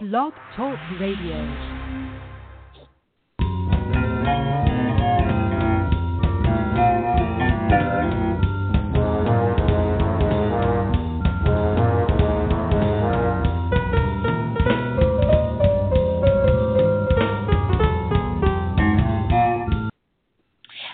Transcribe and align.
Blog 0.00 0.32
Talk 0.56 0.78
Radio. 1.00 1.78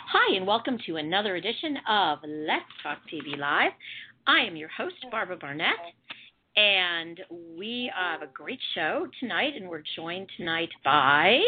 Hi, 0.06 0.36
and 0.36 0.46
welcome 0.46 0.78
to 0.86 0.96
another 0.96 1.36
edition 1.36 1.76
of 1.88 2.18
Let's 2.26 2.64
Talk 2.82 2.98
TV 3.12 3.38
Live. 3.38 3.72
I 4.26 4.40
am 4.46 4.56
your 4.56 4.70
host, 4.70 4.94
Barbara 5.10 5.36
Barnett, 5.36 5.76
and 6.56 7.20
we 7.56 7.90
have 7.94 8.22
a 8.22 8.26
great 8.32 8.60
show 8.74 9.06
tonight, 9.20 9.54
and 9.56 9.68
we're 9.68 9.82
joined 9.96 10.28
tonight 10.36 10.70
by 10.84 11.40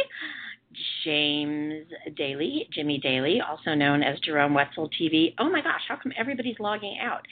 James 1.05 1.87
Daly, 2.17 2.69
Jimmy 2.73 2.99
Daly, 2.99 3.41
also 3.41 3.75
known 3.75 4.03
as 4.03 4.19
Jerome 4.21 4.53
Wetzel 4.53 4.91
TV. 5.01 5.33
Oh 5.39 5.49
my 5.49 5.63
gosh, 5.63 5.81
how 5.89 5.97
come 5.97 6.13
everybody's 6.19 6.59
logging 6.59 6.99
out? 7.01 7.23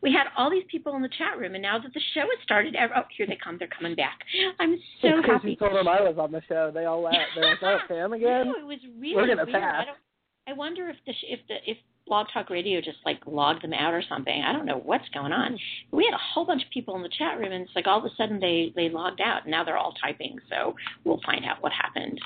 We 0.00 0.12
had 0.12 0.26
all 0.36 0.48
these 0.50 0.62
people 0.70 0.94
in 0.96 1.02
the 1.02 1.08
chat 1.18 1.38
room, 1.38 1.54
and 1.54 1.62
now 1.62 1.78
that 1.78 1.92
the 1.92 2.00
show 2.14 2.20
has 2.20 2.42
started, 2.44 2.76
oh, 2.76 3.02
here 3.16 3.26
they 3.26 3.36
come. 3.42 3.56
They're 3.58 3.68
coming 3.68 3.94
back. 3.96 4.20
I'm 4.60 4.76
so 5.02 5.08
It's 5.18 5.26
happy. 5.26 5.56
told 5.56 5.74
them 5.74 5.88
I 5.88 6.00
was 6.00 6.16
on 6.18 6.30
the 6.32 6.42
show. 6.48 6.70
They 6.72 6.84
all 6.84 7.02
laughed. 7.02 7.16
They're 7.34 7.50
like, 7.50 7.62
"Oh, 7.62 7.78
Sam 7.88 8.12
again?" 8.14 8.46
No, 8.46 8.54
it 8.58 8.66
was 8.66 8.78
really 8.98 9.16
We're 9.16 9.26
gonna 9.26 9.44
weird. 9.44 9.56
I 9.56 9.60
pass. 9.60 9.84
don't. 9.86 9.98
I 10.46 10.52
wonder 10.52 10.88
if 10.88 10.96
the 11.06 11.12
if 11.28 11.40
the 11.48 11.54
if 11.70 11.76
Blog 12.06 12.26
Talk 12.32 12.50
Radio 12.50 12.80
just 12.80 12.98
like 13.06 13.20
logged 13.26 13.62
them 13.62 13.72
out 13.72 13.94
or 13.94 14.02
something. 14.08 14.42
I 14.42 14.52
don't 14.52 14.66
know 14.66 14.80
what's 14.84 15.08
going 15.14 15.32
on. 15.32 15.58
We 15.90 16.04
had 16.04 16.14
a 16.14 16.22
whole 16.34 16.44
bunch 16.44 16.62
of 16.62 16.70
people 16.70 16.96
in 16.96 17.02
the 17.02 17.08
chat 17.08 17.38
room, 17.38 17.52
and 17.52 17.62
it's 17.62 17.74
like 17.74 17.86
all 17.86 17.98
of 17.98 18.04
a 18.04 18.14
sudden 18.16 18.40
they 18.40 18.72
they 18.76 18.88
logged 18.90 19.20
out, 19.20 19.42
and 19.42 19.50
now 19.50 19.64
they're 19.64 19.78
all 19.78 19.94
typing. 20.02 20.36
So 20.50 20.74
we'll 21.04 21.20
find 21.24 21.44
out 21.44 21.62
what 21.62 21.72
happened. 21.72 22.20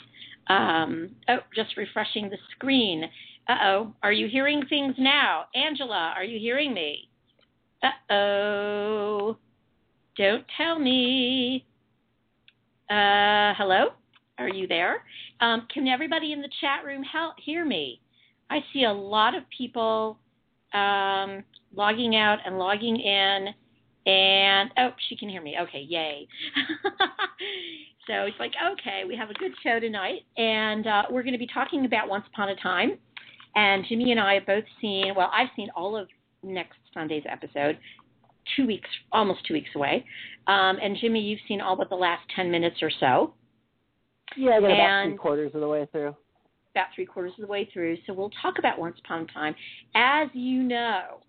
Um, 0.49 1.11
oh, 1.29 1.39
just 1.55 1.77
refreshing 1.77 2.29
the 2.29 2.39
screen. 2.57 3.05
Uh 3.49 3.57
oh, 3.63 3.95
are 4.03 4.13
you 4.13 4.29
hearing 4.29 4.65
things 4.69 4.95
now, 4.99 5.45
Angela? 5.55 6.13
Are 6.17 6.25
you 6.25 6.39
hearing 6.39 6.75
me? 6.75 7.09
Uh 7.83 8.13
oh, 8.13 9.37
don't 10.17 10.45
tell 10.57 10.79
me. 10.79 11.65
Uh, 12.91 13.53
hello, 13.57 13.91
are 14.39 14.49
you 14.49 14.67
there? 14.67 15.05
Um, 15.41 15.69
can 15.73 15.87
everybody 15.87 16.33
in 16.33 16.41
the 16.41 16.49
chat 16.61 16.85
room 16.85 17.03
help 17.03 17.35
hear 17.39 17.65
me? 17.65 18.01
I 18.51 18.61
see 18.73 18.85
a 18.85 18.93
lot 18.93 19.35
of 19.35 19.43
people 19.57 20.19
um, 20.73 21.45
logging 21.75 22.17
out 22.17 22.39
and 22.45 22.59
logging 22.59 22.97
in, 22.97 23.49
and 24.07 24.71
oh, 24.79 24.91
she 25.09 25.17
can 25.17 25.29
hear 25.29 25.43
me. 25.43 25.57
Okay, 25.61 25.85
yay! 25.87 26.27
so 28.07 28.23
it's 28.25 28.37
like 28.39 28.53
okay, 28.73 29.03
we 29.07 29.17
have 29.17 29.31
a 29.31 29.35
good 29.35 29.53
show 29.63 29.79
tonight, 29.81 30.23
and 30.37 30.87
uh, 30.87 31.03
we're 31.11 31.23
going 31.23 31.33
to 31.33 31.39
be 31.39 31.49
talking 31.53 31.85
about 31.85 32.09
Once 32.09 32.25
Upon 32.33 32.51
a 32.51 32.57
Time. 32.57 32.99
And 33.55 33.85
Jimmy 33.89 34.13
and 34.13 34.21
I 34.21 34.35
have 34.35 34.47
both 34.47 34.65
seen. 34.81 35.15
Well, 35.17 35.31
I've 35.33 35.49
seen 35.57 35.69
all 35.75 35.97
of 35.97 36.09
next 36.43 36.79
Sunday's 36.95 37.25
episode. 37.31 37.79
Two 38.57 38.67
weeks, 38.67 38.89
almost 39.13 39.41
two 39.47 39.55
weeks 39.55 39.71
away. 39.75 40.05
Um, 40.47 40.79
and 40.83 40.97
Jimmy, 40.99 41.21
you've 41.21 41.41
seen 41.47 41.61
all 41.61 41.77
but 41.77 41.91
the 41.91 41.97
last 41.97 42.23
ten 42.35 42.51
minutes 42.51 42.77
or 42.81 42.91
so 42.99 43.35
Yeah, 44.37 44.53
I 44.53 44.61
got 44.61 44.71
about 44.71 45.05
three 45.07 45.17
quarters 45.17 45.51
of 45.55 45.61
the 45.61 45.69
way 45.69 45.87
through. 45.93 46.17
About 46.75 46.87
three 46.95 47.07
quarters 47.07 47.33
of 47.39 47.43
the 47.43 47.51
way 47.51 47.69
through. 47.73 47.97
So 48.07 48.13
we'll 48.13 48.31
talk 48.43 48.59
about 48.59 48.79
Once 48.79 48.97
Upon 49.05 49.23
a 49.23 49.27
Time. 49.27 49.55
As 49.95 50.29
you 50.33 50.63
know, 50.63 51.21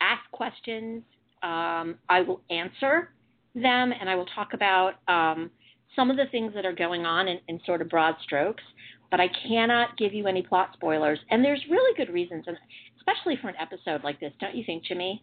ask 0.00 0.22
questions. 0.32 1.02
Um, 1.42 1.96
I 2.08 2.22
will 2.26 2.40
answer 2.50 3.10
them, 3.54 3.92
and 3.98 4.08
I 4.08 4.14
will 4.14 4.26
talk 4.34 4.54
about 4.54 4.94
um, 5.08 5.50
some 5.94 6.10
of 6.10 6.16
the 6.16 6.24
things 6.30 6.52
that 6.54 6.64
are 6.64 6.74
going 6.74 7.04
on 7.04 7.28
in, 7.28 7.38
in 7.48 7.60
sort 7.66 7.82
of 7.82 7.88
broad 7.88 8.14
strokes. 8.22 8.62
But 9.10 9.20
I 9.20 9.28
cannot 9.46 9.96
give 9.96 10.12
you 10.12 10.26
any 10.26 10.42
plot 10.42 10.70
spoilers, 10.72 11.20
and 11.30 11.44
there's 11.44 11.62
really 11.70 11.96
good 11.96 12.12
reasons, 12.12 12.44
and 12.46 12.56
especially 12.96 13.36
for 13.40 13.48
an 13.48 13.54
episode 13.60 14.02
like 14.02 14.18
this, 14.18 14.32
don't 14.40 14.56
you 14.56 14.64
think, 14.64 14.84
Jimmy? 14.84 15.22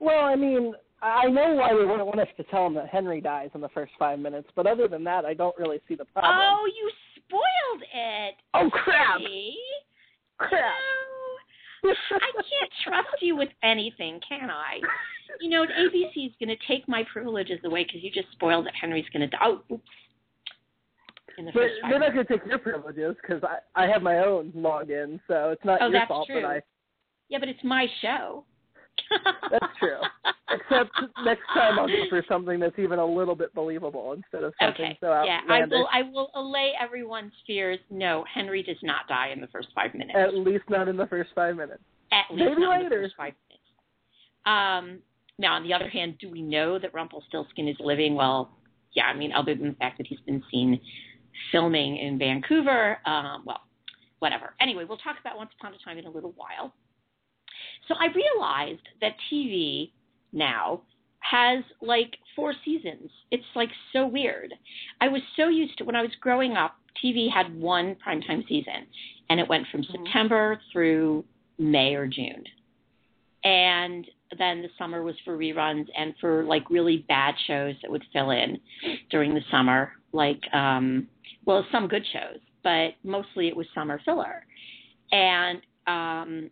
Well, 0.00 0.24
I 0.24 0.34
mean, 0.34 0.72
I 1.00 1.26
know 1.26 1.54
why 1.54 1.74
they 1.74 1.84
wouldn't 1.84 2.06
want 2.06 2.20
us 2.20 2.28
to 2.38 2.44
tell 2.44 2.64
them 2.64 2.74
that 2.74 2.88
Henry 2.88 3.20
dies 3.20 3.50
in 3.54 3.60
the 3.60 3.68
first 3.68 3.92
five 3.98 4.18
minutes, 4.18 4.48
but 4.56 4.66
other 4.66 4.88
than 4.88 5.04
that, 5.04 5.24
I 5.24 5.34
don't 5.34 5.56
really 5.58 5.80
see 5.86 5.94
the 5.94 6.06
problem. 6.06 6.34
Oh, 6.34 6.66
you 6.66 6.90
spoiled 7.32 7.82
it. 7.94 8.34
Oh, 8.54 8.70
crap! 8.70 9.18
See? 9.18 9.56
Crap! 10.38 10.74
I 11.84 12.30
can't 12.34 12.72
trust 12.84 13.20
you 13.20 13.34
with 13.36 13.48
anything, 13.64 14.20
can 14.28 14.50
I? 14.50 14.78
You 15.40 15.50
know, 15.50 15.64
ABC 15.64 16.26
is 16.26 16.32
going 16.38 16.48
to 16.56 16.66
take 16.68 16.86
my 16.88 17.04
privileges 17.12 17.58
away 17.64 17.84
because 17.84 18.02
you 18.02 18.10
just 18.10 18.30
spoiled 18.32 18.66
that 18.66 18.74
Henry's 18.80 19.06
going 19.12 19.22
to 19.22 19.26
die. 19.26 19.38
Oh, 19.42 19.62
oops. 19.72 19.82
In 21.38 21.46
the 21.46 21.52
but 21.52 21.62
they're 21.88 21.98
not 21.98 22.12
going 22.12 22.26
to 22.26 22.38
take 22.38 22.46
your 22.46 22.58
privileges 22.58 23.16
because 23.20 23.42
I, 23.42 23.84
I 23.84 23.88
have 23.88 24.02
my 24.02 24.18
own 24.18 24.52
login, 24.54 25.18
so 25.26 25.50
it's 25.50 25.64
not 25.64 25.80
Oh, 25.80 25.88
your 25.88 26.06
fault 26.06 26.26
true. 26.26 26.42
that 26.42 26.46
I. 26.46 26.60
Yeah, 27.30 27.38
but 27.38 27.48
it's 27.48 27.64
my 27.64 27.86
show. 28.02 28.44
That's 29.50 29.66
true. 29.78 29.98
Except 30.50 30.90
next 31.24 31.42
time 31.54 31.78
I'll 31.78 31.86
go 31.88 32.04
for 32.10 32.24
something 32.28 32.60
that's 32.60 32.78
even 32.78 32.98
a 32.98 33.06
little 33.06 33.34
bit 33.34 33.54
believable 33.54 34.12
instead 34.12 34.44
of 34.44 34.52
something 34.60 34.84
Okay. 34.86 34.98
so 35.00 35.22
yeah, 35.24 35.40
I 35.48 35.64
will. 35.66 35.88
I 35.92 36.02
will 36.02 36.30
allay 36.34 36.72
everyone's 36.80 37.32
fears. 37.46 37.78
No, 37.90 38.24
Henry 38.32 38.62
does 38.62 38.76
not 38.82 39.08
die 39.08 39.28
in 39.32 39.40
the 39.40 39.46
first 39.48 39.68
five 39.74 39.94
minutes. 39.94 40.12
At 40.16 40.34
least 40.34 40.64
not 40.68 40.88
in 40.88 40.96
the 40.96 41.06
first 41.06 41.30
five 41.34 41.56
minutes. 41.56 41.82
At 42.12 42.30
least 42.34 42.50
Maybe 42.50 42.60
not 42.62 42.80
in 42.80 42.88
the 42.88 42.90
later. 42.90 43.02
first 43.04 43.14
five 43.16 43.32
minutes. 43.48 43.62
Um, 44.44 44.98
now, 45.38 45.54
on 45.54 45.62
the 45.62 45.72
other 45.72 45.88
hand, 45.88 46.16
do 46.20 46.30
we 46.30 46.42
know 46.42 46.78
that 46.78 46.92
Rumpelstiltskin 46.92 47.68
is 47.68 47.76
living? 47.80 48.14
Well, 48.14 48.50
yeah. 48.94 49.04
I 49.04 49.14
mean, 49.16 49.32
other 49.32 49.54
than 49.54 49.68
the 49.70 49.74
fact 49.76 49.98
that 49.98 50.06
he's 50.06 50.20
been 50.26 50.42
seen 50.50 50.78
filming 51.50 51.96
in 51.96 52.18
Vancouver. 52.18 52.98
Um, 53.06 53.42
well, 53.46 53.60
whatever. 54.18 54.54
Anyway, 54.60 54.84
we'll 54.84 54.98
talk 54.98 55.16
about 55.20 55.36
Once 55.36 55.50
Upon 55.58 55.72
a 55.74 55.78
Time 55.84 55.98
in 55.98 56.04
a 56.06 56.10
little 56.10 56.32
while. 56.36 56.74
So 57.88 57.94
I 57.98 58.06
realized 58.14 58.82
that 59.00 59.12
TV 59.30 59.90
now 60.32 60.82
has 61.20 61.64
like 61.80 62.16
four 62.34 62.54
seasons. 62.64 63.10
It's 63.30 63.44
like 63.54 63.70
so 63.92 64.06
weird. 64.06 64.54
I 65.00 65.08
was 65.08 65.22
so 65.36 65.48
used 65.48 65.78
to 65.78 65.84
when 65.84 65.96
I 65.96 66.02
was 66.02 66.10
growing 66.20 66.52
up, 66.56 66.76
TV 67.02 67.30
had 67.32 67.54
one 67.58 67.96
primetime 68.06 68.46
season, 68.48 68.86
and 69.30 69.40
it 69.40 69.48
went 69.48 69.66
from 69.68 69.82
Mhm. 69.82 69.92
September 69.92 70.60
through 70.72 71.24
May 71.58 71.94
or 71.94 72.06
June. 72.06 72.44
And 73.44 74.08
then 74.38 74.62
the 74.62 74.68
summer 74.78 75.02
was 75.02 75.18
for 75.24 75.36
reruns 75.36 75.88
and 75.96 76.16
for 76.18 76.44
like 76.44 76.68
really 76.70 76.98
bad 77.08 77.34
shows 77.46 77.74
that 77.82 77.90
would 77.90 78.04
fill 78.12 78.30
in 78.30 78.60
during 79.10 79.34
the 79.34 79.42
summer, 79.50 79.92
like 80.12 80.42
um 80.54 81.08
well 81.44 81.66
some 81.72 81.88
good 81.88 82.06
shows, 82.06 82.38
but 82.62 82.94
mostly 83.02 83.48
it 83.48 83.56
was 83.56 83.66
summer 83.74 83.98
filler. 84.04 84.44
And 85.10 85.60
um 85.86 86.50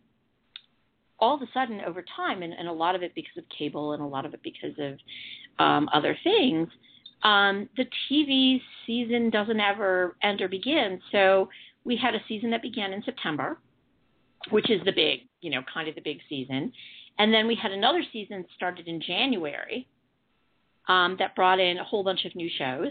all 1.20 1.34
of 1.34 1.42
a 1.42 1.46
sudden 1.52 1.80
over 1.86 2.04
time 2.16 2.42
and, 2.42 2.52
and 2.52 2.68
a 2.68 2.72
lot 2.72 2.94
of 2.94 3.02
it 3.02 3.14
because 3.14 3.36
of 3.36 3.44
cable 3.56 3.92
and 3.92 4.02
a 4.02 4.06
lot 4.06 4.24
of 4.26 4.34
it 4.34 4.40
because 4.42 4.76
of 4.78 4.98
um 5.64 5.88
other 5.92 6.16
things, 6.24 6.68
um 7.22 7.68
the 7.76 7.86
TV 8.10 8.60
season 8.86 9.30
doesn't 9.30 9.60
ever 9.60 10.16
end 10.22 10.40
or 10.40 10.48
begin. 10.48 11.00
So 11.12 11.48
we 11.84 11.96
had 11.96 12.14
a 12.14 12.20
season 12.28 12.50
that 12.50 12.62
began 12.62 12.92
in 12.92 13.02
September, 13.02 13.58
which 14.50 14.70
is 14.70 14.80
the 14.84 14.92
big, 14.92 15.20
you 15.40 15.50
know, 15.50 15.62
kind 15.72 15.88
of 15.88 15.94
the 15.94 16.00
big 16.02 16.18
season. 16.28 16.72
And 17.18 17.32
then 17.32 17.46
we 17.46 17.54
had 17.54 17.72
another 17.72 18.02
season 18.12 18.44
started 18.56 18.88
in 18.88 19.00
January 19.00 19.86
um, 20.88 21.16
that 21.18 21.36
brought 21.36 21.60
in 21.60 21.78
a 21.78 21.84
whole 21.84 22.02
bunch 22.02 22.24
of 22.24 22.34
new 22.34 22.48
shows 22.58 22.88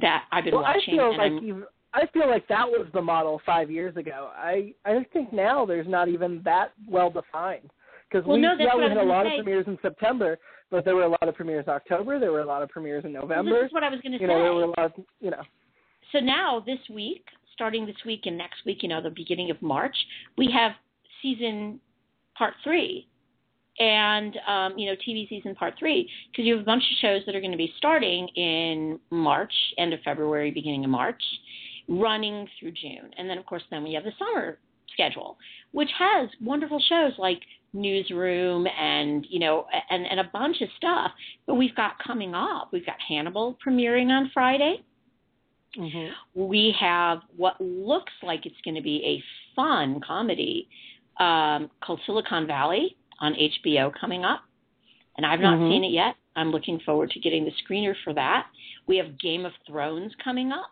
that 0.00 0.24
I've 0.30 0.44
been 0.44 0.54
well, 0.54 0.64
I 0.64 0.76
watching. 0.76 0.94
feel 0.94 1.08
and 1.08 1.18
like 1.18 1.32
I'm, 1.32 1.44
you've, 1.44 1.64
I 1.92 2.06
feel 2.12 2.28
like 2.28 2.46
that 2.48 2.66
was 2.66 2.86
the 2.92 3.02
model 3.02 3.40
five 3.44 3.70
years 3.70 3.96
ago. 3.96 4.30
I 4.36 4.74
I 4.84 5.04
think 5.12 5.32
now 5.32 5.66
there's 5.66 5.88
not 5.88 6.08
even 6.08 6.40
that 6.44 6.72
well 6.88 7.10
defined 7.10 7.70
because 8.08 8.26
Well, 8.26 8.36
we 8.36 8.42
no, 8.42 8.54
yeah 8.58 8.76
we 8.76 8.82
had 8.82 8.96
a 8.96 9.02
lot 9.02 9.26
say. 9.26 9.38
of 9.38 9.44
premieres 9.44 9.66
in 9.66 9.78
September, 9.82 10.38
but 10.70 10.84
there 10.84 10.94
were 10.94 11.04
a 11.04 11.08
lot 11.08 11.26
of 11.28 11.34
premieres 11.34 11.64
in 11.66 11.72
October. 11.72 12.18
There 12.18 12.32
were 12.32 12.40
a 12.40 12.46
lot 12.46 12.62
of 12.62 12.68
premieres 12.68 13.04
in 13.04 13.12
well, 13.12 13.22
November. 13.22 13.60
this 13.60 13.68
is 13.68 13.72
what 13.72 13.82
I 13.82 13.88
was 13.88 14.00
going 14.00 14.12
to 14.12 14.18
say. 14.18 14.26
know, 14.26 14.42
there 14.42 14.54
were 14.54 14.64
a 14.64 14.68
lot. 14.68 14.78
Of, 14.78 14.92
you 15.20 15.30
know, 15.30 15.42
so 16.12 16.18
now 16.20 16.62
this 16.64 16.78
week, 16.88 17.24
starting 17.52 17.86
this 17.86 17.96
week 18.06 18.22
and 18.26 18.36
next 18.38 18.64
week, 18.64 18.82
you 18.82 18.88
know, 18.88 19.02
the 19.02 19.10
beginning 19.10 19.50
of 19.50 19.60
March, 19.60 19.96
we 20.36 20.50
have 20.52 20.72
season 21.22 21.80
part 22.36 22.54
three, 22.64 23.06
and 23.78 24.36
um, 24.46 24.78
you 24.78 24.86
know, 24.90 24.96
TV 25.06 25.28
season 25.28 25.54
part 25.54 25.74
three, 25.78 26.08
because 26.30 26.44
you 26.44 26.54
have 26.54 26.62
a 26.62 26.66
bunch 26.66 26.82
of 26.82 26.96
shows 27.00 27.22
that 27.26 27.34
are 27.34 27.40
going 27.40 27.52
to 27.52 27.58
be 27.58 27.72
starting 27.78 28.28
in 28.28 28.98
March, 29.10 29.52
end 29.78 29.92
of 29.92 30.00
February, 30.04 30.50
beginning 30.50 30.84
of 30.84 30.90
March, 30.90 31.22
running 31.90 32.48
through 32.58 32.70
June, 32.72 33.10
and 33.18 33.28
then 33.28 33.36
of 33.36 33.44
course, 33.44 33.62
then 33.70 33.82
we 33.84 33.92
have 33.94 34.04
the 34.04 34.12
summer 34.18 34.58
schedule, 34.92 35.36
which 35.72 35.90
has 35.98 36.28
wonderful 36.40 36.80
shows 36.88 37.12
like 37.18 37.40
Newsroom 37.72 38.66
and 38.66 39.26
you 39.28 39.38
know, 39.40 39.66
and 39.90 40.06
and 40.06 40.20
a 40.20 40.30
bunch 40.32 40.60
of 40.62 40.68
stuff. 40.76 41.10
But 41.46 41.54
we've 41.56 41.74
got 41.74 41.92
coming 41.98 42.34
up, 42.34 42.70
we've 42.72 42.86
got 42.86 42.96
Hannibal 43.06 43.58
premiering 43.66 44.08
on 44.08 44.30
Friday. 44.32 44.82
mm-hmm. 45.76 46.12
We 46.34 46.74
have 46.80 47.20
what 47.36 47.60
looks 47.60 48.12
like 48.22 48.46
it's 48.46 48.60
going 48.64 48.74
to 48.76 48.82
be 48.82 49.02
a 49.04 49.22
fun 49.54 50.00
comedy 50.06 50.68
um, 51.18 51.70
called 51.82 52.00
Silicon 52.06 52.46
Valley 52.46 52.96
on 53.20 53.34
HBO 53.34 53.92
coming 54.00 54.24
up. 54.24 54.40
And 55.16 55.26
I've 55.26 55.40
not 55.40 55.58
Mhm. 55.58 55.70
seen 55.70 55.84
it 55.84 55.92
yet. 55.92 56.16
I'm 56.34 56.50
looking 56.50 56.80
forward 56.80 57.10
to 57.10 57.20
getting 57.20 57.44
the 57.44 57.52
screener 57.62 57.94
for 58.04 58.12
that. 58.14 58.46
We 58.86 58.96
have 58.96 59.18
Game 59.18 59.44
of 59.44 59.52
Thrones 59.66 60.12
coming 60.24 60.50
up. 60.50 60.70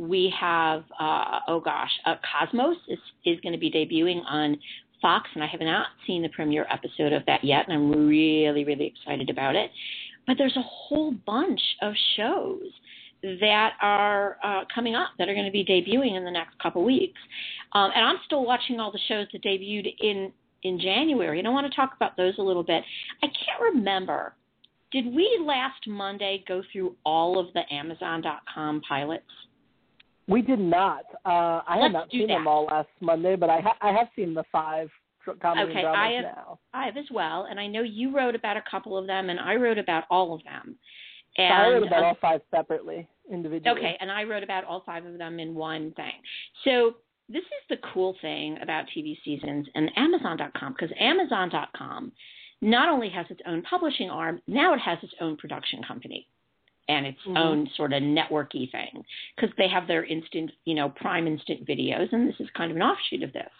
We 0.00 0.32
have, 0.38 0.84
uh, 0.98 1.40
oh 1.46 1.60
gosh, 1.60 1.90
uh, 2.06 2.14
Cosmos 2.32 2.78
is, 2.88 2.98
is 3.26 3.38
going 3.40 3.52
to 3.52 3.58
be 3.58 3.70
debuting 3.70 4.22
on 4.26 4.58
Fox, 5.02 5.28
and 5.34 5.44
I 5.44 5.46
have 5.46 5.60
not 5.60 5.88
seen 6.06 6.22
the 6.22 6.30
premiere 6.30 6.66
episode 6.70 7.12
of 7.12 7.24
that 7.26 7.44
yet, 7.44 7.68
and 7.68 7.74
I'm 7.74 8.08
really, 8.08 8.64
really 8.64 8.86
excited 8.86 9.28
about 9.28 9.56
it. 9.56 9.70
But 10.26 10.38
there's 10.38 10.56
a 10.56 10.62
whole 10.62 11.12
bunch 11.26 11.60
of 11.82 11.92
shows 12.16 12.62
that 13.22 13.72
are 13.82 14.38
uh, 14.42 14.64
coming 14.74 14.94
up 14.94 15.10
that 15.18 15.28
are 15.28 15.34
going 15.34 15.44
to 15.44 15.52
be 15.52 15.64
debuting 15.64 16.16
in 16.16 16.24
the 16.24 16.30
next 16.30 16.58
couple 16.58 16.82
weeks. 16.82 17.20
Um, 17.72 17.90
and 17.94 18.04
I'm 18.04 18.16
still 18.24 18.44
watching 18.44 18.80
all 18.80 18.90
the 18.90 19.00
shows 19.06 19.26
that 19.32 19.42
debuted 19.42 19.94
in 20.00 20.32
in 20.62 20.78
January, 20.78 21.38
and 21.38 21.48
I 21.48 21.50
want 21.50 21.70
to 21.70 21.74
talk 21.74 21.92
about 21.96 22.16
those 22.16 22.34
a 22.38 22.42
little 22.42 22.62
bit. 22.62 22.84
I 23.22 23.26
can't 23.26 23.74
remember. 23.74 24.34
Did 24.92 25.06
we 25.06 25.42
last 25.42 25.86
Monday 25.86 26.44
go 26.46 26.62
through 26.72 26.96
all 27.04 27.38
of 27.38 27.52
the 27.54 27.62
Amazon.com 27.72 28.82
pilots? 28.86 29.24
We 30.30 30.42
did 30.42 30.60
not. 30.60 31.04
Uh, 31.26 31.60
I 31.66 31.74
Let's 31.74 31.82
have 31.82 31.92
not 31.92 32.10
seen 32.10 32.28
that. 32.28 32.34
them 32.34 32.46
all 32.46 32.64
last 32.66 32.88
Monday, 33.00 33.34
but 33.36 33.50
I 33.50 33.60
ha- 33.60 33.76
I 33.80 33.92
have 33.92 34.08
seen 34.14 34.32
the 34.32 34.44
five 34.52 34.88
comedy 35.42 35.70
Okay, 35.72 35.84
I 35.84 36.12
have- 36.12 36.24
now. 36.24 36.58
I 36.72 36.86
have 36.86 36.96
as 36.96 37.10
well, 37.10 37.44
and 37.50 37.58
I 37.58 37.66
know 37.66 37.82
you 37.82 38.14
wrote 38.16 38.34
about 38.34 38.56
a 38.56 38.62
couple 38.62 38.96
of 38.96 39.06
them, 39.06 39.28
and 39.28 39.38
I 39.40 39.56
wrote 39.56 39.76
about 39.78 40.04
all 40.08 40.32
of 40.34 40.42
them. 40.44 40.78
So 41.36 41.42
And 41.42 41.54
I 41.54 41.68
wrote 41.70 41.86
about 41.86 41.98
um, 42.00 42.04
all 42.06 42.14
five 42.20 42.40
separately, 42.50 43.06
individually. 43.30 43.78
Okay, 43.78 43.96
and 44.00 44.10
I 44.10 44.24
wrote 44.24 44.42
about 44.42 44.64
all 44.64 44.80
five 44.80 45.04
of 45.04 45.18
them 45.18 45.38
in 45.38 45.54
one 45.54 45.92
thing. 45.92 46.14
So 46.64 46.96
this 47.28 47.44
is 47.44 47.62
the 47.68 47.76
cool 47.92 48.14
thing 48.20 48.58
about 48.62 48.86
TV 48.88 49.16
seasons 49.24 49.68
and 49.74 49.90
Amazon.com 49.96 50.72
because 50.72 50.90
Amazon.com 50.98 52.12
not 52.62 52.88
only 52.88 53.08
has 53.10 53.26
its 53.30 53.40
own 53.46 53.62
publishing 53.62 54.10
arm, 54.10 54.40
now 54.46 54.74
it 54.74 54.80
has 54.80 54.98
its 55.02 55.14
own 55.20 55.36
production 55.36 55.82
company 55.84 56.26
and 56.90 57.06
its 57.06 57.22
Mhm. 57.22 57.38
own 57.38 57.66
sort 57.70 57.92
of 57.92 58.02
networky 58.02 58.70
thing 58.70 59.04
because 59.36 59.54
they 59.56 59.68
have 59.68 59.86
their 59.86 60.04
instant, 60.04 60.50
you 60.64 60.74
know, 60.74 60.90
prime 60.90 61.26
instant 61.28 61.64
videos, 61.64 62.12
and 62.12 62.28
this 62.28 62.40
is 62.40 62.50
kind 62.50 62.70
of 62.70 62.76
an 62.76 62.82
offshoot 62.82 63.22
of 63.22 63.32
this. 63.32 63.52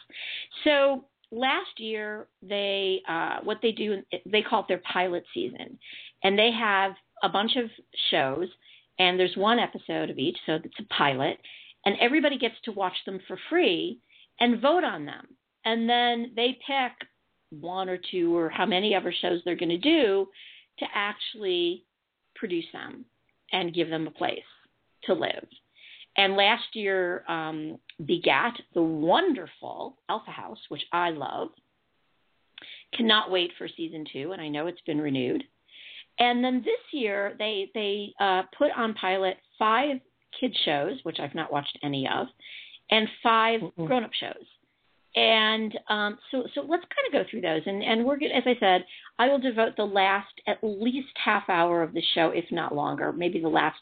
So 0.64 1.04
last 1.30 1.78
year, 1.78 2.26
they 2.42 3.02
uh, 3.06 3.40
what 3.42 3.62
they 3.62 3.72
do 3.72 4.02
they 4.26 4.42
call 4.42 4.62
it 4.62 4.68
their 4.68 4.78
pilot 4.78 5.24
season, 5.32 5.78
and 6.24 6.36
they 6.36 6.50
have 6.50 6.96
a 7.22 7.28
bunch 7.28 7.56
of 7.56 7.70
shows, 8.10 8.48
and 8.98 9.18
there's 9.18 9.36
one 9.36 9.58
episode 9.60 10.10
of 10.10 10.18
each, 10.18 10.38
so 10.44 10.54
it's 10.54 10.80
a 10.80 10.84
pilot, 10.84 11.38
and 11.86 11.96
everybody 11.98 12.36
gets 12.36 12.60
to 12.62 12.72
watch 12.72 13.04
them 13.04 13.20
for 13.28 13.36
free 13.48 14.00
and 14.40 14.60
vote 14.60 14.84
on 14.84 15.04
them, 15.04 15.26
and 15.64 15.88
then 15.88 16.32
they 16.34 16.58
pick 16.66 16.92
one 17.50 17.88
or 17.88 17.96
two 18.10 18.36
or 18.36 18.48
how 18.48 18.66
many 18.66 18.94
other 18.94 19.12
shows 19.12 19.42
they're 19.44 19.54
going 19.56 19.68
to 19.68 19.78
do 19.78 20.28
to 20.78 20.86
actually 20.94 21.84
produce 22.34 22.70
them 22.72 23.04
and 23.52 23.74
give 23.74 23.88
them 23.88 24.06
a 24.06 24.12
place 24.12 24.38
to 25.04 25.14
live. 25.14 25.46
And 26.16 26.36
last 26.36 26.74
year 26.74 27.24
um, 27.28 27.78
begat 28.04 28.54
the 28.74 28.82
wonderful 28.82 29.96
Alpha 30.08 30.30
House, 30.30 30.58
which 30.68 30.82
I 30.92 31.10
love. 31.10 31.48
Cannot 32.94 33.30
wait 33.30 33.52
for 33.56 33.68
season 33.68 34.04
two, 34.12 34.32
and 34.32 34.42
I 34.42 34.48
know 34.48 34.66
it's 34.66 34.80
been 34.82 35.00
renewed. 35.00 35.44
And 36.18 36.44
then 36.44 36.62
this 36.64 36.80
year 36.92 37.34
they 37.38 37.70
they 37.74 38.12
uh, 38.20 38.42
put 38.58 38.70
on 38.76 38.94
pilot 38.94 39.36
five 39.58 40.00
kid 40.38 40.56
shows, 40.64 40.98
which 41.04 41.18
I've 41.20 41.34
not 41.34 41.52
watched 41.52 41.78
any 41.82 42.06
of, 42.08 42.26
and 42.90 43.08
5 43.22 43.60
Mm-mm. 43.60 43.86
grown 43.86 44.04
up 44.04 44.12
shows. 44.12 44.44
And 45.16 45.76
um, 45.88 46.18
so 46.30 46.44
so 46.54 46.60
let's 46.60 46.84
kind 46.84 47.06
of 47.08 47.12
go 47.12 47.28
through 47.30 47.40
those. 47.40 47.62
And 47.66 47.82
and 47.82 48.04
we're 48.04 48.16
gonna, 48.16 48.34
as 48.34 48.44
I 48.46 48.56
said, 48.60 48.84
I 49.18 49.28
will 49.28 49.40
devote 49.40 49.76
the 49.76 49.84
last 49.84 50.32
at 50.46 50.58
least 50.62 51.08
half 51.22 51.48
hour 51.48 51.82
of 51.82 51.92
the 51.92 52.02
show, 52.14 52.30
if 52.30 52.44
not 52.52 52.74
longer, 52.74 53.12
maybe 53.12 53.40
the 53.40 53.48
last 53.48 53.78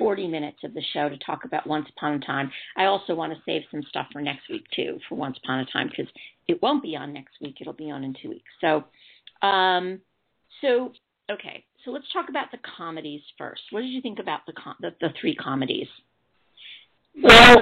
40 0.00 0.28
minutes 0.28 0.58
of 0.64 0.72
the 0.72 0.82
show 0.92 1.08
to 1.10 1.18
talk 1.18 1.44
about 1.44 1.66
Once 1.66 1.86
Upon 1.96 2.14
a 2.14 2.18
Time. 2.20 2.50
I 2.76 2.86
also 2.86 3.14
want 3.14 3.34
to 3.34 3.38
save 3.44 3.62
some 3.70 3.82
stuff 3.88 4.06
for 4.12 4.22
next 4.22 4.48
week 4.48 4.64
too, 4.74 4.98
for 5.08 5.14
Once 5.14 5.38
Upon 5.44 5.60
a 5.60 5.66
Time, 5.66 5.88
because 5.88 6.10
it 6.48 6.60
won't 6.62 6.82
be 6.82 6.96
on 6.96 7.12
next 7.12 7.34
week. 7.40 7.56
It'll 7.60 7.74
be 7.74 7.90
on 7.90 8.02
in 8.02 8.14
two 8.20 8.30
weeks. 8.30 8.50
So, 8.60 8.84
um, 9.46 10.00
so 10.60 10.92
okay. 11.30 11.64
So 11.84 11.90
let's 11.90 12.10
talk 12.12 12.28
about 12.28 12.50
the 12.50 12.58
comedies 12.76 13.22
first. 13.38 13.62
What 13.70 13.80
did 13.80 13.90
you 13.90 14.02
think 14.02 14.18
about 14.18 14.40
the 14.46 14.52
com- 14.52 14.76
the, 14.80 14.94
the 15.00 15.08
three 15.20 15.34
comedies? 15.34 15.88
Well, 17.22 17.56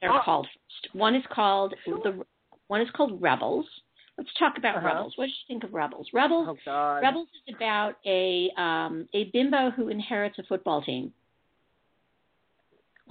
They're 0.00 0.20
called 0.24 0.46
first. 0.46 0.94
One 0.94 1.14
is 1.14 1.24
called 1.32 1.74
the 1.86 2.24
one 2.68 2.80
is 2.80 2.88
called 2.96 3.20
Rebels. 3.20 3.66
Let's 4.16 4.30
talk 4.38 4.56
about 4.58 4.76
Uh-huh. 4.76 4.86
Rebels. 4.86 5.12
What 5.16 5.24
did 5.26 5.32
you 5.32 5.44
think 5.54 5.64
of 5.64 5.74
Rebels? 5.74 6.08
Rebels 6.12 6.46
oh 6.50 6.56
God. 6.64 6.98
Rebels 6.98 7.28
is 7.46 7.54
about 7.54 7.94
a 8.06 8.50
um, 8.56 9.08
a 9.12 9.24
bimbo 9.32 9.70
who 9.70 9.88
inherits 9.88 10.38
a 10.38 10.44
football 10.44 10.82
team 10.82 11.12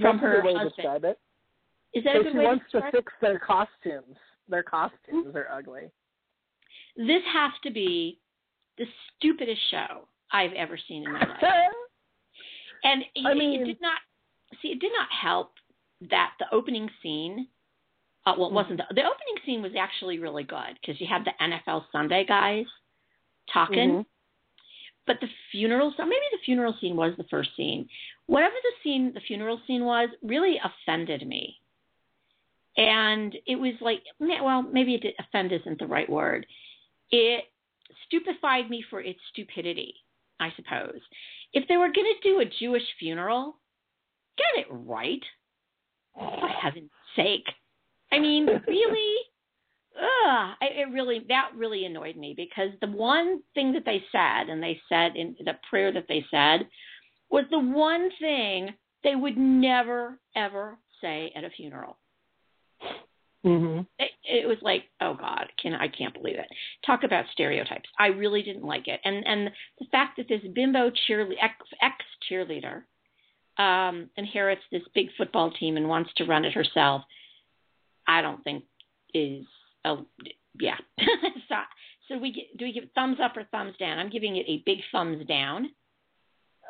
from 0.02 0.18
That's 0.18 0.22
her 0.22 0.36
good 0.42 0.46
way 0.46 0.54
to 0.54 0.60
husband. 0.60 0.76
describe 0.78 1.04
it. 1.06 1.20
Is 1.94 2.04
that 2.06 2.14
So 2.16 2.20
a 2.22 2.24
good 2.24 2.32
she 2.32 2.38
way 2.40 2.46
wants 2.46 2.66
to 2.72 2.78
it? 2.80 2.84
fix 2.92 3.14
their 3.22 3.40
costumes. 3.40 4.16
Their 4.50 4.64
costumes 4.64 5.36
are 5.36 5.48
ugly. 5.52 5.92
This 6.98 7.22
has 7.32 7.52
to 7.64 7.72
be 7.72 8.20
the 8.78 8.86
stupidest 9.18 9.62
show 9.72 10.08
I've 10.32 10.54
ever 10.54 10.78
seen 10.88 11.04
in 11.06 11.12
my 11.14 11.20
life. 11.20 11.42
And 12.84 13.04
it, 13.16 13.26
I 13.26 13.34
mean- 13.34 13.62
it 13.62 13.66
did 13.66 13.82
not 13.82 13.98
see. 14.62 14.70
It 14.70 14.80
did 14.80 14.92
not 14.98 15.08
help 15.12 15.52
that 16.10 16.32
the 16.40 16.46
opening 16.52 16.90
scene. 17.02 17.48
Uh, 18.26 18.34
well, 18.38 18.48
it 18.48 18.54
wasn't 18.54 18.78
the, 18.78 18.86
the 18.96 19.02
opening 19.02 19.38
scene 19.46 19.62
was 19.62 19.74
actually 19.78 20.20
really 20.20 20.44
good 20.44 20.78
because 20.80 21.00
you 21.02 21.08
had 21.08 21.26
the 21.26 21.34
NFL 21.42 21.86
Sunday 21.92 22.26
guys 22.26 22.66
talking, 23.52 23.90
Mhm. 23.90 24.06
but 25.06 25.20
the 25.20 25.28
funeral. 25.52 25.94
So 25.98 26.06
maybe 26.06 26.26
the 26.32 26.38
funeral 26.46 26.74
scene 26.80 26.96
was 26.96 27.16
the 27.18 27.26
first 27.26 27.50
scene. 27.58 27.90
Whatever 28.28 28.56
the 28.64 28.72
scene, 28.82 29.12
the 29.14 29.20
funeral 29.20 29.60
scene 29.68 29.84
was, 29.84 30.10
really 30.22 30.58
offended 30.64 31.28
me. 31.28 31.60
And 32.78 33.36
it 33.46 33.58
was 33.58 33.74
like, 33.82 34.02
well, 34.20 34.64
maybe 34.64 34.96
it 34.96 35.02
did, 35.02 35.14
offend 35.20 35.52
isn't 35.52 35.78
the 35.80 35.86
right 35.86 36.10
word. 36.10 36.48
It 37.12 37.44
stupefied 38.06 38.70
me 38.70 38.82
for 38.90 39.02
its 39.02 39.20
stupidity, 39.32 39.94
I 40.40 40.52
suppose. 40.56 41.00
If 41.52 41.68
they 41.68 41.78
were 41.78 41.92
going 41.92 42.12
to 42.22 42.30
do 42.30 42.40
a 42.40 42.46
Jewish 42.46 42.84
funeral, 42.98 43.60
get 44.38 44.66
it 44.66 44.68
right. 44.72 45.24
For 46.16 46.48
heaven's 46.48 46.92
sake. 47.16 47.46
I 48.14 48.20
mean, 48.20 48.48
really? 48.68 49.16
Ugh, 49.96 50.56
I- 50.62 50.74
it 50.82 50.92
really 50.92 51.26
that 51.30 51.52
really 51.56 51.86
annoyed 51.86 52.16
me 52.16 52.34
because 52.36 52.70
the 52.82 52.88
one 52.88 53.42
thing 53.54 53.74
that 53.74 53.86
they 53.86 54.04
said, 54.12 54.50
and 54.50 54.62
they 54.62 54.80
said 54.90 55.16
in 55.16 55.36
the 55.40 55.54
prayer 55.70 55.92
that 55.92 56.06
they 56.08 56.26
said, 56.32 56.68
was 57.30 57.46
the 57.52 57.60
one 57.60 58.10
thing 58.20 58.70
they 59.04 59.16
would 59.16 59.38
never 59.38 60.20
ever 60.36 60.78
say 61.02 61.32
at 61.36 61.44
a 61.44 61.50
funeral. 61.50 61.98
Mhm. 63.46 63.86
It, 64.00 64.12
it 64.24 64.48
was 64.48 64.58
like, 64.62 64.86
oh 65.02 65.16
God, 65.16 65.48
can 65.62 65.74
I 65.76 65.90
can't 65.90 66.14
believe 66.14 66.38
it. 66.38 66.48
Talk 66.86 67.04
about 67.04 67.26
stereotypes. 67.34 67.90
I 68.00 68.08
really 68.08 68.42
didn't 68.42 68.64
like 68.64 68.88
it, 68.88 69.02
and 69.04 69.26
and 69.28 69.52
the 69.80 69.86
fact 69.92 70.18
that 70.18 70.28
this 70.30 70.42
bimbo 70.54 70.92
cheerle 71.08 71.34
ex, 71.42 71.54
ex 71.82 71.96
cheerleader 72.30 72.84
um, 73.58 74.10
inherits 74.16 74.62
this 74.72 74.82
big 74.96 75.08
football 75.18 75.52
team 75.52 75.76
and 75.78 75.90
wants 75.90 76.12
to 76.18 76.26
run 76.26 76.46
it 76.46 76.54
herself, 76.54 77.04
I 78.08 78.22
don't 78.22 78.44
think 78.44 78.64
is 79.14 79.46
a 79.86 79.98
yeah. 80.60 80.78
so 81.50 81.56
so 82.08 82.18
we 82.18 82.32
get, 82.32 82.58
do 82.58 82.66
we 82.66 82.74
give 82.74 82.86
thumbs 82.96 83.18
up 83.24 83.38
or 83.38 83.44
thumbs 83.46 83.76
down? 83.80 84.00
I'm 84.00 84.10
giving 84.10 84.36
it 84.36 84.46
a 84.48 84.62
big 84.66 84.80
thumbs 84.92 85.26
down. 85.28 85.70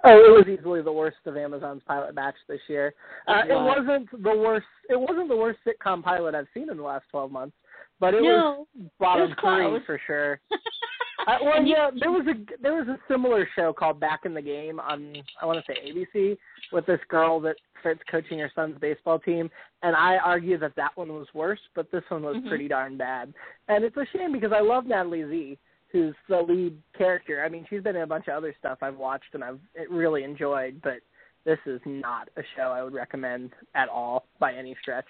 Oh, 0.06 0.18
it 0.18 0.32
was 0.32 0.60
easily 0.60 0.82
the 0.82 0.92
worst 0.92 1.18
of 1.25 1.38
Amazon's 1.38 1.82
pilot 1.88 2.13
batch 2.13 2.36
this 2.50 2.60
year. 2.68 2.94
Uh, 3.25 3.44
It 3.50 3.54
was. 3.54 3.78
wasn't 3.78 4.12
the 4.12 4.38
worst. 4.38 4.66
It 4.90 5.00
wasn't 5.00 5.30
the 5.30 5.36
worst 5.36 5.60
sitcom 5.66 6.04
pilot 6.04 6.36
I've 6.36 6.48
seen 6.54 6.70
in 6.70 6.75
the 6.78 6.84
last 6.84 7.06
twelve 7.10 7.32
months, 7.32 7.56
but 8.00 8.13
it 8.13 8.22
was 8.22 8.68
bottom 9.00 9.32
it 9.32 9.38
was 9.44 9.82
three 9.82 9.86
for 9.86 10.02
sure. 10.06 10.42
Uh, 11.27 11.38
well, 11.43 11.63
yeah, 11.63 11.89
there 12.00 12.12
was 12.12 12.25
a 12.27 12.62
there 12.62 12.74
was 12.74 12.88
a 12.88 12.98
similar 13.08 13.48
show 13.55 13.72
called 13.72 14.00
Back 14.00 14.22
in 14.25 14.34
the 14.34 14.41
Game 14.41 14.79
on 14.79 15.13
I 15.41 15.46
want 15.46 15.63
to 15.63 15.72
say 15.72 15.79
ABC 15.91 16.38
with 16.72 16.86
this 16.86 17.00
girl 17.08 17.39
that 17.41 17.55
starts 17.79 18.01
coaching 18.10 18.39
her 18.39 18.51
son's 18.55 18.77
baseball 18.79 19.20
team, 19.20 19.50
and 19.84 19.96
I 19.96 20.17
argue 20.17 20.58
that 20.58 20.75
that 20.75 20.91
one 20.96 21.10
was 21.10 21.27
worse, 21.34 21.60
but 21.75 21.91
this 21.91 22.03
one 22.10 22.24
was 22.24 22.38
Mhm. 22.38 22.48
pretty 22.50 22.67
darn 22.67 22.98
bad. 22.98 23.34
And 23.67 23.84
it's 23.86 23.96
a 23.96 24.05
shame 24.08 24.32
because 24.32 24.51
I 24.51 24.60
love 24.62 24.86
Natalie 24.86 25.24
Zea, 25.29 25.58
who's 25.89 26.15
the 26.27 26.41
lead 26.41 26.82
character. 26.98 27.43
I 27.43 27.50
mean, 27.50 27.65
she's 27.70 27.84
been 27.84 27.96
in 27.96 28.01
a 28.01 28.08
bunch 28.08 28.27
of 28.27 28.34
other 28.36 28.53
stuff 28.58 28.79
I've 28.82 28.98
watched 28.98 29.34
and 29.36 29.43
I've 29.43 29.60
really 29.89 30.24
enjoyed, 30.24 30.82
but 30.82 31.00
this 31.46 31.60
is 31.65 31.79
not 31.86 32.29
a 32.38 32.43
show 32.55 32.72
I 32.72 32.82
would 32.84 32.93
recommend 32.93 33.51
at 33.75 33.88
all 33.88 34.25
by 34.39 34.53
any 34.53 34.75
stretch. 34.82 35.08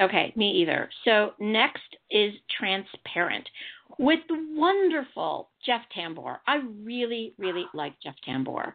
Okay, 0.00 0.32
me 0.36 0.50
either. 0.52 0.88
So 1.04 1.34
next 1.38 1.96
is 2.10 2.32
Transparent 2.58 3.48
with 3.98 4.20
the 4.28 4.44
wonderful 4.56 5.50
Jeff 5.64 5.82
Tambor. 5.96 6.38
I 6.46 6.56
really, 6.82 7.32
really 7.38 7.64
like 7.74 7.94
Jeff 8.02 8.16
Tambor. 8.26 8.72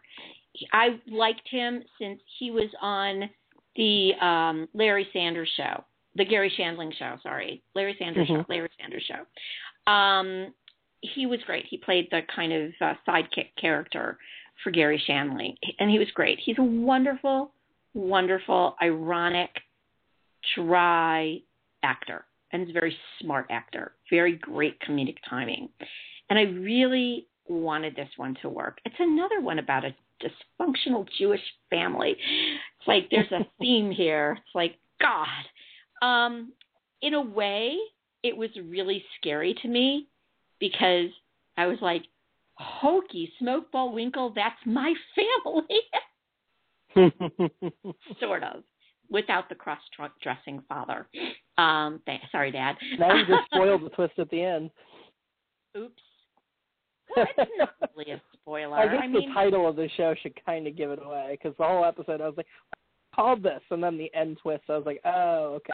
I 0.72 1.00
liked 1.10 1.48
him 1.50 1.84
since 2.00 2.20
he 2.40 2.52
was 2.52 2.70
on 2.82 3.30
the 3.76 4.14
um, 4.22 4.68
Larry 4.74 5.08
Sanders 5.14 5.50
show, 5.56 5.84
the 6.16 6.26
Garry 6.26 6.52
Shandling 6.58 6.94
show. 6.98 7.18
Sorry, 7.22 7.62
Larry 7.76 7.96
Sanders 8.00 8.28
Mhm. 8.28 8.38
show, 8.40 8.46
Larry 8.50 8.70
Sanders 8.80 9.04
show. 9.04 9.92
Um, 9.92 10.54
he 11.02 11.26
was 11.26 11.40
great. 11.46 11.66
He 11.66 11.78
played 11.78 12.10
the 12.12 12.22
kind 12.34 12.52
of 12.52 12.72
uh, 12.82 12.94
sidekick 13.08 13.56
character 13.60 14.18
for 14.64 14.72
Garry 14.72 15.02
Shandling, 15.08 15.56
and 15.80 15.90
he 15.90 16.00
was 16.00 16.10
great. 16.12 16.40
He's 16.40 16.58
a 16.58 16.64
wonderful, 16.64 17.52
wonderful, 17.94 18.76
ironic, 18.82 19.50
dry 20.56 21.40
actor, 21.84 22.26
and 22.52 22.62
he's 22.62 22.72
a 22.72 22.80
very 22.80 22.96
smart 23.22 23.48
actor. 23.50 23.94
Very 24.10 24.36
great 24.36 24.80
comedic 24.82 25.18
timing, 25.30 25.70
and 26.30 26.38
I 26.40 26.44
really 26.44 27.28
wanted 27.48 27.96
this 27.96 28.10
one 28.18 28.36
to 28.42 28.50
work. 28.50 28.80
It's 28.86 28.96
another 29.00 29.42
one 29.42 29.60
about 29.60 29.84
a 29.86 29.96
dysfunctional 30.22 31.08
Jewish 31.18 31.42
family. 31.70 32.12
It's 32.12 32.88
like 32.88 33.10
there's 33.10 33.32
a 33.32 33.48
theme 33.60 33.92
here. 33.92 34.38
It's 34.40 34.56
like 34.56 34.76
God. 35.02 35.28
Um, 36.02 36.54
in 37.02 37.14
a 37.14 37.22
way, 37.22 37.76
it 38.24 38.36
was 38.36 38.50
really 38.64 39.04
scary 39.18 39.56
to 39.62 39.68
me 39.68 40.08
because 40.60 41.10
I 41.58 41.68
was 41.68 41.78
like, 41.82 42.04
Hokey, 42.56 43.32
Smoke 43.40 43.72
Bullwinkle, 43.72 44.34
that's 44.36 44.60
my 44.66 44.94
family. 45.16 45.82
sort 48.20 48.44
of, 48.44 48.64
without 49.10 49.50
the 49.50 49.56
cross 49.56 49.80
dressing 50.22 50.62
father. 50.68 51.08
Um, 51.58 52.02
th- 52.06 52.22
sorry, 52.32 52.52
Dad. 52.52 52.76
now 52.98 53.14
you 53.14 53.26
just 53.26 53.46
spoiled 53.54 53.84
the 53.84 53.90
twist 53.90 54.14
at 54.18 54.30
the 54.30 54.42
end. 54.42 54.72
Oops. 55.78 56.02
Well, 57.16 57.26
it's 57.38 57.52
not 57.58 57.74
really 57.96 58.12
a 58.12 58.22
spoiler. 58.34 58.78
I 58.78 58.86
guess 58.86 59.02
I 59.04 59.08
mean, 59.08 59.30
the 59.30 59.34
title 59.34 59.68
of 59.68 59.76
the 59.76 59.90
show 59.98 60.14
should 60.22 60.34
kind 60.46 60.68
of 60.68 60.78
give 60.78 60.92
it 60.92 61.00
away 61.04 61.38
because 61.42 61.58
the 61.58 61.66
whole 61.66 61.86
episode 61.86 62.22
I 62.22 62.28
was 62.28 62.38
like, 62.38 62.48
called 63.16 63.44
this, 63.44 63.62
and 63.72 63.84
then 63.84 63.98
the 63.98 64.14
end 64.14 64.38
twist 64.42 64.64
I 64.70 64.78
was 64.78 64.86
like, 64.86 65.02
oh, 65.06 65.56
okay. 65.56 65.74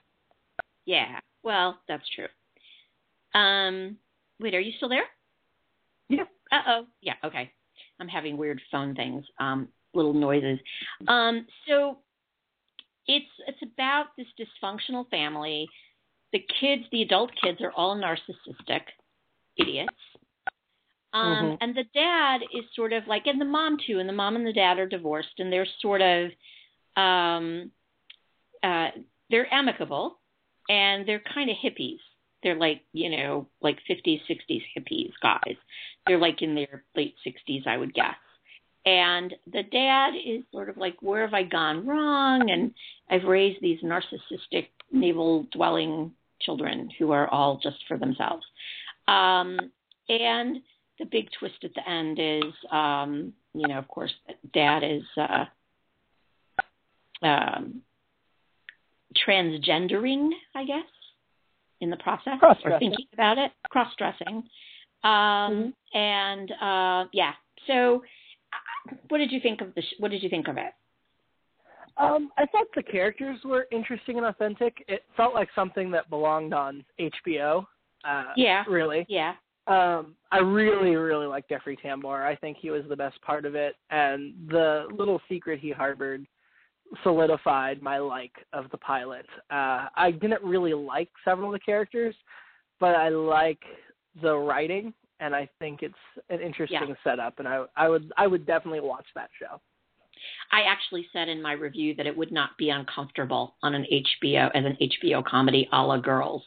Yeah. 0.85 1.19
Well, 1.43 1.79
that's 1.87 2.03
true. 2.15 2.27
Um, 3.39 3.97
wait, 4.39 4.55
are 4.55 4.59
you 4.59 4.71
still 4.77 4.89
there? 4.89 5.03
Yeah. 6.09 6.23
Uh 6.51 6.61
oh. 6.67 6.85
Yeah. 7.01 7.13
Okay. 7.23 7.51
I'm 7.99 8.07
having 8.07 8.37
weird 8.37 8.61
phone 8.71 8.95
things, 8.95 9.25
um, 9.39 9.67
little 9.93 10.13
noises. 10.13 10.59
Um, 11.07 11.45
so 11.67 11.97
it's 13.07 13.31
it's 13.47 13.61
about 13.61 14.07
this 14.17 14.27
dysfunctional 14.39 15.09
family. 15.09 15.67
The 16.33 16.45
kids, 16.59 16.83
the 16.91 17.01
adult 17.01 17.31
kids, 17.41 17.61
are 17.61 17.71
all 17.71 17.95
narcissistic 17.95 18.81
idiots. 19.57 19.95
Um, 21.13 21.37
Mhm. 21.37 21.57
And 21.61 21.75
the 21.75 21.85
dad 21.93 22.41
is 22.53 22.65
sort 22.75 22.91
of 22.91 23.07
like, 23.07 23.25
and 23.25 23.39
the 23.39 23.45
mom 23.45 23.77
too, 23.77 23.99
and 23.99 24.09
the 24.09 24.13
mom 24.13 24.35
and 24.35 24.45
the 24.45 24.51
dad 24.51 24.79
are 24.79 24.87
divorced, 24.87 25.39
and 25.39 25.51
they're 25.51 25.65
sort 25.79 26.01
of, 26.01 26.31
um, 26.97 27.71
uh, 28.61 28.91
they're 29.29 29.51
amicable, 29.53 30.19
and 30.67 31.07
they're 31.07 31.19
kind 31.33 31.49
of 31.49 31.55
hippies. 31.57 31.99
They're 32.43 32.55
like, 32.55 32.83
you 32.91 33.09
know, 33.09 33.47
like 33.61 33.79
50s, 33.89 34.21
60s 34.27 34.63
hippies 34.75 35.13
guys. 35.21 35.55
They're 36.05 36.17
like 36.19 36.41
in 36.41 36.53
their 36.53 36.83
late 36.95 37.15
60s, 37.25 37.65
I 37.65 37.77
would 37.77 37.93
guess. 37.93 38.17
And 38.85 39.33
the 39.51 39.63
dad 39.63 40.13
is 40.13 40.43
sort 40.51 40.69
of 40.69 40.77
like, 40.77 40.95
where 41.01 41.21
have 41.25 41.33
I 41.33 41.43
gone 41.43 41.87
wrong? 41.87 42.49
And 42.51 42.71
I've 43.09 43.27
raised 43.27 43.61
these 43.61 43.81
narcissistic, 43.81 44.67
navel 44.91 45.47
dwelling 45.51 46.11
children 46.41 46.89
who 46.99 47.11
are 47.11 47.27
all 47.29 47.59
just 47.61 47.77
for 47.87 47.97
themselves. 47.97 48.45
Um, 49.07 49.57
and 50.07 50.57
the 50.99 51.05
big 51.05 51.29
twist 51.39 51.63
at 51.63 51.73
the 51.73 51.89
end 51.89 52.19
is, 52.19 52.53
um, 52.71 53.33
you 53.53 53.67
know, 53.67 53.79
of 53.79 53.87
course, 53.87 54.13
dad 54.53 54.83
is 54.83 55.03
uh, 55.17 55.45
um, 57.25 57.81
transgendering, 59.27 60.29
I 60.53 60.65
guess, 60.65 60.85
in 61.81 61.89
the 61.89 61.97
process 61.97 62.37
or 62.41 62.79
thinking 62.79 63.07
about 63.13 63.37
it, 63.37 63.51
cross 63.69 63.91
dressing. 63.97 64.43
Um, 65.03 65.73
And 65.93 66.51
uh, 66.51 67.05
yeah, 67.13 67.33
so 67.67 68.03
what 69.09 69.17
did 69.17 69.31
you 69.31 69.39
think 69.39 69.61
of 69.61 69.73
the? 69.75 69.81
Sh- 69.81 69.95
what 69.99 70.11
did 70.11 70.21
you 70.23 70.29
think 70.29 70.47
of 70.47 70.57
it? 70.57 70.73
Um, 71.97 72.29
I 72.37 72.45
thought 72.47 72.67
the 72.75 72.83
characters 72.83 73.39
were 73.45 73.67
interesting 73.71 74.17
and 74.17 74.25
authentic. 74.25 74.83
It 74.89 75.03
felt 75.15 75.33
like 75.33 75.47
something 75.55 75.89
that 75.91 76.09
belonged 76.09 76.53
on 76.53 76.83
HBO. 76.99 77.65
Uh, 78.03 78.25
Yeah. 78.35 78.65
Really. 78.67 79.05
Yeah, 79.07 79.35
Um, 79.67 80.15
I 80.31 80.39
really, 80.39 80.95
really 80.97 81.25
like 81.25 81.47
Jeffrey 81.47 81.77
Tambor. 81.77 82.25
I 82.25 82.35
think 82.35 82.57
he 82.57 82.69
was 82.69 82.83
the 82.89 82.97
best 82.97 83.19
part 83.21 83.45
of 83.45 83.55
it, 83.55 83.77
and 83.89 84.33
the 84.49 84.87
little 84.91 85.21
secret 85.29 85.59
he 85.59 85.71
harbored 85.71 86.27
solidified 87.01 87.81
my 87.81 87.97
like 87.97 88.33
of 88.53 88.69
the 88.71 88.77
pilot. 88.77 89.25
Uh, 89.49 89.87
I 89.95 90.11
didn't 90.11 90.43
really 90.43 90.73
like 90.73 91.09
several 91.23 91.47
of 91.47 91.53
the 91.53 91.59
characters, 91.65 92.15
but 92.79 92.93
I 92.95 93.09
like 93.09 93.63
the 94.21 94.35
writing, 94.35 94.93
and 95.19 95.35
I 95.35 95.47
think 95.59 95.81
it's 95.81 95.93
an 96.29 96.39
interesting 96.41 96.89
Yeah. 96.89 96.95
setup, 97.03 97.39
and 97.39 97.47
I, 97.47 97.65
I 97.75 97.89
would, 97.89 98.11
I 98.17 98.27
would 98.27 98.45
definitely 98.45 98.81
watch 98.81 99.05
that 99.15 99.29
show. 99.39 99.59
I 100.51 100.61
actually 100.61 101.07
said 101.13 101.27
in 101.29 101.41
my 101.41 101.53
review 101.53 101.93
that 101.95 102.07
it 102.07 102.15
would 102.15 102.31
not 102.31 102.57
be 102.57 102.69
uncomfortable 102.69 103.55
on 103.61 103.75
an 103.75 103.85
HBO 103.91 104.49
as 104.53 104.65
an 104.65 104.77
HBO 104.81 105.23
comedy 105.25 105.67
a 105.71 105.81
la 105.83 105.97
Girls. 105.97 106.43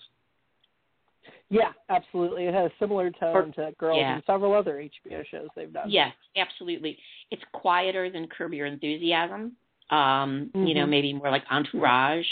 Yeah, 1.50 1.72
absolutely. 1.88 2.44
It 2.44 2.54
has 2.54 2.70
a 2.70 2.74
similar 2.78 3.10
tone 3.10 3.52
to 3.54 3.72
Girls 3.78 3.98
yeah. 4.00 4.14
and 4.14 4.22
several 4.26 4.52
other 4.54 4.74
HBO 5.06 5.24
shows 5.30 5.48
they've 5.56 5.72
done. 5.72 5.90
Yes, 5.90 6.12
absolutely. 6.36 6.98
It's 7.30 7.42
quieter 7.52 8.10
than 8.10 8.26
Curb 8.28 8.52
Your 8.52 8.66
Enthusiasm. 8.66 9.52
Um, 9.90 10.50
You 10.54 10.74
know, 10.74 10.84
Mhm. 10.84 10.88
maybe 10.90 11.12
more 11.14 11.30
like 11.30 11.44
Entourage, 11.50 12.26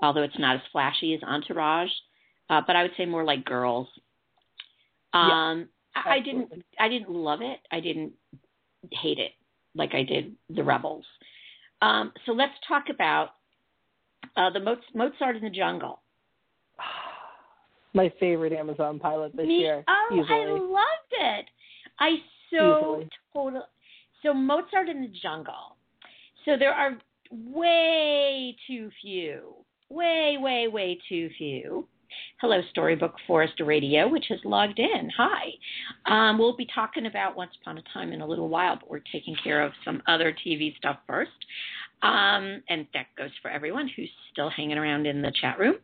although 0.00 0.22
it's 0.22 0.38
not 0.38 0.56
as 0.56 0.62
flashy 0.72 1.14
as 1.14 1.22
Entourage. 1.22 1.90
Uh, 2.50 2.60
but 2.66 2.76
I 2.76 2.82
would 2.82 2.94
say 2.96 3.06
more 3.06 3.24
like 3.24 3.44
Girls. 3.46 3.88
Um, 5.12 5.68
I, 5.94 6.14
I 6.14 6.20
didn't. 6.20 6.64
I 6.78 6.88
didn't 6.88 7.10
love 7.10 7.40
it. 7.42 7.60
I 7.70 7.80
didn't 7.80 8.12
hate 8.90 9.18
it 9.18 9.32
like 9.74 9.94
I 9.94 10.02
did 10.02 10.34
The 10.50 10.62
Rebels. 10.62 11.04
Um, 11.80 12.12
so 12.26 12.32
let's 12.32 12.54
talk 12.66 12.84
about 12.90 13.30
uh, 14.36 14.50
the 14.50 14.60
Mo- 14.60 14.76
Mozart 14.94 15.36
in 15.36 15.42
the 15.42 15.50
Jungle. 15.50 16.00
My 17.94 18.12
favorite 18.18 18.52
Amazon 18.52 18.98
pilot 18.98 19.36
this 19.36 19.46
Me, 19.46 19.58
year, 19.58 19.84
oh, 19.88 20.24
I 20.28 20.58
loved 20.60 21.12
it. 21.12 21.46
I 21.98 22.16
so 22.50 22.96
Easily. 22.96 23.08
total. 23.32 23.66
So 24.22 24.32
Mozart 24.32 24.88
in 24.88 25.02
the 25.02 25.12
Jungle. 25.22 25.76
So 26.44 26.56
there 26.56 26.72
are 26.72 26.96
way 27.30 28.56
too 28.66 28.90
few, 29.00 29.54
way, 29.88 30.36
way, 30.38 30.68
way 30.68 30.98
too 31.08 31.28
few. 31.36 31.86
Hello, 32.40 32.60
Storybook 32.70 33.14
Forest 33.26 33.54
Radio, 33.60 34.08
which 34.08 34.26
has 34.28 34.38
logged 34.44 34.78
in. 34.78 35.10
Hi. 35.16 35.50
Um, 36.06 36.38
we'll 36.38 36.56
be 36.56 36.66
talking 36.74 37.06
about 37.06 37.36
Once 37.36 37.52
Upon 37.60 37.78
a 37.78 37.82
Time 37.92 38.12
in 38.12 38.20
a 38.20 38.26
little 38.26 38.48
while, 38.48 38.76
but 38.76 38.90
we're 38.90 39.00
taking 39.12 39.36
care 39.42 39.62
of 39.62 39.72
some 39.84 40.02
other 40.06 40.34
TV 40.46 40.76
stuff 40.76 40.98
first. 41.06 41.30
Um, 42.02 42.62
and 42.68 42.86
that 42.94 43.06
goes 43.16 43.30
for 43.40 43.50
everyone 43.50 43.88
who's 43.94 44.10
still 44.32 44.50
hanging 44.50 44.76
around 44.76 45.06
in 45.06 45.22
the 45.22 45.32
chat 45.40 45.58
room. 45.58 45.76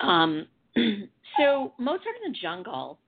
Um, 0.00 0.46
so 1.38 1.72
Mozart 1.78 2.06
in 2.24 2.32
the 2.32 2.38
Jungle 2.40 2.98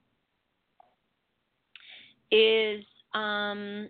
is 2.31 2.85
um, 3.15 3.89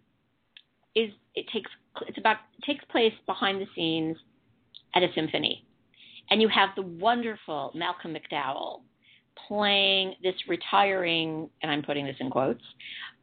is 0.95 1.11
it 1.35 1.47
takes 1.53 1.71
it's 2.07 2.19
about 2.19 2.37
it 2.59 2.65
takes 2.65 2.85
place 2.87 3.13
behind 3.27 3.61
the 3.61 3.67
scenes 3.75 4.17
at 4.95 5.03
a 5.03 5.09
symphony, 5.15 5.65
and 6.31 6.41
you 6.43 6.49
have 6.49 6.71
the 6.77 6.83
wonderful 6.83 7.73
Malcolm 7.75 8.15
McDowell 8.15 8.81
playing 9.47 10.15
this 10.23 10.35
retiring, 10.49 11.49
and 11.63 11.71
I'm 11.71 11.83
putting 11.83 12.05
this 12.05 12.17
in 12.21 12.31
quotes, 12.31 12.63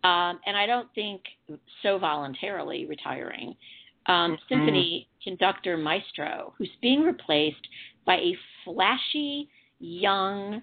um, 0.03 0.39
and 0.45 0.55
I 0.55 0.65
don't 0.65 0.87
think 0.95 1.21
so 1.83 1.97
voluntarily 1.97 2.85
retiring, 2.85 3.55
um, 4.07 4.37
symphony 4.47 5.07
conductor 5.23 5.77
maestro 5.77 6.53
who's 6.57 6.69
being 6.81 7.01
replaced 7.01 7.67
by 8.05 8.15
a 8.17 8.37
flashy, 8.63 9.49
young, 9.79 10.61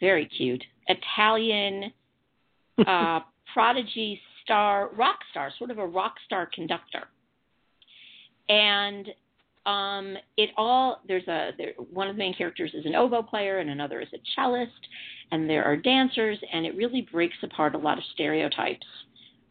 very 0.00 0.26
cute 0.26 0.64
Italian 0.88 1.92
uh, 2.86 3.20
prodigy 3.52 4.20
star, 4.42 4.90
rock 4.96 5.18
star, 5.30 5.50
sort 5.58 5.70
of 5.70 5.78
a 5.78 5.86
rock 5.86 6.14
star 6.24 6.48
conductor. 6.54 7.08
And 8.48 9.08
um, 9.66 10.16
it 10.36 10.50
all 10.56 11.00
there's 11.06 11.26
a 11.28 11.50
there, 11.58 11.72
one 11.92 12.08
of 12.08 12.16
the 12.16 12.18
main 12.18 12.34
characters 12.34 12.72
is 12.74 12.86
an 12.86 12.94
oboe 12.94 13.22
player 13.22 13.58
and 13.58 13.70
another 13.70 14.00
is 14.00 14.08
a 14.14 14.18
cellist, 14.34 14.70
and 15.32 15.48
there 15.48 15.64
are 15.64 15.76
dancers, 15.76 16.38
and 16.52 16.64
it 16.66 16.76
really 16.76 17.02
breaks 17.12 17.36
apart 17.42 17.74
a 17.74 17.78
lot 17.78 17.98
of 17.98 18.04
stereotypes 18.14 18.86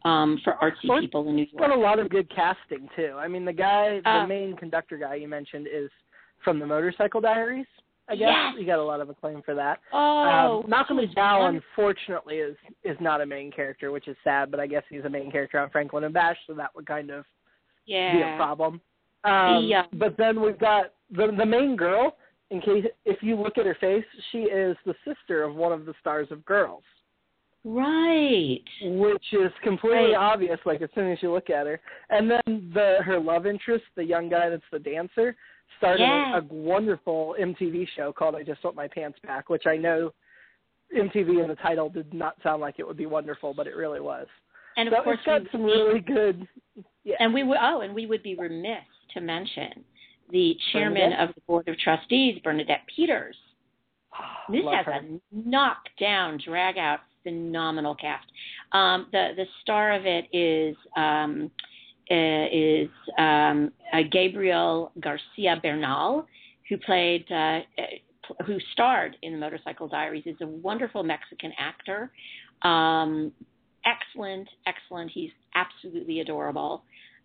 um, 0.04 0.40
for 0.44 0.54
artsy 0.62 0.88
Well, 0.88 1.00
people 1.00 1.28
in 1.28 1.36
New 1.36 1.42
It's 1.42 1.52
got 1.52 1.70
a 1.70 1.78
lot 1.78 1.98
of 1.98 2.08
good 2.08 2.28
casting 2.34 2.88
too. 2.96 3.14
I 3.18 3.28
mean, 3.28 3.44
the 3.44 3.52
guy, 3.52 4.00
the 4.00 4.10
Uh, 4.10 4.26
main 4.26 4.56
conductor 4.56 4.96
guy 4.96 5.16
you 5.16 5.28
mentioned 5.28 5.66
is 5.72 5.90
from 6.44 6.58
the 6.58 6.66
Motorcycle 6.66 7.20
Diaries. 7.20 7.66
I 8.10 8.16
guess 8.16 8.28
Yes. 8.30 8.54
you 8.58 8.64
got 8.64 8.78
a 8.78 8.82
lot 8.82 9.00
of 9.02 9.10
acclaim 9.10 9.42
for 9.42 9.54
that. 9.54 9.80
Oh, 9.92 10.62
um, 10.62 10.70
Malcolm 10.70 10.96
McDowell, 10.96 11.48
unfortunately, 11.48 12.36
is 12.38 12.56
is 12.82 12.96
not 13.00 13.20
a 13.20 13.26
main 13.26 13.50
character, 13.50 13.90
which 13.90 14.08
is 14.08 14.16
sad. 14.24 14.50
But 14.50 14.60
I 14.60 14.66
guess 14.66 14.82
he's 14.88 15.04
a 15.04 15.10
main 15.10 15.30
character 15.30 15.58
on 15.58 15.68
Franklin 15.68 16.04
and 16.04 16.14
Bash, 16.14 16.38
so 16.46 16.54
that 16.54 16.74
would 16.74 16.86
kind 16.86 17.10
of 17.10 17.26
yeah. 17.84 18.14
be 18.14 18.22
a 18.22 18.36
problem. 18.36 18.80
Um, 19.24 19.70
uh, 19.72 19.82
but 19.94 20.16
then 20.16 20.40
we've 20.40 20.58
got 20.58 20.92
the 21.10 21.32
the 21.36 21.46
main 21.46 21.76
girl. 21.76 22.16
In 22.50 22.60
case 22.62 22.84
if 23.04 23.22
you 23.22 23.36
look 23.36 23.58
at 23.58 23.66
her 23.66 23.76
face, 23.80 24.04
she 24.32 24.38
is 24.44 24.76
the 24.86 24.94
sister 25.06 25.42
of 25.44 25.54
one 25.54 25.72
of 25.72 25.84
the 25.84 25.92
stars 26.00 26.28
of 26.30 26.44
Girls. 26.46 26.82
Right. 27.64 28.62
which 28.82 29.24
is 29.32 29.52
completely 29.62 30.12
Right. 30.12 30.32
obvious 30.32 30.58
like 30.64 30.80
as 30.80 30.88
soon 30.94 31.10
as 31.12 31.18
you 31.22 31.32
look 31.32 31.50
at 31.50 31.66
her. 31.66 31.80
And 32.08 32.30
then 32.30 32.70
the 32.72 32.98
her 33.04 33.18
love 33.18 33.46
interest, 33.46 33.84
the 33.96 34.04
young 34.04 34.28
guy 34.28 34.48
that's 34.48 34.62
the 34.72 34.78
dancer, 34.78 35.36
started 35.76 36.00
Yes. 36.04 36.34
a, 36.34 36.38
a 36.38 36.44
wonderful 36.54 37.34
MTV 37.38 37.86
show 37.96 38.12
called 38.12 38.34
I 38.36 38.42
Just 38.44 38.64
Want 38.64 38.76
My 38.76 38.88
Pants 38.88 39.18
Back, 39.22 39.50
which 39.50 39.66
I 39.66 39.76
know 39.76 40.12
MTV 40.96 41.42
in 41.42 41.48
the 41.48 41.56
title 41.56 41.90
did 41.90 42.14
not 42.14 42.36
sound 42.42 42.62
like 42.62 42.76
it 42.78 42.86
would 42.86 42.96
be 42.96 43.06
wonderful, 43.06 43.52
but 43.52 43.66
it 43.66 43.76
really 43.76 44.00
was. 44.00 44.26
And 44.78 44.88
of 44.88 44.94
so 44.96 45.02
course, 45.02 45.18
it's 45.18 45.26
got 45.26 45.42
some 45.52 45.64
really 45.64 46.00
good. 46.00 46.46
Yeah. 47.04 47.16
and 47.20 47.34
we 47.34 47.42
would 47.42 47.58
oh, 47.60 47.80
and 47.80 47.94
we 47.94 48.06
would 48.06 48.22
be 48.22 48.34
remiss 48.36 48.78
to 49.14 49.20
mention 49.20 49.84
the 50.30 50.56
chairman 50.72 51.10
Bernadette? 51.10 51.28
of 51.28 51.34
the 51.34 51.40
board 51.46 51.68
of 51.68 51.78
trustees, 51.78 52.40
Bernadette 52.42 52.82
Peters. 52.94 53.36
This 54.50 54.62
Love 54.64 54.74
has 54.74 54.86
her. 54.86 54.92
a 54.92 55.04
knockdown, 55.32 56.40
drag 56.44 56.78
out, 56.78 57.00
phenomenal 57.22 57.94
cast. 57.94 58.26
Um, 58.72 59.06
the 59.12 59.30
the 59.36 59.44
star 59.62 59.92
of 59.92 60.06
it 60.06 60.26
is 60.32 60.76
um, 60.96 61.50
uh, 62.10 62.46
is 62.50 62.88
um, 63.18 63.70
uh, 63.92 63.98
Gabriel 64.10 64.92
Garcia 65.00 65.60
Bernal, 65.62 66.26
who 66.68 66.78
played 66.78 67.26
uh, 67.30 67.60
uh, 67.78 68.42
who 68.46 68.58
starred 68.72 69.16
in 69.22 69.32
the 69.32 69.38
Motorcycle 69.38 69.88
Diaries. 69.88 70.24
Is 70.26 70.36
a 70.40 70.46
wonderful 70.46 71.02
Mexican 71.02 71.52
actor. 71.58 72.10
Um, 72.62 73.32
excellent, 73.84 74.48
excellent. 74.66 75.10
He's 75.12 75.30
absolutely 75.54 76.20
adorable. 76.20 76.82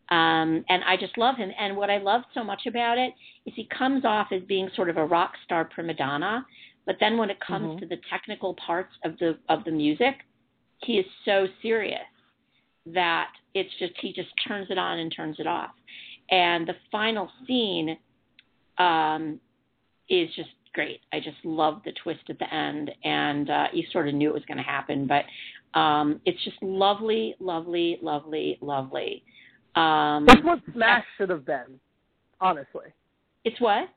Um, 0.09 0.65
and 0.69 0.83
I 0.85 0.97
just 0.99 1.17
love 1.17 1.37
him. 1.37 1.51
And 1.57 1.77
what 1.77 1.89
I 1.89 1.97
love 1.97 2.21
so 2.33 2.43
much 2.43 2.65
about 2.67 2.97
it 2.97 3.13
is 3.45 3.53
he 3.55 3.67
comes 3.77 4.05
off 4.05 4.27
as 4.31 4.41
being 4.43 4.69
sort 4.75 4.89
of 4.89 4.97
a 4.97 5.05
rock 5.05 5.33
star 5.45 5.65
prima 5.65 5.93
donna, 5.93 6.45
but 6.85 6.97
then 6.99 7.17
when 7.17 7.29
it 7.29 7.39
comes 7.39 7.75
Mhm. 7.75 7.79
to 7.79 7.85
the 7.85 7.97
technical 8.09 8.53
parts 8.55 8.93
of 9.03 9.17
the 9.19 9.37
of 9.47 9.63
the 9.63 9.71
music, 9.71 10.25
he 10.83 10.99
is 10.99 11.05
so 11.23 11.47
serious 11.61 12.01
that 12.85 13.31
it's 13.53 13.73
just 13.79 13.93
he 13.97 14.11
just 14.11 14.29
turns 14.45 14.69
it 14.69 14.77
on 14.77 14.99
and 14.99 15.11
turns 15.11 15.39
it 15.39 15.47
off. 15.47 15.71
And 16.29 16.67
the 16.67 16.75
final 16.91 17.31
scene 17.45 17.97
um, 18.77 19.39
is 20.09 20.33
just 20.35 20.49
great. 20.73 21.01
I 21.13 21.19
just 21.19 21.37
love 21.45 21.81
the 21.85 21.93
twist 22.03 22.29
at 22.29 22.39
the 22.39 22.53
end, 22.53 22.91
and 23.03 23.49
uh, 23.49 23.67
you 23.71 23.85
sort 23.91 24.07
of 24.07 24.15
knew 24.15 24.29
it 24.29 24.33
was 24.33 24.45
going 24.45 24.57
to 24.57 24.63
happen, 24.63 25.07
but 25.07 25.25
um, 25.79 26.19
it's 26.25 26.43
just 26.43 26.61
lovely, 26.61 27.35
lovely, 27.39 27.99
lovely, 28.01 28.57
lovely. 28.61 29.23
Um, 29.75 30.25
That's 30.27 30.43
what 30.43 30.59
Smash 30.73 31.03
should 31.17 31.29
have 31.29 31.45
been, 31.45 31.79
honestly. 32.39 32.85
it's 33.43 33.59
what? 33.59 33.89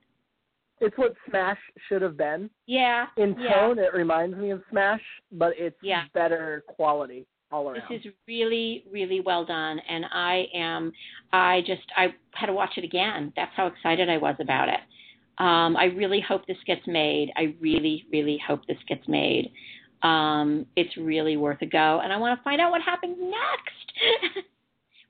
It's 0.80 0.96
what 0.98 1.14
Smash 1.28 1.58
should 1.88 2.02
have 2.02 2.16
been. 2.16 2.50
Yeah. 2.66 3.06
In 3.16 3.34
yeah. 3.38 3.54
tone, 3.54 3.78
it 3.78 3.94
reminds 3.94 4.36
me 4.36 4.50
of 4.50 4.62
Smash, 4.70 5.00
but 5.32 5.52
it's 5.56 5.76
Yeah. 5.82 6.04
better 6.12 6.64
quality 6.66 7.26
all 7.50 7.70
around. 7.70 7.82
This 7.88 8.00
is 8.04 8.12
really, 8.26 8.84
really 8.90 9.20
well 9.20 9.44
done, 9.44 9.78
and 9.88 10.04
I 10.12 10.48
am. 10.54 10.92
I 11.32 11.62
just 11.66 11.82
I 11.96 12.14
had 12.32 12.46
to 12.46 12.52
watch 12.52 12.72
it 12.76 12.84
again. 12.84 13.32
That's 13.36 13.52
how 13.56 13.66
excited 13.68 14.10
I 14.10 14.18
was 14.18 14.36
about 14.40 14.68
it. 14.68 14.80
Um, 15.38 15.76
I 15.76 15.84
really 15.96 16.20
hope 16.20 16.46
this 16.46 16.56
gets 16.66 16.86
made. 16.86 17.30
I 17.36 17.54
really, 17.60 18.04
really 18.10 18.38
hope 18.46 18.66
this 18.66 18.78
gets 18.88 19.06
made. 19.06 19.52
Um, 20.02 20.66
it's 20.76 20.96
really 20.96 21.36
worth 21.36 21.60
a 21.62 21.66
go, 21.66 22.00
and 22.02 22.12
I 22.12 22.16
want 22.16 22.38
to 22.38 22.42
find 22.44 22.60
out 22.60 22.70
what 22.70 22.82
happens 22.82 23.16
next, 23.18 24.44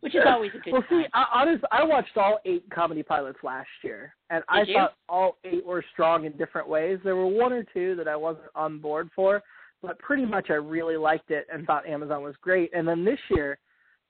which 0.07 0.15
is 0.15 0.23
always 0.27 0.51
a 0.55 0.59
good 0.59 0.73
well, 0.73 0.85
see. 0.89 1.05
I, 1.15 1.25
honest, 1.35 1.65
I 1.71 1.85
watched 1.85 2.17
all 2.17 2.39
eight 2.45 2.65
comedy 2.71 3.03
pilots 3.03 3.39
last 3.43 3.69
year, 3.83 4.15
and 4.31 4.43
I 4.49 4.63
you? 4.63 4.75
thought 4.75 4.95
all 5.09 5.37
eight 5.45 5.65
were 5.67 5.85
strong 5.93 6.25
in 6.25 6.33
different 6.37 6.69
ways. 6.69 6.99
There 7.05 7.17
were 7.17 7.27
one 7.27 7.53
or 7.53 7.65
two 7.75 7.95
that 7.97 8.09
I 8.09 8.17
wasn't 8.17 8.47
on 8.55 8.79
board 8.79 9.11
for, 9.15 9.43
but 9.83 9.99
pretty 9.99 10.25
much 10.25 10.47
I 10.51 10.55
really 10.55 10.97
liked 10.97 11.31
it 11.31 11.47
and 11.53 11.67
thought 11.67 11.87
Amazon 11.87 12.23
was 12.23 12.35
great. 12.41 12.71
And 12.75 12.87
then 12.89 13.05
this 13.05 13.19
year, 13.31 13.59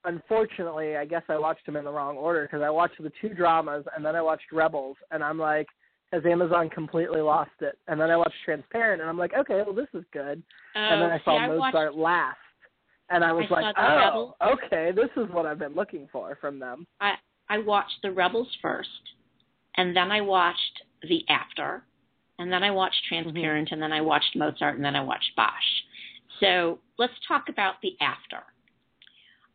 unfortunately, 0.04 0.96
I 0.96 1.04
guess 1.04 1.22
I 1.28 1.38
watched 1.38 1.66
them 1.66 1.76
in 1.76 1.84
the 1.84 1.90
wrong 1.92 2.16
order 2.16 2.42
because 2.42 2.62
I 2.62 2.70
watched 2.70 3.02
the 3.02 3.12
two 3.20 3.30
dramas 3.34 3.84
and 3.96 4.04
then 4.04 4.14
I 4.16 4.22
watched 4.22 4.52
Rebels, 4.52 4.96
and 5.10 5.22
I'm 5.22 5.38
like, 5.38 5.66
has 6.12 6.22
Amazon 6.24 6.70
completely 6.70 7.20
lost 7.20 7.50
it? 7.60 7.76
And 7.88 8.00
then 8.00 8.10
I 8.10 8.16
watched 8.16 8.36
Transparent, 8.44 9.00
and 9.00 9.10
I'm 9.10 9.18
like, 9.18 9.32
okay, 9.36 9.62
well 9.66 9.74
this 9.74 9.88
is 9.92 10.04
good. 10.12 10.40
and 10.74 11.02
then 11.02 11.10
Oh, 11.10 11.14
I 11.14 11.20
saw 11.24 11.36
see, 11.38 11.42
I 11.44 11.48
watched- 11.48 11.74
Mozart 11.74 11.94
last, 11.96 12.36
and 13.10 13.24
I 13.24 13.32
was 13.32 13.46
I 13.50 13.54
like, 13.54 13.74
oh, 13.78 13.96
Rebels. 13.96 14.34
okay, 14.64 14.92
this 14.94 15.10
is 15.16 15.28
what 15.32 15.46
I've 15.46 15.58
been 15.58 15.74
looking 15.74 16.08
for 16.10 16.36
from 16.40 16.58
them. 16.58 16.86
I 17.00 17.14
I 17.48 17.58
watched 17.58 17.98
the 18.02 18.10
Rebels 18.10 18.48
first, 18.60 18.88
and 19.76 19.96
then 19.96 20.10
I 20.10 20.20
watched 20.20 20.82
the 21.08 21.24
After, 21.28 21.84
and 22.38 22.52
then 22.52 22.62
I 22.62 22.70
watched 22.70 23.00
Transparent, 23.08 23.68
and 23.70 23.80
then 23.80 23.92
I 23.92 24.00
watched 24.00 24.34
Mozart, 24.34 24.76
and 24.76 24.84
then 24.84 24.96
I 24.96 25.02
watched 25.02 25.30
Bosch. 25.36 25.50
So 26.40 26.78
let's 26.98 27.12
talk 27.28 27.48
about 27.48 27.74
the 27.82 27.96
After. 28.00 28.42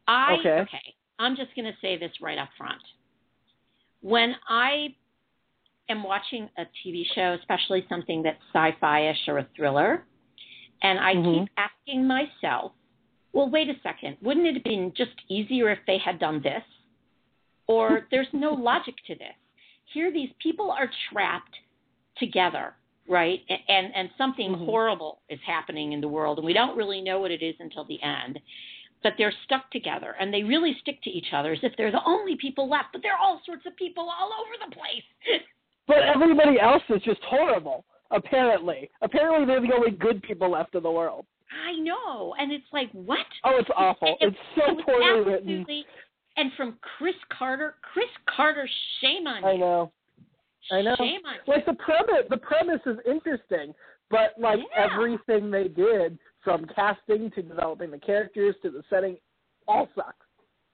I 0.07 0.37
Okay. 0.39 0.95
I'm 1.19 1.35
just 1.35 1.53
going 1.55 1.65
to 1.65 1.77
say 1.81 1.97
this 1.97 2.11
right 2.21 2.37
up 2.39 2.49
front. 2.57 2.81
When 4.01 4.35
I 4.49 4.95
am 5.89 6.01
watching 6.01 6.49
a 6.57 6.63
TV 6.83 7.03
show, 7.13 7.37
especially 7.39 7.85
something 7.89 8.23
that's 8.23 8.41
sci-fi-ish 8.53 9.27
or 9.27 9.37
a 9.39 9.43
thriller, 9.55 10.03
and 10.81 10.99
I 10.99 11.13
Mhm. 11.13 11.41
keep 11.45 11.49
asking 11.57 12.07
myself, 12.07 12.73
well, 13.33 13.49
wait 13.49 13.69
a 13.69 13.73
second, 13.83 14.17
wouldn't 14.21 14.47
it 14.47 14.55
have 14.55 14.63
been 14.63 14.91
just 14.95 15.11
easier 15.29 15.69
if 15.69 15.79
they 15.87 15.97
had 15.97 16.19
done 16.19 16.41
this? 16.41 16.63
Or 17.67 18.07
there's 18.11 18.27
no 18.33 18.53
logic 18.53 18.95
to 19.07 19.15
this. 19.15 19.35
Here, 19.93 20.11
these 20.11 20.29
people 20.41 20.71
are 20.71 20.89
trapped 21.11 21.55
together, 22.17 22.73
right? 23.07 23.41
And 23.67 23.93
and 23.95 24.09
something 24.17 24.51
Mhm. 24.55 24.65
horrible 24.65 25.21
is 25.29 25.39
happening 25.45 25.93
in 25.93 26.01
the 26.01 26.07
world, 26.07 26.37
and 26.37 26.45
we 26.45 26.53
don't 26.53 26.77
really 26.77 27.01
know 27.01 27.19
what 27.19 27.31
it 27.31 27.41
is 27.41 27.55
until 27.59 27.83
the 27.85 28.01
end. 28.01 28.39
But 29.03 29.13
they're 29.17 29.33
stuck 29.45 29.69
together, 29.71 30.15
and 30.19 30.31
they 30.31 30.43
really 30.43 30.75
stick 30.81 31.01
to 31.03 31.09
each 31.09 31.33
other 31.33 31.53
as 31.53 31.63
if 31.63 31.75
they're 31.75 31.91
the 31.91 32.03
only 32.05 32.35
people 32.35 32.69
left. 32.69 32.89
But 32.93 33.01
there 33.01 33.13
are 33.13 33.17
all 33.19 33.41
sorts 33.45 33.65
of 33.65 33.75
people 33.75 34.07
all 34.09 34.31
over 34.33 34.65
the 34.65 34.75
place. 34.75 35.03
But 35.87 36.03
everybody 36.03 36.57
else 36.59 36.83
is 36.89 37.01
just 37.01 37.21
horrible. 37.23 37.83
Apparently, 38.11 38.89
apparently 39.01 39.45
they're 39.45 39.59
the 39.59 39.73
only 39.73 39.91
good 39.91 40.21
people 40.21 40.49
left 40.49 40.75
in 40.75 40.83
the 40.83 40.91
world. 40.91 41.25
I 41.51 41.73
know, 41.79 42.33
and 42.39 42.51
it's 42.51 42.65
like 42.71 42.89
what? 42.91 43.25
Oh, 43.43 43.57
it's 43.59 43.69
awful. 43.75 44.17
It- 44.21 44.27
It's 44.29 44.37
so 44.55 44.77
it 44.79 44.85
poorly 44.85 45.21
written. 45.31 45.65
And 46.37 46.51
from 46.53 46.77
Chris 46.97 47.15
Carter, 47.37 47.75
Chris 47.81 48.09
Carter, 48.33 48.67
shame 49.01 49.27
on 49.27 49.43
you. 49.43 49.49
I 49.49 49.57
know. 49.57 49.91
I 50.71 50.81
know. 50.81 50.95
Shame 50.97 51.19
on 51.25 51.35
you. 51.45 51.53
Like 51.53 51.65
the 51.65 51.73
premise, 51.73 52.25
the 52.29 52.37
premise 52.37 52.79
is 52.85 52.97
interesting, 53.05 53.73
but 54.09 54.33
like 54.39 54.59
Yeah. 54.59 54.89
everything 54.91 55.51
they 55.51 55.67
did, 55.67 56.17
from 56.41 56.65
casting 56.67 57.29
to 57.31 57.41
developing 57.41 57.91
the 57.91 57.99
characters 57.99 58.55
to 58.61 58.69
the 58.69 58.81
setting, 58.89 59.17
all 59.67 59.87
sucks 59.93 60.25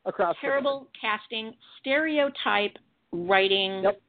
across 0.05 0.35
the 0.37 0.41
board. 0.47 0.51
Terrible 0.63 0.87
casting, 0.99 1.55
stereotype 1.79 2.77
writing. 3.11 3.81
Yep. 3.83 4.01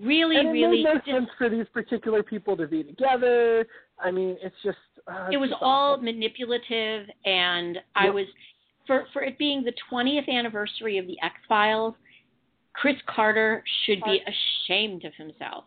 Really, 0.00 0.36
and 0.36 0.48
it 0.48 0.52
really. 0.52 0.82
made 0.82 1.04
no 1.06 1.12
sense 1.18 1.30
for 1.38 1.48
these 1.48 1.68
particular 1.68 2.22
people 2.24 2.56
to 2.56 2.66
be 2.66 2.82
together. 2.82 3.64
I 4.00 4.10
mean, 4.10 4.36
it's 4.42 4.60
just 4.64 4.76
uh, 5.06 5.28
it 5.30 5.36
was 5.36 5.50
all 5.60 5.94
awful. 5.94 6.04
manipulative, 6.04 7.06
and 7.24 7.78
I 7.94 8.10
was 8.10 8.26
for 8.86 9.06
for 9.12 9.22
it 9.22 9.38
being 9.38 9.62
the 9.64 9.72
20th 9.92 10.28
anniversary 10.28 10.98
of 10.98 11.06
the 11.06 11.16
X 11.22 11.34
Files. 11.48 11.94
Chris 12.72 12.96
Carter 13.06 13.62
should 13.84 14.02
be 14.04 14.20
ashamed 14.26 15.04
of 15.04 15.14
himself. 15.14 15.64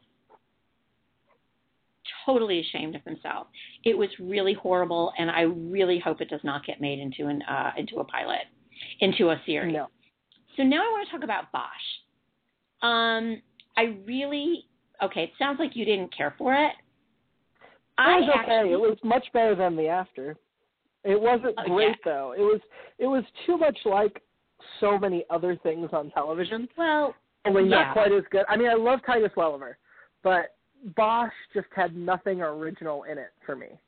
Totally 2.26 2.60
ashamed 2.60 2.96
of 2.96 3.04
himself. 3.04 3.48
It 3.86 3.98
was 3.98 4.10
really 4.20 4.54
horrible, 4.54 5.14
and 5.18 5.32
I 5.32 5.42
really 5.42 6.00
hope 6.00 6.20
it 6.20 6.30
does 6.30 6.44
not 6.44 6.66
get 6.66 6.82
made 6.82 7.00
into 7.00 7.28
an 7.28 7.42
uh, 7.44 7.72
into 7.78 8.00
a 8.00 8.04
pilot, 8.04 8.42
into 9.00 9.30
a 9.30 9.42
series. 9.46 9.74
no. 9.74 9.88
So 10.58 10.64
now 10.64 10.78
I 10.78 10.92
want 10.92 11.08
to 11.08 11.12
talk 11.12 11.24
about 11.24 11.52
Bosch. 11.52 11.62
Um, 12.82 13.42
I 13.78 13.96
really 14.06 14.66
okay. 15.04 15.24
It 15.24 15.32
sounds 15.38 15.60
like 15.60 15.76
you 15.76 15.86
didn't 15.86 16.16
care 16.16 16.34
for 16.38 16.54
it. 16.54 16.74
I 17.98 18.18
It 18.18 18.22
was 18.22 18.30
okay. 18.30 18.40
actually, 18.40 18.72
It 18.74 18.80
was 18.80 18.98
much 19.04 19.26
better 19.34 19.56
than 19.56 19.76
the 19.76 19.88
after. 19.88 20.36
It 21.04 21.20
wasn't 21.20 21.56
Oh, 21.58 21.64
great 21.66 21.90
yeah. 21.90 21.96
though. 22.06 22.32
It 22.38 22.42
was 22.42 22.62
it 23.00 23.08
was 23.08 23.24
too 23.46 23.58
much 23.58 23.78
like 23.86 24.22
so 24.80 24.98
many 24.98 25.24
other 25.30 25.56
things 25.58 25.90
on 25.94 26.10
television. 26.12 26.68
well, 26.78 27.16
Only 27.46 27.64
Yeah. 27.64 27.84
not 27.86 27.94
quite 27.94 28.12
as 28.12 28.24
good. 28.30 28.46
I 28.50 28.58
mean, 28.58 28.68
I 28.70 28.74
love 28.74 29.00
Titus 29.06 29.32
Welliver, 29.38 29.78
but 30.22 30.56
Bosch 30.96 31.32
just 31.54 31.68
had 31.74 31.96
nothing 31.96 32.42
original 32.42 33.04
in 33.04 33.18
it 33.18 33.32
for 33.46 33.56
me. 33.56 33.80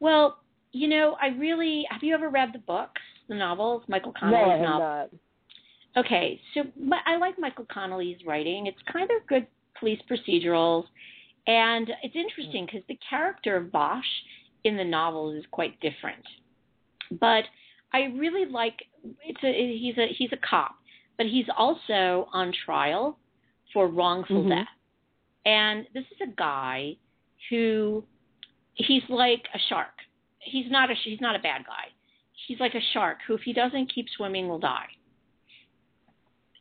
Well, 0.00 0.38
you 0.72 0.88
know, 0.88 1.16
I 1.20 1.28
really 1.28 1.86
have 1.90 2.02
you 2.02 2.14
ever 2.14 2.30
read 2.30 2.52
the 2.52 2.58
books, 2.60 3.02
the 3.28 3.34
novels, 3.34 3.82
Michael 3.88 4.12
no, 4.14 4.20
Connelly's 4.20 4.50
have 4.52 4.60
novels? 4.60 5.10
not. 5.94 6.04
Okay, 6.04 6.40
so 6.54 6.62
my, 6.80 6.98
I 7.06 7.16
like 7.18 7.38
Michael 7.38 7.66
Connelly's 7.72 8.24
writing. 8.26 8.66
It's 8.66 8.80
kind 8.90 9.08
of 9.10 9.26
good 9.28 9.46
police 9.78 10.00
procedurals, 10.10 10.86
and 11.46 11.90
it's 12.02 12.16
interesting 12.16 12.66
because 12.66 12.82
the 12.88 12.98
character 13.08 13.56
of 13.56 13.70
Bosch 13.70 14.06
in 14.64 14.76
the 14.76 14.84
novel 14.84 15.30
is 15.30 15.44
quite 15.50 15.78
different. 15.80 16.24
But 17.20 17.44
I 17.92 18.04
really 18.16 18.50
like 18.50 18.82
it's 19.22 19.42
a 19.44 19.78
he's 19.78 19.98
a 19.98 20.06
he's 20.08 20.32
a 20.32 20.38
cop, 20.48 20.76
but 21.16 21.26
he's 21.26 21.46
also 21.56 22.28
on 22.32 22.52
trial 22.64 23.18
for 23.72 23.88
wrongful 23.88 24.44
Mhm. 24.44 24.48
death. 24.50 24.68
And 25.44 25.86
this 25.92 26.04
is 26.10 26.20
a 26.22 26.26
guy 26.28 26.96
who 27.50 28.04
he's 28.74 29.08
like 29.08 29.46
a 29.52 29.58
shark. 29.58 30.02
He's 30.40 30.70
not 30.70 30.90
a 30.90 30.94
he's 30.94 31.20
not 31.20 31.36
a 31.36 31.38
bad 31.38 31.66
guy, 31.66 31.88
he's 32.46 32.60
like 32.60 32.74
a 32.74 32.80
shark 32.92 33.18
who, 33.26 33.34
if 33.34 33.42
he 33.42 33.52
doesn't 33.52 33.92
keep 33.92 34.08
swimming, 34.08 34.48
will 34.48 34.58
die. 34.58 34.88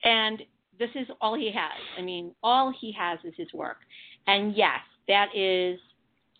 And 0.03 0.43
this 0.77 0.89
is 0.95 1.07
all 1.21 1.35
he 1.35 1.51
has. 1.51 1.81
I 1.97 2.01
mean, 2.01 2.35
all 2.43 2.71
he 2.71 2.91
has 2.91 3.19
is 3.23 3.33
his 3.37 3.51
work. 3.53 3.77
And 4.27 4.55
yes, 4.55 4.79
that 5.07 5.35
is 5.35 5.79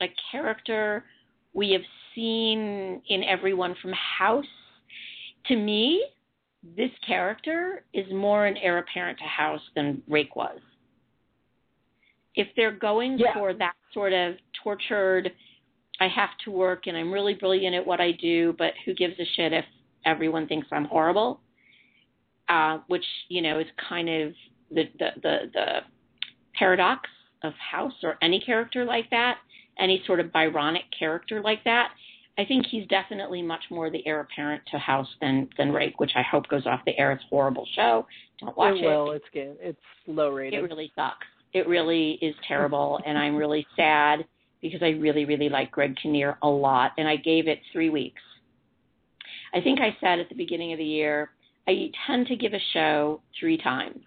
a 0.02 0.08
character 0.32 1.06
we 1.54 1.72
have 1.72 1.82
seen 2.16 3.02
in 3.10 3.24
everyone 3.24 3.76
from 3.82 3.92
House. 3.94 4.46
To 5.48 5.56
me, 5.56 6.06
this 6.78 6.92
character 7.06 7.84
is 7.94 8.06
more 8.12 8.46
an 8.46 8.58
heir 8.58 8.78
apparent 8.78 9.18
to 9.20 9.26
House 9.26 9.62
than 9.76 10.02
Rake 10.08 10.36
was. 10.36 10.60
If 12.36 12.48
they're 12.56 12.72
going 12.72 13.20
Yeah. 13.20 13.34
for 13.34 13.54
that 13.54 13.76
sort 13.94 14.14
of 14.14 14.38
tortured, 14.64 15.32
I 16.00 16.08
have 16.08 16.36
to 16.46 16.52
work 16.52 16.88
and 16.88 16.98
I'm 16.98 17.12
really 17.12 17.36
brilliant 17.36 17.76
at 17.76 17.86
what 17.86 18.02
I 18.02 18.12
do, 18.14 18.54
but 18.58 18.74
who 18.86 18.94
gives 18.94 19.20
a 19.20 19.26
shit 19.26 19.54
if 19.54 19.66
everyone 20.06 20.48
thinks 20.48 20.68
I'm 20.72 20.86
horrible? 20.86 21.42
Uh, 22.50 22.80
which 22.88 23.06
you 23.30 23.42
know 23.42 23.60
is 23.60 23.68
kind 23.90 24.10
of 24.10 24.34
the 24.70 24.90
the 25.00 25.10
the, 25.22 25.38
the 25.54 25.82
paradox 26.56 27.10
of 27.44 27.54
House 27.54 27.94
or 28.04 28.18
any 28.22 28.40
character 28.40 28.86
like 28.86 29.10
that, 29.10 29.38
any 29.80 30.04
sort 30.06 30.20
of 30.20 30.28
Byronic 30.28 30.84
character 30.98 31.42
like 31.42 31.64
that. 31.64 31.90
I 32.38 32.46
think 32.46 32.66
he's 32.66 32.88
definitely 32.88 33.42
much 33.44 33.64
more 33.70 33.92
the 33.92 34.06
heir 34.08 34.22
apparent 34.22 34.64
to 34.72 34.80
House 34.80 35.08
than 35.22 35.50
than 35.58 35.72
Rake, 35.72 36.00
which 36.00 36.12
I 36.16 36.24
hope 36.24 36.48
goes 36.48 36.66
off 36.66 36.82
the 36.86 36.98
air. 36.98 37.12
It's 37.12 37.24
a 37.24 37.28
horrible 37.28 37.68
show. 37.76 38.08
Don't 38.40 38.58
watch 38.58 38.78
it 38.78 38.86
will. 38.86 39.12
It's 39.12 39.26
good. 39.32 39.58
It's 39.60 39.78
low 40.08 40.30
rated. 40.30 40.60
It 40.60 40.64
really 40.64 40.92
sucks. 40.96 41.28
It 41.54 41.68
really 41.68 42.18
is 42.22 42.34
terrible, 42.48 43.00
and 43.06 43.18
I'm 43.18 43.36
really 43.36 43.68
sad 43.76 44.26
because 44.62 44.82
I 44.82 44.92
really, 44.92 45.26
really 45.26 45.50
like 45.50 45.72
Greg 45.72 45.96
Kinnear 46.02 46.38
a 46.42 46.48
lot, 46.48 46.94
and 46.98 47.08
I 47.08 47.18
gave 47.18 47.48
it 47.48 47.60
three 47.72 47.90
weeks. 47.90 48.22
I 49.54 49.62
think 49.62 49.80
I 49.80 49.96
said 50.02 50.20
at 50.20 50.30
the 50.30 50.36
beginning 50.36 50.72
of 50.72 50.80
the 50.80 50.86
year 50.86 51.30
I 51.68 51.92
tend 52.08 52.28
to 52.28 52.36
give 52.36 52.54
a 52.54 52.60
show 52.74 53.22
three 53.40 53.58
times, 53.58 54.00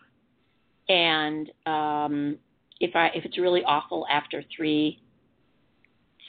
and 0.88 1.50
um, 1.66 2.38
if 2.80 2.94
I 2.94 3.08
if 3.14 3.24
it's 3.24 3.38
really 3.38 3.62
awful 3.64 4.06
after 4.10 4.42
three, 4.54 5.00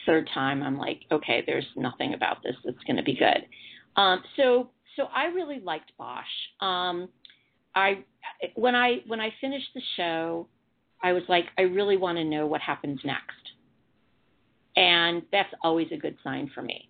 third 0.06 0.28
time 0.32 0.62
I'm 0.62 0.78
like, 0.78 1.00
okay, 1.10 1.42
there's 1.46 1.66
nothing 1.76 2.14
about 2.14 2.42
this 2.42 2.54
that's 2.64 2.82
going 2.86 2.96
to 2.96 3.02
be 3.02 3.14
good. 3.14 3.46
Um, 3.96 4.22
so 4.36 4.70
so 4.96 5.04
I 5.14 5.26
really 5.26 5.60
liked 5.60 5.92
Bosch. 5.98 6.24
Um, 6.60 7.08
I 7.74 8.04
when 8.54 8.74
I 8.74 8.98
when 9.06 9.20
I 9.20 9.32
finished 9.40 9.68
the 9.74 9.82
show, 9.96 10.48
I 11.02 11.12
was 11.12 11.22
like, 11.28 11.46
I 11.56 11.62
really 11.62 11.96
want 11.96 12.18
to 12.18 12.24
know 12.24 12.46
what 12.46 12.60
happens 12.60 13.00
next, 13.04 13.52
and 14.76 15.22
that's 15.30 15.52
always 15.62 15.88
a 15.92 15.96
good 15.96 16.16
sign 16.24 16.50
for 16.54 16.62
me. 16.62 16.87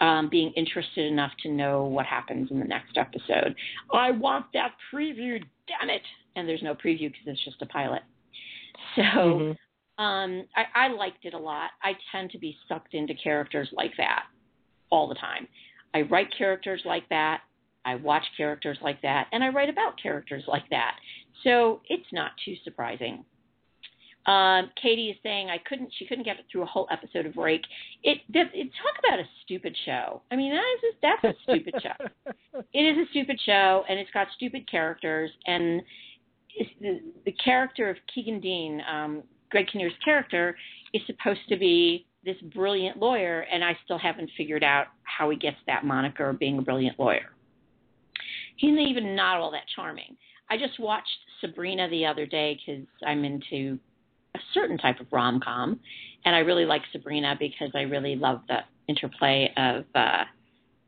Um, 0.00 0.28
being 0.28 0.50
interested 0.56 1.06
enough 1.06 1.30
to 1.44 1.48
know 1.48 1.84
what 1.84 2.04
happens 2.04 2.50
in 2.50 2.58
the 2.58 2.64
next 2.64 2.98
episode. 2.98 3.54
I 3.92 4.10
want 4.10 4.46
that 4.52 4.72
preview, 4.92 5.40
damn 5.68 5.88
it! 5.88 6.02
And 6.34 6.48
there's 6.48 6.62
no 6.64 6.74
preview 6.74 7.12
because 7.12 7.26
it's 7.26 7.44
just 7.44 7.62
a 7.62 7.66
pilot. 7.66 8.02
So 8.96 9.02
Mhm. 9.02 9.56
um, 9.98 10.48
I, 10.56 10.64
I 10.74 10.88
liked 10.88 11.24
it 11.24 11.32
a 11.34 11.38
lot. 11.38 11.70
I 11.82 11.96
tend 12.10 12.30
to 12.32 12.38
be 12.38 12.56
sucked 12.68 12.94
into 12.94 13.14
characters 13.14 13.68
like 13.72 13.96
that 13.96 14.24
all 14.90 15.06
the 15.08 15.14
time. 15.14 15.46
I 15.94 16.02
write 16.02 16.36
characters 16.36 16.82
like 16.84 17.08
that. 17.10 17.42
I 17.84 17.94
watch 17.94 18.24
characters 18.36 18.78
like 18.82 19.00
that, 19.02 19.28
and 19.30 19.44
I 19.44 19.48
write 19.50 19.68
about 19.68 20.00
characters 20.02 20.42
like 20.48 20.68
that. 20.70 20.96
So 21.44 21.82
it's 21.88 22.12
not 22.12 22.32
too 22.44 22.56
surprising. 22.64 23.24
Um, 24.26 24.70
Katie 24.80 25.10
is 25.10 25.16
saying 25.22 25.50
I 25.50 25.58
couldn't. 25.58 25.92
She 25.98 26.06
couldn't 26.06 26.24
get 26.24 26.36
through 26.50 26.62
a 26.62 26.66
whole 26.66 26.88
episode 26.90 27.26
of 27.26 27.36
Rake. 27.36 27.64
It, 28.02 28.18
that, 28.32 28.46
it 28.54 28.70
talk 28.82 28.98
about 28.98 29.18
a 29.18 29.24
stupid 29.44 29.76
show. 29.84 30.22
I 30.30 30.36
mean, 30.36 30.52
that 30.52 30.64
is 30.74 30.80
just, 30.80 30.96
that's 31.02 31.36
a 31.36 31.42
stupid 31.42 31.74
show. 31.82 32.30
It 32.72 32.82
is 32.82 33.06
a 33.06 33.10
stupid 33.10 33.38
show, 33.44 33.84
and 33.88 33.98
it's 33.98 34.10
got 34.12 34.28
stupid 34.36 34.68
characters. 34.70 35.30
And 35.46 35.82
the, 36.80 37.00
the 37.24 37.32
character 37.32 37.90
of 37.90 37.96
Keegan 38.12 38.40
Deane, 38.40 38.80
um, 38.90 39.22
Greg 39.50 39.66
Kinnear's 39.72 39.92
character, 40.04 40.56
is 40.92 41.02
supposed 41.06 41.40
to 41.48 41.56
be 41.56 42.06
this 42.24 42.36
brilliant 42.54 42.98
lawyer, 42.98 43.40
and 43.52 43.62
I 43.62 43.76
still 43.84 43.98
haven't 43.98 44.30
figured 44.36 44.64
out 44.64 44.86
how 45.02 45.30
he 45.30 45.36
gets 45.36 45.56
that 45.66 45.84
moniker 45.84 46.30
of 46.30 46.38
being 46.38 46.58
a 46.58 46.62
brilliant 46.62 46.98
lawyer. 46.98 47.34
He's 48.56 48.78
even 48.78 49.14
not 49.16 49.38
all 49.38 49.50
that 49.50 49.64
charming. 49.74 50.16
I 50.50 50.56
just 50.56 50.78
watched 50.78 51.08
Sabrina 51.40 51.88
the 51.88 52.06
other 52.06 52.26
day 52.26 52.58
because 52.66 52.86
I'm 53.06 53.24
into 53.24 53.78
a 54.34 54.38
certain 54.52 54.78
type 54.78 55.00
of 55.00 55.06
rom 55.12 55.40
com, 55.40 55.80
and 56.24 56.34
I 56.34 56.40
really 56.40 56.64
like 56.64 56.82
Sabrina 56.92 57.36
because 57.38 57.70
I 57.74 57.82
really 57.82 58.16
love 58.16 58.40
the 58.48 58.58
interplay 58.88 59.52
of 59.56 59.84
uh, 59.94 60.24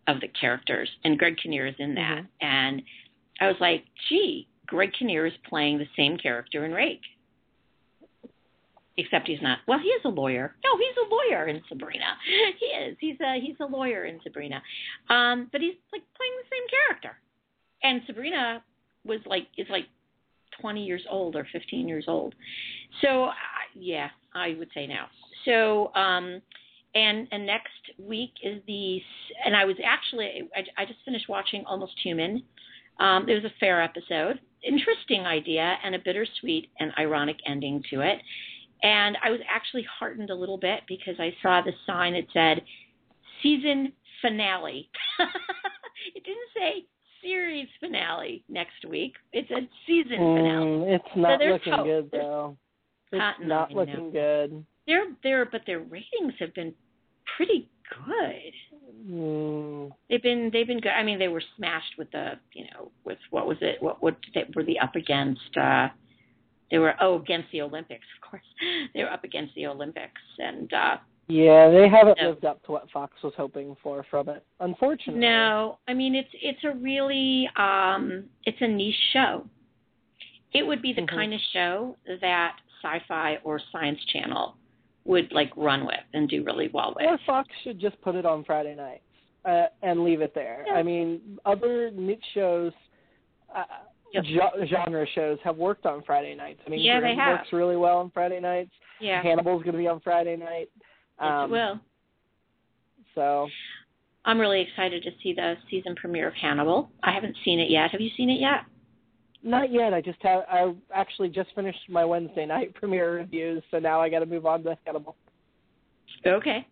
of 0.09 0.21
the 0.21 0.29
characters, 0.29 0.89
and 1.05 1.19
Greg 1.19 1.37
Kinnear 1.43 1.67
is 1.67 1.75
in 1.79 1.95
that. 1.95 2.23
Mhm. 2.23 2.29
And 2.41 2.83
I 3.41 3.47
was 3.49 3.57
like, 3.61 3.85
gee, 4.09 4.49
Greg 4.67 4.93
Kinnear 4.99 5.27
is 5.27 5.33
playing 5.49 5.79
the 5.79 5.89
same 5.97 6.17
character 6.17 6.65
in 6.65 6.73
Rake. 6.73 7.03
Except 8.99 9.29
he's 9.29 9.43
not. 9.43 9.59
Well, 9.69 9.79
he 9.79 9.89
is 9.89 10.01
a 10.07 10.09
lawyer. 10.09 10.55
No, 10.65 10.79
he's 10.79 10.97
a 10.97 11.15
lawyer 11.15 11.49
in 11.49 11.63
Sabrina. 11.69 12.17
He 12.59 12.67
is. 12.67 12.97
He's 12.99 13.21
a 13.21 13.39
he's 13.39 13.57
a 13.61 13.67
lawyer 13.67 14.07
in 14.07 14.21
Sabrina. 14.23 14.63
Um, 15.11 15.49
but 15.53 15.61
he's 15.61 15.75
like 15.93 16.03
playing 16.17 16.33
the 16.39 16.49
same 16.51 16.67
character. 16.71 17.19
And 17.83 18.01
Sabrina 18.07 18.63
was 19.05 19.21
like 19.27 19.49
is 19.59 19.67
like 19.69 19.85
20 20.61 20.85
years 20.85 21.03
old 21.11 21.37
or 21.37 21.47
15 21.53 21.89
years 21.89 22.05
old. 22.09 22.35
So 23.03 23.31
yeah, 23.75 24.09
I 24.35 24.55
would 24.59 24.69
say 24.75 24.87
now. 24.87 25.07
So 25.45 25.95
um, 25.95 26.41
and 26.95 27.29
and 27.31 27.47
next 27.47 27.71
week 27.99 28.33
is 28.43 28.63
the 28.67 29.01
and 29.45 29.55
I 29.57 29.65
was 29.65 29.77
actually 29.85 30.49
I, 30.55 30.83
I 30.83 30.85
just 30.87 30.99
finished 31.05 31.29
watching 31.29 31.65
Almost 31.67 31.95
Human. 32.03 32.43
Um, 32.99 33.29
it 33.29 33.35
was 33.35 33.45
a 33.45 33.53
fair 33.61 33.83
episode, 33.83 34.41
interesting 34.63 35.27
idea, 35.27 35.77
and 35.85 35.95
a 35.95 35.99
bittersweet 35.99 36.71
and 36.81 36.93
ironic 36.99 37.37
ending 37.47 37.83
to 37.91 38.01
it. 38.01 38.19
And 38.83 39.19
I 39.23 39.31
was 39.31 39.41
actually 39.51 39.87
heartened 39.99 40.31
a 40.31 40.35
little 40.35 40.59
bit 40.59 40.81
because 40.89 41.17
I 41.19 41.35
saw 41.43 41.61
the 41.61 41.73
sign 41.87 42.15
that 42.15 42.25
said 42.33 42.63
season 43.43 43.93
finale. 44.23 44.89
it 46.15 46.25
didn't 46.25 46.49
say 46.57 46.87
series 47.23 47.69
finale 47.81 48.45
next 48.49 48.85
week. 48.89 49.15
It's 49.33 49.51
a 49.51 49.69
season 49.87 50.17
finale. 50.17 50.67
Mm, 50.67 50.95
it's 50.95 51.17
not 51.17 51.39
there's 51.39 51.53
looking 51.55 51.73
hope. 51.73 51.87
good 51.87 52.11
though. 52.13 52.57
It's 53.13 53.21
not 53.43 53.71
know. 53.71 53.81
looking 53.81 54.11
good. 54.11 54.65
They're 54.87 55.07
they're 55.23 55.45
but 55.47 55.63
their 55.67 55.81
ratings 55.81 56.35
have 56.39 56.55
been 56.55 56.75
pretty 57.37 57.69
good. 58.07 58.53
Mm, 59.11 59.91
They've 60.09 60.23
been 60.23 60.51
they've 60.53 60.67
been 60.67 60.81
good. 60.81 60.93
I 60.93 61.03
mean, 61.03 61.19
they 61.19 61.29
were 61.29 61.43
smashed 61.57 61.95
with 61.99 62.11
the 62.11 62.33
you 62.53 62.65
know 62.65 62.91
with 63.05 63.19
what 63.31 63.47
was 63.47 63.59
it? 63.61 63.83
What 63.83 64.03
what 64.03 64.17
they, 64.35 64.45
were 64.55 64.65
they 64.65 64.79
up 64.79 64.95
against? 64.97 65.57
uh 65.57 65.89
They 66.71 66.79
were 66.79 66.95
oh 67.01 67.17
against 67.21 67.51
the 67.53 67.63
Olympics, 67.63 68.07
of 68.23 68.31
course. 68.31 68.43
They 68.95 69.03
were 69.03 69.13
up 69.13 69.25
against 69.25 69.55
the 69.55 69.67
Olympics, 69.67 70.21
and 70.39 70.73
uh 70.73 70.97
yeah, 71.29 71.69
they 71.71 71.89
haven't 71.89 72.19
No. 72.21 72.29
lived 72.31 72.45
up 72.45 72.63
to 72.65 72.73
what 72.73 72.89
Fox 72.91 73.21
was 73.23 73.33
hoping 73.37 73.75
for 73.83 74.03
from 74.05 74.29
it. 74.29 74.45
Unfortunately. 74.61 75.21
no, 75.21 75.79
I 75.89 75.95
mean 75.95 76.15
it's 76.15 76.29
it's 76.35 76.63
a 76.65 76.73
really 76.73 77.49
um 77.57 78.25
it's 78.45 78.61
a 78.61 78.69
niche 78.69 78.95
show. 79.13 79.45
It 80.53 80.67
would 80.67 80.81
be 80.83 80.93
the 80.93 81.03
Mhm. 81.03 81.09
kind 81.09 81.35
of 81.35 81.41
show 81.53 81.97
that 82.21 82.57
Sci-Fi 82.83 83.39
or 83.45 83.59
Science 83.73 84.03
Channel 84.07 84.57
would 85.05 85.31
like 85.33 85.53
run 85.57 85.87
with 85.87 86.01
and 86.15 86.29
do 86.29 86.43
really 86.45 86.69
well 86.69 86.95
with. 86.97 87.07
Or 87.07 87.19
Fox 87.27 87.49
should 87.63 87.79
just 87.79 88.01
put 88.01 88.15
it 88.15 88.25
on 88.27 88.45
Friday 88.45 88.75
nights 88.75 89.03
uh, 89.45 89.67
and 89.83 90.03
leave 90.05 90.21
it 90.21 90.35
there. 90.35 90.65
Yeah. 90.67 90.75
I 90.75 90.83
mean, 90.83 91.39
other 91.45 91.91
niche 91.93 92.25
shows, 92.35 92.73
uh, 93.55 93.65
Yep. 94.13 94.25
genre 94.69 95.07
shows 95.15 95.39
have 95.43 95.57
worked 95.59 95.85
on 95.85 96.03
Friday 96.03 96.35
nights. 96.35 96.61
I 96.67 96.71
mean, 96.71 96.81
Yeah, 96.81 97.01
they 97.01 97.09
Grimm 97.15 97.19
have. 97.19 97.39
works 97.41 97.53
really 97.53 97.77
well 97.77 97.99
on 97.99 98.11
Friday 98.11 98.41
nights. 98.41 98.71
Yeah, 99.01 99.21
Hannibal's 99.23 99.63
going 99.63 99.73
to 99.75 99.79
be 99.79 99.89
on 99.89 100.01
Friday 100.01 100.37
night. 100.37 100.71
Yes, 101.21 101.31
Um, 101.31 101.51
it 101.51 101.53
will. 101.53 101.81
So 103.15 103.49
I'm 104.25 104.39
really 104.39 104.61
excited 104.61 105.03
to 105.05 105.11
see 105.23 105.33
the 105.33 105.55
season 105.71 105.95
premiere 105.97 106.29
of 106.29 106.35
Hannibal. 106.35 106.91
I 107.03 107.13
haven't 107.13 107.37
seen 107.45 107.59
it 107.61 107.71
yet. 107.71 107.91
Have 107.93 108.01
you 108.01 108.11
seen 108.17 108.31
it 108.31 108.41
yet? 108.41 108.61
not 109.43 109.71
yet. 109.73 109.95
I 109.95 110.01
just 110.01 110.21
have. 110.23 110.43
I 110.51 110.75
actually 110.93 111.29
just 111.29 111.51
finished 111.55 111.79
my 111.89 112.05
Wednesday 112.05 112.47
night 112.55 112.75
premiere 112.75 113.15
reviews, 113.17 113.63
so 113.71 113.79
now 113.79 114.01
I 114.01 114.09
got 114.09 114.19
to 114.21 114.27
move 114.27 114.45
on 114.45 114.65
to 114.65 114.77
Hannibal. 114.85 115.15
Okay. 116.27 116.67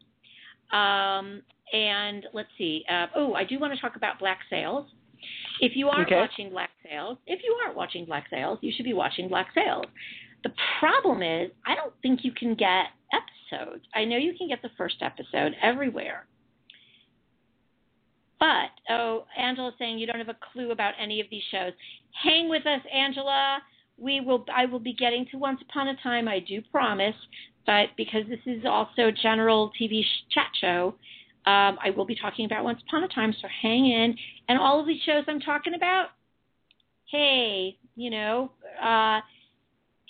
Um, 0.73 1.43
and 1.73 2.27
let's 2.33 2.49
see. 2.59 2.85
Uh, 2.91 3.07
oh, 3.15 3.35
I 3.35 3.45
do 3.45 3.59
want 3.61 3.73
to 3.75 3.81
talk 3.81 3.95
about 3.97 4.19
Black 4.19 4.41
Sails. 4.51 4.87
If 5.61 5.77
you 5.77 5.89
aren't 5.89 6.09
Okay. 6.09 6.17
watching 6.17 6.51
Black 6.51 6.71
Sails, 6.83 7.17
if 7.27 7.41
you 7.45 7.57
aren't 7.65 7.77
watching 7.77 8.05
Black 8.05 8.27
Sails, 8.29 8.59
you 8.61 8.73
should 8.75 8.85
be 8.85 8.93
watching 8.93 9.29
Black 9.29 9.49
Sails. 9.55 9.85
The 10.43 10.53
problem 10.81 11.23
is, 11.23 11.51
I 11.65 11.75
don't 11.77 11.93
think 12.03 12.25
you 12.25 12.33
can 12.33 12.55
get 12.55 12.87
episodes. 13.15 13.85
I 13.95 14.05
know 14.05 14.17
you 14.17 14.35
can 14.37 14.49
get 14.49 14.63
the 14.63 14.71
first 14.77 14.97
episode 15.01 15.55
everywhere. 15.63 16.27
But, 18.41 18.71
oh, 18.91 19.25
Angela's 19.39 19.75
saying 19.79 19.99
you 19.99 20.07
don't 20.07 20.19
have 20.19 20.29
a 20.29 20.37
clue 20.53 20.71
about 20.71 20.95
any 21.01 21.21
of 21.21 21.27
these 21.31 21.43
shows. 21.51 21.73
Hang 22.23 22.49
with 22.49 22.67
us, 22.67 22.81
Angela. 22.93 23.59
We 23.97 24.21
will 24.21 24.45
I 24.55 24.67
will 24.67 24.81
be 24.81 24.93
getting 24.93 25.25
to 25.31 25.39
Once 25.39 25.61
Upon 25.63 25.89
a 25.89 25.97
Time, 26.03 26.27
I 26.27 26.41
do 26.41 26.61
promise 26.73 27.15
but 27.67 27.89
because 27.97 28.23
this 28.29 28.41
is 28.47 28.65
also 28.65 29.09
a 29.09 29.13
general 29.13 29.73
TV 29.81 30.05
chat 30.31 30.51
show, 30.61 30.95
Um, 31.47 31.79
I 31.85 31.91
will 31.91 32.07
be 32.07 32.15
talking 32.15 32.47
about 32.47 32.65
Once 32.65 32.81
Upon 32.89 33.05
a 33.05 33.09
Time, 33.09 33.35
so 33.35 33.47
hang 33.49 33.85
in. 33.85 34.17
And 34.49 34.59
all 34.59 34.81
of 34.81 34.87
these 34.87 35.03
shows 35.03 35.25
I'm 35.29 35.41
talking 35.41 35.75
about, 35.75 36.13
hey, 37.11 37.77
you 37.97 38.09
know, 38.09 38.51
uh, 38.81 39.21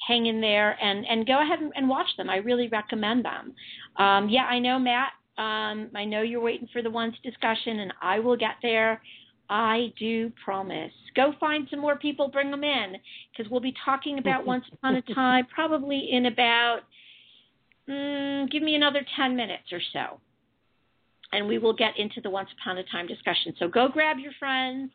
hang 0.07 0.27
in 0.27 0.41
there 0.41 0.79
and, 0.83 1.07
and 1.07 1.27
go 1.27 1.41
ahead 1.41 1.61
and, 1.61 1.73
and 1.77 1.89
watch 1.89 2.09
them. 2.17 2.29
I 2.29 2.37
really 2.37 2.69
recommend 2.69 3.25
them. 3.25 3.55
Um, 3.97 4.29
yeah, 4.29 4.45
I 4.45 4.59
know, 4.59 4.79
Matt. 4.79 5.13
Um, 5.37 5.91
I 5.95 6.05
know 6.05 6.23
you're 6.23 6.41
waiting 6.41 6.69
for 6.73 6.83
the 6.83 6.91
ones 6.91 7.15
discussion, 7.23 7.81
and 7.81 7.93
I 8.01 8.19
will 8.19 8.37
get 8.37 8.55
there. 8.63 9.01
I 9.51 9.93
do 9.99 10.33
promise. 10.45 10.93
Go 11.17 11.33
find 11.41 11.67
some 11.71 11.81
more 11.81 11.97
people, 11.97 12.29
bring 12.29 12.51
them 12.51 12.65
in, 12.65 12.97
because 13.31 13.51
we'll 13.51 13.61
be 13.61 13.75
talking 13.85 14.19
about 14.19 14.47
Once 14.47 14.65
Upon 14.73 14.97
a 14.97 15.03
Time 15.15 15.47
probably 15.53 16.09
in 16.13 16.27
about, 16.27 16.81
mm, 17.89 18.51
give 18.51 18.63
me 18.63 18.75
another 18.75 19.05
10 19.17 19.37
minutes 19.37 19.73
or 19.73 19.81
so. 19.93 20.21
And 21.33 21.49
we 21.49 21.59
will 21.59 21.75
get 21.75 21.99
into 21.99 22.21
the 22.21 22.31
Once 22.31 22.49
Upon 22.61 22.79
a 22.79 22.85
Time 22.85 23.07
discussion. 23.07 23.55
So 23.59 23.69
go 23.69 23.89
grab 23.89 24.19
your 24.19 24.33
friends, 24.39 24.91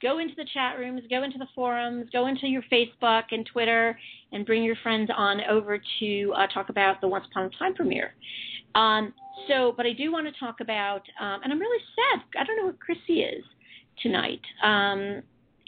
go 0.00 0.18
into 0.18 0.34
the 0.36 0.46
chat 0.54 0.78
rooms, 0.78 1.02
go 1.10 1.22
into 1.22 1.38
the 1.38 1.46
forums, 1.54 2.08
go 2.12 2.26
into 2.26 2.46
your 2.46 2.62
Facebook 2.70 3.24
and 3.30 3.46
Twitter, 3.46 3.98
and 4.32 4.46
bring 4.46 4.62
your 4.62 4.76
friends 4.82 5.10
on 5.14 5.40
over 5.50 5.80
to 6.00 6.32
uh, 6.36 6.46
talk 6.48 6.68
about 6.68 7.00
the 7.00 7.08
Once 7.08 7.24
Upon 7.30 7.44
a 7.44 7.50
Time 7.58 7.74
premiere. 7.74 8.14
Um, 8.74 9.12
so, 9.48 9.74
but 9.76 9.86
I 9.86 9.92
do 9.92 10.12
want 10.12 10.26
to 10.26 10.38
talk 10.38 10.60
about, 10.60 11.02
um, 11.20 11.40
and 11.42 11.52
I'm 11.52 11.58
really 11.58 11.82
sad. 11.96 12.22
I 12.40 12.44
don't 12.44 12.56
know 12.56 12.64
where 12.64 12.72
Chrissy 12.74 13.20
is 13.22 13.44
tonight. 14.02 14.40
Um, 14.62 15.22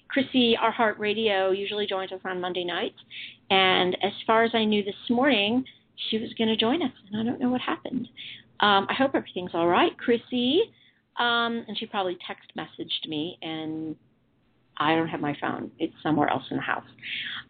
Chrissy, 0.09 0.57
our 0.61 0.73
Heart 0.73 0.99
Radio, 0.99 1.51
usually 1.51 1.87
joins 1.87 2.13
us 2.13 2.21
on 2.25 2.41
Monday 2.41 2.65
nights, 2.65 2.99
and 3.49 3.97
as 4.03 4.13
far 4.27 4.45
as 4.45 4.51
I 4.55 4.65
knew 4.65 4.83
this 4.85 4.95
morning, 5.09 5.65
she 6.09 6.19
was 6.19 6.33
going 6.35 6.49
to 6.49 6.57
join 6.57 6.83
us, 6.83 6.93
and 7.11 7.21
I 7.21 7.25
don't 7.25 7.41
know 7.41 7.51
what 7.51 7.61
happened. 7.61 8.09
Um, 8.61 8.87
I 8.89 8.95
hope 8.95 9.13
everything's 9.15 9.53
all 9.55 9.69
right, 9.69 9.97
Chrissy. 9.99 10.61
Um, 11.19 11.65
and 11.69 11.77
she 11.77 11.85
probably 11.85 12.17
text 12.27 12.51
messaged 12.57 13.07
me, 13.07 13.37
and 13.43 13.95
I 14.81 14.97
don't 14.97 15.09
have 15.09 15.21
my 15.21 15.37
phone. 15.41 15.71
It's 15.79 15.95
somewhere 16.03 16.29
else 16.29 16.43
in 16.51 16.57
the 16.57 16.63
house. 16.63 16.85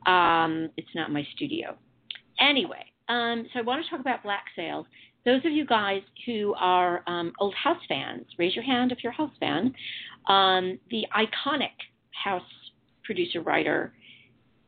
Um, 0.06 0.68
it's 0.76 0.94
not 0.94 1.12
my 1.12 1.26
studio. 1.34 1.76
Anyway, 2.40 2.84
um, 3.08 3.46
so 3.52 3.60
I 3.60 3.62
want 3.62 3.82
to 3.84 3.88
talk 3.88 4.00
about 4.00 4.22
Black 4.24 4.44
Sails. 4.56 4.84
Those 5.24 5.44
of 5.44 5.52
you 5.52 5.64
guys 5.64 6.02
who 6.26 6.54
are 6.58 7.02
um, 7.06 7.32
old 7.38 7.54
House 7.54 7.80
fans, 7.88 8.26
raise 8.36 8.54
your 8.54 8.64
hand 8.64 8.90
if 8.90 8.98
you're 9.02 9.12
a 9.12 9.16
House 9.16 9.32
fan. 9.38 9.72
Um, 10.28 10.78
the 10.90 11.04
iconic 11.16 11.76
House 12.24 12.42
producer 13.04 13.40
writer 13.40 13.92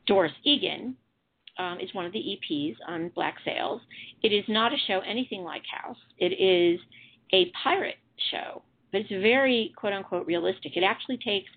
Doris 0.07 0.31
Egan 0.43 0.95
um, 1.57 1.79
is 1.79 1.93
one 1.93 2.05
of 2.05 2.13
the 2.13 2.19
EPs 2.19 2.75
on 2.87 3.11
Black 3.13 3.35
Sails. 3.43 3.81
It 4.21 4.29
is 4.29 4.45
not 4.47 4.73
a 4.73 4.77
show 4.87 5.01
anything 5.07 5.43
like 5.43 5.63
House. 5.69 5.97
It 6.17 6.33
is 6.39 6.79
a 7.33 7.51
pirate 7.61 7.95
show, 8.31 8.61
but 8.91 9.01
it's 9.01 9.09
very 9.09 9.73
quote 9.75 9.93
unquote 9.93 10.25
realistic. 10.27 10.77
It 10.77 10.83
actually 10.83 11.17
takes 11.17 11.49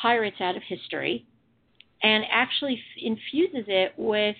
pirates 0.00 0.36
out 0.40 0.56
of 0.56 0.62
history 0.68 1.26
and 2.02 2.24
actually 2.30 2.74
f- 2.74 3.02
infuses 3.02 3.64
it 3.68 3.92
with 3.96 4.36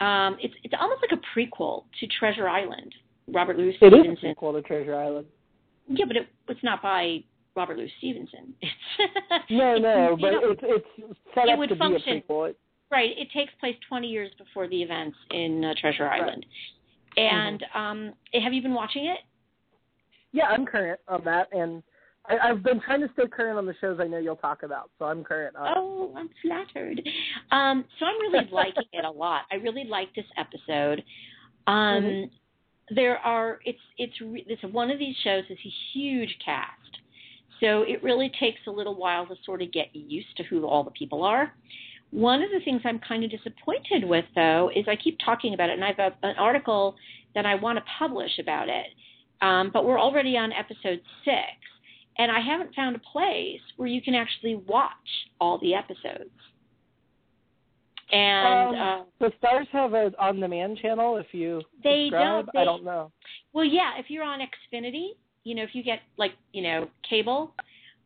um, 0.00 0.36
it's 0.40 0.54
it's 0.64 0.74
almost 0.80 1.00
like 1.02 1.18
a 1.18 1.38
prequel 1.38 1.84
to 2.00 2.06
Treasure 2.18 2.48
Island. 2.48 2.94
Robert 3.28 3.56
Louis 3.56 3.70
It 3.70 3.76
Stevenson. 3.76 4.12
is 4.12 4.18
a 4.22 4.26
prequel 4.26 4.54
to 4.54 4.62
Treasure 4.62 4.96
Island. 4.96 5.26
Yeah, 5.88 6.06
but 6.06 6.16
it, 6.16 6.28
it's 6.48 6.62
not 6.62 6.82
by 6.82 7.22
Robert 7.54 7.76
Louis 7.76 7.92
Stevenson. 7.98 8.54
It's 8.62 9.50
No, 9.50 9.76
it's- 9.76 9.82
no, 9.82 10.10
you 10.10 10.16
but 10.20 10.30
know, 10.32 10.50
it's 10.50 10.60
it's 10.98 11.18
set 11.34 11.48
it 11.48 11.52
up 11.52 11.58
would 11.58 11.68
to 11.68 11.76
function. 11.76 12.02
be 12.06 12.18
a 12.18 12.32
prequel. 12.32 12.54
Right. 12.90 13.10
It 13.16 13.28
takes 13.34 13.52
place 13.60 13.76
20 13.88 14.06
years 14.06 14.30
before 14.38 14.68
the 14.68 14.82
events 14.82 15.16
in 15.30 15.64
uh, 15.64 15.72
Treasure 15.80 16.04
Right. 16.04 16.20
Island. 16.22 16.44
And 17.16 17.64
um, 17.74 18.12
have 18.42 18.52
you 18.52 18.60
been 18.62 18.74
watching 18.74 19.06
it? 19.06 19.18
yeah, 20.32 20.44
I'm 20.46 20.64
current 20.64 20.98
on 21.08 21.22
that, 21.24 21.48
and 21.52 21.82
I, 22.26 22.50
I've 22.50 22.62
been 22.62 22.80
trying 22.80 23.00
to 23.00 23.08
stay 23.14 23.26
current 23.26 23.58
on 23.58 23.66
the 23.66 23.74
shows 23.80 23.98
I 24.00 24.06
know 24.06 24.18
you'll 24.18 24.36
talk 24.36 24.62
about, 24.62 24.90
so 24.98 25.06
I'm 25.06 25.24
current 25.24 25.56
on. 25.56 25.74
Oh, 25.76 26.12
I'm 26.16 26.30
flattered. 26.40 27.00
Um, 27.50 27.84
so 27.98 28.06
I'm 28.06 28.20
really 28.20 28.48
liking 28.52 28.84
it 28.92 29.04
a 29.04 29.10
lot. 29.10 29.42
I 29.50 29.56
really 29.56 29.84
like 29.84 30.14
this 30.14 30.26
episode. 30.36 31.02
Um, 31.66 32.02
Mhm. 32.02 32.30
There 32.90 33.16
are 33.18 33.60
it's 33.64 33.78
it's 33.96 34.12
it's 34.20 34.62
one 34.74 34.90
of 34.90 34.98
these 34.98 35.16
shows 35.24 35.44
is 35.48 35.56
a 35.64 35.72
huge 35.92 36.36
cast, 36.44 36.98
so 37.60 37.82
it 37.82 38.02
really 38.02 38.30
takes 38.38 38.58
a 38.66 38.70
little 38.70 38.96
while 38.96 39.24
to 39.26 39.34
sort 39.46 39.62
of 39.62 39.72
get 39.72 39.94
used 39.94 40.36
to 40.36 40.42
who 40.42 40.66
all 40.66 40.82
the 40.84 40.90
people 40.90 41.24
are. 41.24 41.54
One 42.10 42.42
of 42.42 42.50
the 42.50 42.60
things 42.64 42.82
I'm 42.84 42.98
kind 42.98 43.24
of 43.24 43.30
disappointed 43.30 44.04
with, 44.04 44.26
though, 44.34 44.70
is 44.74 44.84
I 44.88 44.96
keep 44.96 45.16
talking 45.24 45.54
about 45.54 45.70
it, 45.70 45.74
and 45.74 45.84
I 45.84 45.88
have 45.96 45.98
a, 45.98 46.26
an 46.26 46.36
article 46.38 46.96
that 47.34 47.46
I 47.46 47.54
want 47.54 47.78
to 47.78 47.84
publish 47.98 48.38
about 48.38 48.68
it, 48.68 48.88
um, 49.40 49.70
but 49.72 49.86
we're 49.86 50.00
already 50.00 50.36
on 50.36 50.52
episode 50.52 51.00
six, 51.24 51.56
and 52.18 52.30
I 52.30 52.40
haven't 52.40 52.74
found 52.74 52.96
a 52.96 52.98
place 53.00 53.60
where 53.76 53.88
you 53.88 54.02
can 54.02 54.14
actually 54.14 54.56
watch 54.56 54.92
all 55.40 55.58
the 55.58 55.74
episodes. 55.74 56.30
And 58.10 58.76
Um, 58.76 58.82
uh, 58.82 59.04
the 59.20 59.32
Starz 59.42 59.66
have 59.68 59.94
an 59.94 60.14
on-demand 60.18 60.78
channel. 60.78 61.16
If 61.16 61.32
you 61.32 61.62
They 61.82 62.06
subscribe, 62.10 62.46
don't- 62.52 62.56
I 62.56 62.64
don't 62.64 62.84
know. 62.84 63.10
well, 63.54 63.64
yeah, 63.64 63.96
if 63.96 64.10
you're 64.10 64.24
on 64.24 64.40
Xfinity, 64.40 65.16
you 65.44 65.54
know, 65.54 65.62
if 65.62 65.74
you 65.74 65.82
get 65.82 66.02
like 66.18 66.34
you 66.52 66.62
know 66.62 66.88
cable, 67.08 67.54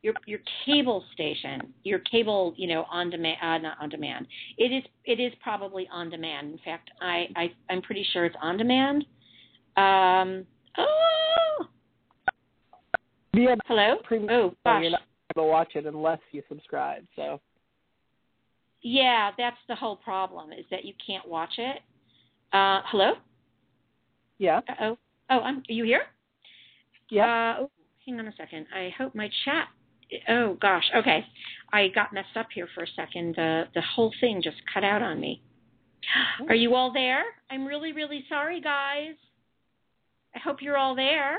your 0.03 0.15
your 0.27 0.41
cable 0.65 1.05
station, 1.13 1.75
your 1.83 1.99
cable, 2.01 2.55
you 2.57 2.69
know, 2.69 2.85
on 2.85 3.11
demand, 3.11 3.39
uh, 3.43 3.59
not 3.59 3.77
on 3.81 3.89
demand. 3.89 4.29
It 4.59 4.71
is 4.71 4.85
it 5.05 5.19
is 5.19 5.35
probably 5.43 5.89
on 5.89 6.09
demand. 6.09 6.53
In 6.53 6.59
fact, 6.59 6.91
I, 7.01 7.29
I 7.35 7.53
I'm 7.69 7.83
pretty 7.83 8.05
sure 8.13 8.25
it's 8.25 8.37
on 8.41 8.57
demand. 8.57 9.05
Um. 9.77 10.47
Oh, 10.79 11.67
Yeah, 13.37 13.55
hello. 13.67 13.97
premium. 14.05 14.31
Oh 14.31 14.55
gosh. 14.65 14.83
You're 14.83 14.91
not 14.93 15.03
able 15.37 15.47
to 15.47 15.51
watch 15.51 15.73
it 15.75 15.87
unless 15.87 16.21
you 16.33 16.43
subscribe. 16.49 17.05
So 17.17 17.41
Yeah, 18.83 19.31
that's 19.37 19.57
the 19.69 19.75
whole 19.75 19.97
problem 19.97 20.53
is 20.53 20.65
that 20.71 20.85
you 20.85 20.95
can't 21.07 21.27
watch 21.29 21.55
it. 21.59 21.83
Uh, 22.53 22.81
hello. 22.87 23.13
yeah, 24.39 24.61
Uh 24.69 24.75
oh. 24.81 24.99
Oh, 25.29 25.41
I'm. 25.41 25.59
Are 25.59 25.63
you 25.73 25.85
here? 25.85 26.03
yeah. 27.11 27.57
Uh, 27.59 27.63
oh, 27.63 27.71
hang 28.07 28.19
on 28.21 28.29
a 28.29 28.33
second. 28.37 28.67
I 28.75 28.91
hope 28.97 29.15
my 29.15 29.29
chat. 29.45 29.69
Oh 30.29 30.57
gosh. 30.61 30.85
Okay, 30.97 31.25
I 31.73 31.89
got 31.89 32.13
messed 32.15 32.37
up 32.37 32.47
here 32.55 32.69
for 32.75 32.85
a 32.85 32.89
second. 32.95 33.35
The 33.37 33.65
the 33.75 33.83
whole 33.83 34.13
thing 34.21 34.41
just 34.43 34.57
cut 34.73 34.85
out 34.85 35.03
on 35.03 35.21
me. 35.21 35.43
Are 36.49 36.55
you 36.55 36.75
all 36.77 36.93
there? 36.93 37.25
I'm 37.51 37.67
really 37.67 37.93
really 37.93 38.25
sorry, 38.29 38.61
guys. 38.61 39.17
I 40.35 40.39
hope 40.39 40.63
you're 40.63 40.77
all 40.79 40.95
there. 40.95 41.39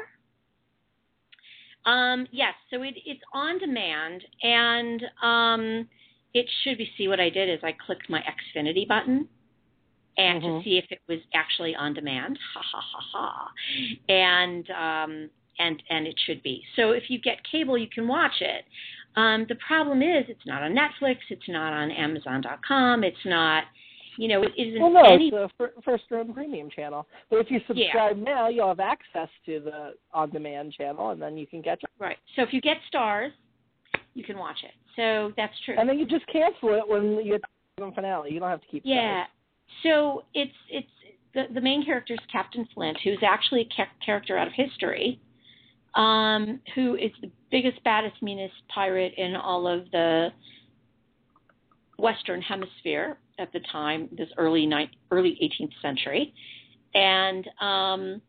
Um, 1.87 2.27
yes, 2.31 2.53
so 2.69 2.81
it, 2.83 2.95
it's 3.05 3.21
on 3.33 3.57
demand, 3.59 4.23
and 4.43 5.01
um, 5.23 5.87
it 6.33 6.45
should 6.63 6.77
be. 6.77 6.89
See 6.97 7.07
what 7.07 7.19
I 7.19 7.29
did 7.29 7.49
is 7.49 7.59
I 7.63 7.71
clicked 7.71 8.09
my 8.09 8.21
Xfinity 8.21 8.87
button, 8.87 9.27
and 10.17 10.41
to 10.41 10.47
Mhm. 10.47 10.63
see 10.63 10.77
if 10.77 10.85
it 10.91 10.99
was 11.07 11.19
actually 11.33 11.75
on 11.75 11.93
demand. 11.93 12.37
Ha 12.53 12.61
ha 12.61 12.81
ha 12.81 13.01
ha. 13.13 13.51
And 14.09 14.69
um, 14.71 15.29
and 15.59 15.81
and 15.89 16.05
it 16.05 16.15
should 16.25 16.43
be. 16.43 16.63
So 16.75 16.91
if 16.91 17.09
you 17.09 17.19
get 17.19 17.37
cable, 17.49 17.77
you 17.77 17.87
can 17.87 18.07
watch 18.07 18.41
it. 18.41 18.65
Um, 19.15 19.45
the 19.49 19.55
problem 19.55 20.01
is 20.03 20.25
it's 20.27 20.45
not 20.45 20.61
on 20.61 20.75
Netflix, 20.75 21.17
it's 21.29 21.47
not 21.47 21.73
on 21.73 21.89
Amazon.com, 21.89 23.03
it's 23.03 23.25
not, 23.25 23.63
you 24.17 24.27
know, 24.27 24.41
it 24.43 24.51
isn't 24.57 24.81
Well, 24.81 24.91
no, 24.91 25.03
any. 25.03 25.27
it's 25.27 25.35
the 25.35 25.49
fir- 25.57 25.73
first 25.85 26.03
run 26.09 26.33
premium 26.33 26.69
channel. 26.69 27.07
But 27.29 27.37
if 27.37 27.51
you 27.51 27.59
subscribe 27.67 28.17
now, 28.17 28.49
you'll 28.49 28.67
have 28.67 28.79
access 28.79 29.29
to 29.45 29.59
the 29.59 29.93
on-demand 30.13 30.73
channel, 30.73 31.11
and 31.11 31.21
then 31.21 31.37
you 31.37 31.47
can 31.47 31.61
catch 31.61 31.83
it. 31.83 31.89
Right. 31.99 32.17
So 32.35 32.41
if 32.41 32.49
you 32.51 32.61
get 32.61 32.77
Starz, 32.93 33.29
you 34.13 34.23
can 34.23 34.37
watch 34.37 34.57
it. 34.63 34.71
So 34.95 35.31
that's 35.37 35.53
true. 35.63 35.75
And 35.77 35.87
then 35.87 35.99
you 35.99 36.05
just 36.05 36.25
cancel 36.27 36.69
it 36.73 36.87
when 36.87 37.23
you 37.23 37.33
get 37.33 37.41
the 37.77 37.91
finale. 37.93 38.33
You 38.33 38.39
don't 38.39 38.49
have 38.49 38.61
to 38.61 38.67
keep. 38.67 38.81
Yeah. 38.83 39.25
So 39.83 40.23
it's 40.33 40.51
it's 40.69 40.87
the 41.35 41.43
the 41.53 41.61
main 41.61 41.85
character 41.85 42.13
is 42.13 42.19
Captain 42.31 42.67
Flint, 42.73 42.97
who's 43.03 43.19
actually 43.21 43.61
a 43.61 43.75
ca- 43.75 43.91
character 44.03 44.37
out 44.37 44.47
of 44.47 44.53
history, 44.53 45.19
um, 45.93 46.59
who 46.73 46.95
is 46.95 47.11
the 47.21 47.29
biggest, 47.51 47.83
baddest, 47.83 48.21
meanest 48.23 48.55
pirate 48.73 49.13
in 49.17 49.35
all 49.35 49.67
of 49.67 49.89
the 49.91 50.29
Western 51.99 52.41
Hemisphere 52.41 53.17
at 53.39 53.51
the 53.53 53.59
time, 53.71 54.09
this 54.17 54.29
early 54.37 54.65
ninth, 54.65 54.91
early 55.11 55.37
18th 55.41 55.73
century, 55.81 56.33
and 56.93 57.47
um, 57.61 58.21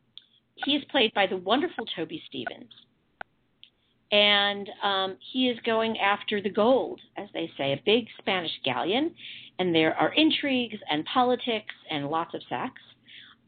he 0.65 0.73
is 0.73 0.85
played 0.91 1.13
by 1.15 1.27
the 1.27 1.37
wonderful 1.37 1.87
Toby 1.97 2.23
Stephens. 2.29 2.71
And 4.11 4.69
um, 4.83 5.17
he 5.33 5.49
is 5.49 5.59
going 5.67 5.99
after 5.99 6.41
the 6.41 6.49
gold, 6.49 7.01
as 7.17 7.29
they 7.35 7.51
say, 7.59 7.73
a 7.73 7.83
big 7.85 8.07
Spanish 8.19 8.51
galleon, 8.65 9.15
and 9.59 9.75
there 9.75 9.95
are 9.95 10.13
intrigues 10.15 10.79
and 10.91 11.05
politics 11.05 11.75
and 11.91 12.09
lots 12.09 12.35
of 12.35 12.41
sex. 12.49 12.73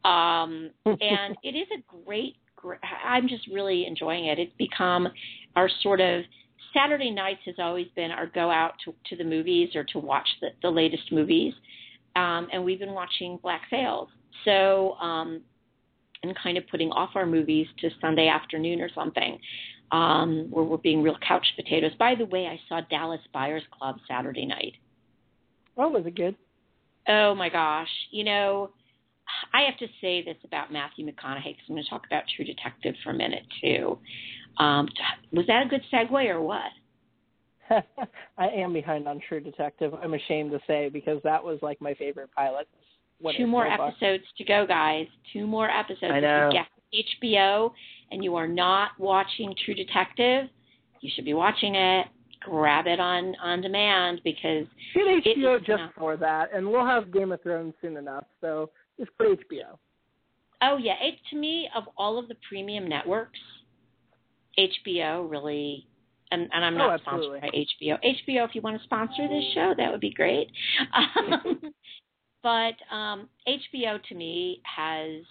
Um, 0.04 0.70
and 0.84 1.36
it 1.42 1.56
is 1.56 1.66
a 1.74 2.04
great, 2.04 2.36
great, 2.56 2.80
I'm 3.04 3.26
just 3.26 3.46
really 3.46 3.86
enjoying 3.86 4.26
it. 4.26 4.38
It's 4.38 4.52
become 4.58 5.08
our 5.56 5.70
sort 5.82 6.00
of 6.00 6.24
Saturday 6.72 7.10
nights 7.10 7.40
has 7.46 7.56
always 7.58 7.86
been 7.96 8.10
our 8.10 8.26
go 8.26 8.50
out 8.50 8.74
to, 8.84 8.94
to 9.08 9.16
the 9.16 9.24
movies 9.24 9.74
or 9.74 9.84
to 9.84 9.98
watch 9.98 10.28
the, 10.40 10.48
the 10.62 10.70
latest 10.70 11.12
movies. 11.12 11.54
Um, 12.16 12.48
and 12.52 12.64
we've 12.64 12.78
been 12.78 12.92
watching 12.92 13.38
Black 13.42 13.62
Sails. 13.70 14.08
So 14.44 14.94
um, 14.94 15.42
and 16.22 16.36
kind 16.42 16.58
of 16.58 16.66
putting 16.68 16.90
off 16.90 17.10
our 17.14 17.26
movies 17.26 17.66
to 17.78 17.90
Sunday 18.00 18.28
afternoon 18.28 18.80
or 18.80 18.90
something, 18.94 19.38
um, 19.92 20.48
where 20.50 20.64
we're 20.64 20.76
being 20.76 21.02
real 21.02 21.16
couch 21.26 21.46
potatoes. 21.56 21.92
By 21.98 22.14
the 22.14 22.26
way, 22.26 22.46
I 22.46 22.60
saw 22.68 22.80
Dallas 22.90 23.20
Buyers 23.32 23.62
Club 23.76 23.96
Saturday 24.06 24.46
night. 24.46 24.74
Oh, 25.76 25.88
was 25.88 26.04
it 26.06 26.16
good? 26.16 26.36
Oh 27.08 27.34
my 27.34 27.48
gosh. 27.48 27.88
You 28.10 28.24
know, 28.24 28.70
I 29.54 29.62
have 29.62 29.78
to 29.78 29.86
say 30.00 30.22
this 30.22 30.36
about 30.44 30.72
Matthew 30.72 31.06
McConaughey 31.06 31.44
because 31.44 31.64
I'm 31.68 31.74
going 31.74 31.84
to 31.84 31.90
talk 31.90 32.06
about 32.06 32.24
True 32.36 32.44
Detective 32.44 32.94
for 33.02 33.10
a 33.10 33.14
minute 33.14 33.44
too. 33.62 33.98
Um, 34.58 34.88
was 35.32 35.46
that 35.46 35.66
a 35.66 35.68
good 35.68 35.82
segue 35.92 36.28
or 36.28 36.40
what? 36.42 36.70
I 38.38 38.48
am 38.48 38.72
behind 38.72 39.06
on 39.06 39.20
True 39.28 39.40
Detective. 39.40 39.92
I'm 39.94 40.14
ashamed 40.14 40.50
to 40.52 40.60
say 40.66 40.88
because 40.88 41.20
that 41.24 41.42
was 41.42 41.58
like 41.62 41.80
my 41.80 41.94
favorite 41.94 42.30
pilot. 42.34 42.68
Two 43.36 43.46
more 43.46 43.68
so 43.76 43.84
episodes 43.84 44.24
to 44.38 44.44
go, 44.44 44.66
guys. 44.66 45.06
Two 45.32 45.46
more 45.46 45.70
episodes. 45.70 46.12
I 46.12 46.20
know. 46.20 46.48
If 46.48 46.54
you 46.54 46.60
get 46.60 47.36
HBO 47.38 47.70
and 48.10 48.24
you 48.24 48.34
are 48.36 48.48
not 48.48 48.92
watching 48.98 49.54
True 49.64 49.74
Detective, 49.74 50.48
you 51.00 51.10
should 51.14 51.24
be 51.24 51.34
watching 51.34 51.74
it. 51.74 52.06
Grab 52.40 52.86
it 52.86 52.98
on 52.98 53.34
on 53.42 53.60
demand 53.60 54.22
because 54.24 54.64
get 54.94 55.36
HBO 55.36 55.58
just 55.58 55.70
enough. 55.70 55.92
for 55.98 56.16
that, 56.16 56.48
and 56.54 56.66
we'll 56.66 56.86
have 56.86 57.12
Game 57.12 57.32
of 57.32 57.42
Thrones 57.42 57.74
soon 57.82 57.98
enough. 57.98 58.24
So 58.40 58.70
just 58.98 59.10
put 59.18 59.26
HBO. 59.26 59.76
Oh 60.62 60.78
yeah, 60.78 60.94
it, 61.02 61.16
to 61.30 61.36
me 61.36 61.68
of 61.76 61.84
all 61.98 62.18
of 62.18 62.28
the 62.28 62.36
premium 62.48 62.88
networks, 62.88 63.38
HBO 64.60 65.30
really 65.30 65.86
and, 66.32 66.48
and 66.52 66.64
I'm 66.64 66.76
not 66.76 67.00
oh, 67.00 67.02
sponsored 67.02 67.40
by 67.40 67.48
HBO. 67.48 67.98
HBO, 68.04 68.48
if 68.48 68.54
you 68.54 68.60
want 68.60 68.78
to 68.78 68.84
sponsor 68.84 69.26
this 69.28 69.44
show, 69.52 69.74
that 69.76 69.90
would 69.90 70.00
be 70.00 70.12
great. 70.12 70.48
Um, 70.94 71.72
but 72.42 72.74
um, 72.94 73.28
HBO 73.46 74.02
to 74.08 74.14
me 74.14 74.62
has 74.64 75.22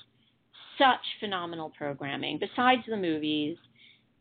such 0.78 1.00
phenomenal 1.20 1.72
programming. 1.76 2.38
Besides 2.38 2.84
the 2.88 2.98
movies, 2.98 3.58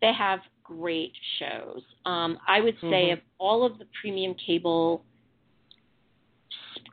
they 0.00 0.12
have 0.16 0.40
great 0.64 1.12
shows. 1.38 1.82
Um, 2.06 2.38
I 2.46 2.60
would 2.60 2.76
say 2.80 3.08
mm-hmm. 3.08 3.12
of 3.14 3.18
all 3.38 3.66
of 3.66 3.78
the 3.78 3.86
premium 4.00 4.34
cable 4.34 5.04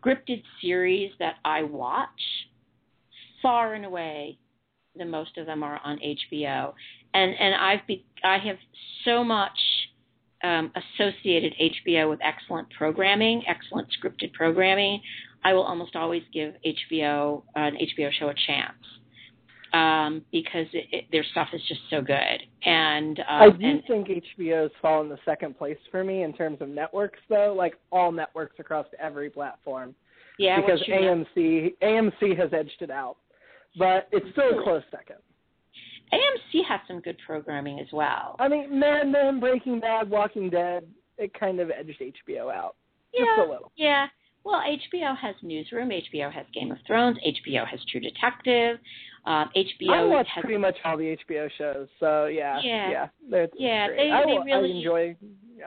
scripted 0.05 0.43
series 0.61 1.11
that 1.19 1.35
I 1.45 1.63
watch, 1.63 2.09
far 3.41 3.73
and 3.73 3.85
away, 3.85 4.37
the 4.95 5.05
most 5.05 5.37
of 5.37 5.45
them 5.45 5.63
are 5.63 5.79
on 5.83 5.99
HBO. 5.99 6.73
And 7.15 7.33
and 7.39 7.55
I've 7.55 7.87
be, 7.87 8.05
I 8.23 8.37
have 8.39 8.57
so 9.05 9.23
much 9.23 9.57
um, 10.43 10.71
associated 10.75 11.53
HBO 11.59 12.09
with 12.09 12.19
excellent 12.21 12.67
programming, 12.77 13.43
excellent 13.47 13.87
scripted 13.99 14.33
programming. 14.33 15.01
I 15.43 15.53
will 15.53 15.63
almost 15.63 15.95
always 15.95 16.23
give 16.33 16.53
HBO 16.65 17.43
an 17.55 17.75
HBO 17.75 18.11
show 18.11 18.29
a 18.29 18.33
chance 18.47 18.77
um, 19.73 20.23
because 20.31 20.67
it, 20.73 20.87
it, 20.91 21.05
their 21.11 21.23
stuff 21.31 21.49
is 21.53 21.61
just 21.67 21.81
so 21.89 22.01
good. 22.01 22.41
And 22.63 23.19
um, 23.19 23.25
I 23.29 23.49
do 23.49 23.65
and, 23.65 23.83
think 23.87 24.07
HBO's 24.07 24.71
fallen 24.81 25.09
to 25.09 25.17
second 25.25 25.57
place 25.57 25.77
for 25.91 26.03
me 26.03 26.23
in 26.23 26.33
terms 26.33 26.57
of 26.61 26.69
networks, 26.69 27.19
though. 27.29 27.53
Like 27.57 27.75
all 27.91 28.11
networks 28.11 28.55
across 28.59 28.87
every 28.99 29.29
platform. 29.29 29.95
Yeah, 30.37 30.59
because 30.59 30.81
AMC 30.89 31.75
AMC 31.81 32.37
has 32.37 32.49
edged 32.51 32.81
it 32.81 32.91
out, 32.91 33.17
but 33.77 34.09
it's 34.11 34.25
still 34.31 34.59
a 34.59 34.63
close 34.63 34.83
second. 34.91 35.17
AMC 36.13 36.61
has 36.67 36.79
some 36.87 36.99
good 37.01 37.17
programming 37.25 37.79
as 37.79 37.87
well. 37.91 38.35
I 38.39 38.47
mean, 38.47 38.79
Mad 38.79 39.07
Men, 39.07 39.39
Breaking 39.39 39.79
Bad, 39.79 40.09
Walking 40.09 40.49
Dead, 40.49 40.85
it 41.17 41.37
kind 41.37 41.59
of 41.59 41.71
edged 41.71 41.99
HBO 41.99 42.53
out. 42.53 42.75
Yeah, 43.13 43.25
just 43.25 43.47
a 43.47 43.51
little. 43.51 43.71
Yeah. 43.75 44.07
Well, 44.43 44.61
HBO 44.61 45.17
has 45.17 45.35
Newsroom. 45.41 45.89
HBO 45.89 46.31
has 46.31 46.45
Game 46.53 46.71
of 46.71 46.77
Thrones. 46.85 47.17
HBO 47.25 47.67
has 47.67 47.79
True 47.91 47.99
Detective. 47.99 48.77
Um, 49.25 49.49
HBO. 49.55 49.89
I 49.91 50.03
watch 50.03 50.27
has, 50.35 50.43
pretty 50.43 50.59
much 50.59 50.75
all 50.85 50.97
the 50.97 51.17
HBO 51.27 51.49
shows, 51.57 51.87
so 51.99 52.27
yeah, 52.27 52.59
yeah, 52.63 52.91
yeah, 52.91 53.07
they're, 53.27 53.47
yeah. 53.57 53.87
They, 53.87 54.11
I, 54.11 54.23
they 54.23 54.37
really 54.45 54.71
I 54.71 54.75
enjoy. 54.77 55.15
Yeah. 55.57 55.65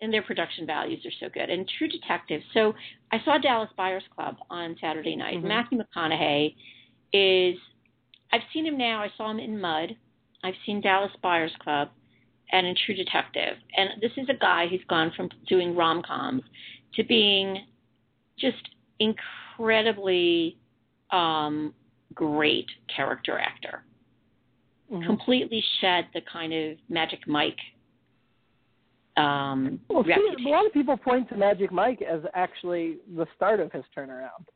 And 0.00 0.10
their 0.10 0.22
production 0.22 0.66
values 0.66 1.04
are 1.04 1.12
so 1.20 1.28
good. 1.32 1.50
And 1.50 1.70
True 1.76 1.88
Detective. 1.88 2.40
So 2.54 2.72
I 3.12 3.18
saw 3.26 3.36
Dallas 3.36 3.68
Buyers 3.76 4.04
Club 4.14 4.36
on 4.48 4.76
Saturday 4.80 5.16
night. 5.16 5.38
Mm-hmm. 5.38 5.48
Matthew 5.48 5.78
McConaughey 5.78 6.54
is. 7.12 7.58
I've 8.32 8.42
seen 8.52 8.66
him 8.66 8.78
now. 8.78 9.02
I 9.02 9.08
saw 9.16 9.30
him 9.30 9.38
in 9.38 9.60
Mud. 9.60 9.96
I've 10.44 10.54
seen 10.66 10.80
Dallas 10.80 11.12
Buyers 11.22 11.52
Club 11.60 11.88
and 12.52 12.66
in 12.66 12.74
True 12.86 12.94
Detective. 12.94 13.56
And 13.76 13.90
this 14.00 14.12
is 14.16 14.28
a 14.28 14.38
guy 14.38 14.66
who's 14.68 14.84
gone 14.88 15.12
from 15.16 15.28
doing 15.48 15.74
rom 15.74 16.02
coms 16.02 16.42
to 16.94 17.04
being 17.04 17.64
just 18.38 18.68
incredibly 19.00 20.56
um, 21.10 21.74
great 22.14 22.66
character 22.94 23.38
actor. 23.38 23.82
Mm-hmm. 24.92 25.06
Completely 25.06 25.62
shed 25.80 26.06
the 26.14 26.20
kind 26.32 26.52
of 26.52 26.78
Magic 26.88 27.26
Mike. 27.26 27.58
Um, 29.16 29.80
well, 29.88 30.04
see, 30.04 30.46
a 30.46 30.48
lot 30.48 30.64
of 30.64 30.72
people 30.72 30.96
point 30.96 31.28
to 31.30 31.36
Magic 31.36 31.72
Mike 31.72 32.00
as 32.02 32.20
actually 32.34 32.98
the 33.16 33.26
start 33.36 33.60
of 33.60 33.72
his 33.72 33.82
turnaround. 33.96 34.46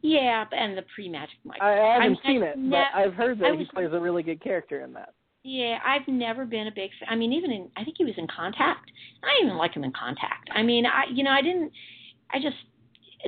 Yeah, 0.00 0.44
and 0.52 0.78
the 0.78 0.84
pre-Magic 0.94 1.36
Mike. 1.44 1.60
I, 1.60 1.72
I 1.72 1.94
haven't 1.94 2.02
I'm, 2.02 2.16
seen 2.24 2.42
I've 2.42 2.58
it, 2.58 2.70
but 2.70 2.86
I've 2.94 3.14
heard 3.14 3.38
that 3.40 3.50
was, 3.50 3.58
he 3.58 3.64
plays 3.74 3.88
a 3.92 3.98
really 3.98 4.22
good 4.22 4.42
character 4.42 4.82
in 4.82 4.92
that. 4.92 5.14
Yeah, 5.42 5.78
I've 5.84 6.06
never 6.06 6.44
been 6.44 6.66
a 6.66 6.72
big 6.72 6.90
fan. 7.00 7.08
I 7.10 7.16
mean, 7.16 7.32
even 7.32 7.50
in 7.50 7.68
I 7.76 7.84
think 7.84 7.96
he 7.98 8.04
was 8.04 8.14
in 8.16 8.26
Contact. 8.26 8.90
I 9.22 9.34
didn't 9.34 9.46
even 9.46 9.58
like 9.58 9.74
him 9.74 9.84
in 9.84 9.92
Contact. 9.92 10.50
I 10.54 10.62
mean, 10.62 10.86
I 10.86 11.04
you 11.12 11.24
know 11.24 11.30
I 11.30 11.42
didn't. 11.42 11.72
I 12.30 12.38
just 12.38 12.56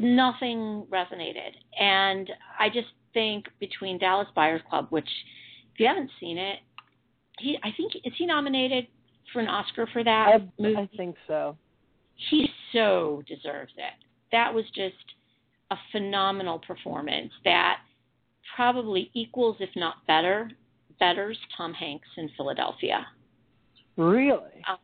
nothing 0.00 0.86
resonated, 0.90 1.52
and 1.78 2.30
I 2.58 2.68
just 2.68 2.88
think 3.14 3.46
between 3.58 3.98
Dallas 3.98 4.28
Buyers 4.34 4.60
Club, 4.68 4.86
which 4.90 5.08
if 5.72 5.80
you 5.80 5.86
haven't 5.86 6.10
seen 6.20 6.38
it, 6.38 6.58
he 7.38 7.58
I 7.62 7.70
think 7.76 7.94
is 8.04 8.12
he 8.16 8.26
nominated 8.26 8.86
for 9.32 9.40
an 9.40 9.48
Oscar 9.48 9.88
for 9.92 10.04
that 10.04 10.28
I, 10.34 10.62
movie? 10.62 10.76
I 10.76 10.96
think 10.96 11.16
so. 11.26 11.56
He 12.28 12.48
so 12.72 13.22
deserves 13.26 13.72
it. 13.76 13.94
That 14.30 14.52
was 14.52 14.64
just 14.74 14.94
a 15.70 15.76
phenomenal 15.92 16.58
performance 16.58 17.32
that 17.44 17.78
probably 18.56 19.10
equals, 19.14 19.56
if 19.60 19.70
not 19.76 20.06
better, 20.06 20.50
betters 20.98 21.38
Tom 21.56 21.72
Hanks 21.72 22.08
in 22.16 22.28
Philadelphia. 22.36 23.06
Really? 23.96 24.62
Uh, 24.68 24.76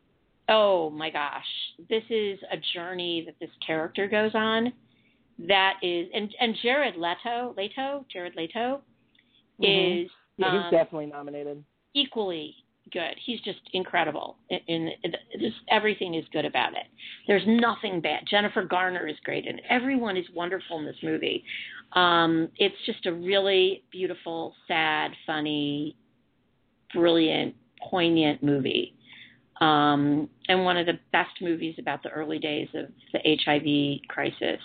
oh 0.49 0.89
my 0.89 1.09
gosh, 1.09 1.45
this 1.89 2.03
is 2.09 2.39
a 2.51 2.57
journey 2.73 3.23
that 3.25 3.35
this 3.39 3.49
character 3.65 4.07
goes 4.07 4.31
on. 4.33 4.73
That 5.47 5.75
is, 5.83 6.07
and 6.13 6.33
and 6.39 6.55
Jared 6.63 6.95
Leto, 6.95 7.53
Leto, 7.55 8.05
Jared 8.11 8.35
Leto, 8.35 8.81
mm-hmm. 9.61 10.03
is 10.03 10.09
yeah, 10.37 10.51
he's 10.51 10.65
um, 10.65 10.71
definitely 10.71 11.07
nominated. 11.07 11.63
Equally 11.93 12.55
good. 12.91 13.15
He's 13.25 13.39
just 13.41 13.59
incredible. 13.73 14.37
In, 14.49 14.59
in, 14.67 14.89
in 15.03 15.11
just 15.39 15.57
everything 15.69 16.15
is 16.15 16.25
good 16.31 16.45
about 16.45 16.73
it. 16.73 16.85
There's 17.27 17.43
nothing 17.45 18.01
bad. 18.01 18.23
Jennifer 18.29 18.63
Garner 18.63 19.07
is 19.07 19.15
great, 19.23 19.47
and 19.47 19.61
everyone 19.69 20.17
is 20.17 20.25
wonderful 20.33 20.79
in 20.79 20.85
this 20.85 20.95
movie. 21.03 21.43
Um, 21.93 22.49
it's 22.57 22.75
just 22.85 23.05
a 23.05 23.13
really 23.13 23.83
beautiful, 23.91 24.53
sad, 24.67 25.11
funny, 25.25 25.95
brilliant, 26.93 27.55
poignant 27.89 28.43
movie. 28.43 28.93
Um, 29.61 30.29
and 30.47 30.63
one 30.63 30.77
of 30.77 30.85
the 30.85 30.99
best 31.11 31.41
movies 31.41 31.75
about 31.79 32.03
the 32.03 32.09
early 32.09 32.39
days 32.39 32.67
of 32.75 32.87
the 33.13 33.19
HIV 33.43 34.07
crisis 34.07 34.61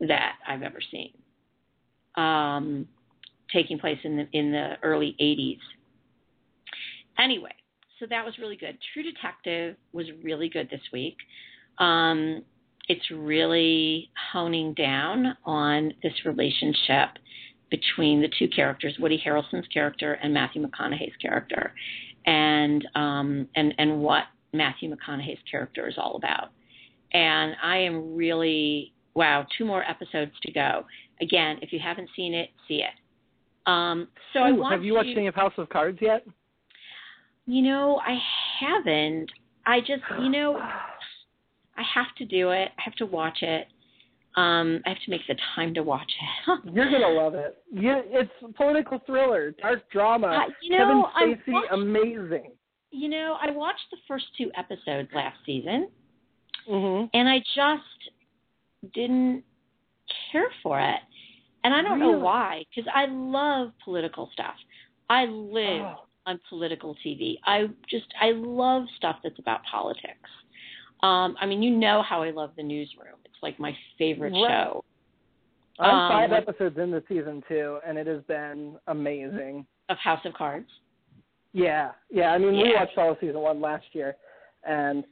that 0.00 0.34
I've 0.46 0.62
ever 0.62 0.78
seen. 0.90 1.12
Um, 2.16 2.86
taking 3.52 3.78
place 3.78 3.98
in 4.04 4.16
the 4.16 4.28
in 4.32 4.52
the 4.52 4.74
early 4.82 5.16
80s. 5.20 5.58
Anyway, 7.18 7.54
so 7.98 8.06
that 8.10 8.24
was 8.24 8.38
really 8.38 8.56
good. 8.56 8.76
True 8.92 9.02
Detective 9.02 9.76
was 9.92 10.06
really 10.22 10.48
good 10.48 10.68
this 10.70 10.80
week. 10.92 11.16
Um, 11.78 12.42
it's 12.88 13.10
really 13.10 14.10
honing 14.32 14.74
down 14.74 15.36
on 15.44 15.92
this 16.02 16.12
relationship 16.24 17.10
between 17.70 18.20
the 18.20 18.28
two 18.38 18.48
characters, 18.48 18.96
Woody 19.00 19.20
Harrelson's 19.24 19.66
character 19.68 20.14
and 20.22 20.32
Matthew 20.32 20.64
McConaughey's 20.64 21.16
character, 21.20 21.72
and 22.26 22.86
um, 22.94 23.48
and 23.56 23.74
and 23.78 24.00
what 24.00 24.24
Matthew 24.52 24.94
McConaughey's 24.94 25.40
character 25.50 25.88
is 25.88 25.94
all 25.98 26.16
about. 26.16 26.50
And 27.12 27.56
I 27.62 27.78
am 27.78 28.14
really 28.14 28.92
wow, 29.14 29.46
two 29.56 29.64
more 29.64 29.82
episodes 29.82 30.32
to 30.42 30.52
go. 30.52 30.84
Again, 31.20 31.56
if 31.62 31.72
you 31.72 31.80
haven't 31.82 32.10
seen 32.14 32.34
it, 32.34 32.50
see 32.68 32.82
it. 32.82 33.68
Um, 33.68 34.08
so 34.32 34.40
Ooh, 34.40 34.42
I 34.42 34.52
want 34.52 34.74
have 34.74 34.84
you 34.84 34.94
watched 34.94 35.08
to, 35.08 35.16
any 35.16 35.26
of 35.26 35.34
House 35.34 35.54
of 35.56 35.68
Cards 35.68 35.98
yet? 36.00 36.24
You 37.46 37.62
know, 37.62 38.00
I 38.04 38.18
haven't. 38.60 39.30
I 39.66 39.80
just, 39.80 40.02
you 40.20 40.28
know, 40.28 40.56
I 40.58 41.82
have 41.94 42.14
to 42.18 42.24
do 42.24 42.50
it. 42.50 42.68
I 42.78 42.82
have 42.82 42.94
to 42.94 43.06
watch 43.06 43.38
it. 43.42 43.68
Um, 44.36 44.82
I 44.84 44.90
have 44.90 44.98
to 45.04 45.10
make 45.10 45.22
the 45.28 45.36
time 45.54 45.72
to 45.74 45.82
watch 45.82 46.10
it. 46.46 46.60
You're 46.74 46.90
gonna 46.90 47.08
love 47.08 47.34
it. 47.34 47.56
Yeah, 47.72 48.02
it's 48.04 48.30
a 48.46 48.52
political 48.52 49.00
thriller, 49.06 49.52
dark 49.62 49.88
drama. 49.90 50.26
Uh, 50.26 50.52
you 50.60 50.76
know, 50.76 51.08
Kevin 51.18 51.36
Spacey, 51.46 51.52
watched, 51.54 51.72
amazing. 51.72 52.52
You 52.90 53.08
know, 53.08 53.38
I 53.40 53.50
watched 53.50 53.86
the 53.90 53.96
first 54.06 54.26
two 54.36 54.50
episodes 54.56 55.08
last 55.14 55.38
season, 55.46 55.88
hmm 56.68 57.04
and 57.14 57.28
I 57.28 57.38
just 57.54 58.92
didn't 58.94 59.42
care 60.32 60.50
for 60.62 60.80
it. 60.80 61.00
and 61.64 61.74
I 61.74 61.82
don't 61.82 61.98
Really? 61.98 62.12
know 62.12 62.18
why, 62.18 62.64
because 62.74 62.88
I 62.94 63.06
love 63.06 63.72
political 63.84 64.28
stuff. 64.34 64.54
I 65.08 65.24
live 65.24 65.82
Oh. 65.86 66.05
On 66.26 66.40
political 66.48 66.96
TV. 67.04 67.38
I 67.44 67.68
just 67.88 68.06
I 68.20 68.32
love 68.32 68.84
stuff 68.96 69.16
that's 69.22 69.38
about 69.38 69.60
politics. 69.70 70.28
Um, 71.02 71.36
I 71.40 71.46
mean, 71.46 71.62
you 71.62 71.70
know 71.70 72.02
how 72.02 72.22
I 72.22 72.30
love 72.30 72.50
the 72.56 72.62
newsroom. 72.62 73.16
It's 73.24 73.36
like 73.42 73.58
my 73.58 73.76
favorite 73.98 74.32
Right. 74.32 74.48
show. 74.48 74.84
I'm 75.78 75.94
Um, 75.94 76.10
five 76.10 76.32
episodes 76.32 76.78
into 76.78 77.02
season 77.06 77.42
two, 77.48 77.78
and 77.86 77.98
it 77.98 78.06
has 78.06 78.22
been 78.24 78.78
amazing. 78.86 79.66
Of 79.88 79.98
House 79.98 80.24
of 80.24 80.32
Cards. 80.34 80.70
Yeah, 81.52 81.92
yeah. 82.10 82.32
I 82.32 82.38
mean, 82.38 82.52
we 82.56 82.74
watched 82.74 82.96
all 82.98 83.12
of 83.12 83.18
season 83.20 83.40
one 83.40 83.60
last 83.60 83.84
year, 83.94 84.16
and 84.64 85.04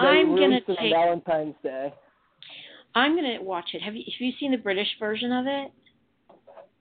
they 0.00 0.06
I'm 0.06 0.26
gonna 0.34 0.48
released 0.48 0.68
it 0.68 0.72
on 0.72 0.84
take. 0.84 0.92
Valentine's 0.92 1.54
Day. 1.62 1.94
I'm 2.94 3.14
gonna 3.14 3.40
watch 3.40 3.74
it. 3.74 3.80
Have 3.82 3.94
you 3.94 4.02
have 4.04 4.20
you 4.20 4.32
seen 4.40 4.50
the 4.50 4.58
British 4.58 4.88
version 4.98 5.30
of 5.32 5.46
it? 5.46 5.70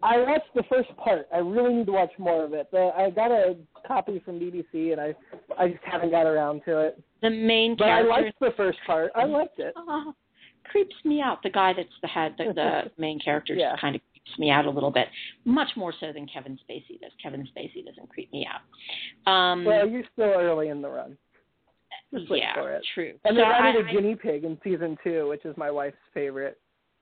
I 0.03 0.17
watched 0.19 0.53
the 0.53 0.63
first 0.69 0.95
part. 0.97 1.27
I 1.33 1.37
really 1.39 1.73
need 1.73 1.87
to 1.87 1.91
watch 1.91 2.11
more 2.19 2.43
of 2.45 2.53
it. 2.53 2.69
The, 2.71 2.91
I 2.95 3.09
got 3.09 3.31
a 3.31 3.55
copy 3.87 4.21
from 4.23 4.39
BBC, 4.39 4.91
and 4.91 5.01
I 5.01 5.15
I 5.57 5.69
just 5.69 5.83
haven't 5.83 6.11
got 6.11 6.25
around 6.27 6.61
to 6.65 6.79
it. 6.79 7.01
The 7.21 7.29
main 7.31 7.75
character. 7.75 8.07
But 8.07 8.15
I 8.15 8.21
liked 8.21 8.39
the 8.39 8.51
first 8.55 8.77
part. 8.85 9.11
I 9.15 9.25
liked 9.25 9.57
it. 9.59 9.73
oh, 9.75 10.13
creeps 10.65 10.95
me 11.03 11.19
out. 11.21 11.41
The 11.41 11.49
guy 11.49 11.73
that's 11.75 11.89
the 12.01 12.07
head, 12.07 12.35
the, 12.37 12.53
the 12.53 12.81
main 13.01 13.19
character, 13.19 13.53
Yeah. 13.55 13.75
kind 13.81 13.95
of 13.95 14.01
creeps 14.11 14.37
me 14.37 14.51
out 14.51 14.65
a 14.65 14.69
little 14.69 14.91
bit. 14.91 15.07
Much 15.45 15.69
more 15.75 15.93
so 15.99 16.11
than 16.13 16.27
Kevin 16.27 16.59
Spacey 16.69 16.99
does. 17.01 17.11
Kevin 17.23 17.47
Spacey 17.57 17.83
doesn't 17.85 18.09
creep 18.09 18.31
me 18.31 18.45
out. 18.47 19.31
Um, 19.31 19.65
Well, 19.65 19.87
you're 19.87 20.03
still 20.13 20.25
early 20.25 20.67
in 20.69 20.81
the 20.83 20.89
run. 20.89 21.17
Just 22.13 22.29
wait 22.29 22.39
yeah, 22.43 22.53
for 22.53 22.71
it. 22.71 22.85
true. 22.93 23.13
And 23.25 23.33
so 23.35 23.35
they 23.37 23.41
added 23.41 23.85
I- 23.87 23.89
a 23.89 23.93
guinea 23.93 24.15
pig 24.15 24.43
in 24.43 24.57
season 24.63 24.97
two, 25.03 25.27
which 25.27 25.43
is 25.43 25.55
my 25.57 25.71
wife's 25.71 25.97
favorite. 26.13 26.59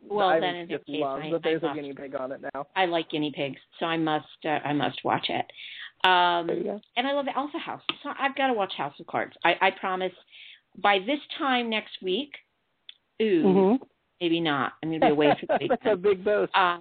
Well, 0.10 0.30
I 0.30 0.40
then 0.40 0.56
in 0.56 0.70
just 0.70 0.86
case, 0.86 1.02
love 1.02 1.20
I- 1.22 1.32
that 1.32 1.44
there's 1.44 1.64
I 1.64 1.68
a 1.68 1.70
must- 1.70 1.76
guinea 1.82 1.94
pig 1.94 2.16
on 2.16 2.32
it 2.32 2.42
now. 2.54 2.68
I 2.76 2.86
like 2.86 3.10
guinea 3.10 3.32
pigs, 3.36 3.60
so 3.80 3.86
I 3.86 3.98
must 3.98 4.28
uh, 4.46 4.50
I 4.64 4.74
must 4.74 5.04
watch 5.04 5.28
it. 5.30 5.46
Um, 6.08 6.48
There 6.48 6.58
you 6.58 6.64
go. 6.64 6.82
and 6.98 7.08
I 7.08 7.14
love 7.14 7.26
Alpha 7.36 7.58
House, 7.58 7.82
so 8.04 8.10
I've 8.20 8.36
got 8.36 8.48
to 8.48 8.54
watch 8.54 8.74
House 8.78 8.94
of 9.00 9.08
Cards. 9.08 9.34
I, 9.44 9.56
I 9.62 9.72
promise. 9.72 10.12
By 10.78 11.00
this 11.00 11.20
time 11.38 11.70
next 11.70 12.02
week, 12.02 12.32
ooh, 13.22 13.44
Mm-hmm. 13.44 13.84
maybe 14.22 14.40
not. 14.42 14.74
I'm 14.84 14.90
going 14.90 15.00
to 15.02 15.08
be 15.08 15.12
away 15.12 15.34
for 15.40 15.46
the 15.60 15.68
That's 15.70 15.82
a 15.86 15.96
big 15.96 16.24
dose. 16.26 16.50
Uh, 16.54 16.80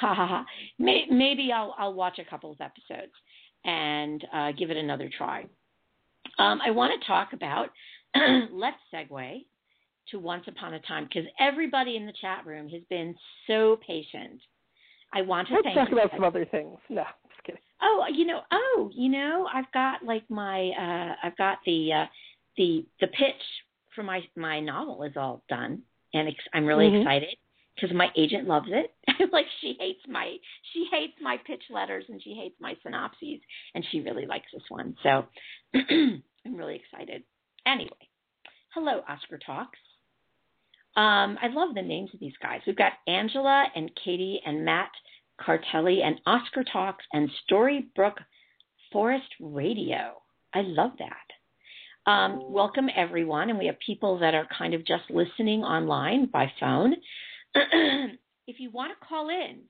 ha 0.00 0.14
ha 0.14 0.14
ha. 0.14 0.46
May, 0.78 1.04
maybe 1.10 1.50
I'll 1.52 1.74
I'll 1.76 1.94
watch 1.94 2.18
a 2.20 2.24
couple 2.24 2.52
of 2.52 2.60
episodes 2.60 3.12
and 3.64 4.24
uh, 4.32 4.52
give 4.52 4.70
it 4.70 4.76
another 4.76 5.10
try. 5.18 5.46
Um, 6.38 6.60
I 6.64 6.70
want 6.70 6.98
to 7.00 7.06
talk 7.06 7.32
about. 7.32 7.70
let's 8.52 8.76
segue 8.94 9.44
to 10.10 10.18
Once 10.18 10.44
Upon 10.48 10.74
a 10.74 10.80
Time 10.80 11.04
because 11.04 11.28
everybody 11.40 11.96
in 11.96 12.06
the 12.06 12.12
chat 12.20 12.44
room 12.46 12.68
has 12.68 12.82
been 12.90 13.14
so 13.46 13.78
patient. 13.86 14.40
I 15.12 15.22
want 15.22 15.48
to 15.48 15.54
Let's 15.54 15.64
thank 15.64 15.76
talk 15.76 15.90
you 15.90 15.98
about 15.98 16.10
some 16.14 16.24
other 16.24 16.44
things. 16.44 16.78
No, 16.88 17.04
just 17.28 17.44
kidding. 17.44 17.60
Oh, 17.82 18.04
you 18.12 18.26
know, 18.26 18.40
oh, 18.50 18.90
you 18.94 19.08
know, 19.08 19.48
I've 19.52 19.70
got 19.72 20.04
like 20.04 20.28
my, 20.28 20.70
uh, 20.70 21.14
I've 21.26 21.36
got 21.36 21.58
the, 21.66 21.92
uh, 21.92 22.06
the, 22.56 22.84
the 23.00 23.06
pitch 23.08 23.42
for 23.94 24.02
my 24.02 24.20
my 24.36 24.58
novel 24.60 25.02
is 25.04 25.12
all 25.16 25.44
done, 25.48 25.82
and 26.14 26.28
ex- 26.28 26.48
I'm 26.52 26.66
really 26.66 26.88
Mhm. 26.90 27.00
excited 27.00 27.36
because 27.74 27.94
my 27.94 28.10
agent 28.16 28.48
loves 28.48 28.68
it. 28.70 28.92
like 29.32 29.46
she 29.60 29.76
hates 29.78 30.00
my, 30.08 30.36
she 30.72 30.86
hates 30.90 31.14
my 31.20 31.36
pitch 31.46 31.62
letters 31.70 32.04
and 32.08 32.20
she 32.22 32.34
hates 32.34 32.56
my 32.60 32.76
synopses, 32.82 33.40
and 33.74 33.84
she 33.90 34.00
really 34.00 34.26
likes 34.26 34.46
this 34.52 34.62
one. 34.68 34.96
So 35.02 35.26
I'm 35.74 36.22
really 36.46 36.76
excited. 36.76 37.22
Anyway, 37.66 38.08
hello, 38.74 39.02
Oscar 39.08 39.38
Talks. 39.38 39.78
Um, 40.96 41.38
I 41.42 41.48
love 41.48 41.74
the 41.74 41.82
names 41.82 42.10
of 42.14 42.20
these 42.20 42.36
guys. 42.40 42.60
We've 42.66 42.76
got 42.76 42.92
Angela 43.08 43.66
and 43.74 43.90
Katie 44.04 44.40
and 44.46 44.64
Matt 44.64 44.90
Cartelli 45.40 46.02
and 46.04 46.20
Oscar 46.24 46.62
Talks 46.62 47.04
and 47.12 47.28
Storybrooke 47.50 48.22
Forest 48.92 49.26
Radio. 49.40 50.22
I 50.54 50.60
love 50.60 50.92
that. 50.98 52.10
Um, 52.10 52.52
welcome 52.52 52.88
everyone, 52.94 53.50
and 53.50 53.58
we 53.58 53.66
have 53.66 53.78
people 53.84 54.18
that 54.20 54.34
are 54.34 54.46
kind 54.56 54.72
of 54.72 54.86
just 54.86 55.04
listening 55.10 55.64
online 55.64 56.26
by 56.26 56.52
phone. 56.60 56.94
if 57.54 58.60
you 58.60 58.70
want 58.70 58.92
to 58.92 59.06
call 59.06 59.30
in 59.30 59.62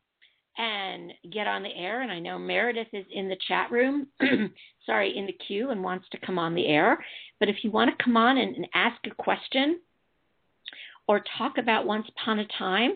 and 0.59 1.13
get 1.33 1.47
on 1.47 1.63
the 1.63 1.75
air, 1.75 2.03
and 2.03 2.13
I 2.13 2.19
know 2.19 2.39
Meredith 2.39 2.89
is 2.93 3.07
in 3.11 3.31
the 3.31 3.39
chat 3.49 3.71
room, 3.71 4.09
sorry, 4.87 5.17
in 5.17 5.25
the 5.25 5.39
queue 5.47 5.71
and 5.71 5.83
wants 5.83 6.07
to 6.11 6.19
come 6.19 6.39
on 6.39 6.55
the 6.55 6.67
air, 6.67 6.99
but 7.41 7.49
if 7.49 7.57
you 7.63 7.71
want 7.71 7.97
to 7.97 8.05
come 8.05 8.17
on 8.17 8.37
and, 8.37 8.57
and 8.57 8.67
ask 8.75 8.99
a 9.07 9.23
question 9.23 9.81
or 11.07 11.23
talk 11.39 11.59
about 11.59 11.87
Once 11.87 12.07
Upon 12.09 12.39
a 12.39 12.47
Time, 12.59 12.93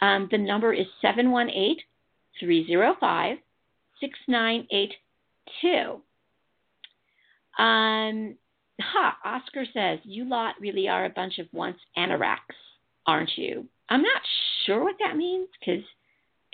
um, 0.00 0.28
the 0.30 0.38
number 0.38 0.72
is 0.72 0.86
718 1.00 1.76
305 2.40 3.38
6982. 4.00 6.02
Um, 7.62 8.36
ha, 8.80 9.16
Oscar 9.24 9.64
says, 9.72 10.00
You 10.04 10.28
lot 10.28 10.54
really 10.60 10.88
are 10.88 11.04
a 11.04 11.10
bunch 11.10 11.38
of 11.38 11.46
once 11.52 11.78
anoraks, 11.96 12.38
aren't 13.06 13.30
you? 13.36 13.66
I'm 13.88 14.02
not 14.02 14.22
sure 14.66 14.82
what 14.82 14.96
that 15.00 15.16
means 15.16 15.48
because 15.60 15.84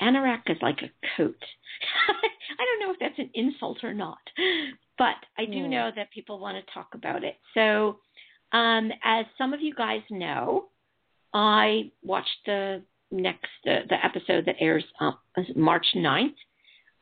anorak 0.01 0.43
is 0.49 0.59
like 0.61 0.83
a 0.83 0.91
coat. 1.17 1.37
I 2.09 2.65
don't 2.65 2.81
know 2.81 2.93
if 2.93 2.99
that's 3.01 3.19
an 3.19 3.31
insult 3.35 3.85
or 3.85 3.95
not, 3.95 4.19
but 4.99 5.15
I 5.39 5.45
do 5.45 5.69
know 5.69 5.91
that 5.95 6.11
people 6.11 6.39
want 6.39 6.57
to 6.57 6.75
talk 6.75 6.89
about 6.95 7.25
it. 7.25 7.37
So, 7.55 7.99
um, 8.53 8.91
as 9.05 9.27
some 9.37 9.53
of 9.53 9.61
you 9.61 9.75
guys 9.75 10.01
know, 10.11 10.69
I 11.35 11.91
watched 12.03 12.29
the 12.47 12.83
next 13.11 13.49
the, 13.65 13.81
the 13.89 14.05
episode 14.05 14.47
that 14.47 14.57
airs 14.61 14.85
uh, 15.01 15.13
March 15.57 15.87
9th 15.97 16.35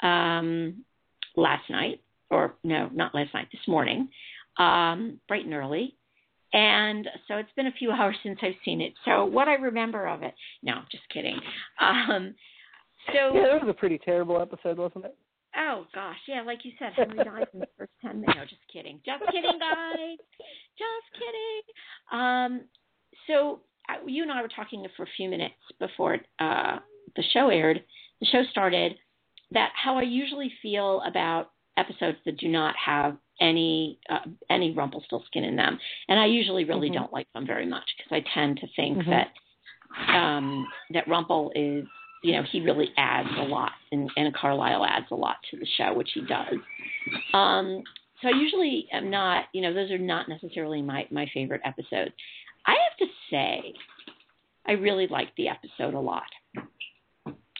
um, 0.02 0.84
last 1.36 1.68
night, 1.70 2.00
or 2.30 2.54
no, 2.64 2.88
not 2.92 3.14
last 3.14 3.34
night, 3.34 3.48
this 3.52 3.66
morning, 3.66 4.08
um, 4.58 5.20
bright 5.28 5.44
and 5.44 5.54
early. 5.54 5.96
And 6.52 7.08
so 7.28 7.36
it's 7.36 7.52
been 7.56 7.66
a 7.66 7.72
few 7.72 7.90
hours 7.92 8.16
since 8.22 8.38
I've 8.42 8.54
seen 8.64 8.80
it. 8.80 8.94
So 9.04 9.24
what 9.24 9.48
I 9.48 9.54
remember 9.54 10.06
of 10.06 10.22
it, 10.22 10.34
no, 10.62 10.80
just 10.90 11.08
kidding. 11.12 11.38
Um, 11.80 12.34
so 13.08 13.34
Yeah, 13.34 13.56
it 13.56 13.62
was 13.62 13.68
a 13.68 13.74
pretty 13.74 13.98
terrible 13.98 14.40
episode, 14.40 14.78
wasn't 14.78 15.04
it? 15.06 15.16
Oh 15.58 15.86
gosh, 15.94 16.16
yeah, 16.28 16.42
like 16.42 16.64
you 16.64 16.72
said, 16.78 16.92
Henry 16.94 17.16
dies 17.24 17.46
in 17.54 17.60
the 17.60 17.68
first 17.78 17.92
ten 18.02 18.20
minutes. 18.20 18.36
No, 18.36 18.44
just 18.44 18.60
kidding, 18.70 19.00
just 19.06 19.22
kidding, 19.32 19.58
guys, 19.58 20.18
just 20.76 21.08
kidding. 21.14 21.62
Um, 22.12 22.60
so 23.26 23.60
uh, 23.62 23.75
you 24.06 24.22
and 24.22 24.32
I 24.32 24.42
were 24.42 24.48
talking 24.48 24.86
for 24.96 25.04
a 25.04 25.08
few 25.16 25.28
minutes 25.28 25.54
before 25.78 26.18
uh, 26.38 26.78
the 27.16 27.22
show 27.32 27.48
aired. 27.48 27.82
The 28.20 28.26
show 28.26 28.42
started. 28.50 28.96
That 29.52 29.70
how 29.74 29.96
I 29.96 30.02
usually 30.02 30.52
feel 30.60 31.02
about 31.06 31.52
episodes 31.76 32.18
that 32.24 32.36
do 32.38 32.48
not 32.48 32.74
have 32.76 33.16
any 33.40 34.00
uh, 34.08 34.20
any 34.50 34.72
Rumpelstiltskin 34.72 35.44
in 35.44 35.54
them, 35.54 35.78
and 36.08 36.18
I 36.18 36.26
usually 36.26 36.64
really 36.64 36.90
Mhm. 36.90 36.94
don't 36.94 37.12
like 37.12 37.32
them 37.32 37.46
very 37.46 37.66
much 37.66 37.88
because 37.96 38.12
I 38.12 38.20
tend 38.34 38.58
to 38.58 38.66
think 38.74 38.98
Mhm. 38.98 39.10
that 39.10 39.32
um, 40.14 40.66
that 40.90 41.06
Rumple 41.06 41.52
is 41.54 41.86
you 42.22 42.32
know, 42.32 42.42
he 42.42 42.60
really 42.60 42.92
adds 42.96 43.28
a 43.38 43.42
lot, 43.44 43.72
and, 43.92 44.10
and 44.16 44.34
Carlyle 44.34 44.84
adds 44.84 45.06
a 45.12 45.14
lot 45.14 45.36
to 45.50 45.56
the 45.58 45.66
show, 45.76 45.94
which 45.94 46.10
he 46.12 46.22
does. 46.22 46.56
Um, 47.32 47.82
so 48.20 48.28
I 48.28 48.32
usually 48.32 48.88
am 48.92 49.10
not, 49.10 49.44
you 49.52 49.60
know, 49.60 49.72
those 49.72 49.90
are 49.90 49.98
not 49.98 50.28
necessarily 50.28 50.82
my 50.82 51.06
my 51.10 51.30
favorite 51.32 51.60
episodes. 51.64 52.12
I 52.66 52.72
have 52.72 52.98
to 52.98 53.06
say, 53.30 53.72
I 54.66 54.72
really 54.72 55.06
liked 55.08 55.36
the 55.36 55.48
episode 55.48 55.94
a 55.94 56.00
lot. 56.00 56.24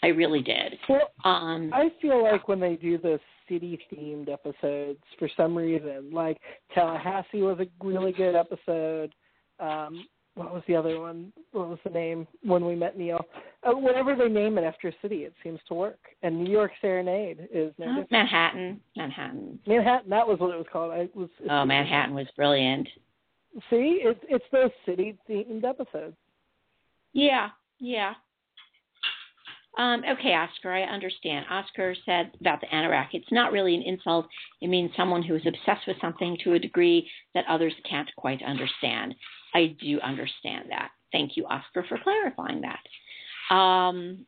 I 0.03 0.09
really 0.09 0.43
did. 0.43 0.79
Well, 0.89 1.11
Um, 1.25 1.71
I 1.73 1.91
feel 2.03 2.23
like 2.23 2.49
when 2.49 2.61
they 2.61 2.77
do 2.77 2.99
the 2.99 3.19
city 3.49 3.79
themed 3.93 4.29
episodes, 4.29 5.01
for 5.19 5.29
some 5.37 5.57
reason, 5.57 6.11
like 6.13 6.39
Tallahassee 6.75 7.43
was 7.43 7.59
a 7.61 7.85
really 7.85 8.13
good 8.13 8.35
episode. 8.35 9.15
Um, 9.59 10.07
what 10.35 10.53
was 10.53 10.63
the 10.69 10.77
other 10.77 11.01
one? 11.01 11.33
What 11.53 11.69
was 11.69 11.79
the 11.83 11.91
name 11.91 12.27
when 12.43 12.67
we 12.67 12.75
met 12.75 12.99
Neal? 12.99 13.25
Uh, 13.63 13.73
whenever 13.75 14.15
they 14.15 14.29
name 14.29 14.59
it 14.59 14.65
after 14.65 14.89
a 14.89 14.93
city, 15.01 15.25
it 15.25 15.33
seems 15.43 15.59
to 15.69 15.75
work. 15.75 15.99
And 16.23 16.45
New 16.45 16.51
York 16.51 16.73
Serenade 16.83 17.49
is 17.51 17.73
no. 17.79 18.05
Manhattan, 18.11 18.79
Manhattan. 18.97 19.59
Manhattan. 19.67 20.11
That 20.11 20.29
was 20.29 20.39
what 20.39 20.53
it 20.53 20.59
was 20.59 20.67
called. 20.71 20.93
I 20.93 21.09
was. 21.15 21.31
Oh, 21.49 21.65
Manhattan 21.65 22.15
was 22.15 22.27
brilliant. 22.37 22.87
See, 23.71 24.01
it's 24.03 24.21
it's 24.29 24.45
those 24.53 24.71
city 24.85 25.17
themed 25.29 25.65
episodes. 25.65 26.17
Yeah, 27.13 27.51
yeah. 27.79 28.15
Um, 29.79 30.03
okay, 30.09 30.33
Oscar, 30.33 30.73
I 30.73 30.83
understand. 30.83 31.45
Oscar 31.51 31.95
said 32.07 32.33
about 32.41 32.63
the 32.63 32.67
anorak, 32.69 33.09
it's 33.13 33.31
not 33.31 33.53
really 33.53 33.75
an 33.75 33.83
insult. 33.83 34.27
It 34.63 34.69
means 34.69 34.91
someone 34.97 35.23
who 35.23 35.35
is 35.35 35.43
obsessed 35.47 35.87
with 35.87 35.99
something 36.01 36.39
to 36.45 36.55
a 36.55 36.59
degree 36.59 37.11
that 37.35 37.45
others 37.47 37.75
can't 37.89 38.09
quite 38.17 38.43
understand. 38.43 39.15
I 39.55 39.77
do 39.81 40.01
understand 40.01 40.71
that. 40.71 40.91
Thank 41.13 41.37
you, 41.37 41.45
Oscar, 41.47 41.85
for 41.89 41.99
clarifying 42.03 42.63
that. 42.63 43.55
Um, 43.55 44.25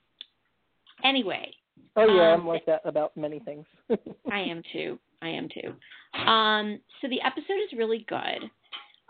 anyway, 1.03 1.55
Oh 1.97 2.07
yeah, 2.07 2.33
Um, 2.33 2.41
I'm 2.41 2.47
like 2.47 2.65
that 2.67 2.81
about 2.85 3.17
many 3.17 3.41
things. 3.41 3.67
I 4.31 4.39
am 4.39 4.63
too. 4.73 4.99
I 5.21 5.29
am 5.29 5.49
too. 5.49 6.21
Um, 6.21 6.79
so 7.01 7.09
the 7.09 7.21
episode 7.23 7.59
is 7.67 7.77
really 7.77 8.07
good. 8.09 8.49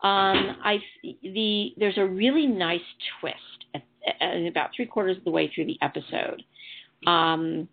Um, 0.03 0.57
I 0.63 0.79
the 1.03 1.73
there's 1.77 1.99
a 1.99 2.07
really 2.07 2.47
nice 2.47 2.81
twist 3.21 3.37
at, 3.75 3.83
at 4.21 4.47
about 4.47 4.71
three 4.75 4.87
quarters 4.87 5.17
of 5.17 5.25
the 5.25 5.31
way 5.31 5.51
through 5.53 5.67
the 5.67 5.79
episode, 5.83 6.43
um, 7.07 7.69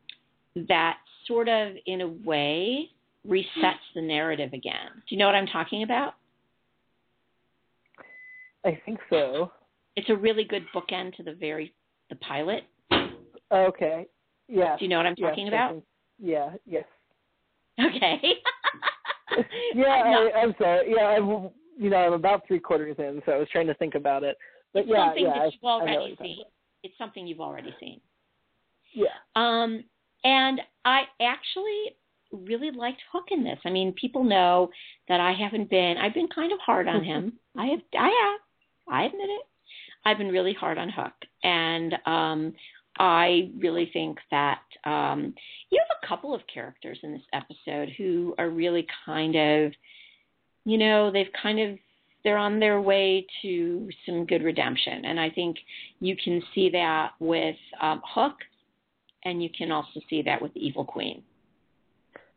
that 0.56 0.98
sort 1.28 1.48
of, 1.48 1.74
in 1.86 2.02
a 2.02 2.08
way, 2.08 2.90
resets 3.28 3.86
the 3.94 4.02
narrative 4.02 4.54
again. 4.54 4.90
Do 5.08 5.16
you 5.16 5.18
know 5.18 5.26
what 5.26 5.36
I'm 5.36 5.48
talking 5.48 5.84
about? 5.84 6.14
I 8.66 8.80
think 8.86 9.00
so. 9.10 9.52
It's 9.96 10.10
a 10.10 10.16
really 10.16 10.44
good 10.44 10.66
bookend 10.74 11.16
to 11.18 11.24
the 11.24 11.34
very 11.34 11.74
the 12.10 12.16
pilot. 12.16 12.64
Okay. 13.52 14.08
Yeah. 14.48 14.76
Do 14.78 14.86
you 14.86 14.90
know 14.90 14.98
what 14.98 15.06
I'm 15.06 15.16
talking 15.16 15.46
I 15.46 15.50
about? 15.50 15.84
yeah. 16.20 16.54
Yes. 16.66 16.86
Okay. 17.80 18.20
yeah. 19.76 19.86
I, 19.86 20.40
I'm 20.40 20.56
sorry. 20.58 20.94
Yeah. 20.96 21.06
I'm. 21.06 21.50
You 21.78 21.90
know, 21.90 21.98
I'm 21.98 22.14
about 22.14 22.48
three 22.48 22.60
quarters 22.60 22.96
in, 23.00 23.22
so 23.26 23.34
I 23.34 23.38
was 23.38 23.48
trying 23.52 23.68
to 23.68 23.74
think 23.76 23.96
about 23.96 24.24
it. 24.24 24.38
But 24.74 24.88
yeah, 24.88 25.08
something 25.08 25.24
yeah. 25.24 25.34
that 25.34 25.42
I- 25.42 25.46
you've 25.46 25.64
already 25.64 26.18
seen. 26.22 26.44
It's 26.84 26.98
something 26.98 27.26
you've 27.26 27.42
already 27.42 27.76
seen. 27.80 28.00
Yeah. 28.94 29.08
Um, 29.36 29.84
and 30.24 30.62
I 30.86 31.04
actually 31.22 31.96
really 32.32 32.72
liked 32.72 33.02
Hook 33.12 33.26
in 33.32 33.44
this. 33.44 33.60
I 33.66 33.70
mean, 33.70 33.94
people 33.94 34.24
know 34.24 34.70
that 35.08 35.20
I 35.20 35.34
haven't 35.34 35.70
been. 35.70 35.98
I've 35.98 36.14
been 36.14 36.28
kind 36.28 36.52
of 36.52 36.60
hard 36.60 36.88
on 36.88 37.04
him. 37.04 37.34
I 37.58 37.68
have. 37.68 37.80
I 37.98 38.08
have. 38.08 38.40
I 38.94 39.06
admit 39.06 39.30
it. 39.30 39.42
I've 40.06 40.18
been 40.18 40.30
really 40.30 40.54
hard 40.54 40.78
on 40.78 40.90
Hook, 40.90 41.14
and 41.44 41.96
um, 42.06 42.54
I 43.00 43.52
really 43.58 43.90
think 43.92 44.20
that 44.32 44.62
um, 44.86 45.34
you 45.72 45.80
have 45.80 45.98
a 46.04 46.08
couple 46.08 46.34
of 46.34 46.42
characters 46.52 47.00
in 47.04 47.12
this 47.12 47.22
episode 47.34 47.90
who 47.98 48.36
are 48.38 48.50
really 48.50 48.86
kind 49.06 49.36
of, 49.36 49.72
you 50.66 50.78
know, 50.78 51.11
they've 51.11 51.32
kind 51.41 51.59
of 51.59 51.78
they're 52.24 52.38
on 52.38 52.59
their 52.59 52.82
way 52.82 53.26
to 53.43 53.88
some 54.05 54.26
good 54.26 54.43
redemption, 54.43 55.05
and 55.05 55.20
I 55.20 55.30
think 55.30 55.57
you 55.99 56.16
can 56.22 56.41
see 56.53 56.70
that 56.72 57.11
with 57.20 57.55
um, 57.82 58.01
Hook, 58.03 58.34
and 59.26 59.43
you 59.43 59.49
can 59.55 59.72
also 59.72 59.99
see 60.09 60.22
that 60.24 60.41
with 60.41 60.51
Evil 60.55 60.84
Queen. 60.84 61.22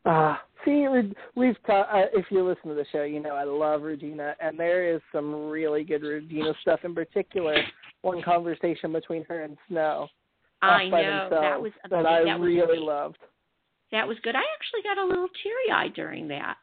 Ah, 0.04 0.42
see, 0.64 0.86
we- 0.88 1.14
we've 1.34 1.56
ta- 1.66 1.88
uh, 1.90 2.06
if 2.12 2.26
you 2.30 2.46
listen 2.46 2.68
to 2.68 2.74
the 2.74 2.84
show, 2.92 3.02
you 3.04 3.20
know 3.20 3.34
I 3.34 3.44
love 3.44 3.82
Regina, 3.82 4.36
and 4.40 4.58
there 4.58 4.94
is 4.94 5.00
some 5.10 5.48
really 5.48 5.84
good 5.84 6.02
Regina 6.02 6.52
stuff. 6.60 6.80
In 6.84 6.94
particular, 6.94 7.56
one 8.02 8.22
conversation 8.22 8.92
between 8.92 9.24
her 9.24 9.42
and 9.42 9.56
Snow 9.68 10.08
I 10.62 10.88
know 10.88 11.28
that 11.30 11.60
was 11.60 11.72
that 11.88 12.06
I 12.06 12.24
that 12.24 12.40
really 12.40 12.66
great. 12.66 12.80
loved. 12.80 13.18
That 13.92 14.06
was 14.06 14.18
good. 14.22 14.34
I 14.34 14.42
actually 14.58 14.82
got 14.82 14.98
a 14.98 15.06
little 15.06 15.28
teary 15.42 15.70
eyed 15.72 15.94
during 15.94 16.28
that. 16.28 16.56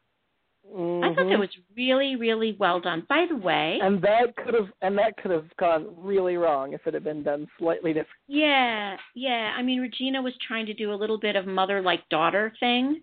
I 0.73 1.13
thought 1.13 1.29
that 1.29 1.39
was 1.39 1.49
really, 1.77 2.15
really 2.15 2.55
well 2.59 2.79
done. 2.81 3.05
By 3.07 3.25
the 3.29 3.35
way, 3.37 3.79
and 3.81 4.01
that 4.01 4.35
could 4.35 4.53
have 4.55 4.67
and 4.81 4.97
that 4.97 5.15
could 5.17 5.31
have 5.31 5.45
gone 5.57 5.87
really 5.97 6.35
wrong 6.37 6.73
if 6.73 6.85
it 6.87 6.93
had 6.93 7.03
been 7.03 7.23
done 7.23 7.47
slightly 7.59 7.91
different. 7.93 8.09
yeah, 8.27 8.97
yeah. 9.13 9.53
I 9.57 9.61
mean, 9.61 9.79
Regina 9.79 10.21
was 10.21 10.33
trying 10.47 10.65
to 10.65 10.73
do 10.73 10.91
a 10.91 10.95
little 10.95 11.19
bit 11.19 11.35
of 11.35 11.45
mother 11.45 11.81
like 11.81 12.07
daughter 12.09 12.51
thing, 12.59 13.01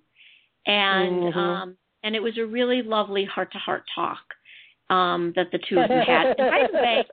and 0.66 1.22
Mhm. 1.32 1.36
um, 1.36 1.76
and 2.02 2.14
it 2.16 2.22
was 2.22 2.36
a 2.36 2.44
really 2.44 2.82
lovely 2.82 3.24
heart 3.24 3.52
to 3.52 3.58
heart 3.58 3.84
talk 3.94 4.18
um, 4.90 5.32
that 5.36 5.50
the 5.52 5.58
two 5.68 5.78
of 5.78 5.88
them 5.88 6.04
had. 6.04 6.34
And 6.38 6.50
by 6.50 6.66
the 6.66 6.78
way, 6.78 7.04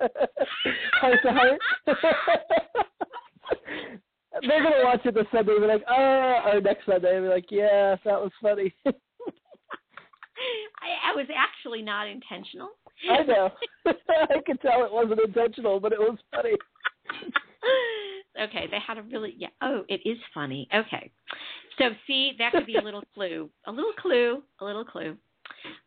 heart 1.00 1.20
to 1.24 1.32
heart. 1.32 1.62
They're 4.48 4.64
gonna 4.64 4.84
watch 4.86 5.02
it 5.06 5.14
this 5.16 5.26
Sunday 5.32 5.52
and 5.54 5.62
be 5.62 5.68
like, 5.68 5.84
oh, 5.90 6.42
or 6.46 6.62
next 6.62 6.86
Sunday 6.86 7.16
and 7.18 7.26
be 7.26 7.30
like, 7.30 7.46
yeah, 7.50 7.96
that 8.06 8.22
was 8.22 8.32
funny. 8.42 8.74
I, 10.82 11.12
I 11.12 11.16
was 11.16 11.28
actually 11.36 11.82
not 11.82 12.08
intentional. 12.08 12.70
I 13.10 13.24
know. 13.24 13.52
I 13.86 14.42
could 14.46 14.62
tell 14.62 14.84
it 14.84 14.92
wasn't 14.92 15.22
intentional, 15.22 15.80
but 15.80 15.92
it 15.92 16.00
was 16.00 16.18
funny. 16.32 16.54
okay, 18.42 18.68
they 18.70 18.80
had 18.86 18.98
a 18.98 19.04
really 19.04 19.36
yeah. 19.38 19.50
Oh, 19.62 19.84
it 19.88 20.02
is 20.06 20.18
funny. 20.34 20.68
Okay, 20.74 21.12
so 21.78 21.90
see 22.08 22.34
that 22.40 22.52
could 22.52 22.66
be 22.66 22.76
a 22.76 22.82
little 22.82 23.04
clue, 23.14 23.50
a 23.66 23.72
little 23.72 23.94
clue, 24.00 24.44
a 24.60 24.66
little 24.66 24.86
clue. 24.86 25.16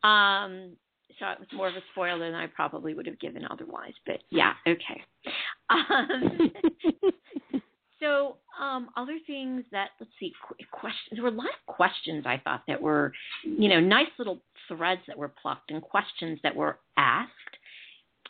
Um, 0.02 0.76
so 1.18 1.26
it 1.28 1.38
was 1.38 1.48
more 1.52 1.68
of 1.68 1.74
a 1.74 1.82
spoiler 1.92 2.30
than 2.30 2.34
I 2.34 2.46
probably 2.46 2.94
would 2.94 3.06
have 3.06 3.20
given 3.20 3.44
otherwise. 3.48 3.92
But 4.06 4.22
yeah, 4.30 4.54
okay. 4.66 5.02
Um, 5.70 6.50
so 8.02 8.36
um, 8.60 8.90
other 8.96 9.18
things 9.26 9.64
that 9.72 9.90
let's 10.00 10.12
see, 10.20 10.32
questions. 10.70 11.12
There 11.12 11.22
were 11.22 11.28
a 11.28 11.32
lot 11.32 11.46
of 11.46 11.74
questions 11.74 12.24
I 12.26 12.40
thought 12.42 12.62
that 12.68 12.82
were, 12.82 13.12
you 13.44 13.68
know, 13.68 13.80
nice 13.80 14.08
little 14.18 14.40
threads 14.68 15.00
that 15.06 15.16
were 15.16 15.32
plucked 15.40 15.70
and 15.70 15.80
questions 15.80 16.38
that 16.42 16.54
were 16.54 16.78
asked 16.96 17.30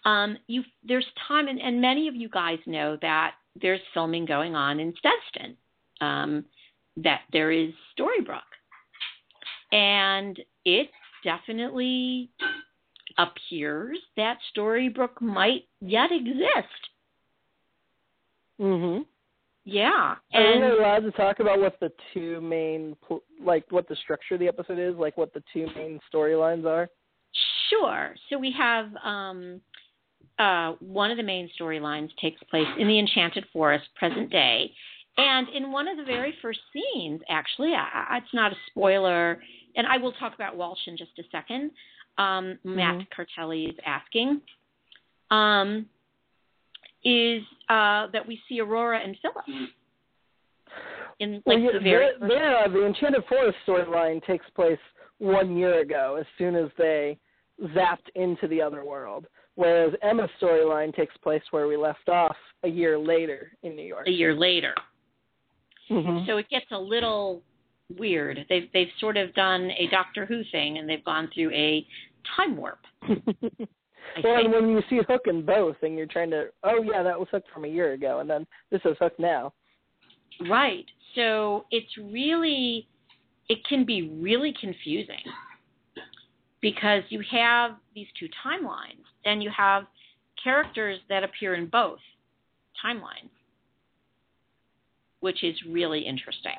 um, 0.04 0.36
you 0.46 0.62
there's 0.86 1.06
time, 1.28 1.48
and, 1.48 1.60
and 1.60 1.80
many 1.80 2.08
of 2.08 2.16
you 2.16 2.28
guys 2.28 2.58
know 2.66 2.96
that 3.02 3.34
there's 3.60 3.80
filming 3.94 4.24
going 4.24 4.54
on 4.54 4.80
in 4.80 4.92
Steveston. 4.92 5.56
Um, 6.00 6.44
that 6.96 7.20
there 7.32 7.50
is 7.50 7.70
Storybrooke, 7.96 8.40
and 9.70 10.38
it 10.64 10.90
definitely 11.24 12.30
appears 13.18 13.98
that 14.16 14.38
Storybrooke 14.54 15.20
might 15.20 15.62
yet 15.80 16.10
exist. 16.12 16.68
Mhm. 18.60 19.06
Yeah, 19.64 19.90
Are 19.90 20.18
we 20.34 20.54
and 20.54 20.64
allowed 20.64 21.00
to 21.00 21.12
talk 21.12 21.38
about 21.38 21.60
what 21.60 21.78
the 21.78 21.92
two 22.12 22.40
main, 22.40 22.96
like, 23.40 23.64
what 23.70 23.88
the 23.88 23.94
structure 23.96 24.34
of 24.34 24.40
the 24.40 24.48
episode 24.48 24.78
is, 24.78 24.96
like, 24.96 25.16
what 25.16 25.32
the 25.32 25.42
two 25.52 25.68
main 25.76 26.00
storylines 26.12 26.66
are? 26.66 26.88
Sure. 27.70 28.14
So 28.28 28.38
we 28.38 28.52
have 28.58 28.86
um, 29.04 29.60
uh, 30.38 30.72
one 30.80 31.12
of 31.12 31.16
the 31.16 31.22
main 31.22 31.48
storylines 31.58 32.08
takes 32.20 32.42
place 32.50 32.66
in 32.76 32.88
the 32.88 32.98
Enchanted 32.98 33.44
Forest, 33.52 33.84
present 33.96 34.30
day, 34.30 34.72
and 35.16 35.48
in 35.50 35.70
one 35.70 35.86
of 35.88 35.96
the 35.96 36.04
very 36.04 36.34
first 36.42 36.60
scenes, 36.72 37.20
actually, 37.28 37.72
I, 37.74 38.18
it's 38.18 38.34
not 38.34 38.52
a 38.52 38.56
spoiler, 38.68 39.40
and 39.76 39.86
I 39.86 39.98
will 39.98 40.12
talk 40.12 40.34
about 40.34 40.56
Walsh 40.56 40.78
in 40.86 40.96
just 40.96 41.12
a 41.18 41.22
second. 41.30 41.70
Um, 42.18 42.58
Matt 42.64 43.06
Cartelli 43.16 43.70
is 43.70 43.76
asking, 43.86 44.40
um, 45.30 45.86
is 47.04 47.42
uh, 47.68 48.06
that 48.12 48.26
we 48.26 48.40
see 48.48 48.60
Aurora 48.60 49.00
and 49.02 49.16
Philip 49.20 49.44
in 51.20 51.34
like 51.34 51.42
well, 51.46 51.58
yeah, 51.58 51.72
the 51.72 51.78
very 51.80 51.84
there, 51.84 52.18
first 52.18 52.28
there, 52.28 52.58
uh, 52.58 52.68
the 52.68 52.86
Enchanted 52.86 53.24
Forest 53.28 53.58
storyline 53.66 54.24
takes 54.24 54.46
place 54.54 54.78
one 55.18 55.56
year 55.56 55.80
ago, 55.80 56.16
as 56.18 56.26
soon 56.38 56.56
as 56.56 56.68
they 56.78 57.18
zapped 57.76 58.08
into 58.14 58.48
the 58.48 58.60
other 58.60 58.84
world. 58.84 59.26
Whereas 59.54 59.92
Emma's 60.02 60.30
storyline 60.40 60.94
takes 60.94 61.16
place 61.18 61.42
where 61.50 61.68
we 61.68 61.76
left 61.76 62.08
off 62.08 62.36
a 62.64 62.68
year 62.68 62.98
later 62.98 63.52
in 63.62 63.76
New 63.76 63.84
York. 63.84 64.08
a 64.08 64.10
year 64.10 64.34
later. 64.34 64.74
Mhm. 65.90 66.26
So 66.26 66.38
it 66.38 66.48
gets 66.48 66.70
a 66.70 66.78
little 66.78 67.42
weird. 67.98 68.46
They've 68.48 68.70
they've 68.72 68.90
sort 68.98 69.16
of 69.16 69.34
done 69.34 69.70
a 69.72 69.86
Doctor 69.88 70.24
Who 70.24 70.42
thing, 70.44 70.78
and 70.78 70.88
they've 70.88 71.04
gone 71.04 71.28
through 71.34 71.50
a 71.52 71.86
time 72.36 72.56
warp. 72.56 72.80
I 74.16 74.20
well, 74.22 74.44
and 74.44 74.52
when 74.52 74.68
you 74.68 74.82
see 74.90 75.00
Hook 75.08 75.22
in 75.26 75.44
both, 75.44 75.76
and 75.82 75.96
you're 75.96 76.06
trying 76.06 76.30
to, 76.30 76.46
oh 76.64 76.82
yeah, 76.82 77.02
that 77.02 77.18
was 77.18 77.28
Hook 77.30 77.44
from 77.52 77.64
a 77.64 77.68
year 77.68 77.92
ago, 77.92 78.20
and 78.20 78.28
then 78.28 78.46
this 78.70 78.80
is 78.84 78.96
Hook 78.98 79.14
now. 79.18 79.52
Right. 80.48 80.86
So 81.14 81.66
it's 81.70 81.96
really 81.98 82.88
it 83.48 83.58
can 83.68 83.84
be 83.84 84.18
really 84.20 84.54
confusing 84.58 85.22
because 86.60 87.02
you 87.10 87.22
have 87.30 87.72
these 87.94 88.06
two 88.18 88.28
timelines 88.44 89.04
and 89.24 89.42
you 89.42 89.50
have 89.54 89.84
characters 90.42 90.98
that 91.08 91.22
appear 91.22 91.54
in 91.54 91.66
both 91.66 91.98
timelines, 92.84 93.30
which 95.20 95.44
is 95.44 95.54
really 95.68 96.00
interesting. 96.00 96.56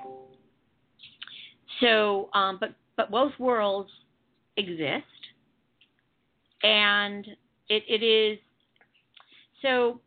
So, 1.80 2.30
um, 2.34 2.58
but 2.60 2.76
but 2.96 3.10
both 3.10 3.32
worlds 3.40 3.90
exist, 4.58 5.06
and 6.64 7.26
it, 7.70 7.84
it 7.88 8.04
is. 8.04 8.40
So, 9.62 10.00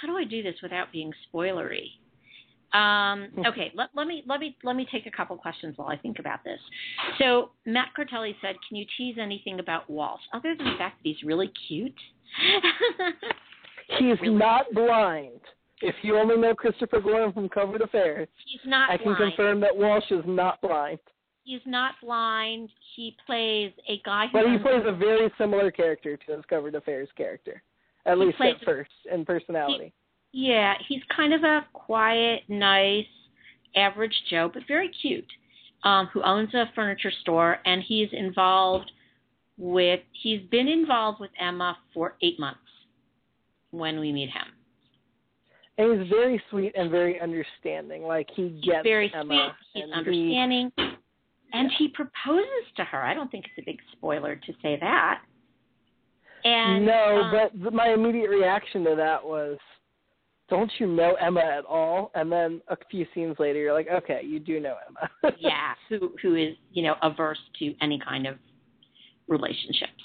how 0.00 0.08
do 0.08 0.16
I 0.16 0.24
do 0.24 0.42
this 0.42 0.54
without 0.62 0.92
being 0.92 1.12
spoilery? 1.32 1.88
Um, 2.72 3.28
okay, 3.46 3.72
let, 3.74 3.88
let 3.94 4.06
me 4.06 4.22
let 4.26 4.40
me 4.40 4.56
let 4.62 4.76
me 4.76 4.86
take 4.90 5.06
a 5.06 5.10
couple 5.10 5.36
questions 5.36 5.74
while 5.78 5.88
I 5.88 5.96
think 5.96 6.18
about 6.18 6.44
this. 6.44 6.58
So 7.18 7.50
Matt 7.64 7.88
Cartelli 7.96 8.34
said, 8.42 8.56
"Can 8.68 8.76
you 8.76 8.84
tease 8.98 9.16
anything 9.20 9.60
about 9.60 9.88
Walsh 9.88 10.20
other 10.34 10.54
than 10.56 10.66
the 10.66 10.76
fact 10.76 10.98
that 11.02 11.08
he's 11.08 11.22
really 11.24 11.50
cute?" 11.68 11.94
He's 13.98 14.20
Really? 14.20 14.34
not 14.34 14.66
blind. 14.74 15.40
If 15.80 15.94
you 16.02 16.18
only 16.18 16.36
know 16.36 16.54
Christopher 16.54 17.00
Gorham 17.00 17.32
from 17.32 17.48
Covert 17.48 17.82
Affairs, 17.82 18.28
He's 18.44 18.60
not 18.68 18.90
I 18.90 18.96
can 18.96 19.14
blind. 19.14 19.18
confirm 19.36 19.60
that 19.60 19.76
Walsh 19.76 20.10
is 20.10 20.24
not 20.26 20.60
blind. 20.60 20.98
He's 21.46 21.60
not 21.64 21.94
blind. 22.02 22.70
He 22.96 23.16
plays 23.24 23.70
a 23.88 24.00
guy 24.04 24.26
who 24.26 24.32
But 24.32 24.50
he 24.50 24.58
plays 24.58 24.82
a 24.84 24.92
very 24.92 25.32
similar 25.38 25.70
character 25.70 26.16
to 26.16 26.32
his 26.36 26.44
Covert 26.50 26.74
Affairs 26.74 27.08
character, 27.16 27.62
at 28.04 28.18
least 28.18 28.36
plays 28.36 28.56
at 28.60 28.64
first, 28.64 28.90
in 29.12 29.24
personality. 29.24 29.92
Yeah, 30.32 30.74
he's 30.88 31.02
kind 31.14 31.32
of 31.32 31.44
a 31.44 31.64
quiet, 31.72 32.42
nice, 32.48 33.06
average 33.76 34.12
Joe, 34.28 34.50
but 34.52 34.64
very 34.66 34.90
cute. 35.00 35.24
Um, 35.84 36.08
who 36.12 36.20
owns 36.24 36.52
a 36.52 36.64
furniture 36.74 37.12
store, 37.20 37.58
and 37.64 37.80
he's 37.86 38.08
involved 38.12 38.90
with. 39.56 40.00
He's 40.20 40.40
been 40.50 40.66
involved 40.66 41.20
with 41.20 41.30
Emma 41.38 41.78
for 41.94 42.16
eight 42.22 42.40
months 42.40 42.58
when 43.70 44.00
we 44.00 44.10
meet 44.10 44.30
him. 44.30 44.46
And 45.78 46.00
he's 46.00 46.10
very 46.10 46.42
sweet 46.50 46.72
and 46.74 46.90
very 46.90 47.20
understanding. 47.20 48.02
Like 48.02 48.28
he 48.34 48.48
gets 48.48 48.78
he's 48.78 48.82
very 48.82 49.12
Emma. 49.14 49.26
sweet. 49.28 49.52
He's 49.74 49.84
and 49.84 49.92
understanding, 49.92 50.72
and 51.52 51.70
Yeah. 51.70 51.78
he 51.78 51.88
proposes 51.88 52.72
to 52.76 52.84
her. 52.84 53.02
I 53.02 53.14
don't 53.14 53.30
think 53.30 53.46
it's 53.46 53.58
a 53.58 53.62
big 53.62 53.80
spoiler 53.92 54.36
to 54.36 54.52
say 54.62 54.76
that. 54.76 55.22
And 56.44 56.86
no, 56.86 57.22
um, 57.22 57.50
but 57.62 57.72
my 57.72 57.88
immediate 57.88 58.30
reaction 58.30 58.84
to 58.84 58.94
that 58.94 59.24
was, 59.24 59.58
"Don't 60.48 60.70
you 60.78 60.86
know 60.86 61.14
Emma 61.14 61.40
at 61.40 61.64
all?" 61.64 62.10
And 62.14 62.30
then 62.30 62.62
a 62.68 62.76
few 62.90 63.06
scenes 63.14 63.38
later, 63.38 63.58
you're 63.58 63.72
like, 63.72 63.88
"Okay, 63.88 64.22
you 64.22 64.38
do 64.38 64.60
know 64.60 64.76
Emma." 64.88 65.34
yeah, 65.38 65.74
who 65.88 66.14
who 66.22 66.34
is 66.36 66.56
you 66.70 66.82
know 66.82 66.96
averse 67.02 67.40
to 67.58 67.74
any 67.80 67.98
kind 67.98 68.26
of 68.26 68.38
relationships 69.28 70.02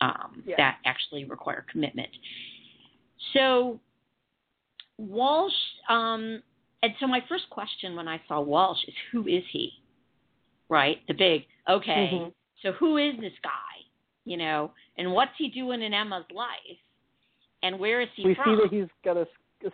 um, 0.00 0.42
Yeah. 0.46 0.56
that 0.56 0.78
actually 0.84 1.24
require 1.24 1.64
commitment. 1.70 2.10
So 3.32 3.80
Walsh, 4.98 5.52
um, 5.88 6.42
and 6.82 6.92
so 7.00 7.06
my 7.06 7.20
first 7.28 7.48
question 7.50 7.96
when 7.96 8.08
I 8.08 8.20
saw 8.28 8.40
Walsh 8.40 8.78
is 8.86 8.94
who 9.10 9.26
is 9.26 9.42
he? 9.50 9.81
Right, 10.72 11.06
the 11.06 11.12
big 11.12 11.42
okay. 11.68 12.08
Mhm. 12.14 12.32
So 12.62 12.72
who 12.72 12.96
is 12.96 13.14
this 13.20 13.34
guy? 13.42 13.74
You 14.24 14.38
know, 14.38 14.72
and 14.96 15.12
what's 15.12 15.36
he 15.36 15.48
doing 15.48 15.82
in 15.82 15.92
Emma's 15.92 16.24
life? 16.32 16.78
And 17.62 17.78
where 17.78 18.00
is 18.00 18.08
he 18.16 18.24
we 18.24 18.34
from? 18.34 18.44
see 18.56 18.62
that 18.62 18.70
he's 18.72 18.88
got 19.04 19.18
a 19.18 19.26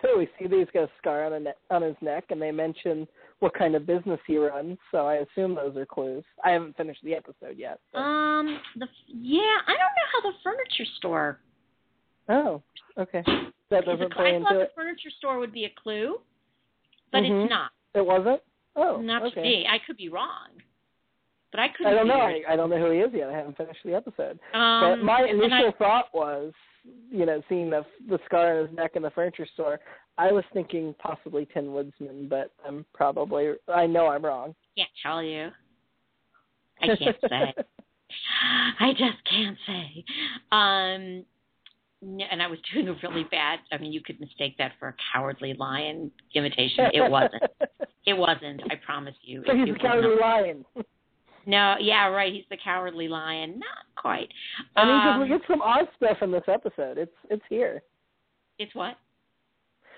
so 0.03 0.18
we 0.18 0.28
see 0.38 0.49
that 0.49 0.59
he's 0.59 0.68
got 0.74 0.82
a 0.84 0.90
scar 0.99 1.24
on 1.24 1.32
a 1.34 1.40
ne- 1.40 1.61
on 1.70 1.82
his 1.82 1.94
neck, 2.01 2.24
and 2.30 2.42
they 2.42 2.51
mention 2.51 3.07
what 3.38 3.55
kind 3.55 3.76
of 3.76 3.86
business 3.86 4.18
he 4.26 4.38
runs. 4.38 4.76
So 4.90 5.07
I 5.07 5.16
assume 5.24 5.55
those 5.55 5.76
are 5.76 5.86
clues. 5.86 6.24
I 6.44 6.51
haven't 6.51 6.76
finished 6.76 7.03
the 7.05 7.14
episode 7.14 7.57
yet. 7.57 7.78
but- 7.92 8.01
um, 8.01 8.61
the 8.74 8.88
yeah, 9.07 9.59
I 9.68 9.74
don't 9.80 9.94
know 9.99 10.09
how 10.12 10.20
the 10.32 10.36
furniture 10.42 10.84
store 10.96 11.38
oh, 12.28 12.61
okay. 12.99 13.22
That 13.70 13.84
doesn't 13.84 14.12
play 14.14 14.36
I 14.36 14.40
thought 14.40 14.55
the 14.55 14.61
it. 14.62 14.72
furniture 14.74 15.11
store 15.18 15.38
would 15.38 15.53
be 15.53 15.64
a 15.66 15.70
clue, 15.80 16.20
but 17.12 17.22
Mhm. 17.22 17.44
it's 17.44 17.51
not. 17.51 17.70
It 17.94 18.05
wasn't. 18.05 18.42
Oh, 18.74 19.01
not 19.01 19.20
to 19.20 19.26
okay. 19.26 19.42
me. 19.42 19.66
I 19.68 19.78
could 19.78 19.96
be 19.96 20.09
wrong, 20.09 20.51
but 21.51 21.61
I 21.61 21.68
couldn't. 21.68 21.92
I 21.92 21.94
don't 21.94 22.09
know. 22.09 22.20
I, 22.20 22.42
I 22.51 22.57
don't 22.57 22.70
know 22.70 22.78
who 22.78 22.90
he 22.90 22.99
is 22.99 23.11
yet. 23.12 23.28
I 23.28 23.36
haven't 23.36 23.57
finished 23.57 23.80
the 23.84 23.94
episode. 23.94 24.38
Um, 24.55 24.80
but 24.80 24.96
my 25.03 25.26
initial 25.28 25.72
I, 25.74 25.78
thought 25.78 26.07
was, 26.12 26.53
you 27.11 27.26
know, 27.26 27.42
seeing 27.49 27.70
the 27.70 27.84
the 28.09 28.18
scar 28.26 28.59
on 28.59 28.66
his 28.68 28.76
neck 28.76 28.92
in 28.94 29.03
the 29.03 29.11
furniture 29.11 29.46
store, 29.55 29.80
I 30.18 30.32
was 30.32 30.44
thinking 30.53 30.94
possibly 30.99 31.46
Tin 31.53 31.72
Woodsman, 31.72 32.28
but 32.28 32.53
I'm 32.66 32.84
probably 32.92 33.53
I 33.68 33.86
know 33.86 34.09
I'm 34.09 34.24
wrong. 34.24 34.55
can't 34.76 34.90
tell 35.03 35.22
you. 35.22 35.51
I 36.82 36.86
can't 36.86 37.16
say. 37.28 37.55
I 38.80 38.92
just 38.92 39.18
can't 39.28 39.57
say. 39.66 40.05
Um, 40.53 41.24
and 42.01 42.42
I 42.42 42.46
was 42.46 42.59
doing 42.72 42.88
a 42.88 42.94
really 43.03 43.24
bad. 43.30 43.59
I 43.72 43.78
mean, 43.78 43.92
you 43.92 44.01
could 44.01 44.20
mistake 44.20 44.57
that 44.59 44.72
for 44.78 44.88
a 44.88 44.94
cowardly 45.12 45.55
lion 45.55 46.11
imitation. 46.34 46.86
It 46.92 47.11
wasn't. 47.11 47.42
It 48.07 48.16
wasn't. 48.16 48.62
I 48.70 48.76
promise 48.86 49.14
you. 49.20 49.44
so 49.46 49.55
he's 49.55 49.74
a 49.74 49.78
cowardly 49.78 50.16
lion. 50.18 50.64
No, 51.49 51.76
yeah, 51.80 52.09
right. 52.09 52.32
He's 52.32 52.44
the 52.51 52.59
cowardly 52.62 53.09
lion. 53.09 53.59
Not 53.59 53.86
quite. 53.96 54.28
I 54.76 54.84
mean, 54.84 55.01
'cause 55.01 55.16
we 55.18 55.22
Um, 55.32 55.38
get 55.40 55.46
some 55.49 55.62
Oz 55.62 55.88
stuff 55.96 56.20
in 56.22 56.30
this 56.30 56.46
episode. 56.46 56.99
It's 56.99 57.16
it's 57.30 57.44
here. 57.49 57.82
It's 58.59 58.74
what? 58.74 58.99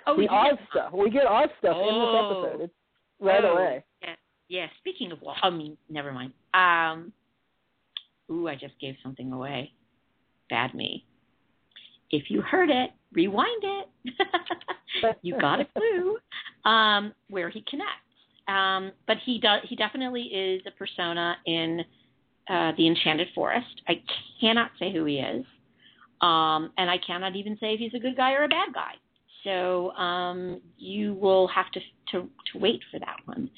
Oh, 0.07 0.15
the 0.15 0.21
we 0.21 0.29
Oz 0.29 0.57
get- 0.59 0.69
stuff. 0.71 0.93
We 0.93 1.11
get 1.11 1.27
Oz 1.27 1.51
stuff 1.59 1.77
in 1.77 1.83
Oh. 1.83 2.13
this 2.13 2.47
episode. 2.53 2.61
It's 2.65 2.75
right 3.19 3.45
Oh, 3.45 3.53
away. 3.55 3.85
Yeah, 4.01 4.17
yeah. 4.49 4.69
Speaking 4.79 5.11
of, 5.11 5.19
I 5.43 5.51
mean, 5.51 5.77
never 5.89 6.13
mind. 6.13 6.33
Um, 6.55 7.13
ooh, 8.31 8.47
I 8.47 8.55
just 8.55 8.79
gave 8.79 8.97
something 9.03 9.33
away. 9.33 9.73
Bad 10.51 10.73
me. 10.75 11.05
If 12.13 12.31
you 12.31 12.43
heard 12.43 12.71
it, 12.71 12.93
rewind 13.13 13.65
it. 13.65 13.89
you 15.23 15.37
got 15.39 15.61
a 15.61 15.65
clue. 15.65 16.19
Um, 16.65 17.13
where 17.29 17.49
he 17.49 17.63
connects. 17.63 18.05
Um, 18.49 18.93
but 19.07 19.17
he 19.25 19.39
does. 19.39 19.61
He 19.69 19.77
definitely 19.77 20.23
is 20.23 20.63
a 20.67 20.71
persona 20.73 21.37
in 21.47 21.81
uh, 22.49 22.73
the 22.77 22.87
Enchanted 22.87 23.29
Forest. 23.35 23.83
I 23.89 24.03
cannot 24.41 24.71
say 24.79 24.93
who 24.93 25.05
he 25.05 25.19
is, 25.19 25.45
um, 26.21 26.73
and 26.79 26.91
I 26.91 26.99
cannot 27.07 27.37
even 27.37 27.57
say 27.61 27.75
if 27.75 27.81
he's 27.81 27.95
a 27.95 27.99
good 28.01 28.17
guy 28.17 28.33
or 28.33 28.45
a 28.45 28.49
bad 28.49 28.75
guy. 28.75 28.95
So 29.45 29.93
um, 29.93 30.61
you 30.77 31.15
will 31.15 31.47
have 31.49 31.71
to, 31.73 31.81
to 32.13 32.29
to 32.53 32.59
wait 32.59 32.81
for 32.91 32.99
that 32.99 33.17
one. 33.25 33.49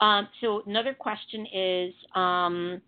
Um, 0.00 0.28
so 0.40 0.62
another 0.66 0.94
question 0.94 1.46
is 1.52 1.94
um, 2.14 2.80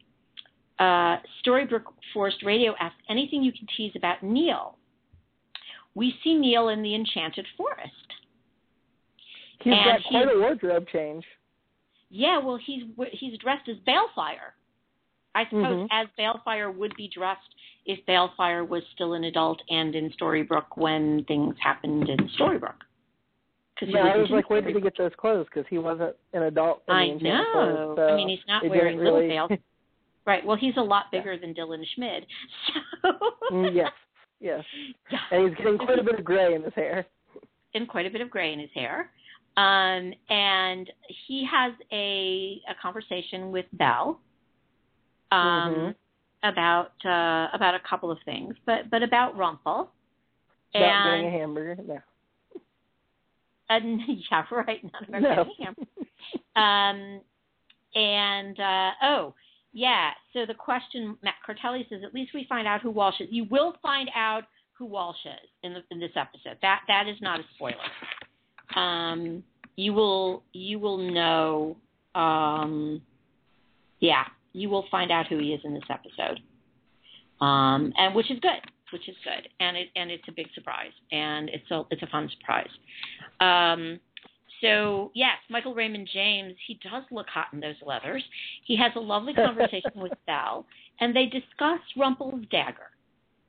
uh, 0.79 1.17
Storybook 1.41 1.93
Forest 2.15 2.39
Radio 2.45 2.75
asks 2.81 2.97
anything 3.11 3.43
you 3.43 3.53
can 3.53 3.67
tease 3.77 3.93
about 3.97 4.23
Neal. 4.23 4.79
We 5.95 6.15
see 6.25 6.35
Neal 6.35 6.69
in 6.71 6.83
the 6.83 6.95
Enchanted 6.95 7.47
Forest. 7.57 7.93
He's 9.63 9.75
And 9.75 9.85
got 9.85 10.01
he- 10.01 10.09
quite 10.09 10.35
a 10.35 10.39
wardrobe 10.41 10.87
change. 10.93 11.25
Yeah, 12.11 12.39
well, 12.39 12.57
he's 12.65 12.83
he's 13.13 13.39
dressed 13.39 13.69
as 13.69 13.77
Baelfire. 13.87 14.53
I 15.35 15.45
suppose 15.45 15.87
Mhm. 15.87 15.89
as 15.93 16.09
Baelfire 16.19 16.71
would 16.77 16.95
be 16.97 17.07
dressed 17.09 17.55
if 17.87 18.05
Baelfire 18.07 18.65
was 18.67 18.83
still 18.95 19.15
an 19.15 19.25
adult 19.25 19.63
and 19.71 19.95
in 19.95 20.11
Storybrooke 20.11 20.77
when 20.77 21.25
things 21.25 21.55
happened 21.61 22.09
in 22.09 22.19
Storybrooke. 22.31 22.83
Yeah, 23.83 24.01
I 24.13 24.17
was 24.19 24.29
like, 24.31 24.51
where 24.51 24.61
did 24.61 24.75
he 24.75 24.81
get 24.83 24.97
those 24.99 25.15
clothes? 25.17 25.47
Because 25.47 25.67
he 25.71 25.79
wasn't 25.79 26.15
an 26.35 26.43
adult. 26.43 26.83
I 26.89 27.07
the 27.07 27.13
Enchanted 27.13 27.47
Forest, 27.53 27.77
know. 27.79 27.95
so 27.97 28.09
I 28.09 28.17
mean, 28.17 28.29
he's 28.29 28.47
not 28.47 28.63
wearing 28.69 28.99
didn't 28.99 29.05
little 29.05 29.21
really- 29.21 29.29
Bale. 29.31 29.49
Right. 30.27 30.45
Well, 30.45 30.57
he's 30.57 30.77
a 30.77 30.83
lot 30.83 31.11
bigger 31.11 31.39
than 31.39 31.55
Dylan 31.55 31.83
Schmid. 31.95 32.27
So 33.03 33.13
Mm, 33.51 33.75
yes, 33.75 33.91
yes. 34.39 34.65
yeah. 35.11 35.19
And 35.31 35.49
he's 35.49 35.57
getting 35.57 35.79
quite 35.79 35.99
a 35.99 36.03
bit 36.05 36.19
of 36.19 36.25
gray 36.25 36.55
in 36.55 36.63
his 36.63 36.75
hair. 36.75 37.07
and 37.75 37.89
quite 37.89 38.05
a 38.05 38.11
bit 38.11 38.21
of 38.21 38.29
gray 38.31 38.53
in 38.53 38.59
his 38.59 38.71
hair. 38.75 39.11
Um, 39.57 40.15
and 40.31 40.91
he 41.27 41.45
has 41.51 41.73
a 41.93 42.63
a 42.69 42.75
conversation 42.81 43.51
with 43.53 43.67
Belle 43.73 44.21
um, 45.33 45.39
Mhm. 45.41 45.95
about 46.45 46.93
uh, 47.05 47.49
about 47.53 47.75
a 47.75 47.81
couple 47.89 48.11
of 48.11 48.19
things, 48.25 48.55
but 48.65 48.89
but 48.91 49.03
about 49.03 49.37
Rumpel. 49.37 49.89
Getting 50.73 50.89
a 50.89 51.27
And, 51.27 51.33
hamburger. 51.33 51.83
No. 51.83 52.01
and 53.69 54.01
yeah, 54.31 54.45
right, 54.51 54.83
not 54.93 55.09
about 55.09 55.23
No. 55.23 55.45
getting 55.45 55.55
him. 55.59 55.77
Um, 56.57 57.21
and 57.95 58.59
uh, 58.61 58.91
oh, 59.03 59.35
yeah. 59.73 60.11
So 60.33 60.47
the 60.47 60.55
question, 60.55 61.17
Matt 61.23 61.35
Cartelli 61.47 61.89
says, 61.89 62.03
at 62.05 62.15
least 62.15 62.33
we 62.35 62.45
find 62.49 62.69
out 62.69 62.81
who 62.83 62.91
Walsh 62.91 63.21
is. 63.21 63.29
You 63.31 63.45
will 63.51 63.75
find 63.83 64.09
out 64.15 64.45
who 64.75 64.87
Walsh 64.87 65.25
is 65.27 65.49
in, 65.65 65.75
the, 65.75 65.83
in 65.91 65.99
this 66.01 66.13
episode. 66.17 66.57
That 66.63 66.83
that 66.89 67.09
is 67.09 67.21
not 67.21 67.41
a 67.41 67.45
spoiler. 67.57 67.75
Um, 68.77 69.43
you 69.77 69.93
will 69.93 70.43
you 70.53 70.79
will 70.79 70.99
know. 70.99 71.77
Um, 72.15 73.03
yeah, 74.01 74.25
you 74.53 74.69
will 74.69 74.87
find 74.91 75.11
out 75.11 75.27
who 75.29 75.39
he 75.39 75.53
is 75.53 75.61
in 75.65 75.75
this 75.75 75.85
episode. 75.91 76.41
Um, 77.41 77.93
and 77.97 78.15
which 78.15 78.31
is 78.31 78.39
good, 78.41 78.61
which 78.93 79.09
is 79.09 79.17
good, 79.25 79.49
and 79.61 79.77
it 79.77 79.89
and 79.97 80.11
it's 80.11 80.25
a 80.29 80.33
big 80.33 80.47
surprise, 80.55 80.93
and 81.13 81.49
it's 81.49 81.71
a 81.71 81.83
it's 81.91 82.03
a 82.03 82.07
fun 82.09 82.29
surprise. 82.39 82.69
Um, 83.41 84.01
so 84.61 85.11
yes, 85.15 85.37
Michael 85.49 85.75
Raymond 85.75 86.09
James, 86.13 86.55
he 86.67 86.79
does 86.83 87.05
look 87.11 87.27
hot 87.29 87.47
in 87.53 87.61
those 87.61 87.77
leathers. 87.85 88.23
He 88.67 88.77
has 88.77 88.93
a 88.97 89.01
lovely 89.01 89.35
conversation 89.47 89.93
with 89.97 90.13
Belle, 90.27 90.67
and 91.01 91.17
they 91.17 91.27
discuss 91.27 91.81
Rumpel's 91.97 92.45
dagger. 92.51 92.91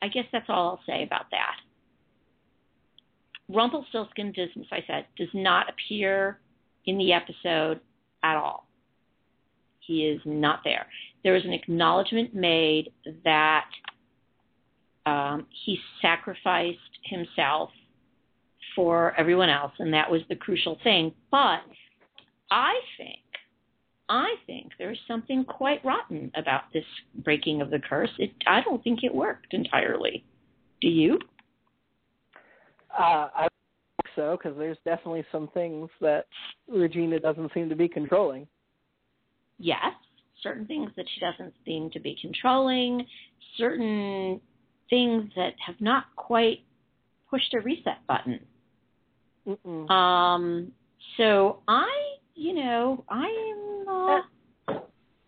I 0.01 0.07
guess 0.07 0.26
that's 0.32 0.45
all 0.49 0.69
I'll 0.69 0.84
say 0.86 1.03
about 1.03 1.26
that. 1.32 1.55
Rumpelstiltskin 3.54 4.32
does, 4.32 4.49
as 4.58 4.66
I 4.72 4.84
said, 4.88 5.06
does 5.18 5.30
not 5.34 5.68
appear 5.70 6.39
in 6.86 6.97
the 6.97 7.14
episode 7.14 7.80
at 8.24 8.36
all. 8.36 8.68
He 9.80 10.06
is 10.06 10.22
not 10.26 10.62
there. 10.64 10.86
There 11.24 11.36
is 11.36 11.43
an 11.43 11.54
acknowledgement 11.54 12.34
made 12.36 12.91
that 13.24 13.66
um, 15.06 15.47
he 15.66 15.80
sacrificed 16.02 16.78
himself 17.04 17.72
for 18.76 19.14
everyone 19.18 19.49
else, 19.49 19.74
and 19.80 19.93
that 19.93 20.10
was 20.10 20.22
the 20.30 20.36
crucial 20.36 20.78
thing. 20.84 21.14
But 21.30 21.62
I 22.52 22.74
think, 22.97 23.20
I 24.08 24.36
think 24.45 24.72
there's 24.78 24.99
something 25.08 25.43
quite 25.43 25.84
rotten 25.84 26.32
about 26.36 26.64
this 26.74 26.86
breaking 27.24 27.62
of 27.62 27.70
the 27.70 27.80
curse. 27.80 28.12
It, 28.18 28.32
I 28.47 28.62
don't 28.62 28.84
think 28.84 29.04
it 29.04 29.14
worked 29.14 29.54
entirely. 29.54 30.24
Do 30.80 30.88
you? 30.88 31.20
Uh, 32.98 33.30
I 33.36 33.42
think 33.42 34.14
so 34.16 34.38
because 34.38 34.58
there's 34.58 34.78
definitely 34.86 35.24
some 35.32 35.50
things 35.54 35.89
that 36.02 36.26
Regina 36.68 37.20
doesn't 37.20 37.54
seem 37.54 37.70
to 37.70 37.76
be 37.76 37.88
controlling. 37.88 38.48
Yes, 39.60 39.94
certain 40.42 40.66
things 40.66 40.92
that 40.98 41.06
she 41.14 41.22
doesn't 41.22 41.54
seem 41.66 41.89
to 41.92 42.00
be 42.00 42.18
controlling, 42.22 43.06
certain 43.58 44.42
things 44.89 45.30
that 45.36 45.54
have 45.66 45.80
not 45.80 46.06
quite 46.16 46.60
pushed 47.30 47.54
a 47.54 47.60
reset 47.62 48.06
button. 48.08 48.39
Mm-mm. 49.48 49.89
Um, 49.89 50.72
so 51.18 51.60
I, 51.68 51.89
you 52.36 52.54
know, 52.54 53.04
I 53.10 53.26
am. 53.26 53.88
Uh, 53.88 54.80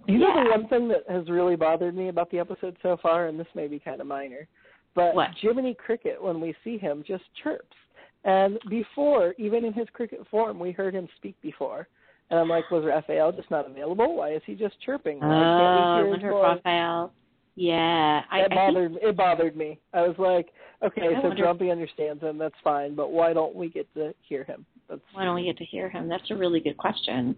You 0.07 0.17
know 0.17 0.27
Yeah. 0.35 0.43
the 0.43 0.49
one 0.49 0.67
thing 0.67 0.87
that 0.89 1.03
has 1.09 1.29
really 1.29 1.55
bothered 1.55 1.95
me 1.95 2.09
about 2.09 2.29
the 2.29 2.39
episode 2.39 2.75
so 2.81 2.97
far, 3.01 3.27
and 3.27 3.39
this 3.39 3.47
may 3.55 3.67
be 3.67 3.79
kind 3.79 4.01
of 4.01 4.07
minor, 4.07 4.47
but 4.95 5.15
What? 5.15 5.29
Jiminy 5.41 5.73
Cricket, 5.75 6.21
when 6.21 6.39
we 6.39 6.55
see 6.63 6.77
him, 6.77 7.03
just 7.07 7.23
chirps. 7.41 7.75
And 8.23 8.57
before, 8.69 9.33
even 9.37 9.65
in 9.65 9.73
his 9.73 9.87
cricket 9.93 10.21
form, 10.31 10.59
we 10.59 10.71
heard 10.71 10.93
him 10.93 11.07
speak 11.17 11.35
before. 11.41 11.87
And 12.29 12.39
I'm 12.39 12.47
like, 12.47 12.71
was 12.71 12.85
Raphael 12.85 13.31
just 13.31 13.51
not 13.51 13.69
available? 13.69 14.15
Why 14.15 14.33
is 14.33 14.41
he 14.45 14.55
just 14.55 14.75
chirping? 14.81 15.19
Why 15.19 16.01
Oh, 16.01 16.07
wonder? 16.07 16.33
Raphael. 16.33 17.11
Yeah, 17.55 18.21
I, 18.31 18.39
it 18.39 18.45
I 18.45 18.47
think 18.47 18.53
bothered 18.55 18.95
it 19.01 19.17
bothered 19.17 19.55
me. 19.55 19.79
I 19.93 20.01
was 20.01 20.15
like, 20.17 20.47
okay, 20.83 21.03
I 21.15 21.21
so 21.21 21.27
wonder- 21.27 21.43
Grumpy 21.43 21.69
understands 21.69 22.23
him, 22.23 22.37
that's 22.39 22.55
fine, 22.63 22.95
but 22.95 23.11
why 23.11 23.33
don't 23.33 23.53
we 23.55 23.69
get 23.69 23.93
to 23.93 24.13
hear 24.27 24.43
him? 24.43 24.65
That's 24.89 25.01
why 25.13 25.23
don't 25.25 25.35
we 25.35 25.43
get 25.43 25.57
to 25.57 25.65
hear 25.65 25.87
him? 25.89 26.09
That's 26.09 26.31
a 26.31 26.35
really 26.35 26.59
good 26.59 26.77
question. 26.77 27.35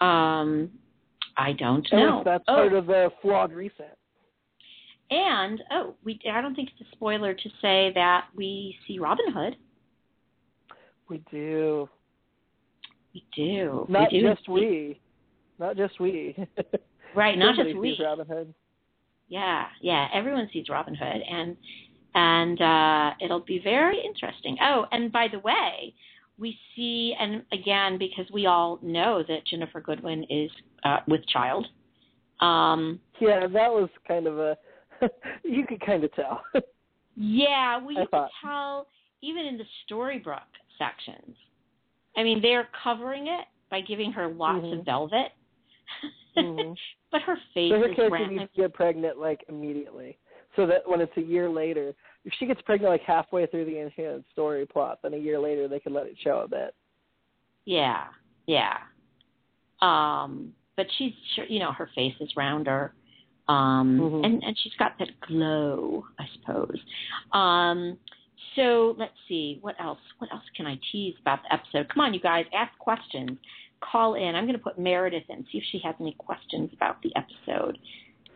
Um, 0.00 0.70
I 1.36 1.52
don't 1.52 1.86
know. 1.92 2.22
that's 2.24 2.44
oh, 2.48 2.54
part 2.54 2.72
of 2.72 2.86
the 2.86 3.10
flawed 3.22 3.52
reset. 3.52 3.96
And 5.10 5.62
oh, 5.70 5.94
we 6.04 6.18
I 6.30 6.40
don't 6.40 6.54
think 6.54 6.70
it's 6.78 6.88
a 6.88 6.96
spoiler 6.96 7.32
to 7.32 7.48
say 7.62 7.92
that 7.94 8.26
we 8.34 8.76
see 8.86 8.98
Robin 8.98 9.32
Hood. 9.32 9.56
We 11.08 11.22
do. 11.30 11.88
We 13.14 13.24
do. 13.34 13.86
Not 13.88 14.12
we 14.12 14.20
do. 14.20 14.34
just 14.34 14.48
we. 14.48 15.00
Not 15.58 15.76
just 15.76 16.00
we. 16.00 16.36
Right, 17.14 17.38
not 17.38 17.56
just 17.56 17.74
we. 17.78 17.98
Robin 18.04 18.26
Hood. 18.26 18.52
Yeah, 19.28 19.64
yeah. 19.80 20.08
Everyone 20.12 20.50
sees 20.52 20.66
Robin 20.68 20.94
Hood, 20.94 21.22
and 21.30 21.56
and 22.14 22.60
uh, 22.60 23.14
it'll 23.24 23.40
be 23.40 23.58
very 23.58 23.98
interesting. 24.04 24.58
Oh, 24.62 24.84
and 24.92 25.10
by 25.10 25.28
the 25.32 25.38
way, 25.38 25.94
we 26.38 26.58
see, 26.74 27.14
and 27.18 27.42
again, 27.52 27.98
because 27.98 28.26
we 28.32 28.44
all 28.44 28.78
know 28.82 29.24
that 29.26 29.38
Ginnifer 29.50 29.82
Goodwin 29.82 30.24
is 30.28 30.50
uh, 30.84 30.98
with 31.08 31.26
child. 31.28 31.66
Um, 32.40 33.00
Yeah, 33.18 33.46
that 33.46 33.70
was 33.70 33.88
kind 34.06 34.26
of 34.26 34.38
a 34.38 34.58
you 35.44 35.66
could 35.66 35.80
kind 35.80 36.04
of 36.04 36.12
tell. 36.14 36.42
yeah, 37.16 37.82
we 37.84 37.96
I 37.96 38.06
can 38.06 38.28
tell 38.42 38.86
even 39.22 39.46
in 39.46 39.58
the 39.58 39.64
Storybrooke 39.88 40.40
sections. 40.78 41.36
I 42.16 42.22
mean, 42.22 42.40
they're 42.40 42.68
covering 42.82 43.26
it 43.28 43.46
by 43.70 43.80
giving 43.80 44.12
her 44.12 44.28
lots 44.28 44.64
Mhm. 44.64 44.78
of 44.80 44.84
velvet, 44.84 45.32
Mhm. 46.36 46.76
but 47.10 47.22
her 47.22 47.36
face 47.54 47.72
is 47.72 47.80
so 47.82 47.88
her 47.88 47.94
character 47.94 48.26
needs 48.26 48.50
to 48.54 48.60
get 48.62 48.72
pregnant 48.74 49.18
like 49.18 49.44
immediately, 49.48 50.18
so 50.54 50.66
that 50.66 50.88
when 50.88 51.00
it's 51.00 51.16
a 51.16 51.22
year 51.22 51.48
later, 51.48 51.94
if 52.24 52.32
she 52.38 52.46
gets 52.46 52.60
pregnant 52.62 52.90
like 52.92 53.02
halfway 53.02 53.46
through 53.46 53.64
the 53.64 53.78
Enchanted 53.80 54.24
Story 54.32 54.66
plot, 54.66 55.00
then 55.02 55.14
a 55.14 55.18
year 55.18 55.38
later 55.38 55.68
they 55.68 55.80
could 55.80 55.92
let 55.92 56.06
it 56.06 56.16
show 56.22 56.40
a 56.40 56.48
bit. 56.48 56.74
Yeah, 57.64 58.06
yeah. 58.46 58.78
Um, 59.80 60.54
but 60.76 60.86
she's 60.96 61.12
you 61.48 61.58
know, 61.58 61.72
her 61.72 61.88
face 61.94 62.14
is 62.20 62.30
rounder. 62.36 62.94
Um, 63.48 63.98
Mhm. 64.00 64.24
and 64.24 64.42
and 64.44 64.58
she's 64.58 64.74
got 64.74 64.98
that 64.98 65.20
glow, 65.20 66.04
I 66.18 66.26
suppose. 66.34 66.78
Um, 67.32 67.98
so 68.56 68.94
let's 68.98 69.14
see, 69.28 69.58
what 69.60 69.76
else? 69.80 70.00
What 70.18 70.32
else 70.32 70.42
can 70.56 70.66
I 70.66 70.78
tease 70.90 71.14
about 71.20 71.42
the 71.44 71.52
episode? 71.52 71.88
Come 71.88 72.00
on, 72.04 72.14
you 72.14 72.20
guys, 72.20 72.46
ask 72.52 72.76
questions. 72.78 73.38
Call 73.80 74.14
in. 74.14 74.34
I'm 74.34 74.46
going 74.46 74.56
to 74.58 74.62
put 74.64 74.78
Meredith 74.78 75.28
in, 75.28 75.44
see 75.52 75.58
if 75.58 75.64
she 75.70 75.78
has 75.84 75.94
any 76.00 76.12
questions 76.14 76.70
about 76.72 77.00
the 77.02 77.12
episode, 77.14 77.78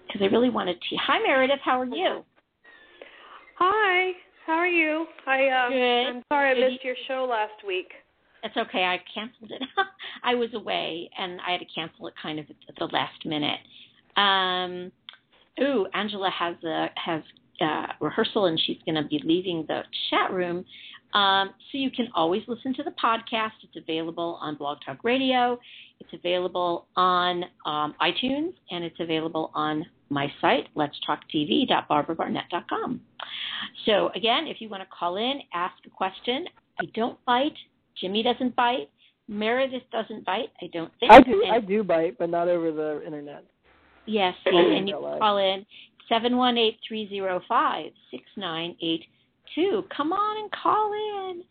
because 0.07 0.21
I 0.23 0.27
really 0.27 0.51
want 0.51 0.69
to. 0.69 0.75
Te- 0.75 0.97
Hi, 0.97 1.19
Meredith. 1.21 1.61
How 1.65 1.81
are 1.81 1.87
you? 1.87 2.25
Hi, 3.59 4.13
how 4.47 4.55
are 4.55 4.67
you? 4.67 5.07
I 5.27 5.49
um 5.49 5.73
Good. 5.73 6.07
I'm 6.07 6.23
sorry 6.29 6.51
I 6.51 6.55
Good. 6.55 6.73
missed 6.73 6.85
your 6.85 6.97
show 7.09 7.27
last 7.29 7.65
week. 7.67 7.91
It's 8.43 8.57
okay. 8.57 8.85
I 8.85 8.99
canceled 9.13 9.51
it. 9.53 9.63
I 10.23 10.35
was 10.35 10.53
away, 10.55 11.11
and 11.19 11.41
I 11.47 11.53
had 11.53 11.61
to 11.61 11.67
cancel 11.75 12.07
it 12.07 12.15
kind 12.23 12.39
of 12.39 12.47
at 12.69 12.75
the 12.77 12.87
last 12.87 13.25
minute. 13.27 13.61
Um, 14.17 14.91
ooh, 15.61 15.87
Angela 15.95 16.31
has 16.31 16.57
a 16.65 16.91
has 16.97 17.23
uh, 17.61 17.87
rehearsal, 18.01 18.47
and 18.47 18.61
she's 18.67 18.79
going 18.85 18.95
to 18.95 19.09
be 19.09 19.21
leaving 19.25 19.65
the 19.69 19.83
chat 20.09 20.33
room. 20.33 20.65
Um, 21.13 21.51
so 21.71 21.79
you 21.79 21.91
can 21.91 22.09
always 22.15 22.43
listen 22.47 22.73
to 22.75 22.83
the 22.83 22.93
podcast. 22.93 23.53
It's 23.63 23.77
available 23.77 24.39
on 24.41 24.57
Blog 24.57 24.79
Talk 24.87 25.03
Radio. 25.03 25.59
It's 25.99 26.13
available 26.13 26.87
on 26.97 27.45
um, 27.67 27.95
iTunes, 28.01 28.53
and 28.71 28.85
it's 28.85 28.99
available 29.01 29.51
on 29.55 29.85
my 30.09 30.31
site, 30.41 30.69
Let's 30.75 30.99
Talk 31.07 31.21
letstalktv.barbarabarnett.com. 31.35 33.01
So 33.87 34.11
again, 34.15 34.47
if 34.47 34.61
you 34.61 34.69
want 34.69 34.83
to 34.83 34.89
call 34.97 35.17
in, 35.17 35.41
ask 35.55 35.75
a 35.87 35.91
question. 35.91 36.47
I 36.81 36.85
don't 36.95 37.23
bite. 37.25 37.57
Jimmy 38.01 38.23
doesn't 38.23 38.57
bite. 38.57 38.91
Meredith 39.29 39.85
doesn't 39.93 40.25
bite. 40.25 40.51
I 40.61 40.67
don't 40.73 40.91
think. 40.99 41.13
I 41.13 41.21
do 41.21 41.43
And- 41.45 41.53
I 41.53 41.61
do 41.61 41.85
bite, 41.85 42.19
but 42.19 42.31
not 42.31 42.49
over 42.49 42.73
the 42.73 43.05
internet. 43.07 43.45
Yes, 44.07 44.35
and 44.47 44.89
you 44.89 44.95
can 44.95 45.19
call 45.19 45.39
in 45.39 45.65
seven 46.09 46.37
one 46.37 46.59
eight 46.59 46.79
three 46.87 47.09
zero 47.09 47.41
five 47.49 47.93
six 48.11 48.25
nine 48.37 48.77
eight 48.83 49.05
two. 49.55 49.85
Come 49.97 50.13
on 50.13 50.43
and 50.43 50.51
call 50.53 50.93
in, 50.93 51.43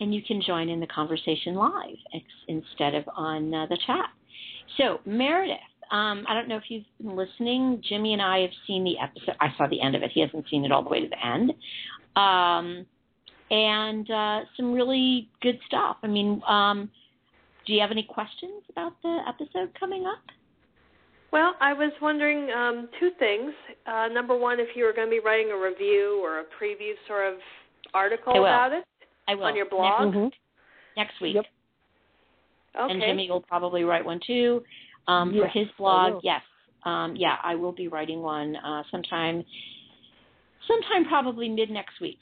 and 0.00 0.14
you 0.14 0.22
can 0.22 0.42
join 0.44 0.68
in 0.68 0.80
the 0.80 0.86
conversation 0.86 1.54
live 1.54 1.96
ex- 2.14 2.24
instead 2.48 2.94
of 2.94 3.04
on 3.16 3.54
uh, 3.54 3.66
the 3.66 3.78
chat. 3.86 4.06
So 4.76 5.00
Meredith, 5.04 5.56
um, 5.90 6.24
I 6.28 6.34
don't 6.34 6.48
know 6.48 6.56
if 6.56 6.64
you've 6.68 6.84
been 7.00 7.16
listening. 7.16 7.82
Jimmy 7.88 8.12
and 8.12 8.22
I 8.22 8.40
have 8.40 8.50
seen 8.66 8.84
the 8.84 8.98
episode. 8.98 9.36
I 9.40 9.48
saw 9.56 9.66
the 9.66 9.80
end 9.80 9.94
of 9.94 10.02
it. 10.02 10.10
He 10.12 10.20
hasn't 10.20 10.46
seen 10.50 10.64
it 10.64 10.72
all 10.72 10.82
the 10.82 10.90
way 10.90 11.00
to 11.00 11.08
the 11.08 11.26
end. 11.26 11.52
Um, 12.16 12.86
and 13.50 14.10
uh, 14.10 14.40
some 14.56 14.72
really 14.72 15.30
good 15.40 15.58
stuff. 15.66 15.96
I 16.02 16.06
mean, 16.06 16.42
um, 16.46 16.90
do 17.66 17.72
you 17.72 17.80
have 17.80 17.90
any 17.90 18.02
questions 18.02 18.62
about 18.70 18.92
the 19.02 19.18
episode 19.26 19.72
coming 19.78 20.04
up? 20.06 20.22
Well, 21.30 21.54
I 21.60 21.72
was 21.74 21.92
wondering 22.00 22.50
um 22.50 22.88
two 22.98 23.10
things. 23.18 23.52
Uh 23.86 24.08
number 24.08 24.36
one, 24.36 24.60
if 24.60 24.68
you 24.74 24.84
were 24.84 24.92
going 24.92 25.08
to 25.08 25.10
be 25.10 25.20
writing 25.20 25.50
a 25.52 25.56
review 25.58 26.20
or 26.22 26.40
a 26.40 26.44
preview 26.44 26.92
sort 27.06 27.32
of 27.32 27.38
article 27.94 28.32
about 28.40 28.72
it 28.72 28.84
I 29.26 29.34
will 29.34 29.44
on 29.44 29.56
your 29.56 29.64
Next- 29.66 29.76
blog. 29.76 30.14
Mhm. 30.14 30.32
next 30.96 31.20
week. 31.20 31.34
Yep. 31.36 31.46
Okay. 32.80 32.92
And 32.92 33.02
Jimmy 33.02 33.30
will 33.30 33.40
probably 33.40 33.84
write 33.84 34.04
one 34.04 34.20
too. 34.26 34.62
Um, 35.06 35.32
for 35.32 35.46
his 35.48 35.66
blog, 35.78 36.20
yes. 36.22 36.42
Um, 36.84 37.16
yeah, 37.16 37.36
I 37.42 37.54
will 37.54 37.72
be 37.72 37.88
writing 37.88 38.20
one 38.22 38.56
uh, 38.56 38.82
sometime, 38.90 39.44
sometime 40.66 41.06
probably 41.06 41.48
mid 41.48 41.70
next 41.70 42.00
week. 42.00 42.18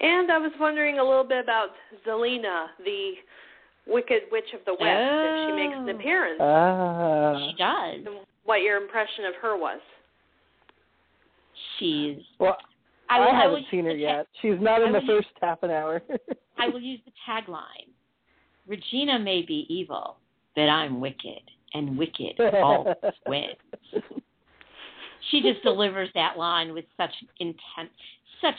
And 0.00 0.30
I 0.30 0.38
was 0.38 0.52
wondering 0.60 0.98
a 0.98 1.04
little 1.04 1.24
bit 1.24 1.42
about 1.42 1.70
Zelena, 2.06 2.66
the 2.84 3.14
Wicked 3.88 4.22
Witch 4.30 4.52
of 4.54 4.60
the 4.66 4.72
West, 4.72 4.82
if 4.84 5.48
she 5.48 5.52
makes 5.56 5.74
an 5.76 5.88
Oh. 5.88 5.96
appearance. 5.98 6.40
Ah. 6.40 7.48
she 7.50 7.56
does. 7.56 8.14
what 8.44 8.56
your 8.62 8.76
impression 8.82 9.24
of 9.24 9.34
her 9.40 9.56
was. 9.56 9.80
She's. 11.78 12.18
Well, 12.38 12.56
I, 13.08 13.16
I, 13.16 13.20
will, 13.20 13.28
I 13.32 13.40
haven't 13.42 13.58
use 13.60 13.66
seen 13.70 13.84
her 13.84 13.92
ta- 13.92 13.96
yet. 13.96 14.26
She's 14.42 14.60
not 14.60 14.82
in 14.82 14.92
the 14.92 14.98
will 15.00 15.16
use- 15.16 15.24
first 15.24 15.28
half 15.40 15.62
an 15.62 15.70
hour. 15.70 16.02
I 16.58 16.68
will 16.72 16.80
use 16.80 17.00
the 17.06 17.12
tagline. 17.28 17.88
Regina 18.66 19.18
may 19.18 19.42
be 19.42 19.64
evil, 19.70 20.18
but 20.54 20.68
I'm 20.68 21.00
wicked, 21.00 21.40
and 21.72 21.96
wicked 21.96 22.38
always 22.54 22.94
wins. 23.26 23.54
She 25.30 25.40
just 25.40 25.62
delivers 25.62 26.10
that 26.14 26.36
line 26.36 26.74
with 26.74 26.84
such 26.96 27.12
intent, 27.40 27.90
such 28.42 28.54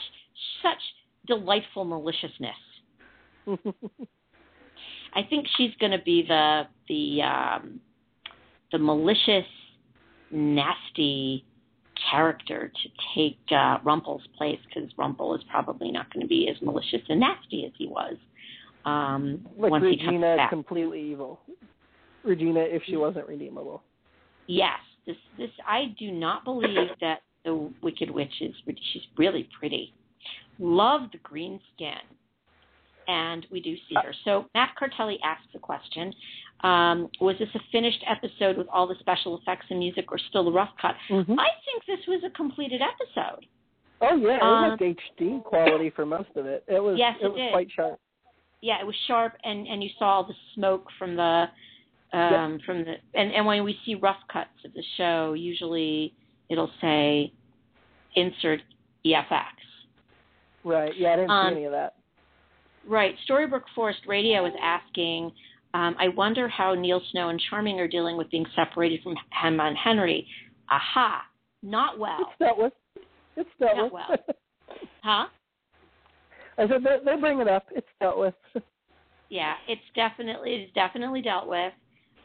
such 0.62 0.78
delightful 1.26 1.84
maliciousness. 1.84 2.56
I 5.14 5.22
think 5.22 5.46
she's 5.56 5.72
going 5.80 5.92
to 5.92 6.02
be 6.04 6.24
the 6.26 6.62
the 6.88 7.22
um, 7.22 7.80
the 8.72 8.78
malicious, 8.78 9.46
nasty 10.30 11.44
character 12.10 12.72
to 12.82 12.88
take 13.14 13.38
uh, 13.50 13.78
Rumpel's 13.84 14.26
place 14.38 14.58
because 14.66 14.90
Rumple 14.96 15.34
is 15.34 15.42
probably 15.50 15.90
not 15.90 16.12
going 16.12 16.22
to 16.22 16.28
be 16.28 16.48
as 16.48 16.60
malicious 16.62 17.02
and 17.08 17.20
nasty 17.20 17.66
as 17.66 17.72
he 17.76 17.86
was 17.86 18.16
um, 18.84 19.46
like 19.58 19.70
once 19.70 19.84
he 19.84 19.96
comes 19.96 20.06
Regina, 20.08 20.36
back. 20.36 20.50
completely 20.50 21.00
evil. 21.00 21.40
Regina, 22.24 22.60
if 22.60 22.82
she 22.86 22.96
wasn't 22.96 23.26
redeemable. 23.28 23.82
Yes, 24.46 24.78
this 25.06 25.16
this 25.38 25.50
I 25.66 25.94
do 25.98 26.10
not 26.10 26.44
believe 26.44 26.88
that 27.00 27.20
the 27.44 27.70
Wicked 27.82 28.10
Witch 28.10 28.32
is 28.40 28.54
she's 28.66 29.02
really 29.16 29.48
pretty. 29.58 29.94
Love 30.58 31.02
the 31.12 31.18
green 31.18 31.60
skin, 31.74 32.00
and 33.08 33.46
we 33.50 33.60
do 33.60 33.74
see 33.88 33.94
her. 34.02 34.14
So 34.24 34.46
Matt 34.54 34.70
Cartelli 34.80 35.16
asks 35.24 35.46
the 35.52 35.58
question: 35.58 36.12
um, 36.62 37.08
Was 37.20 37.36
this 37.38 37.48
a 37.54 37.60
finished 37.72 38.02
episode 38.08 38.56
with 38.56 38.66
all 38.72 38.86
the 38.86 38.94
special 39.00 39.38
effects 39.38 39.66
and 39.70 39.78
music, 39.78 40.12
or 40.12 40.18
still 40.28 40.48
a 40.48 40.52
rough 40.52 40.70
cut? 40.80 40.94
Mm-hmm. 41.10 41.38
I 41.38 41.48
think 41.64 41.84
this 41.86 42.06
was 42.06 42.22
a 42.24 42.30
completed 42.30 42.80
episode. 42.82 43.46
Oh 44.02 44.16
yeah, 44.16 44.36
it 44.36 44.42
was 44.42 44.64
Um, 44.64 44.70
like 44.88 44.96
HD 45.18 45.42
quality 45.44 45.90
for 45.90 46.06
most 46.06 46.30
of 46.36 46.46
it. 46.46 46.64
It 46.68 46.82
was 46.82 46.96
Yes, 46.98 47.16
it 47.20 47.26
it 47.26 47.28
was 47.28 47.36
did. 47.38 47.52
quite 47.52 47.68
sharp. 47.74 48.00
Yeah, 48.62 48.80
it 48.80 48.86
was 48.86 48.96
sharp, 49.06 49.34
and 49.44 49.66
and 49.66 49.82
you 49.82 49.90
saw 49.98 50.22
the 50.22 50.34
smoke 50.54 50.86
from 50.98 51.16
the 51.16 51.46
um 52.12 52.58
from 52.66 52.84
the 52.84 52.94
and 53.14 53.32
and 53.32 53.46
when 53.46 53.62
we 53.64 53.78
see 53.84 53.94
rough 53.94 54.20
cuts 54.32 54.50
of 54.64 54.72
the 54.74 54.82
show, 54.96 55.34
usually 55.34 56.14
it'll 56.48 56.70
say 56.80 57.32
insert 58.16 58.60
EFX. 59.06 59.44
Right. 60.64 60.92
Yeah, 60.96 61.12
I 61.12 61.16
didn't 61.16 61.30
Um, 61.30 61.48
see 61.52 61.56
any 61.56 61.64
of 61.66 61.72
that. 61.72 61.94
Right. 62.88 63.14
Storybrooke 63.28 63.64
Forest 63.74 64.00
Radio 64.06 64.46
is 64.46 64.52
asking, 64.62 65.32
um, 65.74 65.94
I 65.98 66.08
wonder 66.08 66.48
how 66.48 66.74
Neal 66.74 67.00
Snow 67.12 67.28
and 67.28 67.40
Charming 67.50 67.78
are 67.78 67.88
dealing 67.88 68.16
with 68.16 68.30
being 68.30 68.46
separated 68.56 69.02
from 69.02 69.14
Emma 69.44 69.64
and 69.64 69.76
Henry. 69.76 70.26
Aha. 70.70 71.22
Not 71.62 71.98
well. 71.98 72.18
It's 72.20 72.38
dealt 72.38 72.58
with. 72.58 72.72
It's 73.36 73.50
dealt 73.60 73.76
Not 73.76 73.92
with. 73.92 74.20
well. 74.28 74.36
Huh? 75.02 75.26
I 76.58 76.68
said 76.68 76.82
they, 76.84 76.98
they 77.04 77.16
bring 77.20 77.40
it 77.40 77.48
up. 77.48 77.66
It's 77.74 77.86
dealt 78.00 78.18
with. 78.18 78.34
yeah, 79.30 79.54
it's 79.66 79.80
definitely 79.94 80.54
it's 80.54 80.74
definitely 80.74 81.22
dealt 81.22 81.48
with. 81.48 81.72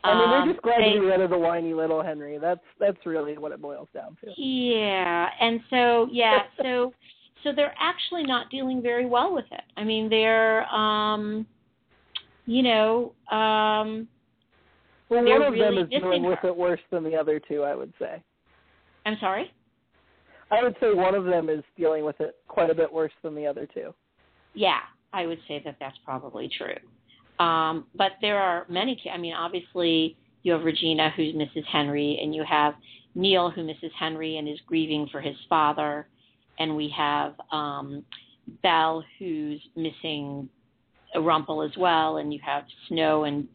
I 0.04 0.14
mean, 0.14 0.30
they're 0.30 0.42
Um, 0.42 0.50
just 0.52 0.62
glad 0.62 0.82
they- 0.82 0.94
to 0.94 1.00
be 1.00 1.06
rid 1.06 1.22
of 1.22 1.30
the 1.32 1.38
whiny 1.38 1.74
little 1.74 2.04
Henry. 2.04 2.38
That's 2.38 2.60
that's 2.80 2.98
really 3.06 3.38
what 3.38 3.52
it 3.52 3.62
boils 3.62 3.88
down 3.94 4.18
to. 4.24 4.32
Yeah, 4.42 5.30
and 5.40 5.62
so 5.70 6.08
yeah, 6.12 6.40
so 6.62 6.94
so 7.46 7.52
they're 7.56 7.76
actually 7.80 8.24
not 8.24 8.50
dealing 8.50 8.82
very 8.82 9.06
well 9.06 9.34
with 9.34 9.46
it. 9.52 9.62
I 9.78 9.84
mean, 9.84 10.10
they're 10.10 10.66
um 10.74 11.46
you 12.46 12.64
know, 12.64 13.14
um 13.32 14.08
Well, 15.10 15.24
They're 15.24 15.40
one 15.40 15.42
of 15.44 15.54
really 15.54 15.76
them 15.76 15.84
is 15.86 15.90
dealing 15.90 16.24
with 16.24 16.40
it 16.44 16.56
worse 16.56 16.82
than 16.92 17.04
the 17.04 17.16
other 17.16 17.40
two. 17.40 17.62
I 17.64 17.76
would 17.76 17.94
say. 18.00 18.22
I'm 19.06 19.18
sorry. 19.20 19.52
I 20.52 20.64
would 20.64 20.76
say 20.80 20.94
one 20.94 21.16
of 21.16 21.26
them 21.26 21.50
is 21.50 21.64
dealing 21.78 22.04
with 22.04 22.20
it 22.20 22.36
quite 22.48 22.70
a 22.70 22.76
bit 22.76 22.92
worse 22.92 23.12
than 23.24 23.36
the 23.36 23.46
other 23.46 23.68
two. 23.72 23.94
Yeah, 24.54 24.80
I 25.14 25.28
would 25.28 25.40
say 25.48 25.62
that 25.66 25.78
that's 25.80 25.98
probably 26.04 26.50
true. 26.58 27.46
Um, 27.46 27.86
but 27.96 28.14
there 28.22 28.40
are 28.40 28.66
many. 28.70 29.00
I 29.14 29.18
mean, 29.18 29.34
obviously, 29.34 30.18
you 30.44 30.54
have 30.54 30.64
Regina, 30.64 31.12
who's 31.16 31.36
Mrs. 31.36 31.66
Henry, 31.72 32.20
and 32.22 32.34
you 32.34 32.44
have 32.50 32.74
Neal, 33.14 33.50
who 33.52 33.62
Mrs. 33.62 33.92
Henry 34.00 34.38
and 34.38 34.48
is 34.48 34.60
grieving 34.66 35.08
for 35.12 35.22
his 35.22 35.36
father, 35.50 36.08
and 36.60 36.76
we 36.76 36.94
have 36.96 37.34
um, 37.52 38.04
Belle, 38.62 39.04
who's 39.20 39.62
missing 39.76 40.50
Rumpel 41.16 41.68
as 41.68 41.76
well, 41.78 42.18
and 42.18 42.34
you 42.34 42.40
have 42.46 42.64
Snow 42.88 43.24
and 43.24 43.48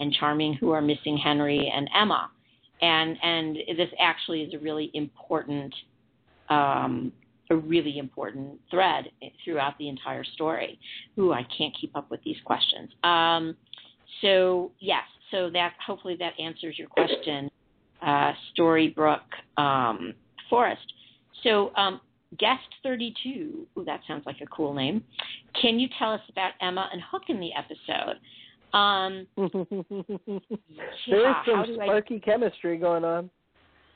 and 0.00 0.12
Charming, 0.12 0.54
who 0.54 0.70
are 0.70 0.80
missing 0.80 1.16
Henry 1.16 1.72
and 1.74 1.88
Emma, 1.94 2.30
and 2.80 3.16
and 3.22 3.56
this 3.76 3.88
actually 4.00 4.42
is 4.42 4.54
a 4.54 4.58
really 4.58 4.90
important 4.94 5.74
um, 6.48 7.12
a 7.50 7.56
really 7.56 7.98
important 7.98 8.60
thread 8.70 9.06
throughout 9.44 9.76
the 9.78 9.88
entire 9.88 10.24
story. 10.24 10.78
Ooh, 11.18 11.32
I 11.32 11.46
can't 11.56 11.74
keep 11.78 11.96
up 11.96 12.10
with 12.10 12.22
these 12.22 12.36
questions. 12.44 12.90
Um, 13.02 13.56
so 14.20 14.70
yes, 14.80 15.04
so 15.30 15.50
that 15.50 15.72
hopefully 15.84 16.16
that 16.18 16.32
answers 16.38 16.78
your 16.78 16.88
question, 16.88 17.50
uh, 18.02 18.32
Storybrooke 18.56 19.20
um, 19.56 20.14
Forest. 20.48 20.92
So 21.42 21.72
um, 21.76 22.00
guest 22.38 22.68
32. 22.82 23.66
Ooh, 23.78 23.84
that 23.84 24.00
sounds 24.06 24.24
like 24.26 24.40
a 24.42 24.46
cool 24.46 24.74
name. 24.74 25.02
Can 25.60 25.78
you 25.78 25.88
tell 25.98 26.12
us 26.12 26.20
about 26.30 26.52
Emma 26.60 26.88
and 26.92 27.00
Hook 27.10 27.22
in 27.28 27.40
the 27.40 27.50
episode? 27.56 28.18
Um, 28.76 29.26
There's 29.36 29.50
yeah, 31.06 31.42
some 31.46 31.64
do 31.64 31.80
I 31.80 31.86
sparky 31.86 32.20
chemistry 32.20 32.76
going 32.76 33.04
on. 33.04 33.30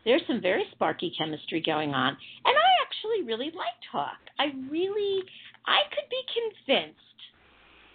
there's 0.05 0.23
some 0.27 0.41
very 0.41 0.65
sparky 0.73 1.13
chemistry 1.19 1.61
going 1.61 1.91
on. 1.93 2.09
And 2.09 2.57
I 2.57 2.71
actually 2.87 3.27
really 3.27 3.47
liked 3.47 3.85
Hook. 3.93 4.19
I 4.39 4.47
really, 4.71 5.23
I 5.67 5.81
could 5.91 6.09
be 6.09 6.23
convinced, 6.67 6.99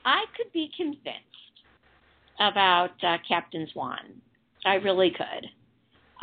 I 0.06 0.24
could 0.36 0.52
be 0.54 0.70
convinced 0.78 1.24
about 2.40 2.92
uh, 3.04 3.18
Captain 3.28 3.68
Swan. 3.74 4.22
I 4.66 4.76
really 4.76 5.12
could. 5.12 5.46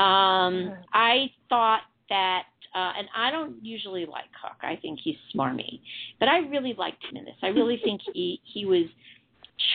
Um, 0.03 0.75
I 0.93 1.31
thought 1.49 1.83
that, 2.11 2.45
uh, 2.75 2.93
and 2.99 3.09
I 3.15 3.31
don't 3.31 3.65
usually 3.65 4.05
like 4.07 4.25
Hook. 4.43 4.57
I 4.63 4.77
think 4.77 4.99
he's 5.03 5.17
smarmy, 5.35 5.81
but 6.19 6.29
I 6.29 6.39
really 6.39 6.75
liked 6.77 7.03
him 7.05 7.17
in 7.17 7.25
this. 7.25 7.37
I 7.43 7.49
really 7.49 7.81
think 7.85 8.01
he 8.13 8.41
he 8.45 8.65
was 8.65 8.87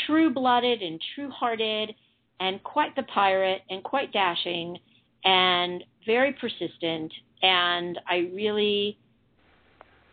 true-blooded 0.05 0.81
and 0.81 1.01
true-hearted, 1.15 1.95
and 2.39 2.61
quite 2.63 2.95
the 2.95 3.03
pirate, 3.03 3.61
and 3.69 3.83
quite 3.83 4.11
dashing, 4.11 4.77
and 5.23 5.83
very 6.05 6.33
persistent. 6.33 7.13
And 7.41 7.99
I 8.07 8.29
really 8.33 8.97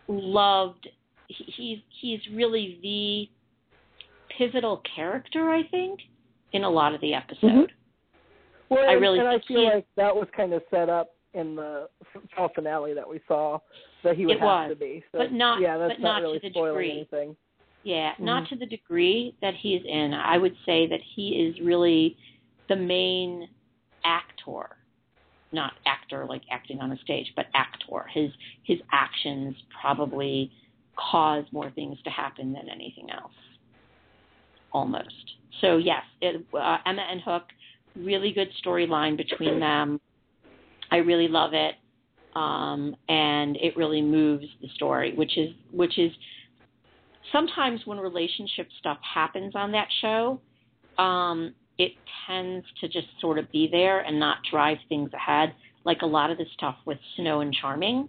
loved. 0.09 0.89
He's 1.29 1.79
he's 2.01 2.21
really 2.33 2.79
the 2.83 3.29
pivotal 4.39 4.83
character, 4.95 5.51
I 5.51 5.65
think, 5.65 6.01
in 6.53 6.63
a 6.63 6.71
lot 6.71 6.95
of 6.95 7.01
the 7.01 7.15
episode. 7.15 7.51
Mhm. 7.51 7.71
Well, 8.69 8.89
I 8.89 8.93
really 8.93 9.19
and 9.19 9.29
I 9.29 9.39
feel 9.41 9.65
like 9.65 9.87
that 9.97 10.15
was 10.15 10.29
kind 10.37 10.53
of 10.53 10.63
set 10.71 10.89
up 10.89 11.16
in 11.37 11.55
the 11.55 11.89
fall 12.35 12.51
finale 12.55 12.95
that 12.95 13.09
we 13.09 13.21
saw 13.29 13.59
that 14.03 14.17
he 14.17 14.27
would 14.27 14.37
It 14.37 14.41
have 14.41 14.47
was, 14.47 14.71
to 14.71 14.77
be. 14.77 15.05
So, 15.13 15.19
but 15.19 15.33
not- 15.33 15.61
yeah, 15.61 15.77
that's 15.79 15.95
but 15.95 16.01
not 16.01 16.19
to 16.21 16.25
really 16.25 16.39
the 16.39 16.51
spoiling 16.51 16.73
degree. 16.73 16.91
anything. 16.91 17.37
Yeah, 17.83 18.15
not 18.19 18.45
Mhm. 18.45 18.49
to 18.49 18.57
the 18.57 18.67
degree 18.67 19.35
that 19.41 19.55
he's 19.55 19.85
in. 19.85 20.13
I 20.15 20.39
would 20.39 20.57
say 20.65 20.87
that 20.87 21.01
he 21.03 21.41
is 21.47 21.61
really 21.61 22.17
the 22.69 22.75
main 22.77 23.49
actor. 24.05 24.77
Not 25.53 25.75
actor 25.87 26.27
like 26.27 26.43
acting 26.51 26.81
on 26.81 26.91
a 26.91 26.97
stage, 26.99 27.33
but 27.37 27.47
actor. 27.55 28.05
His 28.09 28.33
his 28.65 28.81
actions 28.93 29.55
probably 29.81 30.51
cause 30.97 31.45
more 31.53 31.71
things 31.71 32.01
to 32.03 32.11
happen 32.11 32.53
than 32.53 32.69
anything 32.69 33.11
else. 33.11 33.35
Almost. 34.73 35.35
So 35.61 35.77
yes, 35.77 36.05
it, 36.21 36.45
uh, 36.53 36.79
Emma 36.85 37.03
and 37.03 37.21
Hook, 37.21 37.45
really 37.95 38.33
good 38.33 38.51
storyline 38.65 39.17
between 39.17 39.61
them. 39.61 40.01
I 40.91 40.97
really 40.97 41.29
love 41.29 41.53
it, 41.53 41.75
um, 42.35 42.95
and 43.09 43.57
it 43.57 43.77
really 43.77 44.03
moves 44.03 44.47
the 44.61 44.69
story, 44.75 45.15
which 45.15 45.37
is 45.37 45.51
which 45.73 45.99
is 45.99 46.13
sometimes 47.33 47.81
when 47.87 47.99
relationship 47.99 48.69
stuff 48.79 48.99
happens 49.03 49.55
on 49.55 49.73
that 49.73 49.89
show, 50.01 50.41
um, 50.99 51.55
it 51.79 51.93
tends 52.27 52.65
to 52.81 52.89
just 52.89 53.09
sort 53.21 53.39
of 53.39 53.51
be 53.53 53.69
there 53.71 54.01
and 54.01 54.19
not 54.19 54.39
drive 54.51 54.79
things 54.89 55.11
ahead, 55.13 55.55
like 55.85 56.03
a 56.03 56.07
lot 56.07 56.31
of 56.31 56.39
the 56.39 56.47
stuff 56.55 56.77
with 56.87 56.99
Snow 57.17 57.41
and 57.41 57.53
Charming. 57.53 58.09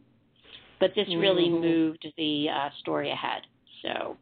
But 0.80 0.93
this 0.95 1.07
really 1.07 1.49
Mhm. 1.49 1.61
moved 1.61 2.07
the 2.17 2.49
uh, 2.49 2.69
story 2.80 3.09
ahead. 3.09 3.47
So, 3.82 4.17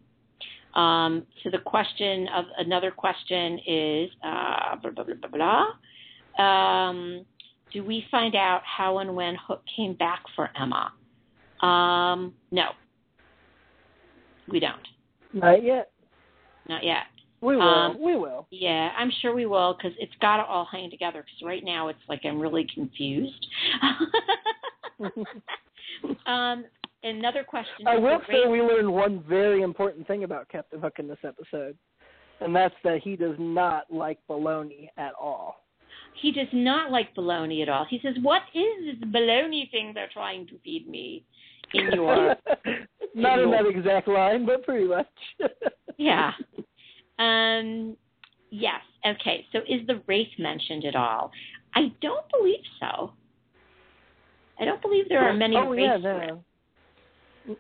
um, 0.79 1.27
so 1.43 1.49
the 1.49 1.59
question 1.59 2.27
of 2.29 2.45
another 2.57 2.91
question 2.91 3.59
is 3.59 4.09
uh, 4.23 4.77
blah 4.77 4.91
blah 4.91 5.03
blah 5.03 5.15
blah 5.15 5.65
blah. 6.37 6.43
Um, 6.43 7.25
do 7.75 7.83
we 7.83 8.05
find 8.09 8.35
out 8.35 8.61
how 8.63 8.99
and 8.99 9.13
when 9.13 9.35
Hook 9.35 9.61
came 9.75 9.95
back 9.95 10.23
for 10.33 10.49
Emma? 10.57 10.93
Um, 11.61 12.33
no, 12.49 12.69
we 14.47 14.61
don't. 14.61 14.79
Not 15.33 15.61
yet. 15.61 15.91
Not 16.69 16.85
yet. 16.85 17.03
We 17.41 17.57
will. 17.57 17.63
Um, 17.63 18.01
we 18.01 18.15
will. 18.15 18.47
Yeah, 18.49 18.91
I'm 18.97 19.11
sure 19.21 19.35
we 19.35 19.45
will 19.45 19.75
because 19.77 19.91
it's 19.99 20.13
got 20.21 20.37
to 20.37 20.43
all 20.43 20.65
hang 20.71 20.89
together. 20.89 21.19
Because 21.19 21.45
right 21.45 21.65
now 21.65 21.89
it's 21.89 21.99
like 22.07 22.21
I'm 22.23 22.39
really 22.39 22.65
confused. 22.73 23.45
um, 26.25 26.63
another 27.03 27.43
question. 27.43 27.87
I 27.87 27.97
will 27.97 28.21
say 28.29 28.47
we 28.49 28.61
learned 28.61 28.89
one 28.89 29.21
very 29.27 29.63
important 29.63 30.07
thing 30.07 30.23
about 30.23 30.47
Captain 30.47 30.79
Hook 30.79 30.93
in 30.99 31.09
this 31.09 31.19
episode, 31.25 31.77
and 32.39 32.55
that's 32.55 32.75
that 32.85 33.01
he 33.03 33.17
does 33.17 33.35
not 33.37 33.91
like 33.91 34.19
baloney 34.29 34.87
at 34.97 35.11
all. 35.19 35.64
He 36.21 36.31
does 36.31 36.47
not 36.53 36.91
like 36.91 37.13
bologna 37.13 37.61
at 37.61 37.69
all. 37.69 37.85
He 37.89 37.99
says, 38.01 38.15
"What 38.21 38.41
is 38.53 38.85
this 38.85 39.09
bologna 39.11 39.67
thing 39.71 39.91
they're 39.93 40.09
trying 40.11 40.47
to 40.47 40.57
feed 40.63 40.87
me?" 40.87 41.23
In 41.73 41.91
your 41.93 42.35
not 43.15 43.39
in 43.39 43.49
your- 43.49 43.63
that 43.63 43.69
exact 43.69 44.07
line, 44.07 44.45
but 44.45 44.63
pretty 44.63 44.87
much. 44.87 45.07
yeah. 45.97 46.31
Um. 47.19 47.97
Yes. 48.49 48.81
Okay. 49.05 49.45
So 49.51 49.59
is 49.59 49.85
the 49.87 50.01
wraith 50.07 50.31
mentioned 50.39 50.85
at 50.85 50.95
all? 50.95 51.31
I 51.73 51.91
don't 52.01 52.25
believe 52.31 52.63
so. 52.79 53.11
I 54.59 54.65
don't 54.65 54.81
believe 54.81 55.09
there 55.09 55.27
are 55.27 55.33
many 55.33 55.55
Oh 55.57 55.71
yeah, 55.73 55.97
no. 55.97 56.43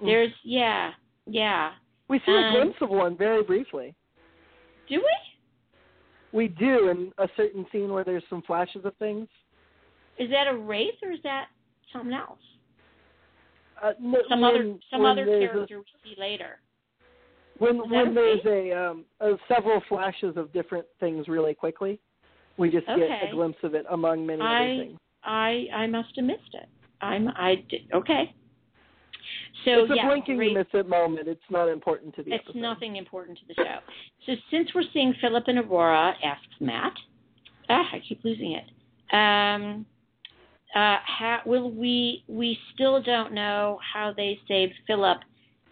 There's 0.03 0.31
yeah, 0.43 0.91
yeah. 1.27 1.71
we 2.07 2.19
see 2.25 2.31
a 2.31 2.35
um, 2.35 2.53
glimpse 2.53 2.77
of 2.81 2.89
one 2.89 3.17
very 3.17 3.43
briefly. 3.43 3.93
Do 4.89 4.95
we? 4.95 5.17
We 6.35 6.49
do 6.49 6.89
in 6.89 7.13
a 7.17 7.29
certain 7.37 7.65
scene 7.71 7.91
where 7.93 8.03
there's 8.03 8.23
some 8.29 8.41
flashes 8.41 8.83
of 8.83 8.93
things. 8.97 9.27
Is 10.19 10.29
that 10.31 10.47
a 10.47 10.57
wraith 10.57 10.95
or 11.01 11.11
is 11.11 11.19
that 11.23 11.45
something 11.93 12.13
else? 12.13 12.39
Uh, 13.81 13.93
no, 14.01 14.19
Some 14.29 14.41
when, 14.41 14.49
other 14.51 14.73
some 14.91 15.01
when 15.03 15.11
other 15.13 15.25
there's 15.25 15.43
a- 15.43 15.53
character 15.53 15.77
we 15.79 15.85
see 16.15 16.19
later. 16.19 16.59
when 17.57 17.77
Is 17.77 17.81
when 17.89 18.07
a 18.09 18.13
there's 18.13 18.45
a 18.45 18.71
um 18.73 19.05
uh, 19.21 19.31
several 19.47 19.81
flashes 19.87 20.35
of 20.37 20.51
different 20.51 20.85
things 20.99 21.27
really 21.29 21.53
quickly, 21.53 21.99
we 22.57 22.69
just 22.69 22.85
get 22.87 22.97
a 22.99 23.29
glimpse 23.31 23.57
of 23.63 23.73
it 23.73 23.85
among 23.89 24.25
many 24.25 24.41
I- 24.41 24.55
other 24.65 24.83
things. 24.83 24.99
I 25.23 25.67
I 25.73 25.87
must 25.87 26.09
have 26.17 26.25
missed 26.25 26.53
it. 26.53 26.67
I'm 27.01 27.29
I 27.29 27.55
did 27.69 27.81
okay. 27.93 28.33
So 29.63 29.83
it's 29.83 29.91
a 29.91 29.95
yeah, 29.95 30.07
blinking 30.07 30.37
wraith- 30.37 30.51
you 30.51 30.57
miss 30.57 30.67
it 30.73 30.87
moment. 30.87 31.27
It's 31.27 31.41
not 31.49 31.69
important 31.69 32.15
to 32.15 32.23
the 32.23 32.33
It's 32.33 32.43
episode. 32.43 32.59
nothing 32.59 32.97
important 32.97 33.37
to 33.39 33.45
the 33.47 33.53
show. 33.55 33.79
So 34.25 34.33
since 34.51 34.69
we're 34.75 34.83
seeing 34.93 35.13
Philip 35.21 35.45
and 35.47 35.59
Aurora, 35.59 36.13
asks 36.23 36.45
Matt. 36.59 36.93
Ah, 37.69 37.87
I 37.93 37.99
keep 38.07 38.23
losing 38.23 38.51
it. 38.51 38.65
Um, 39.15 39.85
uh, 40.75 40.97
how, 41.05 41.39
will 41.45 41.71
we? 41.71 42.23
We 42.27 42.59
still 42.73 43.01
don't 43.01 43.33
know 43.33 43.79
how 43.93 44.13
they 44.15 44.39
saved 44.47 44.73
Philip. 44.87 45.19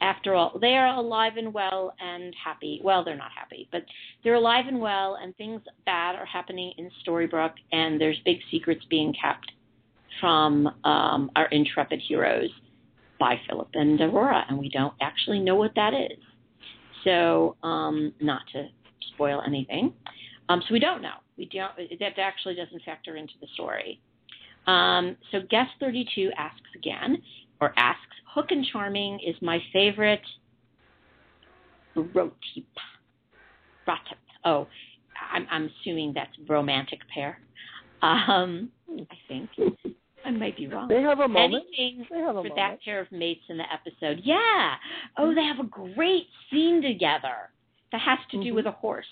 After 0.02 0.36
all, 0.36 0.58
they 0.60 0.76
are 0.76 0.88
alive 0.98 1.38
and 1.38 1.54
well 1.54 1.94
and 2.02 2.34
happy. 2.44 2.82
Well, 2.84 3.04
they're 3.06 3.16
not 3.16 3.32
happy, 3.34 3.70
but 3.72 3.86
they're 4.24 4.34
alive 4.34 4.66
and 4.68 4.82
well, 4.82 5.18
and 5.22 5.36
things 5.38 5.62
bad 5.86 6.16
are 6.16 6.26
happening 6.26 6.74
in 6.78 6.90
Storybrooke, 7.06 7.54
and 7.72 8.02
there's 8.02 8.20
big 8.26 8.40
secrets 8.52 8.84
being 8.90 9.14
kept 9.14 9.50
from 10.20 10.68
um, 10.84 11.32
our 11.38 11.46
intrepid 11.48 12.02
heroes 12.06 12.50
by 13.20 13.40
Philip 13.48 13.70
and 13.74 14.00
Aurora, 14.02 14.46
and 14.50 14.58
we 14.58 14.70
don't 14.70 14.94
actually 15.02 15.40
know 15.40 15.56
what 15.56 15.72
that 15.76 15.94
is. 15.94 16.18
So, 17.04 17.56
um, 17.64 18.14
not 18.22 18.42
to 18.54 18.68
spoil 19.14 19.42
anything. 19.46 19.94
Um, 20.50 20.62
so 20.68 20.74
we 20.74 20.80
don't 20.80 21.02
know. 21.02 21.16
We 21.38 21.46
don't. 21.46 21.72
That 22.00 22.20
actually 22.20 22.56
doesn't 22.56 22.82
factor 22.84 23.16
into 23.16 23.34
the 23.42 23.48
story. 23.54 24.00
Um, 24.68 25.18
so 25.32 25.40
guest 25.50 25.72
32 25.80 26.32
asks 26.38 26.62
again, 26.76 27.22
or 27.60 27.74
asks, 27.78 28.02
Hook 28.34 28.48
and 28.52 28.66
Charming 28.72 29.20
is 29.26 29.36
my 29.42 29.60
favorite 29.72 30.22
rotip. 31.96 32.66
Rotip. 33.88 34.18
Oh, 34.46 34.68
I'm, 35.32 35.48
I'm 35.52 35.70
assuming 35.82 36.14
that's 36.14 36.32
romantic 36.48 37.00
pair. 37.14 37.40
Um, 38.02 38.70
I 38.90 39.16
think. 39.28 39.50
I 40.26 40.32
might 40.32 40.56
be 40.56 40.68
wrong. 40.68 40.88
They 40.88 41.02
have 41.02 41.20
a 41.20 41.28
moment. 41.28 41.66
Anything 41.78 42.06
They 42.10 42.20
have 42.20 42.36
a 42.36 42.44
for 42.44 42.50
moment. 42.50 42.56
that 42.56 42.80
pair 42.84 43.00
of 43.00 43.12
mates 43.12 43.44
in 43.50 43.58
the 43.58 43.66
episode. 43.72 44.22
Yeah. 44.24 44.76
Oh, 45.18 45.34
they 45.36 45.44
have 45.44 45.60
a 45.60 45.68
great 45.68 46.28
scene 46.50 46.82
together 46.82 47.50
that 47.92 48.02
has 48.02 48.20
to 48.32 48.38
do 48.44 48.52
Mhm. 48.52 48.56
with 48.56 48.66
a 48.68 48.72
horse. 48.72 49.06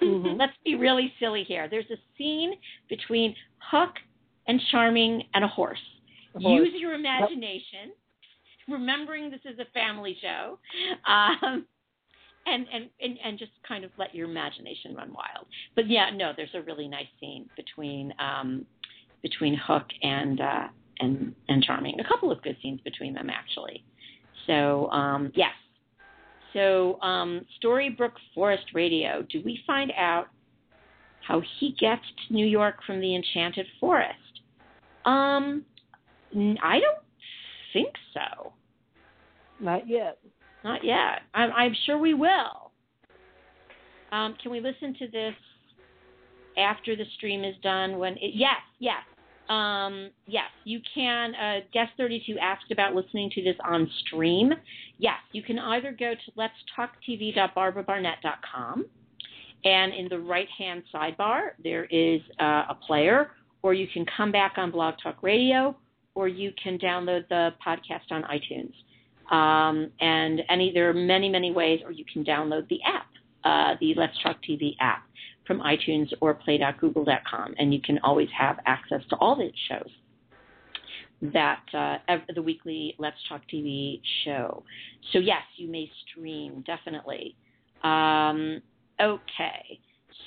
Mhm. 0.00 0.38
Let's 0.38 0.56
be 0.64 0.74
really 0.74 1.12
silly 1.18 1.44
here. 1.44 1.68
There's 1.68 1.90
a 1.90 1.98
scene 2.16 2.58
between 2.88 3.36
Hook 3.58 3.98
and 4.46 4.60
Charming 4.70 5.28
and 5.34 5.44
a 5.44 5.48
horse. 5.48 5.82
A 6.34 6.40
horse. 6.40 6.66
Use 6.66 6.80
your 6.80 6.94
imagination, 6.94 7.92
remembering 8.68 9.30
this 9.30 9.44
is 9.44 9.58
a 9.58 9.66
family 9.66 10.14
show, 10.22 10.58
um, 11.04 11.66
and, 12.46 12.66
and, 12.72 12.88
and, 13.00 13.18
and 13.22 13.38
just 13.38 13.52
kind 13.68 13.84
of 13.84 13.90
let 13.98 14.14
your 14.14 14.28
imagination 14.28 14.94
run 14.94 15.12
wild. 15.12 15.46
But 15.74 15.88
yeah, 15.88 16.08
no, 16.10 16.32
there's 16.34 16.54
a 16.54 16.62
really 16.62 16.88
nice 16.88 17.08
scene 17.20 17.50
between 17.54 18.14
um, 18.18 18.66
between 19.22 19.54
Hook 19.54 19.86
and 20.02 20.40
uh, 20.40 20.68
and 20.98 21.34
and 21.48 21.62
Charming. 21.62 21.98
A 22.00 22.08
couple 22.08 22.30
of 22.30 22.42
good 22.42 22.56
scenes 22.62 22.80
between 22.82 23.14
them 23.14 23.28
actually. 23.30 23.84
So 24.46 24.90
um, 24.90 25.32
yes. 25.34 25.52
So 26.52 27.00
um, 27.00 27.46
Storybrooke 27.62 28.18
Forest 28.34 28.64
Radio. 28.74 29.24
Do 29.30 29.40
we 29.44 29.60
find 29.66 29.92
out 29.96 30.26
how 31.26 31.42
he 31.58 31.76
gets 31.78 32.02
to 32.26 32.34
New 32.34 32.46
York 32.46 32.76
from 32.86 33.00
the 33.00 33.14
Enchanted 33.14 33.66
Forest? 33.78 34.16
Um, 35.04 35.64
I 36.34 36.80
don't 36.80 37.04
think 37.72 37.94
so. 38.12 38.52
Not 39.60 39.88
yet. 39.88 40.18
Not 40.64 40.84
yet. 40.84 41.22
I'm, 41.34 41.52
I'm 41.52 41.74
sure 41.86 41.98
we 41.98 42.14
will. 42.14 42.72
Um, 44.12 44.34
can 44.42 44.50
we 44.50 44.60
listen 44.60 44.94
to 44.98 45.06
this 45.06 45.34
after 46.56 46.96
the 46.96 47.04
stream 47.16 47.44
is 47.44 47.54
done? 47.62 47.98
When 47.98 48.14
it, 48.14 48.32
yes, 48.34 48.60
yes, 48.78 49.02
um, 49.50 50.10
yes, 50.26 50.46
you 50.64 50.80
can. 50.94 51.34
Uh, 51.34 51.60
Guest 51.72 51.90
32 51.96 52.38
asked 52.38 52.70
about 52.70 52.94
listening 52.94 53.30
to 53.34 53.42
this 53.42 53.56
on 53.64 53.90
stream. 54.06 54.52
Yes, 54.98 55.18
you 55.32 55.42
can 55.42 55.58
either 55.58 55.90
go 55.90 56.14
to 56.14 56.32
let's 56.36 56.54
talk 56.74 56.92
tv.barbarabarnett.com, 57.06 58.86
and 59.64 59.92
in 59.92 60.08
the 60.08 60.18
right 60.18 60.48
hand 60.56 60.84
sidebar 60.94 61.50
there 61.62 61.86
is 61.86 62.20
uh, 62.40 62.66
a 62.70 62.76
player, 62.86 63.32
or 63.62 63.74
you 63.74 63.88
can 63.92 64.06
come 64.16 64.30
back 64.30 64.54
on 64.56 64.70
Blog 64.70 64.94
Talk 65.02 65.20
Radio, 65.20 65.76
or 66.14 66.28
you 66.28 66.52
can 66.62 66.78
download 66.78 67.28
the 67.28 67.50
podcast 67.66 68.12
on 68.12 68.22
iTunes. 68.22 68.72
Um, 69.34 69.90
and 70.00 70.42
any 70.48 70.72
there 70.72 70.88
are 70.90 70.94
many 70.94 71.28
many 71.28 71.50
ways, 71.50 71.80
or 71.84 71.90
you 71.90 72.04
can 72.10 72.24
download 72.24 72.68
the 72.68 72.78
app, 72.86 73.06
uh, 73.42 73.76
the 73.80 73.94
Let's 73.96 74.14
Talk 74.22 74.36
TV 74.48 74.76
app 74.78 75.09
from 75.50 75.58
iTunes 75.62 76.06
or 76.20 76.32
play.google.com, 76.32 77.54
and 77.58 77.74
you 77.74 77.80
can 77.80 77.98
always 78.04 78.28
have 78.38 78.58
access 78.66 79.00
to 79.10 79.16
all 79.16 79.34
the 79.34 79.50
shows 79.68 79.90
that 81.34 81.64
uh, 81.74 81.96
the 82.32 82.40
weekly 82.40 82.94
Let's 83.00 83.16
Talk 83.28 83.40
TV 83.52 84.00
show. 84.24 84.62
So 85.12 85.18
yes, 85.18 85.42
you 85.56 85.68
may 85.68 85.90
stream 86.06 86.62
definitely. 86.68 87.34
Um, 87.82 88.62
okay, 89.02 89.80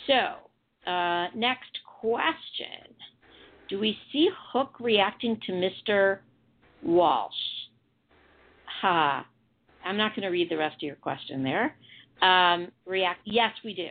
so 0.08 0.92
uh, 0.92 1.28
next 1.34 1.72
question: 2.02 2.94
Do 3.70 3.80
we 3.80 3.98
see 4.12 4.30
Hook 4.52 4.76
reacting 4.82 5.40
to 5.46 5.54
Mr. 5.54 6.18
Walsh? 6.84 7.32
Ha. 8.82 9.26
I'm 9.86 9.96
not 9.96 10.16
going 10.18 10.24
to 10.24 10.30
read 10.30 10.50
the 10.50 10.58
rest 10.58 10.76
of 10.76 10.82
your 10.82 10.96
question 10.96 11.44
there. 11.44 11.76
Um, 12.22 12.74
react. 12.86 13.22
Yes, 13.24 13.52
we 13.64 13.74
do. 13.74 13.88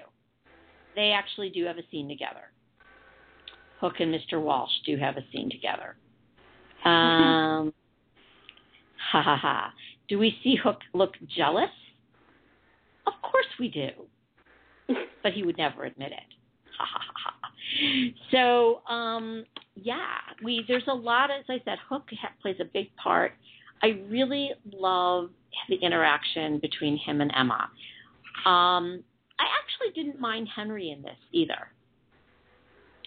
They 0.95 1.11
actually 1.11 1.51
do 1.51 1.65
have 1.65 1.79
a 1.79 1.83
scene 1.91 2.09
together. 2.09 2.51
Hook 3.81 3.95
and 3.99 4.15
Mr. 4.15 4.41
Walsh 4.41 4.71
do 4.87 4.97
have 4.97 5.17
a 5.17 5.25
scene 5.33 5.51
together. 5.51 5.97
Um, 6.85 7.73
ha 9.13 9.23
ha 9.23 9.37
ha. 9.37 9.73
Do 10.09 10.19
we 10.19 10.37
see 10.43 10.57
Hook 10.63 10.81
look 10.95 11.15
jealous? 11.37 11.71
Of 13.07 13.15
course 13.23 13.47
we 13.59 13.69
do. 13.69 13.89
But 15.23 15.33
he 15.33 15.45
would 15.45 15.57
never 15.57 15.85
admit 15.85 16.11
it. 16.11 16.35
Ha 16.79 16.85
ha 16.85 17.01
ha. 17.15 17.33
So, 18.33 18.83
um, 18.93 19.45
yeah, 19.77 20.17
we 20.43 20.65
there's 20.67 20.83
a 20.89 20.95
lot. 20.95 21.31
As 21.31 21.45
I 21.49 21.61
said, 21.65 21.79
Hook 21.89 22.09
ha- 22.21 22.33
plays 22.41 22.57
a 22.61 22.65
big 22.65 22.95
part. 22.97 23.33
I 23.83 24.01
really 24.09 24.51
love 24.73 25.31
the 25.69 25.77
interaction 25.77 26.59
between 26.59 26.97
him 26.97 27.21
and 27.21 27.33
Emma. 27.37 27.69
Um, 28.49 29.05
I 29.43 29.47
actually 29.61 30.01
didn't 30.01 30.21
mind 30.21 30.49
Henry 30.55 30.91
in 30.91 31.03
this 31.03 31.19
either. 31.33 31.73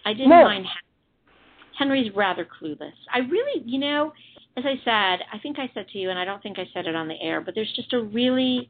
I 0.04 0.14
didn't 0.14 0.30
No. 0.30 0.44
mind 0.44 0.66
Hen- 0.66 1.34
Henry's 1.78 2.14
rather 2.14 2.46
clueless. 2.46 2.94
I 3.14 3.20
really, 3.20 3.62
you 3.66 3.80
know, 3.80 4.14
as 4.58 4.66
I 4.66 4.76
said, 4.84 5.26
I 5.32 5.40
think 5.42 5.60
I 5.60 5.70
said 5.74 5.88
to 5.90 5.98
you, 5.98 6.10
and 6.10 6.20
I 6.20 6.26
don't 6.26 6.42
think 6.44 6.60
I 6.60 6.66
said 6.74 6.88
it 6.88 6.96
on 6.96 7.08
the 7.08 7.20
air, 7.22 7.42
but 7.42 7.56
there's 7.56 7.72
just 7.74 7.94
a 7.94 8.02
really 8.02 8.70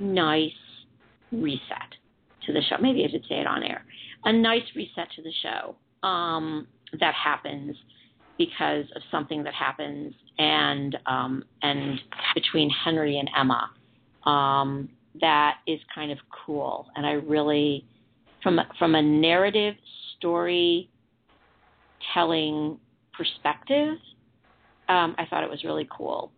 nice 0.00 0.50
reset 1.32 1.94
to 2.46 2.52
the 2.52 2.62
show. 2.62 2.76
Maybe 2.80 3.04
I 3.04 3.08
did 3.08 3.24
say 3.28 3.40
it 3.40 3.46
on 3.46 3.62
air. 3.62 3.84
A 4.24 4.32
nice 4.32 4.64
reset 4.74 5.10
to 5.16 5.22
the 5.22 5.32
show 5.42 5.76
um, 6.06 6.66
that 6.98 7.14
happens 7.14 7.76
because 8.38 8.86
of 8.94 9.02
something 9.10 9.42
that 9.44 9.54
happens 9.54 10.14
and 10.38 10.96
um, 11.06 11.44
and 11.62 12.00
between 12.34 12.70
Henry 12.70 13.18
and 13.18 13.28
Emma 13.36 13.70
um, 14.24 14.88
that 15.20 15.58
is 15.66 15.80
kind 15.94 16.10
of 16.10 16.18
cool. 16.46 16.86
And 16.96 17.06
I 17.06 17.12
really, 17.12 17.84
from 18.42 18.60
from 18.78 18.94
a 18.94 19.02
narrative 19.02 19.74
story 20.16 20.90
telling 22.14 22.78
perspective, 23.16 23.96
um, 24.88 25.14
I 25.18 25.26
thought 25.28 25.44
it 25.44 25.50
was 25.50 25.64
really 25.64 25.88
cool. 25.90 26.32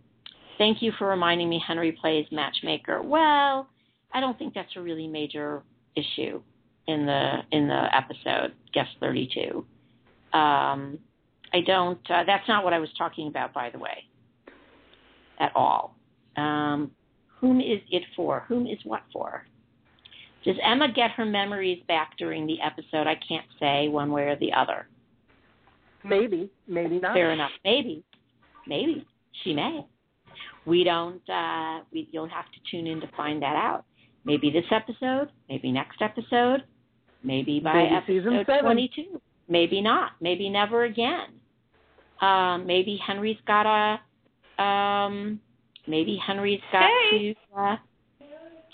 Thank 0.58 0.82
you 0.82 0.92
for 0.98 1.08
reminding 1.08 1.48
me 1.48 1.62
Henry 1.66 1.92
plays 1.92 2.26
matchmaker. 2.30 3.02
Well, 3.02 3.68
I 4.12 4.20
don't 4.20 4.38
think 4.38 4.54
that's 4.54 4.74
a 4.76 4.80
really 4.80 5.06
major 5.06 5.62
issue 5.96 6.42
in 6.86 7.06
the 7.06 7.38
in 7.52 7.68
the 7.68 7.84
episode 7.94 8.52
guest 8.72 8.90
32. 9.00 9.64
Um, 10.32 10.98
I 11.52 11.60
don't. 11.66 11.98
Uh, 12.10 12.24
that's 12.26 12.46
not 12.48 12.64
what 12.64 12.72
I 12.72 12.78
was 12.78 12.90
talking 12.96 13.28
about, 13.28 13.52
by 13.52 13.70
the 13.70 13.78
way, 13.78 14.04
at 15.38 15.52
all. 15.54 15.96
Um, 16.36 16.90
whom 17.40 17.60
is 17.60 17.80
it 17.90 18.02
for? 18.14 18.44
Whom 18.48 18.66
is 18.66 18.78
what 18.84 19.02
for? 19.12 19.46
Does 20.44 20.56
Emma 20.62 20.88
get 20.92 21.10
her 21.12 21.24
memories 21.24 21.82
back 21.86 22.16
during 22.18 22.46
the 22.46 22.60
episode? 22.62 23.06
I 23.06 23.18
can't 23.28 23.46
say 23.58 23.88
one 23.88 24.10
way 24.10 24.22
or 24.22 24.36
the 24.36 24.52
other. 24.52 24.88
Maybe, 26.02 26.50
maybe 26.66 26.98
not. 26.98 27.14
Fair 27.14 27.32
enough. 27.32 27.50
Maybe, 27.64 28.02
maybe 28.66 29.06
she 29.42 29.52
may. 29.52 29.84
We 30.64 30.84
don't. 30.84 31.20
Uh, 31.28 31.80
we, 31.92 32.08
you'll 32.10 32.28
have 32.28 32.46
to 32.46 32.70
tune 32.70 32.86
in 32.86 33.00
to 33.00 33.08
find 33.16 33.42
that 33.42 33.56
out. 33.56 33.84
Maybe 34.24 34.50
this 34.50 34.64
episode. 34.70 35.30
Maybe 35.48 35.72
next 35.72 36.00
episode. 36.00 36.64
Maybe 37.22 37.60
by 37.60 37.74
Maybe 37.74 38.18
episode 38.18 38.60
twenty-two. 38.62 39.20
Maybe 39.48 39.80
not. 39.82 40.12
Maybe 40.20 40.48
never 40.48 40.84
again. 40.84 41.28
Um, 42.22 42.66
maybe 42.66 42.98
Henry's 43.06 43.38
got 43.46 43.66
a. 43.66 44.62
Um, 44.62 45.40
maybe 45.90 46.16
Henry's 46.16 46.60
got 46.72 46.90
Hey. 47.10 47.34
to. 47.54 47.60
Uh, 47.60 47.76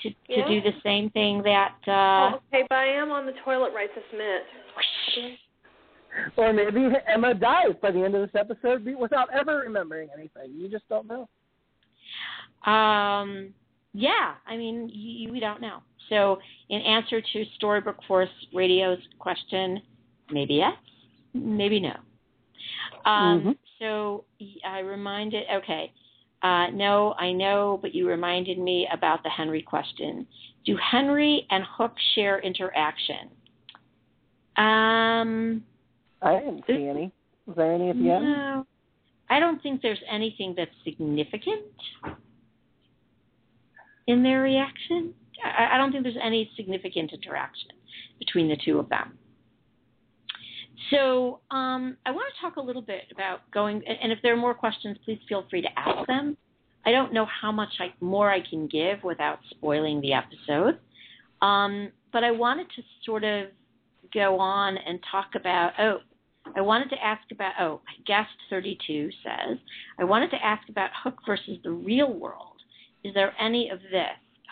to, 0.03 0.11
to 0.11 0.17
Yeah. 0.29 0.47
do 0.49 0.61
the 0.61 0.75
same 0.83 1.09
thing 1.11 1.43
that 1.43 1.75
uh, 1.89 2.35
oh, 2.35 2.41
okay, 2.53 2.67
but 2.69 2.77
I 2.77 2.87
am 2.87 3.11
on 3.11 3.25
the 3.25 3.33
toilet 3.45 3.73
right 3.75 3.89
this 3.95 4.05
minute. 4.13 4.45
Or 6.39 6.51
maybe 6.51 6.89
Emma 7.07 7.35
dies 7.35 7.75
by 7.83 7.91
the 7.91 8.03
end 8.03 8.15
of 8.15 8.23
this 8.23 8.41
episode 8.41 8.87
without 8.99 9.29
ever 9.35 9.59
remembering 9.59 10.09
anything. 10.17 10.51
You 10.55 10.67
just 10.67 10.89
don't 10.89 11.07
know. 11.07 11.29
Um, 12.71 13.53
yeah, 13.93 14.35
I 14.47 14.57
mean, 14.57 14.89
y 14.89 15.31
we 15.31 15.41
don't 15.41 15.61
know. 15.61 15.81
So, 16.09 16.39
in 16.71 16.81
answer 16.81 17.21
to 17.21 17.45
Storybook 17.57 17.97
Forest 18.09 18.33
Radio's 18.55 18.99
question, 19.19 19.83
maybe 20.31 20.55
yes, 20.55 20.73
maybe 21.35 21.81
no. 21.81 21.97
Um, 23.05 23.43
Mhm. 23.43 23.57
So, 23.79 24.25
y- 24.41 24.57
I 24.65 24.79
reminded, 24.79 25.45
okay, 25.51 25.93
uh, 26.43 26.67
no, 26.73 27.15
I 27.19 27.33
know, 27.33 27.79
but 27.81 27.95
you 27.95 28.09
reminded 28.09 28.59
me 28.59 28.87
about 28.93 29.23
the 29.23 29.31
Henry 29.31 29.63
question. 29.63 30.27
Do 30.65 30.77
Henry 30.91 31.47
and 31.51 31.65
Hook 31.69 31.93
share 32.15 32.41
interaction? 32.41 33.31
Um, 34.57 35.63
I 36.23 36.39
didn't 36.39 36.65
see 36.67 36.89
any. 36.89 37.13
Was 37.47 37.57
there 37.57 37.73
any 37.73 37.91
of 37.91 37.97
you? 37.97 38.05
no, 38.05 38.67
I 39.31 39.39
don't 39.39 39.63
think 39.63 39.83
there's 39.83 40.03
anything 40.11 40.55
that's 40.57 40.71
significant. 40.85 41.63
in 44.07 44.23
their 44.23 44.41
reaction. 44.43 45.15
I, 45.45 45.75
I 45.75 45.79
don't 45.79 45.93
think 45.93 46.05
there's 46.05 46.17
any 46.23 46.51
significant 46.57 47.13
interaction 47.13 47.71
between 48.19 48.49
the 48.49 48.57
two 48.65 48.79
of 48.79 48.89
them. 48.89 49.19
So 50.91 51.41
um, 51.51 51.97
I 52.05 52.11
want 52.11 52.33
to 52.35 52.41
talk 52.41 52.57
a 52.57 52.61
little 52.61 52.83
bit 52.83 53.03
about 53.13 53.51
going, 53.51 53.83
and 53.87 54.13
if 54.13 54.19
there 54.23 54.33
are 54.35 54.37
more 54.37 54.55
questions, 54.55 54.97
please 55.05 55.19
feel 55.29 55.45
free 55.51 55.63
to 55.63 55.69
ask 55.77 56.07
them. 56.07 56.37
I 56.85 56.93
don't 56.93 57.13
know 57.13 57.27
how 57.27 57.51
much 57.51 57.71
I, 57.81 57.93
more 58.01 58.31
I 58.31 58.41
can 58.49 58.69
give 58.69 59.03
without 59.03 59.39
spoiling 59.51 60.01
the 60.01 60.13
episode, 60.13 60.79
um, 61.43 61.91
but 62.13 62.23
I 62.23 62.31
wanted 62.31 62.69
to 62.77 62.83
sort 63.05 63.25
of 63.25 63.49
go 64.15 64.39
on 64.39 64.77
and 64.77 65.01
talk 65.11 65.31
about. 65.35 65.73
Oh, 65.81 65.99
I 66.55 66.61
wanted 66.61 66.91
to 66.91 67.05
ask 67.05 67.23
about. 67.33 67.55
Oh, 67.59 67.81
guest 68.07 68.31
32 68.51 69.11
says 69.25 69.59
I 69.99 70.05
wanted 70.05 70.31
to 70.31 70.45
ask 70.45 70.69
about 70.69 70.91
Hook 71.03 71.19
versus 71.27 71.59
the 71.65 71.73
real 71.73 72.13
world. 72.13 72.57
Is 73.03 73.15
there 73.15 73.35
any 73.41 73.71
of 73.71 73.81
this 73.91 74.07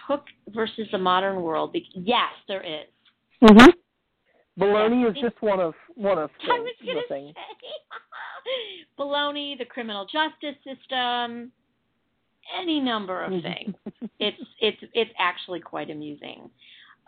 Hook 0.09 0.25
versus 0.53 0.89
the 0.91 0.99
modern 0.99 1.43
world? 1.43 1.77
Yes, 1.95 2.33
there 2.49 2.63
is. 2.63 2.89
Mm-hmm. 3.43 3.71
Baloney 4.59 5.09
is 5.09 5.17
just 5.21 5.41
one 5.41 5.61
of 5.61 5.75
one 5.95 6.19
of 6.19 6.31
I 6.43 6.59
was 6.61 6.73
the 6.81 7.03
things. 7.09 7.35
say 7.35 7.35
baloney, 8.99 9.59
the 9.59 9.65
criminal 9.65 10.07
justice 10.07 10.57
system, 10.65 11.51
any 12.61 12.81
number 12.81 13.25
of 13.25 13.33
things. 13.43 13.75
it's 14.21 14.37
it's 14.61 14.79
it's 14.93 15.11
actually 15.19 15.61
quite 15.61 15.91
amusing. 15.91 16.51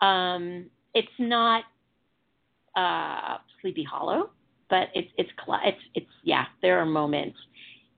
Um, 0.01 0.65
it's 0.93 1.07
not 1.19 1.63
uh, 2.75 3.37
Sleepy 3.61 3.83
Hollow, 3.83 4.31
but 4.69 4.89
it's 4.93 5.09
it's 5.17 5.29
it's 5.63 5.77
it's 5.95 6.11
yeah. 6.23 6.45
There 6.61 6.79
are 6.79 6.85
moments, 6.85 7.37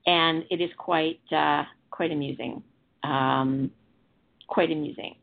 and 0.06 0.44
it 0.50 0.60
is 0.60 0.70
quite 0.78 1.20
uh, 1.32 1.64
quite 1.90 2.12
amusing. 2.12 2.62
Um, 3.02 3.70
quite 4.46 4.70
amusing. 4.70 5.14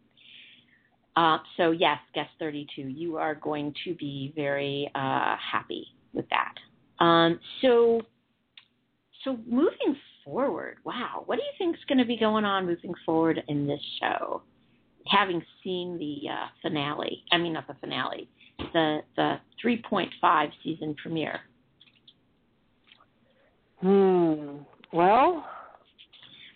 Uh, 1.17 1.39
so 1.57 1.71
yes, 1.71 1.97
guest 2.13 2.29
32, 2.37 2.79
you 2.83 3.17
are 3.17 3.33
going 3.33 3.73
to 3.83 3.95
be 3.95 4.31
very 4.35 4.87
uh, 4.93 5.35
happy 5.51 5.87
with 6.13 6.25
that. 6.29 7.03
Um, 7.03 7.39
so, 7.63 8.01
so 9.23 9.35
moving 9.47 9.97
forward, 10.23 10.77
wow, 10.83 11.23
what 11.25 11.37
do 11.37 11.41
you 11.41 11.49
think 11.57 11.75
is 11.75 11.81
going 11.87 11.97
to 11.97 12.05
be 12.05 12.17
going 12.17 12.45
on 12.45 12.67
moving 12.67 12.93
forward 13.03 13.41
in 13.47 13.65
this 13.65 13.81
show? 13.99 14.43
Having 15.07 15.41
seen 15.63 15.97
the 15.97 16.29
uh, 16.29 16.47
finale, 16.61 17.23
I 17.31 17.37
mean 17.39 17.53
not 17.53 17.65
the 17.65 17.75
finale, 17.81 18.29
the 18.73 18.99
the 19.15 19.37
3.5 19.65 20.49
season 20.63 20.93
premiere. 21.01 21.39
Hmm. 23.79 24.57
Well, 24.93 25.45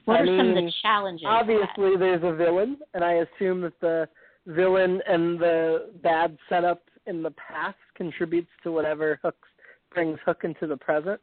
What 0.05 0.17
I 0.17 0.21
are 0.21 0.25
some 0.37 0.49
of 0.49 0.55
the 0.55 0.71
challenges? 0.83 1.25
obviously 1.27 1.95
there's 1.97 2.21
a 2.23 2.35
villain, 2.35 2.77
and 2.93 3.03
I 3.03 3.23
assume 3.23 3.61
that 3.61 3.79
the 3.79 4.07
villain 4.47 5.01
and 5.07 5.39
the 5.39 5.91
bad 6.01 6.37
setup 6.49 6.81
in 7.05 7.23
the 7.23 7.31
past 7.31 7.77
contributes 7.95 8.49
to 8.63 8.71
whatever 8.71 9.19
hooks 9.23 9.47
brings 9.93 10.19
Hook 10.25 10.41
into 10.43 10.67
the 10.67 10.77
present. 10.77 11.19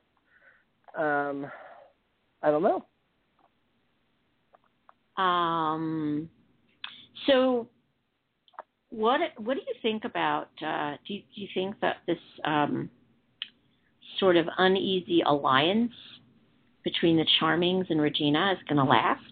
Um, 0.96 1.46
I 2.42 2.50
don't 2.50 2.62
know. 2.62 2.84
Um, 5.22 6.28
so, 7.26 7.68
what 8.90 9.20
what 9.36 9.54
do 9.54 9.60
you 9.60 9.74
think 9.82 10.04
about? 10.04 10.48
Uh, 10.64 10.92
do 11.06 11.14
you, 11.14 11.22
do 11.34 11.40
you 11.40 11.48
think 11.52 11.76
that 11.80 11.96
this 12.06 12.18
um, 12.44 12.88
sort 14.18 14.36
of 14.36 14.46
uneasy 14.58 15.22
alliance 15.26 15.92
between 16.84 17.16
the 17.16 17.26
Charmings 17.40 17.86
and 17.90 18.00
Regina 18.00 18.52
is 18.52 18.58
going 18.68 18.78
to 18.78 18.88
last? 18.88 19.22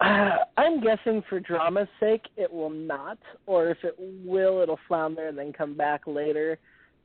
Uh, 0.00 0.30
I'm 0.56 0.80
guessing 0.80 1.22
for 1.28 1.40
drama's 1.40 1.88
sake 2.00 2.22
it 2.36 2.52
will 2.52 2.70
not, 2.70 3.18
or 3.46 3.68
if 3.68 3.78
it 3.82 3.94
will, 3.98 4.60
it'll 4.60 4.78
flounder 4.88 5.28
and 5.28 5.38
then 5.38 5.52
come 5.52 5.74
back 5.74 6.02
later. 6.06 6.58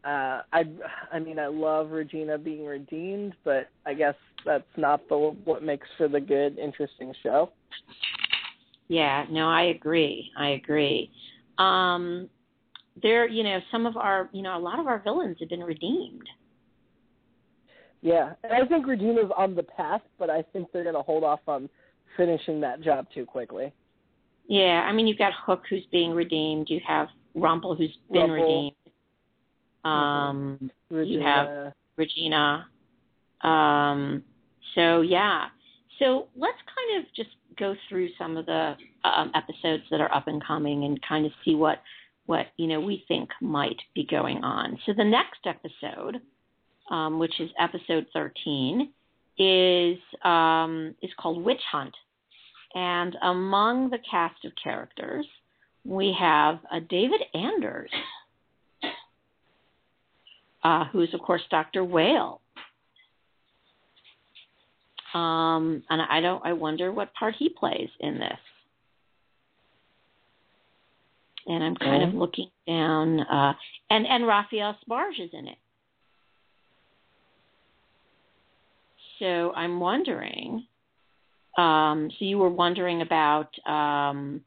Uh, 0.05 0.41
I, 0.53 0.63
I 1.11 1.19
mean, 1.19 1.39
I 1.39 1.47
love 1.47 1.91
Regina 1.91 2.37
being 2.37 2.65
redeemed, 2.65 3.33
but 3.43 3.69
I 3.85 3.93
guess 3.93 4.15
that's 4.45 4.63
not 4.77 5.01
the 5.09 5.35
what 5.43 5.61
makes 5.61 5.87
for 5.97 6.07
the 6.07 6.21
good, 6.21 6.57
interesting 6.57 7.13
show. 7.21 7.51
Yeah, 8.87 9.25
no, 9.29 9.49
I 9.49 9.63
agree. 9.63 10.31
I 10.37 10.49
agree. 10.51 11.11
Um, 11.57 12.29
there, 13.01 13.27
you 13.27 13.43
know, 13.43 13.59
some 13.71 13.85
of 13.85 13.97
our, 13.97 14.29
you 14.31 14.41
know, 14.41 14.57
a 14.57 14.59
lot 14.59 14.79
of 14.79 14.87
our 14.87 14.99
villains 14.99 15.37
have 15.41 15.49
been 15.49 15.63
redeemed. 15.63 16.27
Yeah, 18.01 18.33
and 18.43 18.53
I 18.53 18.65
think 18.65 18.87
Regina's 18.87 19.31
on 19.37 19.55
the 19.55 19.63
path, 19.63 20.01
but 20.17 20.29
I 20.29 20.43
think 20.53 20.69
they're 20.71 20.83
going 20.83 20.95
to 20.95 21.01
hold 21.01 21.23
off 21.23 21.41
on 21.47 21.69
finishing 22.17 22.61
that 22.61 22.81
job 22.81 23.07
too 23.13 23.25
quickly. 23.25 23.73
Yeah, 24.47 24.85
I 24.87 24.91
mean, 24.91 25.07
you've 25.07 25.17
got 25.17 25.33
Hook 25.45 25.63
who's 25.69 25.85
being 25.91 26.11
redeemed. 26.11 26.69
You 26.69 26.79
have 26.87 27.07
Rumpel 27.37 27.77
who's 27.77 27.95
been 28.11 28.31
redeemed. 28.31 28.73
Um, 29.85 30.71
Regina, 30.89 31.13
You 31.13 31.21
have- 31.21 31.73
Regina. 31.97 32.67
Um, 33.41 34.23
so 34.75 35.01
yeah. 35.01 35.45
So 35.99 36.27
let's 36.35 36.57
kind 36.75 37.03
of 37.03 37.13
just 37.13 37.29
go 37.57 37.75
through 37.87 38.09
some 38.17 38.37
of 38.37 38.45
the 38.45 38.75
um, 39.03 39.31
episodes 39.35 39.83
that 39.91 40.01
are 40.01 40.13
up 40.13 40.27
and 40.27 40.43
coming 40.43 40.85
and 40.85 40.99
kind 41.01 41.25
of 41.25 41.31
see 41.43 41.55
what 41.55 41.81
what 42.25 42.47
you 42.57 42.67
know 42.67 42.79
we 42.79 43.03
think 43.07 43.29
might 43.41 43.79
be 43.95 44.05
going 44.05 44.43
on. 44.43 44.77
So 44.85 44.93
the 44.95 45.03
next 45.03 45.45
episode, 45.45 46.21
um, 46.89 47.19
which 47.19 47.39
is 47.39 47.49
episode 47.59 48.07
thirteen, 48.13 48.91
is 49.39 49.97
um, 50.23 50.93
is 51.01 51.09
called 51.17 51.43
Witch 51.43 51.61
Hunt, 51.71 51.95
and 52.75 53.15
among 53.23 53.89
the 53.89 53.97
cast 54.09 54.43
of 54.45 54.51
characters, 54.61 55.25
we 55.85 56.15
have 56.19 56.59
uh, 56.71 56.79
David 56.89 57.21
Anders, 57.33 57.89
uh, 60.63 60.85
who 60.91 61.01
is 61.01 61.13
of 61.13 61.21
course 61.21 61.41
Dr. 61.49 61.83
Whale. 61.83 62.41
Um, 65.13 65.81
and 65.89 66.01
I 66.01 66.19
don't. 66.21 66.45
I 66.45 66.53
wonder 66.53 66.91
what 66.91 67.13
part 67.15 67.33
he 67.39 67.49
plays 67.49 67.89
in 67.99 68.19
this. 68.19 68.37
And 71.47 71.63
I'm 71.63 71.75
kind 71.77 72.03
of 72.03 72.13
looking 72.13 72.49
down, 72.67 73.21
uh, 73.21 73.53
and 73.89 74.05
and 74.05 74.27
Raphael 74.27 74.77
Sbarge 74.87 75.19
is 75.19 75.31
in 75.33 75.47
it. 75.47 75.57
So 79.19 79.51
I'm 79.53 79.79
wondering. 79.79 80.65
Um, 81.57 82.09
so 82.17 82.25
you 82.25 82.37
were 82.37 82.49
wondering 82.49 83.01
about, 83.01 83.49
um, 83.67 84.41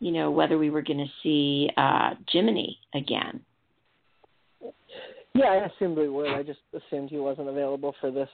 you 0.00 0.12
know, 0.12 0.30
whether 0.30 0.56
we 0.58 0.70
were 0.70 0.82
going 0.82 0.98
to 0.98 1.10
see 1.22 1.70
uh, 1.76 2.14
Jiminy 2.30 2.78
again. 2.94 3.40
Yeah, 5.34 5.46
I 5.46 5.66
assumed 5.66 5.98
we 5.98 6.08
would. 6.08 6.30
I 6.30 6.42
just 6.42 6.60
assumed 6.72 7.10
he 7.10 7.18
wasn't 7.18 7.48
available 7.48 7.94
for 8.00 8.10
this 8.10 8.28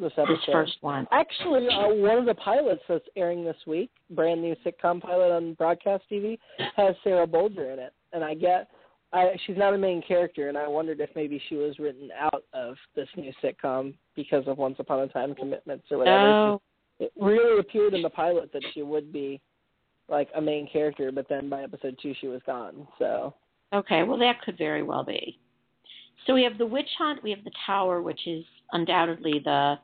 this 0.00 0.12
episode. 0.16 0.36
This 0.36 0.52
first 0.52 0.76
one. 0.80 1.06
Actually, 1.12 1.68
uh, 1.68 1.88
one 1.94 2.18
of 2.18 2.26
the 2.26 2.34
pilots 2.34 2.82
that's 2.88 3.04
airing 3.16 3.44
this 3.44 3.56
week, 3.66 3.90
brand 4.10 4.40
new 4.40 4.56
sitcom 4.64 5.00
pilot 5.00 5.32
on 5.32 5.54
broadcast 5.54 6.04
TV, 6.10 6.38
has 6.76 6.94
Sarah 7.04 7.26
Bolger 7.26 7.72
in 7.72 7.78
it, 7.78 7.92
and 8.12 8.24
I 8.24 8.34
get, 8.34 8.68
I 9.14 9.36
she's 9.46 9.56
not 9.56 9.72
a 9.74 9.78
main 9.78 10.02
character, 10.02 10.48
and 10.48 10.58
I 10.58 10.66
wondered 10.66 11.00
if 11.00 11.08
maybe 11.14 11.40
she 11.48 11.54
was 11.54 11.78
written 11.78 12.10
out 12.18 12.44
of 12.52 12.76
this 12.96 13.08
new 13.16 13.32
sitcom 13.42 13.94
because 14.16 14.44
of 14.46 14.58
Once 14.58 14.76
Upon 14.80 15.00
a 15.00 15.08
Time 15.08 15.34
commitments 15.34 15.86
or 15.90 15.98
whatever. 15.98 16.26
Oh, 16.26 16.60
It 16.98 17.12
really 17.18 17.60
appeared 17.60 17.94
in 17.94 18.02
the 18.02 18.10
pilot 18.10 18.52
that 18.52 18.62
she 18.74 18.82
would 18.82 19.12
be 19.12 19.40
like 20.08 20.28
a 20.34 20.40
main 20.40 20.68
character, 20.70 21.12
but 21.12 21.28
then 21.28 21.48
by 21.48 21.62
episode 21.62 21.96
two 22.02 22.12
she 22.20 22.26
was 22.26 22.42
gone. 22.44 22.86
So 22.98 23.34
Okay, 23.72 24.02
well, 24.02 24.18
that 24.18 24.42
could 24.42 24.58
very 24.58 24.82
well 24.82 25.04
be. 25.04 25.38
So 26.26 26.34
we 26.34 26.42
have 26.42 26.58
the 26.58 26.66
witch 26.66 26.88
hunt, 26.98 27.22
we 27.22 27.30
have 27.30 27.44
the 27.44 27.52
tower, 27.66 28.02
which 28.02 28.26
is 28.26 28.44
undoubtedly 28.72 29.40
the 29.44 29.78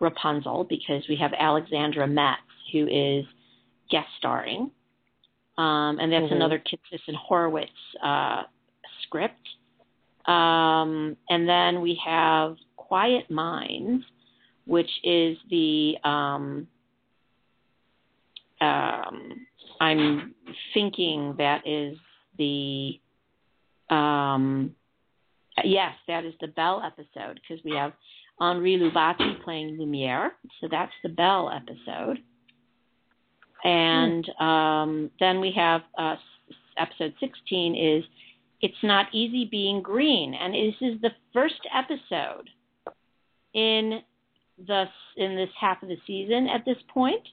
Rapunzel, 0.00 0.64
because 0.64 1.02
we 1.08 1.16
have 1.16 1.32
Alexandra 1.38 2.06
Metz, 2.06 2.40
who 2.72 2.86
is 2.88 3.24
guest 3.90 4.08
starring. 4.18 4.70
Um, 5.58 5.98
and 6.00 6.12
that's 6.12 6.26
Mhm. 6.26 6.36
another 6.36 6.58
Kitsis 6.58 7.06
and 7.06 7.16
Horowitz 7.16 7.70
uh, 8.02 8.44
script. 9.10 9.48
Um, 10.26 11.16
and 11.28 11.48
then 11.48 11.80
we 11.80 12.00
have 12.04 12.56
Quiet 12.76 13.30
Minds, 13.30 14.04
which 14.66 14.90
is 15.02 15.36
the 15.50 15.94
um, 16.04 16.68
um, 18.60 19.46
I'm 19.80 20.34
thinking 20.74 21.34
that 21.38 21.66
is 21.66 21.96
the 22.38 23.00
um, 23.88 24.74
yes, 25.64 25.94
that 26.06 26.24
is 26.24 26.34
the 26.40 26.48
Belle 26.48 26.82
episode 26.84 27.40
because 27.40 27.64
we 27.64 27.72
have 27.72 27.92
Henri 28.38 28.78
Lubatti 28.78 29.42
playing 29.42 29.78
Lumiere, 29.78 30.32
so 30.60 30.68
that's 30.70 30.92
the 31.02 31.08
Belle 31.08 31.50
episode. 31.50 32.18
And 33.64 34.26
um, 34.40 35.10
then 35.18 35.40
we 35.40 35.52
have 35.56 35.82
uh, 35.98 36.16
episode 36.78 37.14
16 37.20 37.76
is 37.76 38.04
It's 38.60 38.82
Not 38.82 39.06
Easy 39.12 39.48
Being 39.50 39.82
Green, 39.82 40.34
and 40.34 40.54
this 40.54 40.74
is 40.80 41.00
the 41.00 41.10
first 41.32 41.60
episode 41.74 42.50
in 43.54 44.00
the 44.66 44.84
in 45.16 45.36
this 45.36 45.48
half 45.58 45.82
of 45.82 45.88
the 45.88 45.96
season 46.06 46.46
at 46.48 46.64
this 46.64 46.76
point. 46.92 47.26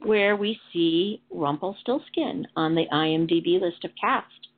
where 0.00 0.36
we 0.36 0.58
see 0.72 1.22
Rumpelstiltskin 1.30 2.46
on 2.56 2.74
the 2.74 2.86
IMDb 2.92 3.60
list 3.60 3.84
of 3.84 3.90
cast 4.00 4.48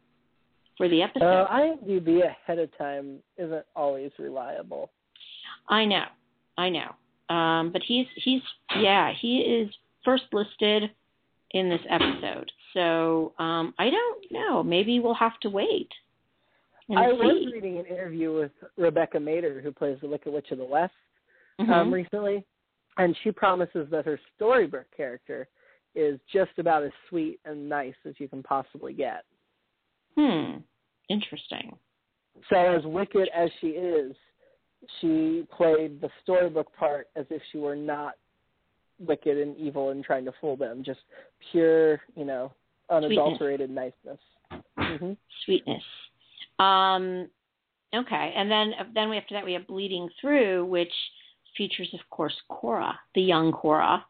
for 0.76 0.88
the 0.88 1.02
episode. 1.02 1.24
Uh, 1.24 1.48
IMDb 1.48 2.22
ahead 2.24 2.58
of 2.58 2.76
time 2.78 3.18
isn't 3.36 3.66
always 3.76 4.10
reliable. 4.18 4.90
I 5.68 5.84
know, 5.84 6.04
I 6.56 6.70
know. 6.70 7.34
Um, 7.34 7.70
but 7.72 7.82
he's 7.86 8.06
he's 8.16 8.42
yeah 8.76 9.12
he 9.18 9.38
is 9.38 9.72
first 10.04 10.24
listed 10.32 10.90
in 11.52 11.68
this 11.68 11.80
episode. 11.88 12.50
So 12.74 13.32
um, 13.38 13.74
I 13.78 13.90
don't 13.90 14.24
know. 14.30 14.62
Maybe 14.62 15.00
we'll 15.00 15.14
have 15.14 15.38
to 15.40 15.50
wait. 15.50 15.88
I 16.96 17.12
was 17.12 17.52
reading 17.52 17.78
an 17.78 17.86
interview 17.86 18.34
with 18.34 18.50
Rebecca 18.76 19.18
Mader, 19.18 19.62
who 19.62 19.70
plays 19.70 19.98
the 20.02 20.08
Wicked 20.08 20.32
Witch 20.32 20.50
of 20.50 20.58
the 20.58 20.64
West, 20.64 20.92
mm-hmm. 21.60 21.70
um, 21.70 21.94
recently, 21.94 22.44
and 22.98 23.16
she 23.22 23.30
promises 23.30 23.86
that 23.92 24.04
her 24.06 24.18
storybook 24.34 24.86
character 24.96 25.46
is 25.94 26.18
just 26.32 26.50
about 26.58 26.82
as 26.82 26.90
sweet 27.08 27.38
and 27.44 27.68
nice 27.68 27.94
as 28.06 28.14
you 28.18 28.28
can 28.28 28.42
possibly 28.42 28.92
get. 28.92 29.24
Hmm. 30.16 30.58
Interesting. 31.08 31.76
So 32.48 32.56
as 32.56 32.82
wicked 32.84 33.28
as 33.36 33.50
she 33.60 33.68
is, 33.68 34.14
she 35.00 35.46
played 35.56 36.00
the 36.00 36.08
storybook 36.22 36.74
part 36.76 37.08
as 37.16 37.26
if 37.30 37.42
she 37.52 37.58
were 37.58 37.76
not 37.76 38.14
wicked 38.98 39.36
and 39.36 39.56
evil 39.56 39.90
and 39.90 40.04
trying 40.04 40.24
to 40.24 40.32
fool 40.40 40.56
them. 40.56 40.82
Just 40.84 41.00
pure, 41.50 42.00
you 42.16 42.24
know, 42.24 42.52
unadulterated 42.90 43.70
Sweetness. 43.70 43.92
niceness. 44.04 44.64
Mm-hmm. 44.78 45.12
Sweetness. 45.44 45.82
Um, 46.58 47.28
okay, 47.94 48.32
and 48.36 48.50
then 48.50 48.72
then 48.94 49.08
we 49.10 49.16
after 49.16 49.34
that 49.34 49.44
we 49.44 49.52
have 49.54 49.66
Bleeding 49.66 50.08
Through, 50.20 50.66
which 50.66 50.92
features, 51.56 51.88
of 51.94 52.00
course, 52.10 52.34
Cora, 52.48 52.98
the 53.14 53.22
young 53.22 53.52
Cora, 53.52 54.04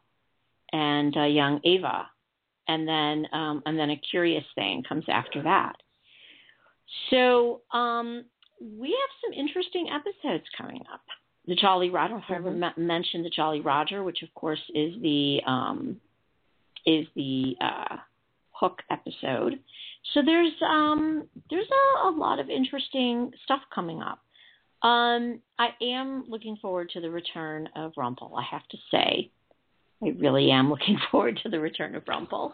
and 0.73 1.15
uh, 1.17 1.23
young 1.25 1.59
Ava, 1.63 2.07
and 2.67 2.87
then 2.87 3.27
um, 3.33 3.63
and 3.65 3.77
then 3.77 3.89
a 3.91 3.97
Curious 3.97 4.45
Thing 4.55 4.83
comes 4.87 5.05
after 5.07 5.41
that. 5.43 5.73
So 7.09 7.61
um, 7.73 8.25
we 8.59 8.89
have 8.89 9.11
some 9.23 9.33
interesting 9.33 9.87
episodes 9.89 10.43
coming 10.57 10.81
up. 10.93 11.01
The 11.47 11.55
Jolly 11.55 11.89
Roger. 11.89 12.15
I 12.29 12.33
Mhm. 12.33 12.63
m- 12.77 12.85
mentioned 12.85 13.25
the 13.25 13.29
Jolly 13.29 13.61
Roger, 13.61 14.03
which 14.03 14.21
of 14.21 14.33
course 14.35 14.61
is 14.75 14.93
the 15.01 15.41
um, 15.45 15.99
is 16.85 17.07
the 17.15 17.55
uh, 17.61 17.97
Hook 18.61 18.81
episode. 18.89 19.59
So 20.13 20.21
there's 20.23 20.53
um, 20.65 21.27
there's 21.49 21.67
a, 21.67 22.09
a 22.09 22.11
lot 22.11 22.39
of 22.39 22.49
interesting 22.49 23.31
stuff 23.43 23.61
coming 23.73 24.01
up. 24.01 24.19
Um, 24.87 25.39
I 25.59 25.69
am 25.81 26.25
looking 26.27 26.57
forward 26.61 26.89
to 26.93 27.01
the 27.01 27.09
return 27.09 27.69
of 27.75 27.93
Rumple. 27.97 28.33
I 28.37 28.43
have 28.43 28.67
to 28.69 28.77
say, 28.89 29.31
I 30.03 30.09
really 30.17 30.49
am 30.51 30.69
looking 30.69 30.97
forward 31.11 31.39
to 31.43 31.49
the 31.49 31.59
return 31.59 31.95
of 31.95 32.03
Rumple. 32.07 32.53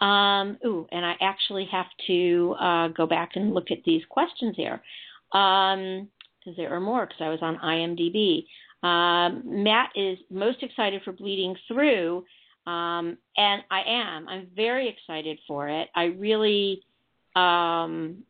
Um, 0.00 0.58
ooh, 0.64 0.86
and 0.90 1.04
I 1.06 1.14
actually 1.20 1.68
have 1.70 1.86
to 2.06 2.56
uh, 2.60 2.88
go 2.88 3.06
back 3.06 3.32
and 3.36 3.54
look 3.54 3.70
at 3.70 3.84
these 3.84 4.02
questions 4.08 4.56
here 4.56 4.82
because 5.30 5.76
um, 5.76 6.54
there 6.56 6.74
are 6.74 6.80
more 6.80 7.06
because 7.06 7.20
I 7.20 7.28
was 7.28 7.38
on 7.40 7.56
IMDb. 7.58 8.44
Um, 8.82 9.62
Matt 9.62 9.90
is 9.94 10.18
most 10.28 10.62
excited 10.62 11.02
for 11.04 11.12
Bleeding 11.12 11.54
Through, 11.68 12.24
um, 12.66 13.18
and 13.36 13.62
I 13.70 13.82
am. 13.86 14.28
I'm 14.28 14.48
very 14.54 14.88
excited 14.88 15.38
for 15.46 15.68
it. 15.68 15.88
I 15.94 16.04
really, 16.04 16.82
um, 17.34 18.22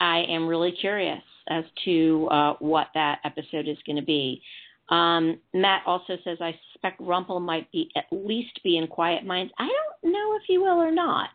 I 0.00 0.24
am 0.28 0.46
really 0.46 0.72
curious 0.72 1.22
as 1.48 1.64
to 1.84 2.28
uh, 2.30 2.54
what 2.58 2.88
that 2.94 3.20
episode 3.24 3.68
is 3.68 3.78
going 3.86 3.96
to 3.96 4.02
be. 4.02 4.42
Um, 4.90 5.38
Matt 5.54 5.82
also 5.86 6.16
says, 6.24 6.38
I 6.40 6.58
suspect 6.72 7.00
Rumple 7.00 7.40
might 7.40 7.70
be 7.72 7.90
at 7.96 8.04
least 8.10 8.60
be 8.62 8.76
in 8.76 8.86
Quiet 8.86 9.24
Minds. 9.24 9.52
I 9.58 9.68
don't 9.68 10.12
know 10.12 10.36
if 10.36 10.42
he 10.46 10.58
will 10.58 10.80
or 10.80 10.90
not. 10.90 11.30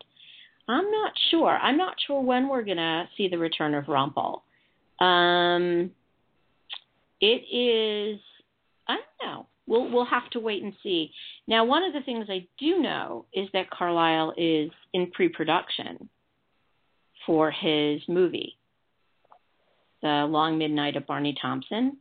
I'm 0.68 0.90
not 0.90 1.12
sure. 1.30 1.58
I'm 1.58 1.76
not 1.76 1.94
sure 2.06 2.20
when 2.20 2.48
we're 2.48 2.62
going 2.64 2.78
to 2.78 3.08
see 3.16 3.28
the 3.28 3.38
return 3.38 3.74
of 3.74 3.88
Rumple. 3.88 4.44
Um, 5.00 5.90
it 7.20 7.42
is, 7.52 8.20
I 8.88 8.96
don't 8.96 9.04
know. 9.22 9.46
We'll 9.66 9.90
we'll 9.90 10.04
have 10.04 10.28
to 10.30 10.40
wait 10.40 10.62
and 10.62 10.74
see. 10.82 11.10
Now, 11.46 11.64
one 11.64 11.82
of 11.82 11.92
the 11.92 12.02
things 12.02 12.26
I 12.28 12.46
do 12.58 12.80
know 12.80 13.26
is 13.32 13.48
that 13.52 13.70
Carlyle 13.70 14.34
is 14.36 14.70
in 14.92 15.10
pre-production 15.10 16.08
for 17.26 17.50
his 17.50 18.02
movie, 18.08 18.58
The 20.02 20.26
Long 20.28 20.58
Midnight 20.58 20.96
of 20.96 21.06
Barney 21.06 21.36
Thomson. 21.40 21.96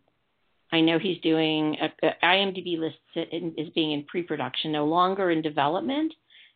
I 0.73 0.81
know 0.81 0.97
he's 0.99 1.21
doing 1.21 1.77
a, 1.81 2.07
a 2.07 2.13
IMDb 2.23 2.79
lists 2.79 2.99
it 3.15 3.29
in, 3.31 3.53
is 3.57 3.71
being 3.73 3.91
in 3.91 4.03
pre-production, 4.05 4.71
no 4.71 4.85
longer 4.85 5.31
in 5.31 5.41
development, 5.41 6.13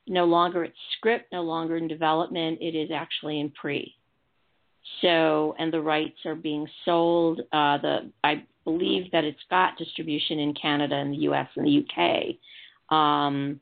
no 0.08 0.26
longer 0.26 0.64
it's 0.64 0.78
script, 0.98 1.32
no 1.32 1.44
longer 1.44 1.78
in 1.78 1.88
development. 1.88 2.58
It 2.60 2.76
is 2.76 2.90
actually 2.92 3.40
in 3.40 3.52
pre. 3.52 3.94
So, 5.02 5.56
and 5.60 5.72
the 5.72 5.82
rights 5.82 6.18
are 6.26 6.36
being 6.36 6.68
sold. 6.84 7.42
Uh, 7.52 7.78
the 7.78 8.12
I 8.24 8.44
believe 8.68 9.10
that 9.14 9.24
it's 9.24 9.40
got 9.50 9.78
distribution 9.78 10.40
in 10.40 10.54
Canada 10.54 10.96
and 10.96 11.14
the 11.14 11.20
U.S. 11.30 11.48
and 11.56 11.66
the 11.66 11.86
UK. 11.86 12.96
Um, 12.96 13.62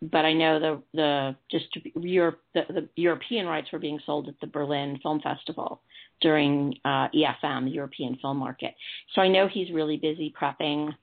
but 0.00 0.24
I 0.24 0.32
know 0.32 0.60
the 0.60 0.82
the 0.94 1.36
distrib- 1.52 1.92
Europe, 2.00 2.40
the, 2.54 2.62
the 2.68 2.88
European 2.94 3.46
rights 3.46 3.68
were 3.72 3.80
being 3.80 3.98
sold 4.06 4.28
at 4.28 4.38
the 4.40 4.46
Berlin 4.46 5.00
Film 5.02 5.20
Festival 5.20 5.80
during 6.20 6.74
uh, 6.84 7.08
EFM, 7.08 7.64
the 7.64 7.72
European 7.72 8.16
Film 8.22 8.36
Market. 8.36 8.74
So 9.14 9.20
I 9.20 9.28
know 9.28 9.48
he's 9.48 9.72
really 9.72 9.96
busy 9.96 10.32
prepping 10.40 10.94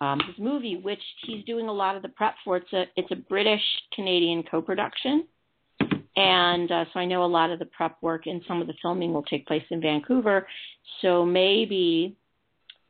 um, 0.00 0.20
his 0.26 0.36
movie, 0.38 0.76
which 0.76 1.02
he's 1.26 1.44
doing 1.44 1.68
a 1.68 1.72
lot 1.72 1.94
of 1.94 2.02
the 2.02 2.08
prep 2.08 2.34
for. 2.44 2.56
It's 2.56 2.72
a 2.72 2.84
it's 2.96 3.12
a 3.12 3.16
British 3.16 3.62
Canadian 3.94 4.42
co-production, 4.50 5.28
and 6.16 6.72
uh, 6.72 6.84
so 6.92 6.98
I 6.98 7.04
know 7.04 7.24
a 7.24 7.26
lot 7.26 7.50
of 7.50 7.60
the 7.60 7.66
prep 7.66 7.96
work 8.02 8.26
and 8.26 8.42
some 8.48 8.60
of 8.60 8.66
the 8.66 8.74
filming 8.82 9.12
will 9.12 9.22
take 9.22 9.46
place 9.46 9.64
in 9.70 9.80
Vancouver. 9.80 10.46
So 11.02 11.24
maybe 11.24 12.16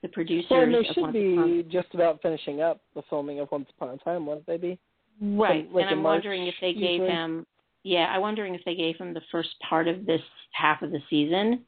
the 0.05 0.09
producers 0.10 0.47
Well, 0.51 0.66
they 0.66 0.85
should 0.86 1.01
Once 1.02 1.16
Upon- 1.16 1.56
be 1.56 1.62
just 1.72 1.89
about 1.94 2.20
finishing 2.20 2.60
up 2.60 2.78
the 2.94 3.01
filming 3.09 3.40
of 3.40 3.51
Once 3.51 3.68
Upon 3.74 3.89
a 3.89 3.97
Time, 4.05 4.26
wouldn't 4.26 4.47
they 4.47 4.59
be? 4.59 4.78
Right. 5.20 5.66
like 5.72 5.86
and 5.86 5.94
I'm 5.94 6.02
March, 6.02 6.16
wondering 6.16 6.47
if 6.47 6.55
they 6.60 6.74
gave 6.74 7.01
usually. 7.01 7.09
him 7.10 7.47
yeah, 7.86 8.06
I'm 8.14 8.20
wondering 8.22 8.55
if 8.55 8.62
they 8.64 8.74
gave 8.74 8.97
him 8.97 9.12
the 9.14 9.20
first 9.31 9.51
part 9.60 9.89
of 9.89 10.06
this 10.06 10.20
half 10.52 10.81
of 10.82 10.90
the 10.90 11.01
season 11.10 11.64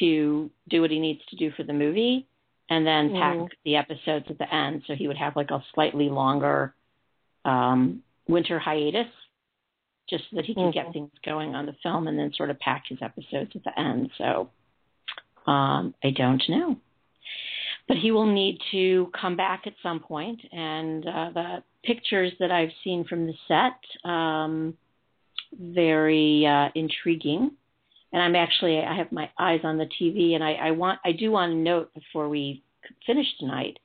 to 0.00 0.50
do 0.68 0.80
what 0.80 0.90
he 0.90 0.98
needs 1.00 1.20
to 1.30 1.36
do 1.36 1.50
for 1.56 1.62
the 1.64 1.72
movie 1.72 2.26
and 2.68 2.86
then 2.86 3.12
pack 3.12 3.36
Mhm. 3.36 3.48
the 3.64 3.76
episodes 3.76 4.26
at 4.30 4.38
the 4.38 4.52
end 4.54 4.82
so 4.86 4.94
he 4.94 5.08
would 5.08 5.16
have 5.16 5.34
like 5.36 5.50
a 5.50 5.64
slightly 5.74 6.08
longer 6.08 6.74
um 7.44 8.02
winter 8.28 8.58
hiatus 8.60 9.08
just 10.08 10.24
so 10.30 10.36
that 10.36 10.44
he 10.44 10.54
can 10.54 10.70
get 10.70 10.86
Mhm. 10.88 10.92
things 10.92 11.10
going 11.24 11.54
on 11.56 11.66
the 11.66 11.72
film 11.82 12.06
and 12.08 12.16
then 12.18 12.32
sort 12.34 12.50
of 12.50 12.58
pack 12.60 12.86
his 12.88 13.00
episodes 13.02 13.54
at 13.56 13.64
the 13.64 13.76
end. 13.78 14.10
So 14.18 14.50
um 15.46 15.94
I 16.04 16.10
don't 16.10 16.46
know 16.48 16.76
but 17.90 17.98
he 17.98 18.12
will 18.12 18.32
need 18.32 18.56
to 18.70 19.10
come 19.20 19.36
back 19.36 19.62
at 19.66 19.72
some 19.82 19.98
point. 19.98 20.40
And 20.52 21.04
uh, 21.04 21.30
the 21.34 21.62
pictures 21.82 22.32
that 22.38 22.52
I've 22.52 22.70
seen 22.84 23.04
from 23.04 23.26
the 23.26 23.34
set, 23.48 24.08
um, 24.08 24.74
very 25.58 26.46
uh, 26.46 26.68
intriguing. 26.76 27.50
And 28.12 28.22
I'm 28.22 28.36
actually, 28.36 28.78
I 28.78 28.96
have 28.96 29.10
my 29.10 29.28
eyes 29.40 29.62
on 29.64 29.76
the 29.76 29.88
TV, 30.00 30.36
and 30.36 30.44
I, 30.44 30.52
I 30.52 30.70
want, 30.70 31.00
I 31.04 31.10
do 31.10 31.32
want 31.32 31.50
to 31.50 31.56
note 31.56 31.92
before 31.92 32.28
we 32.28 32.62
finish 33.08 33.26
tonight. 33.40 33.76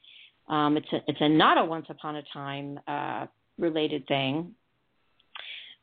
Um, 0.50 0.78
it's 0.78 0.94
a, 0.94 0.98
it's 1.08 1.22
a 1.22 1.28
not 1.28 1.58
a 1.58 1.66
Once 1.66 1.88
Upon 1.90 2.18
a 2.18 2.24
Time 2.32 2.80
uh, 2.88 3.26
related 3.58 4.08
thing, 4.08 4.54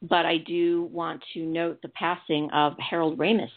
but 0.00 0.26
I 0.26 0.36
do 0.36 0.88
want 0.92 1.24
to 1.34 1.40
note 1.40 1.82
the 1.82 1.88
passing 1.88 2.50
of 2.52 2.74
Harold 2.78 3.18
Ramis. 3.18 3.48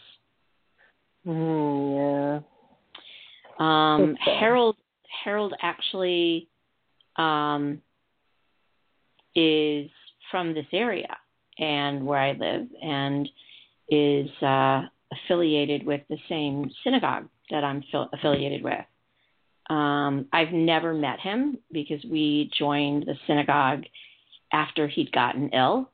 Mm, 1.24 2.40
yeah. 2.42 2.55
Um, 3.58 4.16
Harold 4.20 4.76
Harold 5.24 5.54
actually 5.62 6.48
um, 7.16 7.80
is 9.34 9.90
from 10.30 10.54
this 10.54 10.66
area 10.72 11.16
and 11.58 12.04
where 12.04 12.18
I 12.18 12.32
live, 12.32 12.66
and 12.82 13.28
is 13.88 14.28
uh, 14.42 14.82
affiliated 15.12 15.86
with 15.86 16.02
the 16.08 16.18
same 16.28 16.70
synagogue 16.84 17.28
that 17.50 17.64
I'm 17.64 17.82
fil- 17.90 18.10
affiliated 18.12 18.62
with. 18.62 18.84
Um, 19.70 20.26
I've 20.32 20.52
never 20.52 20.92
met 20.92 21.18
him 21.20 21.58
because 21.72 22.04
we 22.04 22.50
joined 22.58 23.04
the 23.04 23.14
synagogue 23.26 23.84
after 24.52 24.86
he'd 24.86 25.10
gotten 25.12 25.48
ill, 25.50 25.90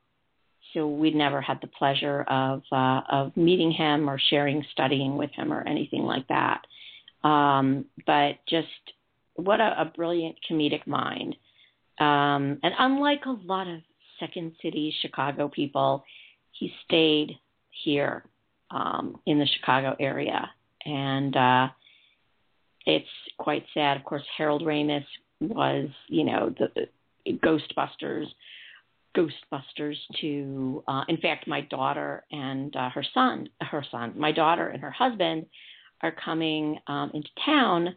so 0.74 0.86
we'd 0.86 1.14
never 1.14 1.40
had 1.40 1.60
the 1.60 1.68
pleasure 1.68 2.22
of 2.22 2.62
uh, 2.72 3.00
of 3.10 3.36
meeting 3.36 3.70
him 3.70 4.10
or 4.10 4.18
sharing 4.18 4.64
studying 4.72 5.16
with 5.16 5.30
him 5.30 5.52
or 5.52 5.66
anything 5.66 6.02
like 6.02 6.26
that. 6.28 6.62
Um, 7.24 7.86
but 8.06 8.36
just 8.48 8.68
what 9.34 9.60
a, 9.60 9.80
a 9.80 9.84
brilliant 9.84 10.36
comedic 10.48 10.86
mind. 10.86 11.36
Um, 11.98 12.58
and 12.62 12.74
unlike 12.78 13.26
a 13.26 13.36
lot 13.44 13.68
of 13.68 13.80
Second 14.18 14.52
City 14.62 14.94
Chicago 15.00 15.48
people, 15.48 16.04
he 16.52 16.72
stayed 16.84 17.38
here 17.70 18.24
um, 18.70 19.20
in 19.26 19.38
the 19.38 19.46
Chicago 19.46 19.96
area. 19.98 20.50
And 20.84 21.36
uh, 21.36 21.68
it's 22.86 23.06
quite 23.38 23.64
sad. 23.74 23.96
Of 23.96 24.04
course, 24.04 24.22
Harold 24.36 24.62
Ramis 24.62 25.04
was, 25.40 25.88
you 26.08 26.24
know, 26.24 26.54
the, 26.58 26.88
Ghostbusters, 27.28 28.26
Ghostbusters 29.16 29.96
to, 30.20 30.82
uh, 30.88 31.04
in 31.08 31.18
fact, 31.18 31.46
my 31.46 31.60
daughter 31.62 32.24
and 32.32 32.74
uh, 32.74 32.90
her 32.90 33.04
son, 33.14 33.48
her 33.60 33.84
son, 33.90 34.14
my 34.16 34.32
daughter 34.32 34.68
and 34.68 34.82
her 34.82 34.90
husband 34.90 35.46
are 36.02 36.12
coming 36.12 36.78
um, 36.86 37.10
into 37.14 37.28
town 37.44 37.96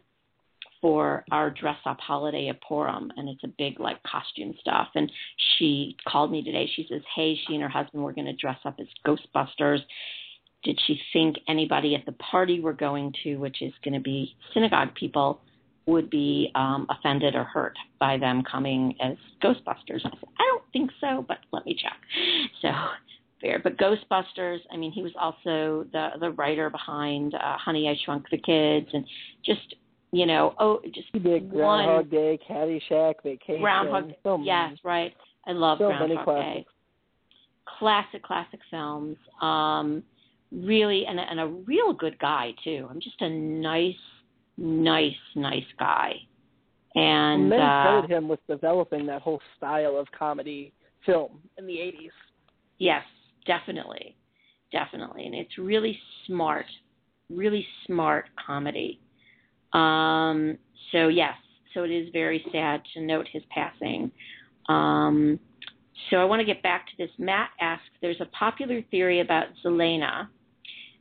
for 0.80 1.24
our 1.32 1.50
dress 1.50 1.78
up 1.86 1.98
holiday 2.00 2.48
at 2.48 2.60
Purim, 2.62 3.10
and 3.16 3.28
it's 3.28 3.42
a 3.44 3.48
big 3.58 3.80
like 3.80 4.02
costume 4.02 4.54
stuff. 4.60 4.88
And 4.94 5.10
she 5.58 5.96
called 6.06 6.30
me 6.30 6.42
today. 6.42 6.68
She 6.76 6.86
says, 6.90 7.02
"Hey, 7.14 7.36
she 7.46 7.54
and 7.54 7.62
her 7.62 7.68
husband 7.68 8.02
were 8.02 8.12
going 8.12 8.26
to 8.26 8.34
dress 8.34 8.58
up 8.64 8.76
as 8.78 8.86
Ghostbusters." 9.06 9.80
Did 10.62 10.78
she 10.86 11.00
think 11.12 11.36
anybody 11.48 11.94
at 11.94 12.04
the 12.06 12.12
party 12.12 12.60
we're 12.60 12.72
going 12.72 13.14
to, 13.22 13.36
which 13.36 13.62
is 13.62 13.72
going 13.84 13.94
to 13.94 14.00
be 14.00 14.34
synagogue 14.52 14.94
people, 14.94 15.40
would 15.86 16.10
be 16.10 16.50
um, 16.54 16.86
offended 16.90 17.34
or 17.34 17.44
hurt 17.44 17.76
by 18.00 18.18
them 18.18 18.42
coming 18.42 18.96
as 19.00 19.16
Ghostbusters? 19.42 20.04
I 20.04 20.10
said, 20.10 20.28
I 20.38 20.44
don't 20.50 20.64
think 20.72 20.90
so, 21.00 21.24
but 21.26 21.38
let 21.52 21.64
me 21.64 21.76
check. 21.80 21.96
So 22.62 22.68
fair. 23.46 23.60
But 23.62 23.76
Ghostbusters, 23.78 24.58
I 24.72 24.76
mean, 24.76 24.92
he 24.92 25.02
was 25.02 25.12
also 25.18 25.86
the 25.92 26.10
the 26.20 26.30
writer 26.30 26.70
behind 26.70 27.34
uh, 27.34 27.56
Honey, 27.58 27.88
I 27.88 27.94
Shrunk 28.04 28.26
the 28.30 28.38
Kids, 28.38 28.88
and 28.92 29.04
just 29.44 29.74
you 30.12 30.26
know, 30.26 30.54
oh, 30.58 30.80
just 30.94 31.08
he 31.12 31.18
did 31.18 31.50
Groundhog 31.50 32.10
Day, 32.10 32.38
Caddyshack, 32.48 33.14
Vacation. 33.22 33.60
Groundhog, 33.60 34.12
so 34.22 34.40
yes, 34.42 34.76
right. 34.84 35.12
I 35.46 35.52
love 35.52 35.78
so 35.78 35.88
Groundhog 35.88 36.26
Day. 36.26 36.66
Classic, 37.78 38.22
classic 38.22 38.60
films. 38.70 39.16
Um, 39.42 40.02
really, 40.52 41.04
and, 41.06 41.18
and 41.18 41.40
a 41.40 41.46
real 41.46 41.92
good 41.92 42.18
guy 42.18 42.54
too. 42.64 42.86
I'm 42.88 43.00
just 43.00 43.20
a 43.20 43.28
nice, 43.28 43.94
nice, 44.56 45.12
nice 45.34 45.64
guy. 45.78 46.14
And 46.94 47.50
men 47.50 47.60
uh, 47.60 48.06
him 48.06 48.26
with 48.26 48.40
developing 48.48 49.04
that 49.06 49.20
whole 49.20 49.40
style 49.56 49.98
of 49.98 50.06
comedy 50.18 50.72
film 51.04 51.40
in 51.58 51.66
the 51.66 51.74
80s. 51.74 52.08
Yes, 52.78 53.02
definitely, 53.46 54.16
definitely, 54.72 55.26
and 55.26 55.34
it's 55.34 55.58
really 55.58 55.98
smart, 56.26 56.66
really 57.30 57.66
smart 57.86 58.26
comedy. 58.44 59.00
Um, 59.72 60.58
so 60.92 61.08
yes, 61.08 61.34
so 61.74 61.84
it 61.84 61.90
is 61.90 62.08
very 62.12 62.44
sad 62.52 62.82
to 62.94 63.00
note 63.00 63.26
his 63.32 63.42
passing. 63.50 64.10
Um, 64.68 65.38
so 66.10 66.18
I 66.18 66.24
want 66.24 66.40
to 66.40 66.46
get 66.46 66.62
back 66.62 66.86
to 66.86 66.92
this. 66.98 67.10
Matt 67.18 67.50
asks, 67.60 67.84
there's 68.00 68.20
a 68.20 68.26
popular 68.26 68.82
theory 68.90 69.20
about 69.20 69.46
Zelena 69.64 70.28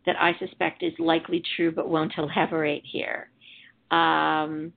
that 0.06 0.16
I 0.20 0.38
suspect 0.40 0.84
is 0.84 0.94
likely 1.00 1.42
true 1.56 1.72
but 1.72 1.90
won't 1.90 2.14
elaborate 2.18 2.84
here. 2.86 3.30
Um, 3.92 4.74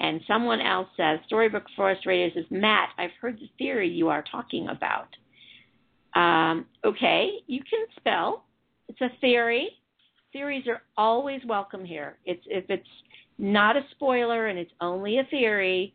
and 0.00 0.20
someone 0.26 0.60
else 0.60 0.88
says, 0.96 1.20
Storybook 1.26 1.64
Forest 1.76 2.04
Radio 2.06 2.28
says, 2.34 2.44
Matt, 2.50 2.90
I've 2.98 3.10
heard 3.20 3.38
the 3.38 3.48
theory 3.58 3.88
you 3.88 4.08
are 4.08 4.24
talking 4.30 4.68
about. 4.68 5.08
Um, 6.14 6.66
okay, 6.84 7.38
you 7.46 7.60
can 7.68 7.86
spell. 7.96 8.44
It's 8.88 9.00
a 9.00 9.10
theory. 9.20 9.70
Theories 10.32 10.66
are 10.68 10.82
always 10.96 11.40
welcome 11.46 11.84
here. 11.84 12.18
It's 12.24 12.42
if 12.46 12.64
it's 12.68 12.88
not 13.38 13.76
a 13.76 13.82
spoiler 13.92 14.46
and 14.46 14.58
it's 14.58 14.72
only 14.80 15.18
a 15.18 15.24
theory, 15.24 15.94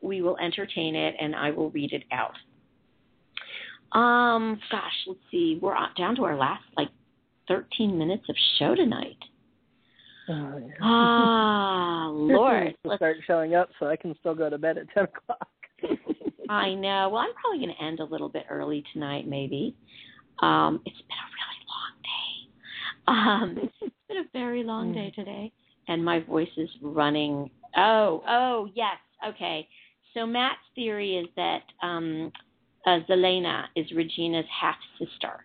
we 0.00 0.22
will 0.22 0.36
entertain 0.38 0.94
it 0.94 1.14
and 1.20 1.34
I 1.34 1.50
will 1.50 1.70
read 1.70 1.92
it 1.92 2.04
out. 2.12 2.34
Um, 3.98 4.60
gosh, 4.70 4.92
let's 5.06 5.20
see. 5.30 5.58
We're 5.60 5.74
down 5.96 6.16
to 6.16 6.24
our 6.24 6.36
last 6.36 6.64
like 6.76 6.88
13 7.48 7.96
minutes 7.98 8.24
of 8.28 8.36
show 8.58 8.74
tonight. 8.74 9.16
Oh, 10.28 10.58
yeah. 10.58 10.74
Ah, 10.82 12.08
Lord. 12.12 12.74
to 12.86 12.96
start 12.96 13.16
showing 13.26 13.54
up 13.54 13.70
so 13.80 13.86
I 13.86 13.96
can 13.96 14.14
still 14.20 14.34
go 14.34 14.50
to 14.50 14.58
bed 14.58 14.76
at 14.78 14.90
10 14.92 15.04
o'clock. 15.04 15.48
I 16.48 16.74
know. 16.74 17.10
Well, 17.10 17.22
I'm 17.22 17.34
probably 17.34 17.58
going 17.64 17.74
to 17.76 17.84
end 17.84 18.00
a 18.00 18.04
little 18.04 18.28
bit 18.28 18.46
early 18.48 18.82
tonight, 18.92 19.26
maybe. 19.28 19.74
Um, 20.40 20.80
it's 20.86 20.96
been 20.96 21.16
a 21.18 21.28
really 21.38 21.64
long 21.68 23.56
day. 23.58 23.62
Um, 23.64 23.70
it's 23.82 23.94
been 24.08 24.18
a 24.18 24.28
very 24.32 24.62
long 24.64 24.92
day 24.92 25.12
today, 25.14 25.52
and 25.88 26.04
my 26.04 26.20
voice 26.20 26.48
is 26.56 26.68
running. 26.82 27.50
Oh, 27.76 28.22
oh, 28.28 28.68
yes. 28.74 28.96
Okay. 29.26 29.68
So 30.14 30.26
Matt's 30.26 30.58
theory 30.74 31.16
is 31.16 31.26
that 31.36 31.62
um, 31.82 32.32
uh, 32.86 33.00
Zelena 33.08 33.64
is 33.76 33.86
Regina's 33.94 34.46
half 34.60 34.76
sister. 34.98 35.44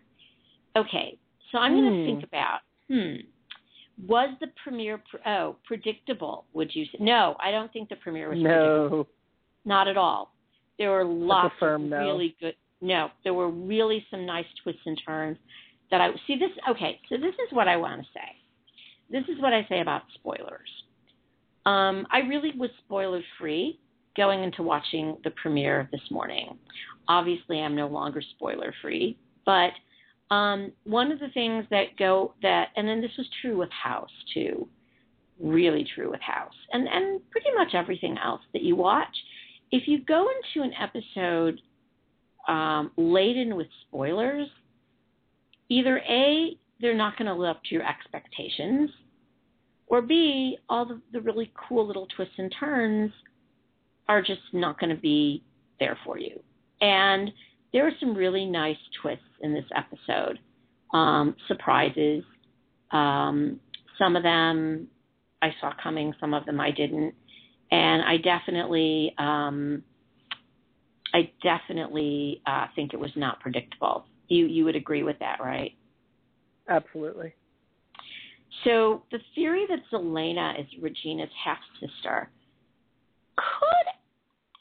Okay. 0.75 1.17
So 1.51 1.57
I'm 1.57 1.73
going 1.73 1.91
to 1.91 1.99
Hmm. 1.99 2.05
think 2.05 2.23
about. 2.23 2.59
Hmm. 2.89 4.07
Was 4.07 4.35
the 4.39 4.47
premiere 4.63 4.97
pr- 5.09 5.17
oh 5.30 5.55
predictable? 5.65 6.45
Would 6.53 6.73
you 6.73 6.85
say? 6.85 6.97
No, 6.99 7.35
I 7.39 7.51
don't 7.51 7.71
think 7.71 7.89
the 7.89 7.95
premiere 7.97 8.30
was 8.30 8.39
predictable. 8.41 8.97
no. 8.97 9.07
Not 9.65 9.88
at 9.88 9.97
all. 9.97 10.32
There 10.84 10.91
were 10.91 11.05
lots 11.05 11.55
firm 11.60 11.85
of 11.85 11.89
no. 11.91 11.97
really 11.99 12.35
good. 12.41 12.55
No, 12.81 13.10
there 13.23 13.34
were 13.34 13.49
really 13.49 14.05
some 14.11 14.26
nice 14.26 14.45
twists 14.61 14.81
and 14.85 14.99
turns 15.05 15.38
that 15.91 16.01
I 16.01 16.10
see. 16.27 16.35
This 16.35 16.51
okay. 16.69 16.99
So 17.07 17.15
this 17.15 17.34
is 17.35 17.51
what 17.51 17.69
I 17.69 17.77
want 17.77 18.01
to 18.01 18.07
say. 18.14 18.19
This 19.10 19.23
is 19.34 19.41
what 19.41 19.53
I 19.53 19.65
say 19.69 19.80
about 19.80 20.01
spoilers. 20.15 20.69
Um, 21.65 22.05
I 22.11 22.19
really 22.27 22.51
was 22.57 22.69
spoiler 22.84 23.22
free 23.39 23.80
going 24.18 24.43
into 24.43 24.61
watching 24.61 25.15
the 25.23 25.31
premiere 25.31 25.88
this 25.93 26.01
morning. 26.11 26.57
Obviously, 27.07 27.61
I'm 27.61 27.77
no 27.77 27.88
longer 27.88 28.22
spoiler 28.35 28.73
free, 28.81 29.18
but 29.45 29.72
um, 30.30 30.73
one 30.84 31.14
of 31.14 31.19
the 31.19 31.30
things 31.30 31.65
that 31.69 31.95
go 31.97 32.34
that, 32.41 32.69
and 32.76 32.85
then 32.85 32.99
this 32.99 33.11
was 33.18 33.27
true 33.41 33.57
with 33.57 33.69
House 33.72 34.11
too, 34.34 34.68
really 35.39 35.88
true 35.95 36.11
with 36.11 36.22
House, 36.22 36.53
and 36.73 36.89
and 36.89 37.22
pretty 37.31 37.51
much 37.55 37.73
everything 37.73 38.18
else 38.18 38.41
that 38.51 38.64
you 38.64 38.76
watch. 38.76 39.15
If 39.72 39.88
you 39.88 40.03
go 40.03 40.27
into 40.30 40.65
an 40.65 40.73
episode 40.80 41.60
um, 42.48 42.91
laden 42.98 43.56
with 43.56 43.68
spoilers, 43.88 44.48
either 45.69 45.99
a 46.10 46.57
they're 46.80 46.95
not 46.95 47.18
going 47.18 47.27
to 47.27 47.34
live 47.34 47.52
up 47.52 47.64
to 47.64 47.76
your 47.76 47.88
expectations, 47.88 48.90
or 49.88 50.02
b 50.02 50.57
all 50.69 50.85
the, 50.85 51.02
the 51.14 51.22
really 51.22 51.52
cool 51.56 51.88
little 51.88 52.07
twists 52.15 52.34
and 52.38 52.53
turns 52.60 53.11
are 54.10 54.22
just 54.22 54.41
not 54.52 54.80
going 54.80 54.90
to 54.90 55.02
be 55.02 55.44
there 55.80 55.98
for 56.03 56.18
you. 56.19 56.40
And 56.81 57.31
there 57.72 57.88
are 57.88 57.91
some 57.99 58.14
really 58.14 58.45
nice 58.45 58.77
twists 59.02 59.23
in 59.41 59.53
this 59.53 59.65
episode, 59.76 60.40
um, 60.94 61.35
surprises. 61.48 62.23
Um, 62.91 63.60
some 63.98 64.15
of 64.15 64.23
them 64.23 64.88
I 65.41 65.53
saw 65.60 65.72
coming, 65.81 66.14
some 66.19 66.34
of 66.34 66.45
them 66.45 66.60
I 66.60 66.72
didn't, 66.72 67.14
and 67.72 68.03
I 68.03 68.18
definitely, 68.18 69.14
um, 69.18 69.84
I 71.14 71.31
definitely 71.41 72.41
uh, 72.45 72.68
think 72.76 72.94
it 72.94 72.99
was 72.99 73.11
not 73.15 73.40
predictable. 73.40 74.06
You 74.27 74.45
you 74.45 74.65
would 74.65 74.76
agree 74.76 75.03
with 75.03 75.19
that, 75.19 75.40
right? 75.40 75.73
Absolutely. 76.69 77.34
So 78.64 79.03
the 79.11 79.19
theory 79.35 79.65
that 79.69 79.80
Zelena 79.91 80.60
is 80.60 80.68
Regina's 80.81 81.31
half 81.44 81.57
sister 81.80 82.30
could 83.35 83.94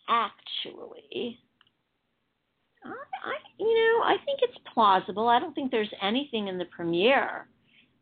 actually, 0.08 1.38
I, 2.84 2.88
I, 2.88 3.34
you 3.58 3.66
know, 3.66 4.04
I 4.04 4.16
think 4.24 4.40
it's 4.42 4.58
plausible. 4.72 5.28
I 5.28 5.38
don't 5.38 5.54
think 5.54 5.70
there's 5.70 5.92
anything 6.00 6.48
in 6.48 6.58
the 6.58 6.64
premiere 6.66 7.46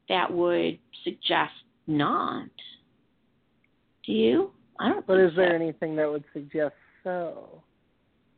that 0.09 0.33
would 0.33 0.79
suggest 1.05 1.53
not. 1.87 2.49
Do 4.07 4.13
you? 4.13 4.51
I 4.81 4.89
don't. 4.89 5.07
But 5.07 5.21
is 5.21 5.33
there 5.37 5.51
so. 5.51 5.55
anything 5.55 5.95
that 5.97 6.11
would 6.11 6.25
suggest 6.33 6.75
so? 7.05 7.63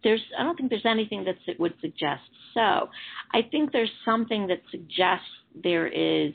there's 0.03 0.21
I 0.39 0.43
don't 0.43 0.57
think 0.57 0.71
there's 0.71 0.87
anything 0.87 1.25
that 1.25 1.37
would 1.59 1.75
suggest 1.81 2.23
so. 2.55 2.89
I 3.33 3.43
think 3.51 3.73
there's 3.73 3.91
something 4.05 4.47
that 4.49 4.61
suggests 4.71 5.27
there 5.63 5.87
is 5.87 6.33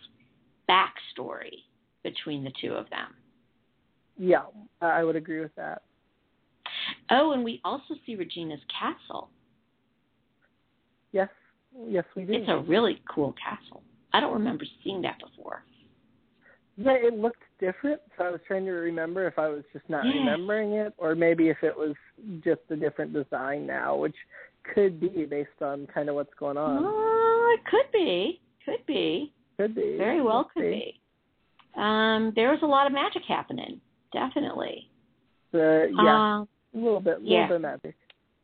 backstory 0.70 1.64
between 2.04 2.44
the 2.44 2.52
two 2.62 2.74
of 2.74 2.90
them. 2.90 3.14
Yeah, 4.18 4.44
I 4.82 4.88
I 4.88 5.04
would 5.04 5.16
agree 5.16 5.40
with 5.40 5.56
that. 5.56 5.84
Oh, 7.10 7.32
and 7.32 7.44
we 7.44 7.62
also 7.64 7.96
see 8.06 8.16
Regina's 8.16 8.60
castle. 8.80 9.30
Yes, 11.12 11.30
yes, 11.88 12.04
we 12.16 12.24
do. 12.24 12.34
It's 12.34 12.50
a 12.50 12.60
really 12.60 13.02
cool 13.14 13.34
castle. 13.42 13.82
I 14.14 14.20
don't 14.20 14.34
remember 14.34 14.66
seeing 14.84 15.02
that 15.02 15.18
before. 15.20 15.64
Yeah, 16.78 16.92
it 16.94 17.18
looked 17.18 17.42
different, 17.60 18.00
so 18.18 18.26
I 18.26 18.30
was 18.30 18.40
trying 18.48 18.66
to 18.66 18.72
remember 18.72 19.26
if 19.28 19.40
I 19.40 19.48
was 19.48 19.64
just 19.74 19.90
not 19.90 20.06
Yeah. 20.06 20.20
remembering 20.20 20.74
it, 20.74 20.94
or 20.98 21.16
maybe 21.16 21.50
if 21.50 21.64
it 21.64 21.76
was 21.76 21.96
just 22.44 22.62
a 22.70 22.76
different 22.76 23.14
design 23.14 23.66
now, 23.66 23.96
which 23.96 24.16
could 24.76 25.00
be 25.00 25.26
based 25.26 25.62
on 25.62 25.88
kind 25.88 26.08
of 26.10 26.16
what's 26.16 26.34
going 26.36 26.58
on. 26.58 26.84
Oh, 26.86 27.56
it 27.58 27.66
could 27.66 27.92
be. 27.92 28.40
Could 28.64 28.86
be. 28.86 29.34
Could 29.58 29.74
be. 29.74 29.98
Very 29.98 30.22
well 30.22 30.38
Let's 30.40 30.52
could 30.54 30.64
see. 30.64 30.70
be. 30.94 31.02
Um, 31.82 32.32
there 32.36 32.52
was 32.52 32.60
a 32.62 32.66
lot 32.68 32.86
of 32.86 32.94
magic 32.94 33.24
happening. 33.28 33.82
Definitely. 34.14 34.90
The, 35.52 35.90
yeah, 36.04 36.40
Uh, 36.40 36.42
a 36.42 36.48
little 36.76 37.00
bit, 37.00 37.22
little 37.22 37.38
yeah. 37.38 37.48
bit 37.48 37.56
of 37.56 37.62
magic. 37.62 37.96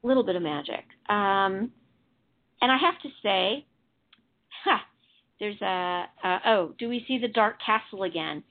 a 0.03 0.07
little 0.07 0.23
bit 0.23 0.35
of 0.35 0.41
magic. 0.41 0.85
Um, 1.09 1.71
and 2.61 2.71
I 2.71 2.77
have 2.77 2.99
to 3.03 3.09
say, 3.21 3.65
there's 5.39 5.61
a, 5.61 6.05
oh, 6.45 6.73
do 6.77 6.89
we 6.89 7.03
see 7.07 7.17
the 7.17 7.27
Dark 7.27 7.57
Castle 7.65 8.03
again? 8.03 8.43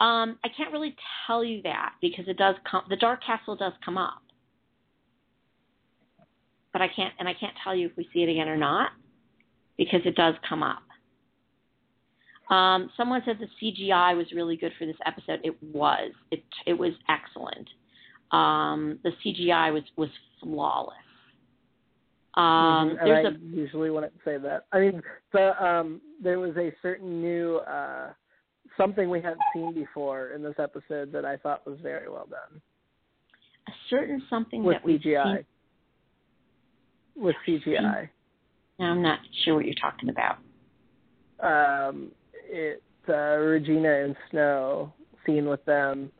Um, 0.00 0.38
I 0.44 0.48
can't 0.56 0.72
really 0.72 0.94
tell 1.26 1.42
you 1.44 1.62
that 1.62 1.94
because 2.02 2.26
it 2.28 2.36
does 2.36 2.56
come, 2.70 2.82
the 2.90 2.96
Dark 2.96 3.24
Castle 3.24 3.56
does 3.56 3.72
come 3.84 3.96
up. 3.98 4.22
but 6.76 6.82
I 6.82 6.88
can't 6.94 7.14
and 7.18 7.26
I 7.26 7.32
can't 7.32 7.54
tell 7.64 7.74
you 7.74 7.86
if 7.86 7.96
we 7.96 8.06
see 8.12 8.22
it 8.22 8.28
again 8.28 8.48
or 8.48 8.56
not 8.58 8.90
because 9.78 10.00
it 10.04 10.14
does 10.14 10.34
come 10.46 10.62
up. 10.62 10.82
Um, 12.54 12.90
someone 12.98 13.22
said 13.24 13.38
the 13.40 13.48
CGI 13.62 14.14
was 14.14 14.26
really 14.34 14.58
good 14.58 14.72
for 14.78 14.84
this 14.84 14.96
episode. 15.06 15.40
It 15.42 15.56
was. 15.62 16.12
It 16.30 16.44
it 16.66 16.74
was 16.74 16.92
excellent. 17.08 17.66
Um, 18.30 18.98
the 19.02 19.12
CGI 19.24 19.72
was 19.72 19.84
was 19.96 20.10
flawless. 20.42 20.96
Um, 22.36 22.42
Mhm, 22.44 22.90
and 22.90 22.98
there's 23.10 23.26
I 23.26 23.28
a 23.30 23.38
usually 23.56 23.90
wouldn't 23.90 24.12
say 24.24 24.36
that. 24.38 24.66
I 24.72 24.80
mean, 24.80 25.02
the 25.32 25.64
um, 25.64 26.00
there 26.22 26.38
was 26.38 26.54
a 26.56 26.70
certain 26.82 27.22
new 27.22 27.56
uh, 27.58 28.12
something 28.76 29.08
we 29.08 29.20
hadn't 29.22 29.40
seen 29.54 29.72
before 29.72 30.30
in 30.30 30.42
this 30.42 30.56
episode 30.58 31.12
that 31.12 31.24
I 31.24 31.36
thought 31.38 31.66
was 31.66 31.78
very 31.80 32.10
well 32.10 32.26
done 32.30 32.60
a 33.68 33.72
certain 33.90 34.22
something 34.30 34.62
with 34.62 34.76
that 34.76 34.84
we've 34.84 35.00
CGI. 35.00 35.36
seen. 35.38 35.44
With 37.16 37.36
CGI, 37.48 38.08
Now 38.78 38.90
I'm 38.90 39.02
not 39.02 39.18
sure 39.44 39.54
what 39.56 39.64
you're 39.64 39.74
talking 39.80 40.10
about. 40.10 40.36
um, 41.40 42.12
it 42.48 42.82
uh, 43.08 43.36
Regina 43.38 44.04
and 44.04 44.16
Snow 44.30 44.92
scene 45.24 45.46
with 45.48 45.64
them, 45.64 46.12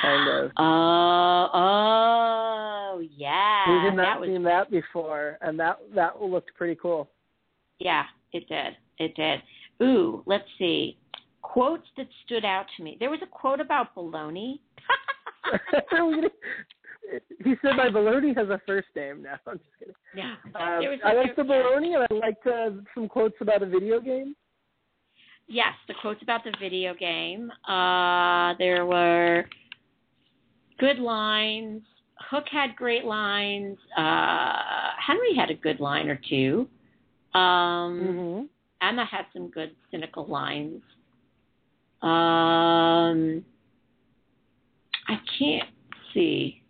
kind 0.00 0.28
of. 0.28 0.50
Oh, 0.60 1.48
oh, 1.54 3.02
yeah. 3.16 3.64
we 3.68 3.84
had 3.86 3.96
not 3.96 4.02
that 4.02 4.20
was 4.20 4.28
seen 4.28 4.42
that 4.42 4.70
before, 4.70 5.38
and 5.40 5.58
that 5.58 5.78
that 5.94 6.20
looked 6.20 6.54
pretty 6.56 6.74
cool. 6.74 7.08
Yeah, 7.78 8.04
it 8.32 8.48
did. 8.48 8.76
It 8.98 9.14
did. 9.14 9.40
Ooh, 9.82 10.22
let's 10.26 10.44
see. 10.58 10.98
Quotes 11.42 11.86
that 11.96 12.08
stood 12.26 12.44
out 12.44 12.66
to 12.76 12.82
me. 12.82 12.96
There 12.98 13.10
was 13.10 13.20
a 13.22 13.26
quote 13.26 13.60
about 13.60 13.94
baloney. 13.94 14.58
he 17.44 17.54
said 17.62 17.76
my 17.76 17.88
baloney 17.88 18.36
has 18.36 18.48
a 18.48 18.60
first 18.66 18.88
name 18.96 19.22
now. 19.22 19.38
I'm 19.46 19.58
just 19.58 19.70
kidding. 19.78 19.94
yeah. 20.14 20.34
Um, 20.54 20.84
was 20.84 20.98
I 21.04 21.14
like 21.14 21.36
the 21.36 21.42
baloney, 21.42 21.94
and 21.94 22.06
I 22.10 22.14
liked 22.14 22.46
uh, 22.46 22.70
some 22.94 23.08
quotes 23.08 23.36
about 23.40 23.62
a 23.62 23.66
video 23.66 24.00
game. 24.00 24.34
Yes, 25.46 25.72
the 25.86 25.94
quotes 26.02 26.22
about 26.22 26.44
the 26.44 26.52
video 26.60 26.94
game. 26.94 27.50
Uh, 27.66 28.54
there 28.58 28.84
were 28.84 29.44
good 30.78 30.98
lines. 30.98 31.82
Hook 32.30 32.44
had 32.50 32.76
great 32.76 33.04
lines. 33.04 33.78
Uh, 33.96 34.52
Henry 35.04 35.34
had 35.36 35.50
a 35.50 35.54
good 35.54 35.80
line 35.80 36.08
or 36.08 36.20
two. 36.28 36.68
Um, 37.34 37.40
Mm-hmm. 37.40 38.44
Emma 38.80 39.04
had 39.04 39.26
some 39.32 39.48
good 39.50 39.72
cynical 39.90 40.26
lines. 40.26 40.82
Um, 42.00 43.44
I 45.08 45.18
can't 45.38 45.68
see 46.14 46.62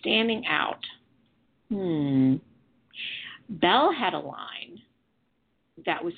standing 0.00 0.44
out. 0.46 0.84
Hmm. 1.70 2.36
Belle 3.48 3.92
had 3.98 4.12
a 4.12 4.18
line 4.18 4.80
that 5.86 6.04
was 6.04 6.12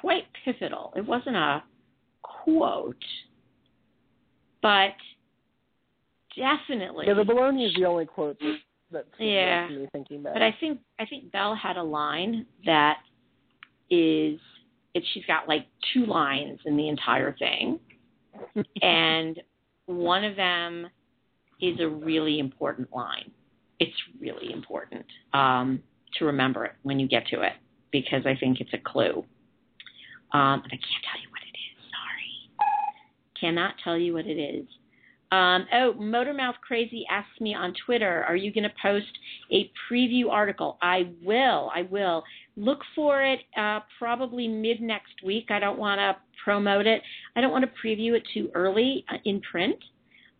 quite 0.00 0.24
pivotal. 0.44 0.92
It 0.96 1.06
wasn't 1.06 1.36
a 1.36 1.62
quote, 2.22 2.96
but 4.62 4.94
definitely. 6.36 7.06
Yeah, 7.06 7.14
the 7.14 7.22
baloney 7.22 7.66
is 7.66 7.74
the 7.74 7.84
only 7.84 8.06
quote 8.06 8.38
that 8.40 8.58
that's 8.90 9.08
Yeah. 9.18 9.68
me 9.68 9.88
thinking 9.92 10.20
about. 10.20 10.34
But 10.34 10.42
I 10.42 10.52
think 10.60 10.80
I 10.98 11.06
think 11.06 11.32
Belle 11.32 11.54
had 11.54 11.76
a 11.76 11.82
line 11.82 12.46
that 12.64 12.98
is 13.90 14.38
it 14.94 15.04
she's 15.12 15.24
got 15.26 15.48
like 15.48 15.66
two 15.92 16.06
lines 16.06 16.60
in 16.64 16.76
the 16.76 16.88
entire 16.88 17.32
thing. 17.32 17.78
and 18.82 19.40
one 19.86 20.24
of 20.24 20.36
them 20.36 20.86
is 21.60 21.80
a 21.80 21.88
really 21.88 22.38
important 22.38 22.92
line. 22.94 23.30
It's 23.78 23.96
really 24.20 24.52
important 24.52 25.04
um, 25.32 25.82
to 26.18 26.24
remember 26.24 26.64
it 26.64 26.72
when 26.82 26.98
you 26.98 27.08
get 27.08 27.26
to 27.28 27.42
it 27.42 27.52
because 27.92 28.22
I 28.26 28.34
think 28.38 28.60
it's 28.60 28.72
a 28.72 28.78
clue. 28.78 29.24
Um, 30.32 30.60
but 30.62 30.68
I 30.72 30.76
can't 30.76 31.04
tell 31.10 31.20
you 31.22 31.28
what 31.30 31.42
it 31.42 31.56
is. 31.56 31.90
Sorry, 31.90 33.40
cannot 33.40 33.74
tell 33.82 33.96
you 33.96 34.14
what 34.14 34.26
it 34.26 34.38
is. 34.38 34.66
Um, 35.32 35.66
oh, 35.72 35.94
Motormouth 35.98 36.54
Crazy 36.66 37.04
asked 37.10 37.40
me 37.40 37.54
on 37.54 37.74
Twitter, 37.84 38.24
"Are 38.28 38.36
you 38.36 38.52
going 38.52 38.64
to 38.64 38.72
post 38.80 39.18
a 39.52 39.70
preview 39.90 40.30
article?" 40.30 40.78
I 40.80 41.10
will. 41.22 41.70
I 41.74 41.82
will. 41.82 42.22
Look 42.56 42.80
for 42.94 43.22
it 43.22 43.40
uh, 43.56 43.80
probably 43.98 44.46
mid 44.46 44.80
next 44.80 45.22
week. 45.24 45.50
I 45.50 45.58
don't 45.58 45.78
want 45.78 45.98
to 45.98 46.16
promote 46.44 46.86
it. 46.86 47.02
I 47.34 47.40
don't 47.40 47.50
want 47.50 47.64
to 47.64 47.70
preview 47.84 48.16
it 48.16 48.22
too 48.32 48.50
early 48.54 49.04
uh, 49.12 49.16
in 49.24 49.40
print. 49.40 49.76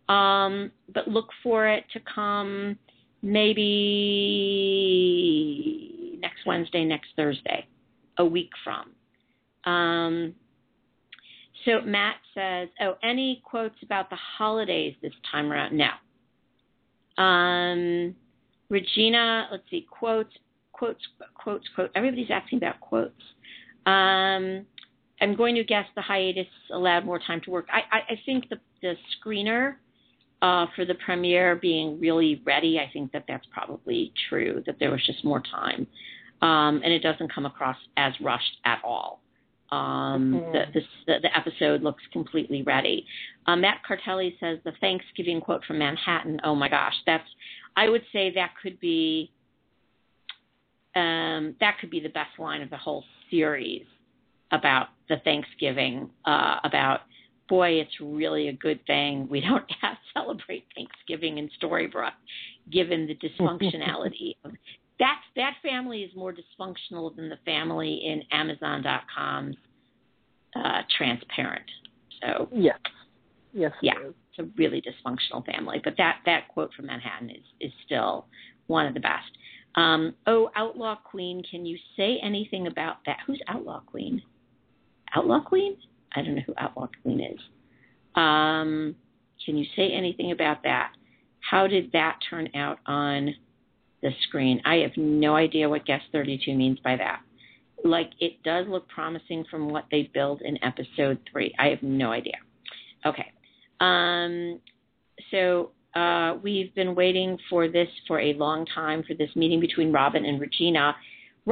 Um, 0.09 0.71
but 0.93 1.07
look 1.09 1.29
for 1.43 1.67
it 1.67 1.83
to 1.91 1.99
come 1.99 2.77
maybe 3.21 3.67
next 6.21 6.45
Wednesday, 6.45 6.85
next 6.85 7.09
Thursday, 7.15 7.65
a 8.17 8.25
week 8.25 8.51
from. 8.63 8.91
Um, 9.71 10.33
so 11.67 11.81
Matt 11.81 12.15
says, 12.33 12.69
"Oh, 12.79 12.95
any 13.03 13.41
quotes 13.43 13.75
about 13.83 14.09
the 14.09 14.15
holidays 14.15 14.95
this 15.01 15.13
time 15.29 15.51
around?" 15.51 15.77
No. 15.77 15.89
Um, 17.21 18.15
Regina, 18.69 19.49
let's 19.51 19.63
see, 19.69 19.85
quotes, 19.89 20.33
quotes, 20.71 21.01
quotes, 21.35 21.67
quotes. 21.75 21.91
Everybody's 21.93 22.31
asking 22.31 22.59
about 22.59 22.79
quotes. 22.79 23.21
Um, 23.85 24.65
I'm 25.19 25.35
going 25.35 25.55
to 25.55 25.63
guess 25.63 25.85
the 25.95 26.01
hiatus 26.01 26.47
allowed 26.71 27.05
more 27.05 27.19
time 27.19 27.41
to 27.41 27.51
work. 27.51 27.67
I, 27.71 27.97
I, 27.97 27.99
I 28.13 28.21
think 28.25 28.49
the 28.49 28.59
the 28.81 28.95
screener 29.17 29.75
uh, 30.41 30.67
for 30.75 30.85
the 30.85 30.95
premiere 30.95 31.55
being 31.55 31.99
really 31.99 32.41
ready. 32.45 32.79
I 32.79 32.89
think 32.91 33.11
that 33.11 33.25
that's 33.27 33.45
probably 33.51 34.13
true. 34.29 34.63
That 34.65 34.77
there 34.79 34.91
was 34.91 35.05
just 35.05 35.25
more 35.25 35.41
time, 35.41 35.85
um, 36.41 36.81
and 36.83 36.93
it 36.93 36.99
doesn't 36.99 37.33
come 37.33 37.45
across 37.45 37.77
as 37.97 38.13
rushed 38.21 38.57
at 38.63 38.79
all. 38.85 39.21
Um, 39.71 40.33
Mhm. 40.33 40.51
the, 40.53 40.65
this, 40.73 40.87
the 41.07 41.19
the 41.21 41.37
episode 41.37 41.81
looks 41.81 42.03
completely 42.13 42.61
ready. 42.63 43.05
Um, 43.47 43.61
Matt 43.61 43.81
Cartelli 43.83 44.39
says 44.39 44.59
the 44.63 44.71
Thanksgiving 44.79 45.41
quote 45.41 45.63
from 45.65 45.79
Manhattan. 45.79 46.39
Oh 46.43 46.55
my 46.55 46.69
gosh, 46.69 46.95
that's 47.05 47.27
I 47.75 47.89
would 47.89 48.03
say 48.11 48.31
that 48.31 48.53
could 48.61 48.79
be 48.79 49.31
um, 50.95 51.55
that 51.59 51.77
could 51.79 51.89
be 51.89 51.99
the 51.99 52.09
best 52.09 52.39
line 52.39 52.61
of 52.61 52.69
the 52.69 52.77
whole 52.77 53.03
series 53.29 53.85
about 54.51 54.87
the 55.09 55.17
Thanksgiving. 55.17 56.09
Uh, 56.25 56.59
about 56.63 57.01
boy, 57.47 57.79
it's 57.79 57.99
really 58.01 58.49
a 58.49 58.53
good 58.53 58.85
thing 58.85 59.27
we 59.29 59.41
don't 59.41 59.69
have 59.81 59.97
celebrate 60.13 60.65
Thanksgiving 60.75 61.37
in 61.37 61.49
Storybrooke, 61.61 62.11
given 62.71 63.07
the 63.07 63.15
dysfunctionality 63.39 64.35
of 64.43 64.51
that 64.99 65.21
that 65.35 65.53
family 65.61 66.01
is 66.01 66.11
more 66.15 66.33
dysfunctional 66.33 67.15
than 67.15 67.29
the 67.29 67.37
family 67.45 68.01
in 68.05 68.23
Amazon.com's 68.31 69.55
uh, 70.55 70.81
Transparent. 70.97 71.69
So 72.21 72.49
yes, 72.53 72.79
yes, 73.53 73.71
Yeah. 73.81 73.93
it's 73.99 74.39
a 74.39 74.43
really 74.57 74.81
dysfunctional 74.81 75.45
family. 75.45 75.79
But 75.83 75.95
that 75.97 76.19
that 76.25 76.47
quote 76.47 76.73
from 76.73 76.87
Manhattan 76.87 77.29
is 77.29 77.43
is 77.59 77.71
still 77.85 78.25
one 78.67 78.85
of 78.85 78.93
the 78.93 78.99
best. 78.99 79.29
Um, 79.75 80.15
oh, 80.25 80.49
Outlaw 80.55 80.95
Queen, 80.95 81.43
can 81.49 81.65
you 81.65 81.77
say 81.95 82.17
anything 82.23 82.65
about 82.65 82.97
that? 83.05 83.17
Who's 83.27 83.39
Outlaw 83.47 83.81
Queen? 83.81 84.21
Outlaw 85.15 85.41
Queen? 85.41 85.77
I 86.15 86.23
don't 86.23 86.35
know 86.35 86.41
who 86.45 86.53
Outlaw 86.57 86.87
Queen 87.03 87.19
is. 87.21 87.39
Um, 88.15 88.95
can 89.45 89.55
you 89.55 89.65
say 89.75 89.91
anything 89.91 90.31
about 90.31 90.63
that? 90.63 90.93
How 91.39 91.67
did 91.67 91.91
that 91.91 92.17
turn 92.27 92.49
out 92.55 92.79
on 92.87 93.35
the 94.07 94.15
screen? 94.27 94.61
I 94.65 94.75
have 94.77 94.95
no 94.95 95.35
idea 95.35 95.69
what 95.69 95.85
Guest 95.85 96.05
32 96.11 96.55
means 96.55 96.79
by 96.83 96.95
that. 96.95 97.21
Like, 97.83 98.11
it 98.19 98.41
does 98.43 98.65
look 98.67 98.87
promising 98.87 99.45
from 99.51 99.69
what 99.69 99.85
they 99.91 100.09
build 100.13 100.41
in 100.41 100.57
episode 100.63 101.19
three. 101.31 101.53
I 101.59 101.67
have 101.67 101.83
no 101.83 102.11
idea. 102.11 102.35
Okay. 103.05 103.31
Um, 103.79 104.59
so 105.31 105.71
uh, 105.95 106.37
we've 106.41 106.73
been 106.75 106.95
waiting 106.95 107.37
for 107.49 107.67
this 107.67 107.87
for 108.07 108.19
a 108.19 108.33
long 108.33 108.65
time 108.73 109.03
for 109.07 109.13
this 109.13 109.29
meeting 109.35 109.59
between 109.59 109.91
Robin 109.91 110.25
and 110.25 110.39
Regina. 110.39 110.95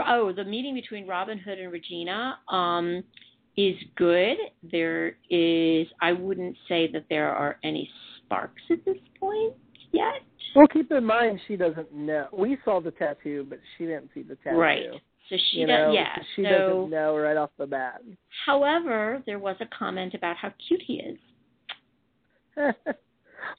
Oh, 0.07 0.33
the 0.33 0.43
meeting 0.43 0.73
between 0.73 1.07
Robin 1.07 1.37
Hood 1.37 1.59
and 1.59 1.71
Regina 1.71 2.37
um, 2.49 3.03
is 3.55 3.75
good. 3.95 4.37
There 4.71 5.17
is, 5.29 5.87
I 6.01 6.11
wouldn't 6.11 6.57
say 6.67 6.89
that 6.91 7.05
there 7.09 7.29
are 7.29 7.57
any 7.63 7.89
sparks 8.17 8.61
at 8.69 8.83
this 8.85 8.97
point 9.19 9.53
yet. 9.91 10.21
Well, 10.55 10.67
keep 10.67 10.91
in 10.91 11.03
mind 11.05 11.39
she 11.47 11.55
doesn't 11.57 11.91
know. 11.93 12.27
We 12.31 12.57
saw 12.63 12.79
the 12.79 12.91
tattoo, 12.91 13.45
but 13.49 13.59
she 13.77 13.85
didn't 13.85 14.09
see 14.13 14.21
the 14.23 14.35
tattoo. 14.37 14.57
Right. 14.57 14.83
So 15.29 15.35
she 15.51 15.57
you 15.59 15.67
does, 15.67 15.87
know, 15.87 15.91
yeah. 15.91 16.15
She 16.35 16.43
so, 16.43 16.49
doesn't 16.49 16.89
know 16.91 17.17
right 17.17 17.35
off 17.35 17.49
the 17.57 17.65
bat. 17.65 18.01
however, 18.45 19.21
there 19.25 19.39
was 19.39 19.55
a 19.59 19.65
comment 19.77 20.13
about 20.13 20.37
how 20.37 20.53
cute 20.67 20.81
he 20.85 20.95
is. 21.01 21.17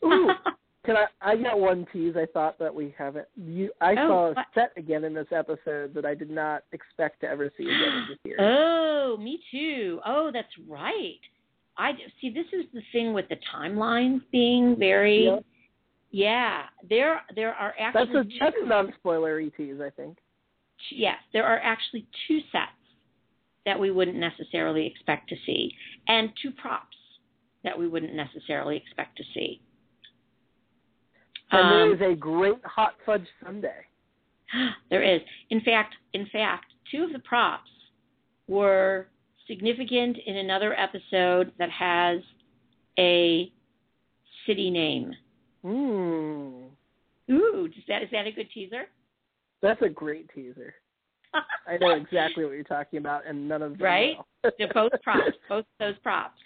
Ooh, 0.04 0.30
can 0.86 0.96
I? 0.96 1.06
I 1.20 1.36
got 1.36 1.58
one 1.58 1.86
tease. 1.92 2.14
I 2.16 2.26
thought 2.32 2.58
that 2.58 2.74
we 2.74 2.94
haven't. 2.96 3.26
You, 3.36 3.70
I 3.80 3.92
Oh, 3.92 4.08
saw 4.08 4.26
a 4.26 4.32
what? 4.34 4.46
set 4.54 4.72
again 4.76 5.04
in 5.04 5.12
this 5.12 5.26
episode 5.32 5.92
that 5.94 6.04
I 6.06 6.14
did 6.14 6.30
not 6.30 6.62
expect 6.72 7.20
to 7.22 7.28
ever 7.28 7.50
see 7.56 7.64
again 7.64 8.06
this 8.08 8.18
year. 8.24 8.36
Oh, 9.08 9.16
me 9.16 9.38
too. 9.52 10.00
Oh, 10.04 10.30
that's 10.32 10.48
right. 10.68 11.20
I 11.78 11.92
see. 12.20 12.28
This 12.28 12.46
is 12.52 12.64
the 12.74 12.82
thing 12.92 13.14
with 13.14 13.28
the 13.28 13.36
timelines 13.54 14.20
being 14.32 14.74
very 14.76 15.26
Yep. 15.26 15.44
Yeah, 16.10 16.62
there 16.88 17.20
there 17.34 17.52
are 17.54 17.74
That's 17.78 17.96
actually 17.96 18.20
a 18.36 18.38
that's 18.40 18.56
a 18.62 18.66
non-spoiler 18.66 19.40
tease, 19.50 19.80
I 19.80 19.90
think. 19.90 20.18
yes, 20.90 21.16
there 21.32 21.44
are 21.44 21.58
actually 21.58 22.06
two 22.28 22.40
sets 22.52 22.70
that 23.64 23.78
we 23.78 23.90
wouldn't 23.90 24.16
necessarily 24.16 24.86
expect 24.86 25.28
to 25.30 25.36
see, 25.44 25.72
and 26.08 26.30
two 26.40 26.52
props 26.52 26.96
that 27.64 27.76
we 27.78 27.88
wouldn't 27.88 28.14
necessarily 28.14 28.76
expect 28.76 29.16
to 29.18 29.24
see. 29.34 29.60
And 31.50 31.60
Um, 31.60 31.98
there 31.98 32.10
is 32.10 32.14
a 32.14 32.16
great 32.16 32.64
hot 32.64 32.94
fudge 33.04 33.26
sundae. 33.44 33.84
there 34.90 35.02
is. 35.02 35.20
In 35.50 35.60
fact, 35.62 35.94
in 36.12 36.26
fact, 36.26 36.66
two 36.90 37.02
of 37.04 37.12
the 37.12 37.18
props 37.20 37.70
were 38.46 39.08
significant 39.48 40.18
in 40.26 40.36
another 40.36 40.74
episode 40.78 41.52
that 41.58 41.70
has 41.70 42.20
a 42.98 43.50
city 44.46 44.70
name. 44.70 45.12
Mmm. 45.66 46.68
Ooh, 47.28 47.66
is 47.66 47.84
that 47.88 48.02
is 48.02 48.08
that 48.12 48.26
a 48.26 48.32
good 48.32 48.48
teaser? 48.54 48.82
That's 49.62 49.82
a 49.82 49.88
great 49.88 50.30
teaser. 50.32 50.74
I 51.66 51.76
know 51.78 51.90
exactly 51.90 52.44
what 52.44 52.54
you're 52.54 52.62
talking 52.62 52.98
about, 52.98 53.26
and 53.26 53.48
none 53.48 53.62
of 53.62 53.72
them 53.72 53.82
Right? 53.84 54.16
They're 54.58 54.72
both 54.72 54.92
props, 55.02 55.36
both 55.48 55.64
those 55.80 55.98
props 56.02 56.38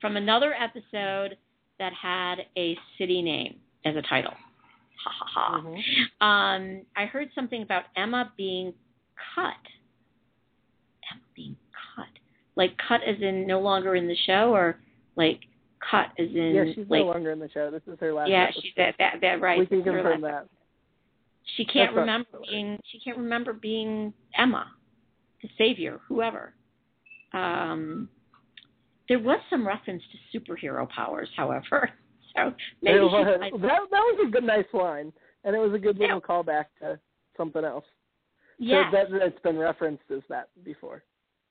from 0.00 0.16
another 0.16 0.54
episode 0.54 1.36
that 1.78 1.92
had 1.92 2.36
a 2.56 2.76
city 2.98 3.20
name 3.20 3.56
as 3.84 3.96
a 3.96 4.02
title. 4.02 4.34
Ha 5.04 5.10
ha 5.10 5.26
ha. 5.28 5.60
Mhm. 5.60 6.24
Um, 6.24 6.82
I 6.96 7.06
heard 7.06 7.30
something 7.34 7.62
about 7.62 7.84
Emma 7.96 8.32
being 8.36 8.72
cut. 9.34 9.54
Emma 11.10 11.22
being 11.34 11.56
cut, 11.96 12.06
like 12.56 12.76
cut 12.88 13.00
as 13.02 13.20
in 13.20 13.46
no 13.46 13.60
longer 13.60 13.96
in 13.96 14.06
the 14.06 14.16
show, 14.26 14.52
or 14.54 14.78
like 15.16 15.40
cut 15.90 16.06
as 16.18 16.28
in 16.28 16.54
Yeah, 16.54 16.64
she's 16.74 16.86
like 16.88 17.00
no 17.00 17.06
longer 17.06 17.30
in 17.32 17.38
the 17.38 17.48
show. 17.50 17.70
This 17.70 17.82
is 17.86 17.98
her 18.00 18.12
last. 18.12 18.30
yeah, 18.30 18.44
episode. 18.44 18.62
she's 18.62 18.72
that 18.76 18.94
that 18.98 19.14
that 19.20 19.40
right. 19.40 19.58
We 19.58 19.66
can 19.66 19.82
confirm 19.82 20.20
that. 20.22 20.46
She 21.56 21.64
can't 21.64 21.90
That's 21.90 21.96
remember 21.96 22.38
being 22.50 22.78
she 22.90 23.00
can't 23.00 23.16
remember 23.18 23.52
being 23.52 24.12
Emma, 24.36 24.66
the 25.42 25.48
savior, 25.56 26.00
whoever. 26.08 26.52
Um, 27.32 28.08
there 29.08 29.18
was 29.18 29.40
some 29.50 29.66
reference 29.66 30.02
to 30.12 30.38
superhero 30.38 30.88
powers, 30.88 31.28
however. 31.36 31.90
So 32.36 32.52
maybe 32.82 33.00
was- 33.00 33.26
that 33.62 33.80
that 33.90 33.90
was 33.90 34.26
a 34.28 34.30
good, 34.30 34.44
nice 34.44 34.66
line, 34.72 35.12
and 35.44 35.56
it 35.56 35.58
was 35.58 35.72
a 35.72 35.78
good 35.78 35.96
Yeah. 35.96 36.14
little 36.14 36.20
callback 36.20 36.66
to 36.80 37.00
something 37.36 37.64
else. 37.64 37.86
yes, 38.58 38.84
So 38.92 38.96
that 38.98 39.06
that's 39.18 39.42
been 39.42 39.58
referenced 39.58 40.04
as 40.14 40.20
that 40.28 40.50
before. 40.62 41.02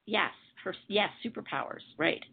yes, 0.05 0.31
her 0.63 0.73
yes 0.87 1.09
superpowers, 1.25 1.81
right? 1.97 2.23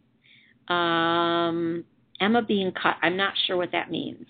Um, 0.73 1.83
Emma 2.21 2.41
being 2.41 2.71
cut. 2.71 2.95
I'm 3.01 3.17
not 3.17 3.33
sure 3.45 3.57
what 3.57 3.71
that 3.71 3.91
means. 3.91 4.25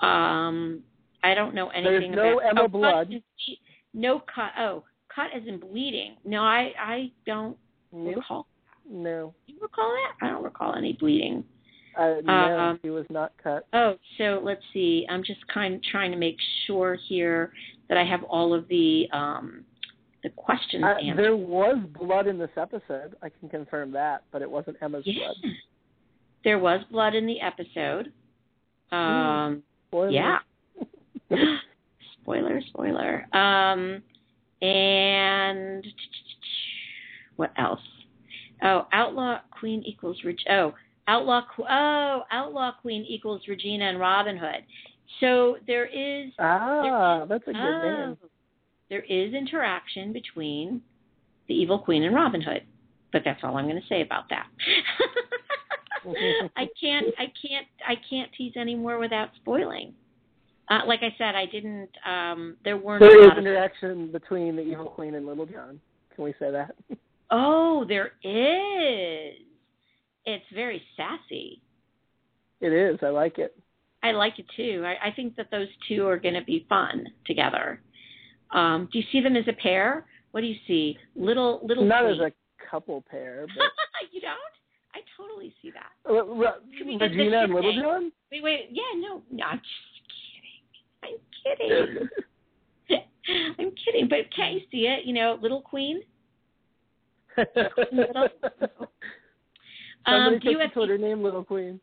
Um, 0.00 0.80
I 1.22 1.34
don't 1.34 1.54
know 1.54 1.68
anything 1.70 2.12
There's 2.12 2.16
no 2.16 2.38
about 2.38 2.50
Emma 2.50 2.62
oh, 2.64 2.68
blood. 2.68 3.08
ble- 3.08 3.20
No 3.94 4.18
cut. 4.20 4.50
Oh, 4.58 4.84
cut 5.14 5.28
as 5.34 5.42
in 5.46 5.58
bleeding. 5.58 6.16
No, 6.24 6.40
I 6.42 6.72
I 6.78 7.10
don't 7.26 7.56
Nope. 7.92 8.16
recall. 8.16 8.46
No, 8.90 9.34
you 9.46 9.56
recall 9.62 9.90
that? 9.90 10.26
I 10.26 10.30
don't 10.30 10.42
recall 10.44 10.74
any 10.74 10.92
bleeding. 10.92 11.44
uh, 11.96 12.16
no, 12.24 12.58
Um, 12.58 12.80
he 12.82 12.90
was 12.90 13.06
not 13.08 13.32
cut. 13.42 13.66
Oh, 13.72 13.96
so 14.18 14.40
let's 14.42 14.62
see. 14.72 15.06
I'm 15.08 15.22
just 15.22 15.46
kind 15.48 15.74
of 15.74 15.82
trying 15.84 16.10
to 16.10 16.18
make 16.18 16.36
sure 16.66 16.96
here 17.08 17.52
that 17.88 17.96
I 17.96 18.04
have 18.04 18.22
all 18.24 18.52
of 18.52 18.66
the 18.68 19.08
um 19.12 19.64
the 20.24 20.30
questions 20.30 20.82
Uh, 20.82 20.96
answered. 21.00 21.16
there 21.22 21.36
was 21.36 21.76
blood 22.00 22.26
in 22.26 22.38
this 22.38 22.50
episode. 22.56 23.14
I 23.22 23.28
can 23.28 23.48
confirm 23.48 23.92
that, 23.92 24.24
but 24.32 24.42
it 24.42 24.50
wasn't 24.50 24.76
Emma's 24.82 25.06
Yeah. 25.06 25.26
blood. 25.42 25.52
There 26.42 26.58
was 26.58 26.82
blood 26.90 27.14
in 27.14 27.26
the 27.26 27.40
episode. 27.40 28.12
Um 28.90 29.62
Spoiler. 29.88 30.10
yeah. 30.10 30.38
spoiler, 32.22 32.60
spoiler. 32.68 33.26
Um 33.32 34.02
and 34.62 35.86
what 37.36 37.50
else? 37.58 37.80
Oh, 38.62 38.86
outlaw 38.92 39.40
queen 39.50 39.82
equals 39.84 40.22
rich. 40.24 40.40
Oh, 40.48 40.74
outlaw. 41.06 41.42
Oh, 41.68 42.24
outlaw 42.30 42.72
queen 42.80 43.04
equals 43.06 43.42
Regina 43.48 43.84
and 43.84 43.98
Robin 44.00 44.36
Hood. 44.36 44.64
So 45.20 45.58
there 45.66 45.86
is 45.86 46.32
Ah, 46.38 47.24
that's 47.28 47.46
a 47.46 47.52
good 47.52 47.56
Oh. 47.56 48.06
name. 48.06 48.18
There 48.90 49.02
is 49.02 49.34
interaction 49.34 50.12
between 50.12 50.82
the 51.48 51.54
evil 51.54 51.78
queen 51.78 52.02
and 52.04 52.14
Robin 52.14 52.40
Hood, 52.40 52.62
but 53.12 53.22
that's 53.24 53.40
all 53.42 53.56
I'm 53.56 53.66
going 53.66 53.80
to 53.80 53.88
say 53.88 54.02
about 54.02 54.28
that. 54.30 54.46
I 56.56 56.68
can't, 56.80 57.06
I 57.18 57.32
can't, 57.40 57.66
I 57.86 57.94
can't 58.08 58.30
tease 58.36 58.56
anymore 58.56 58.98
without 58.98 59.30
spoiling. 59.36 59.94
Uh, 60.68 60.80
like 60.86 61.00
I 61.02 61.14
said, 61.18 61.34
I 61.34 61.46
didn't. 61.46 61.90
Um, 62.06 62.56
there 62.64 62.76
weren't 62.76 63.00
There 63.00 63.26
is 63.26 63.38
interaction 63.38 64.10
between 64.10 64.56
the 64.56 64.62
evil 64.62 64.86
queen 64.86 65.14
and 65.14 65.26
Little 65.26 65.46
John. 65.46 65.80
Can 66.14 66.24
we 66.24 66.34
say 66.38 66.50
that? 66.50 66.74
Oh, 67.30 67.84
there 67.88 68.12
is. 68.22 69.40
It's 70.24 70.44
very 70.54 70.80
sassy. 70.96 71.62
It 72.60 72.72
is. 72.72 72.98
I 73.02 73.08
like 73.08 73.38
it. 73.38 73.56
I 74.02 74.12
like 74.12 74.38
it 74.38 74.44
too. 74.54 74.84
I, 74.86 75.08
I 75.08 75.10
think 75.10 75.34
that 75.36 75.50
those 75.50 75.66
two 75.88 76.06
are 76.06 76.18
going 76.18 76.34
to 76.34 76.44
be 76.44 76.66
fun 76.68 77.06
together. 77.26 77.80
Um, 78.54 78.88
do 78.92 78.98
you 78.98 79.04
see 79.12 79.20
them 79.20 79.36
as 79.36 79.44
a 79.48 79.52
pair? 79.52 80.06
What 80.30 80.40
do 80.40 80.46
you 80.46 80.56
see? 80.66 80.96
Little 81.14 81.60
little. 81.64 81.84
Not 81.84 82.04
queen. 82.04 82.14
as 82.14 82.20
a 82.20 82.32
couple 82.70 83.04
pair, 83.10 83.46
but 83.56 83.64
you 84.12 84.20
don't? 84.20 84.38
I 84.94 85.00
totally 85.16 85.54
see 85.60 85.70
that. 85.72 85.90
Uh, 86.08 86.24
Re- 86.24 86.48
Could 86.78 86.86
we 86.86 86.92
get 86.98 87.10
the 87.10 87.16
Regina 87.16 87.42
and 87.44 87.54
Little? 87.54 87.74
John. 87.82 88.12
Wait, 88.30 88.42
wait. 88.42 88.68
Yeah, 88.70 88.82
no, 88.96 89.22
no. 89.30 89.44
I'm 89.44 89.58
just 89.58 89.68
kidding. 91.42 91.68
I'm 91.68 91.98
kidding. 92.88 93.04
I'm 93.58 93.72
kidding. 93.84 94.08
But 94.08 94.18
can't 94.34 94.54
you 94.54 94.60
see 94.70 94.86
it? 94.86 95.04
You 95.04 95.14
know, 95.14 95.38
little 95.42 95.60
queen. 95.62 96.02
Little- 97.36 98.28
Um, 100.06 100.38
do 100.38 100.50
you 100.50 100.58
have 100.58 100.74
Twitter 100.74 100.98
name 100.98 101.22
Little 101.22 101.42
Queen. 101.42 101.80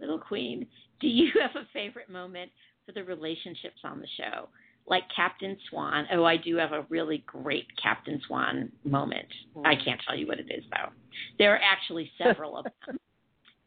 little 0.00 0.18
queen? 0.18 0.66
Do 1.00 1.06
you 1.06 1.30
have 1.40 1.52
a 1.54 1.64
favorite 1.72 2.10
moment 2.10 2.50
for 2.84 2.90
the 2.90 3.04
relationships 3.04 3.78
on 3.84 4.00
the 4.00 4.08
show? 4.16 4.48
Like 4.86 5.04
Captain 5.14 5.56
Swan. 5.70 6.06
Oh, 6.12 6.24
I 6.24 6.36
do 6.36 6.56
have 6.56 6.72
a 6.72 6.84
really 6.88 7.22
great 7.26 7.66
Captain 7.80 8.20
Swan 8.26 8.70
moment. 8.84 9.28
I 9.64 9.74
can't 9.76 10.00
tell 10.06 10.16
you 10.16 10.26
what 10.26 10.38
it 10.38 10.46
is 10.50 10.64
though. 10.70 10.90
There 11.38 11.54
are 11.54 11.60
actually 11.62 12.10
several 12.22 12.56
of 12.56 12.64
them. 12.64 12.98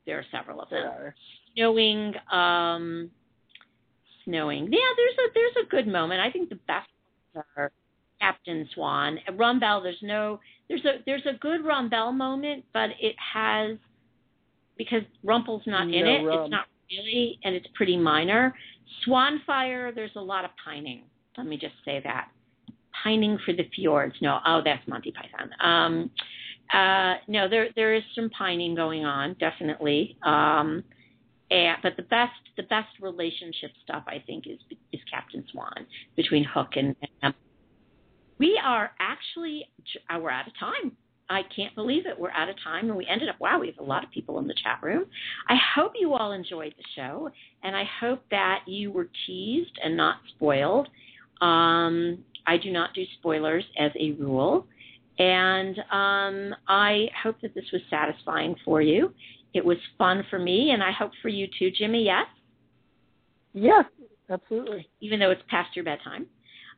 There 0.05 0.19
are 0.19 0.25
several 0.31 0.61
of 0.61 0.69
them. 0.69 0.83
snowing 1.55 2.13
um 2.31 3.09
snowing 4.25 4.67
yeah 4.71 4.79
there's 4.97 5.13
a 5.19 5.31
there's 5.33 5.65
a 5.65 5.69
good 5.69 5.87
moment 5.87 6.19
i 6.19 6.31
think 6.31 6.49
the 6.49 6.59
best 6.67 6.87
are 7.55 7.71
captain 8.19 8.67
swan 8.73 9.19
rumbelle 9.33 9.81
there's 9.81 9.97
no 10.01 10.39
there's 10.67 10.83
a 10.85 11.03
there's 11.05 11.25
a 11.25 11.37
good 11.39 11.61
rumbelle 11.63 12.13
moment 12.15 12.63
but 12.73 12.89
it 12.99 13.15
has 13.33 13.77
because 14.77 15.01
rumple's 15.23 15.61
not 15.65 15.83
in 15.83 16.05
it 16.05 16.23
rum. 16.23 16.43
it's 16.43 16.51
not 16.51 16.65
really 16.91 17.39
and 17.43 17.55
it's 17.55 17.67
pretty 17.75 17.97
minor 17.97 18.53
swanfire 19.05 19.93
there's 19.93 20.15
a 20.15 20.21
lot 20.21 20.45
of 20.45 20.51
pining. 20.63 21.03
Let 21.37 21.47
me 21.47 21.57
just 21.57 21.75
say 21.83 22.01
that. 22.03 22.29
Pining 23.03 23.37
for 23.45 23.53
the 23.53 23.67
fjords. 23.75 24.15
No 24.21 24.39
oh 24.45 24.61
that's 24.63 24.87
monty 24.87 25.11
python. 25.11 25.49
Um 25.59 26.11
uh 26.73 27.15
no 27.27 27.47
there 27.47 27.69
there 27.75 27.93
is 27.93 28.03
some 28.15 28.29
pining 28.29 28.75
going 28.75 29.05
on 29.05 29.35
definitely. 29.39 30.17
Um 30.23 30.83
and, 31.51 31.77
but 31.83 31.95
the 31.95 32.03
best 32.03 32.31
the 32.57 32.63
best 32.63 32.89
relationship 33.01 33.71
stuff 33.83 34.03
I 34.07 34.23
think 34.25 34.47
is 34.47 34.59
is 34.91 34.99
Captain 35.11 35.43
Swan 35.51 35.85
between 36.15 36.43
Hook 36.43 36.69
and, 36.75 36.95
and 37.21 37.33
We 38.39 38.59
are 38.63 38.91
actually 38.99 39.65
we're 40.19 40.31
out 40.31 40.47
of 40.47 40.53
time. 40.59 40.93
I 41.29 41.41
can't 41.55 41.73
believe 41.73 42.05
it. 42.05 42.19
We're 42.19 42.31
out 42.31 42.49
of 42.49 42.55
time, 42.63 42.87
and 42.87 42.95
we 42.95 43.07
ended 43.07 43.29
up. 43.29 43.35
Wow, 43.39 43.59
we 43.59 43.67
have 43.67 43.79
a 43.79 43.83
lot 43.83 44.03
of 44.03 44.11
people 44.11 44.37
in 44.39 44.47
the 44.47 44.53
chat 44.63 44.79
room. 44.83 45.05
I 45.49 45.55
hope 45.75 45.93
you 45.99 46.13
all 46.13 46.33
enjoyed 46.33 46.73
the 46.77 46.83
show, 46.95 47.29
and 47.63 47.75
I 47.75 47.83
hope 47.99 48.21
that 48.31 48.59
you 48.67 48.91
were 48.91 49.09
teased 49.25 49.77
and 49.83 49.97
not 49.97 50.17
spoiled. 50.35 50.87
Um, 51.41 52.19
I 52.45 52.57
do 52.57 52.71
not 52.71 52.93
do 52.93 53.03
spoilers 53.19 53.63
as 53.79 53.91
a 53.99 54.11
rule, 54.13 54.67
and 55.17 55.79
um, 55.91 56.55
I 56.67 57.07
hope 57.23 57.37
that 57.41 57.55
this 57.55 57.65
was 57.73 57.81
satisfying 57.89 58.55
for 58.63 58.81
you. 58.81 59.11
It 59.53 59.65
was 59.65 59.77
fun 59.97 60.23
for 60.29 60.37
me, 60.37 60.71
and 60.71 60.83
I 60.83 60.91
hope 60.91 61.11
for 61.21 61.29
you 61.29 61.47
too, 61.57 61.71
Jimmy. 61.71 62.03
Yes, 62.03 62.25
Yes, 63.53 63.85
absolutely. 64.29 64.87
even 64.99 65.19
though 65.19 65.31
it's 65.31 65.41
past 65.49 65.75
your 65.75 65.85
bedtime. 65.85 66.27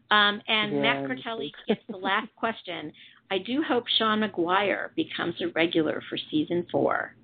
Um, 0.09 0.41
and 0.47 0.73
Yeah, 0.73 0.81
Matt 0.81 0.97
I 0.97 1.13
Cartelli 1.15 1.51
gets 1.67 1.81
the 1.89 1.97
last 1.97 2.29
question. 2.35 2.93
I 3.29 3.39
do 3.39 3.61
hope 3.67 3.85
Sean 3.97 4.21
Maguire 4.21 4.91
becomes 4.95 5.35
a 5.41 5.47
regular 5.49 6.01
for 6.09 6.17
season 6.31 6.65
four. 6.71 7.15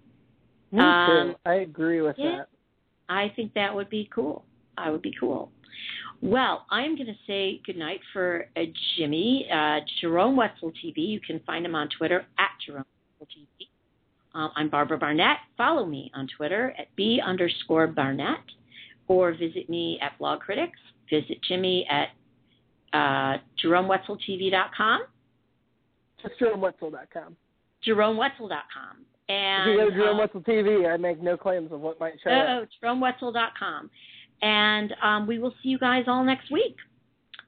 Me 0.71 0.79
Um, 0.81 1.29
too. 1.31 1.35
I 1.45 1.55
agree 1.55 2.01
with 2.01 2.15
yeah. 2.17 2.37
that. 2.39 2.47
I 3.09 3.29
think 3.35 3.53
that 3.53 3.73
would 3.73 3.89
be 3.89 4.09
cool. 4.13 4.43
I 4.77 4.89
would 4.89 5.01
be 5.01 5.13
cool. 5.19 5.51
Well, 6.21 6.65
I'm 6.71 6.95
going 6.95 7.07
to 7.07 7.15
say 7.27 7.61
goodnight 7.65 7.99
for 8.11 8.47
uh, 8.55 8.61
Jimmy, 8.97 9.47
uh, 9.53 9.79
Jerome 10.01 10.35
Wetzel 10.35 10.71
TV. 10.71 10.97
You 11.07 11.19
can 11.19 11.39
find 11.45 11.65
him 11.65 11.75
on 11.75 11.89
Twitter 11.97 12.25
at 12.39 12.49
Jerome 12.65 12.85
Wetzel 13.19 13.27
TV. 13.41 13.67
Um, 14.33 14.51
I'm 14.55 14.69
Barbara 14.69 14.97
Barnett. 14.97 15.37
Follow 15.57 15.85
me 15.85 16.11
on 16.15 16.27
Twitter 16.37 16.73
at 16.77 16.87
B 16.95 17.21
underscore 17.23 17.87
Barnett. 17.87 18.39
or 19.07 19.33
visit 19.33 19.69
me 19.69 19.99
at 20.01 20.17
Blog 20.17 20.39
Critics. 20.39 20.79
Visit 21.09 21.37
Jimmy 21.47 21.85
at 21.89 22.07
uh, 22.93 23.37
JeromeWetzelTV.com. 23.63 25.01
Just 26.23 26.39
JeromeWetzel.com. 26.39 27.35
JeromeWetzel.com. 27.87 29.05
And, 29.29 29.69
if 29.69 29.73
you 29.73 29.83
go 29.83 29.89
to 29.89 29.95
Jerome 29.95 30.15
uh, 30.17 30.19
Wetzel 30.21 30.41
TV, 30.41 30.91
I 30.91 30.97
make 30.97 31.21
no 31.21 31.37
claims 31.37 31.71
of 31.71 31.79
what 31.79 31.99
might 31.99 32.13
show 32.23 32.29
Oh, 32.29 32.63
up. 32.63 32.69
JeromeWetzel.com. 32.83 33.89
And 34.41 34.93
um, 35.01 35.27
we 35.27 35.39
will 35.39 35.53
see 35.63 35.69
you 35.69 35.79
guys 35.79 36.05
all 36.07 36.23
next 36.23 36.51
week. 36.51 36.75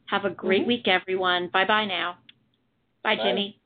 Have 0.07 0.23
a 0.25 0.29
great 0.29 0.63
Mhm. 0.63 0.67
week, 0.67 0.87
everyone. 0.87 1.47
Bye 1.49 1.65
bye 1.65 1.85
now. 1.85 2.17
Bye, 3.03 3.15
Bye. 3.17 3.23
Jimmy. 3.23 3.59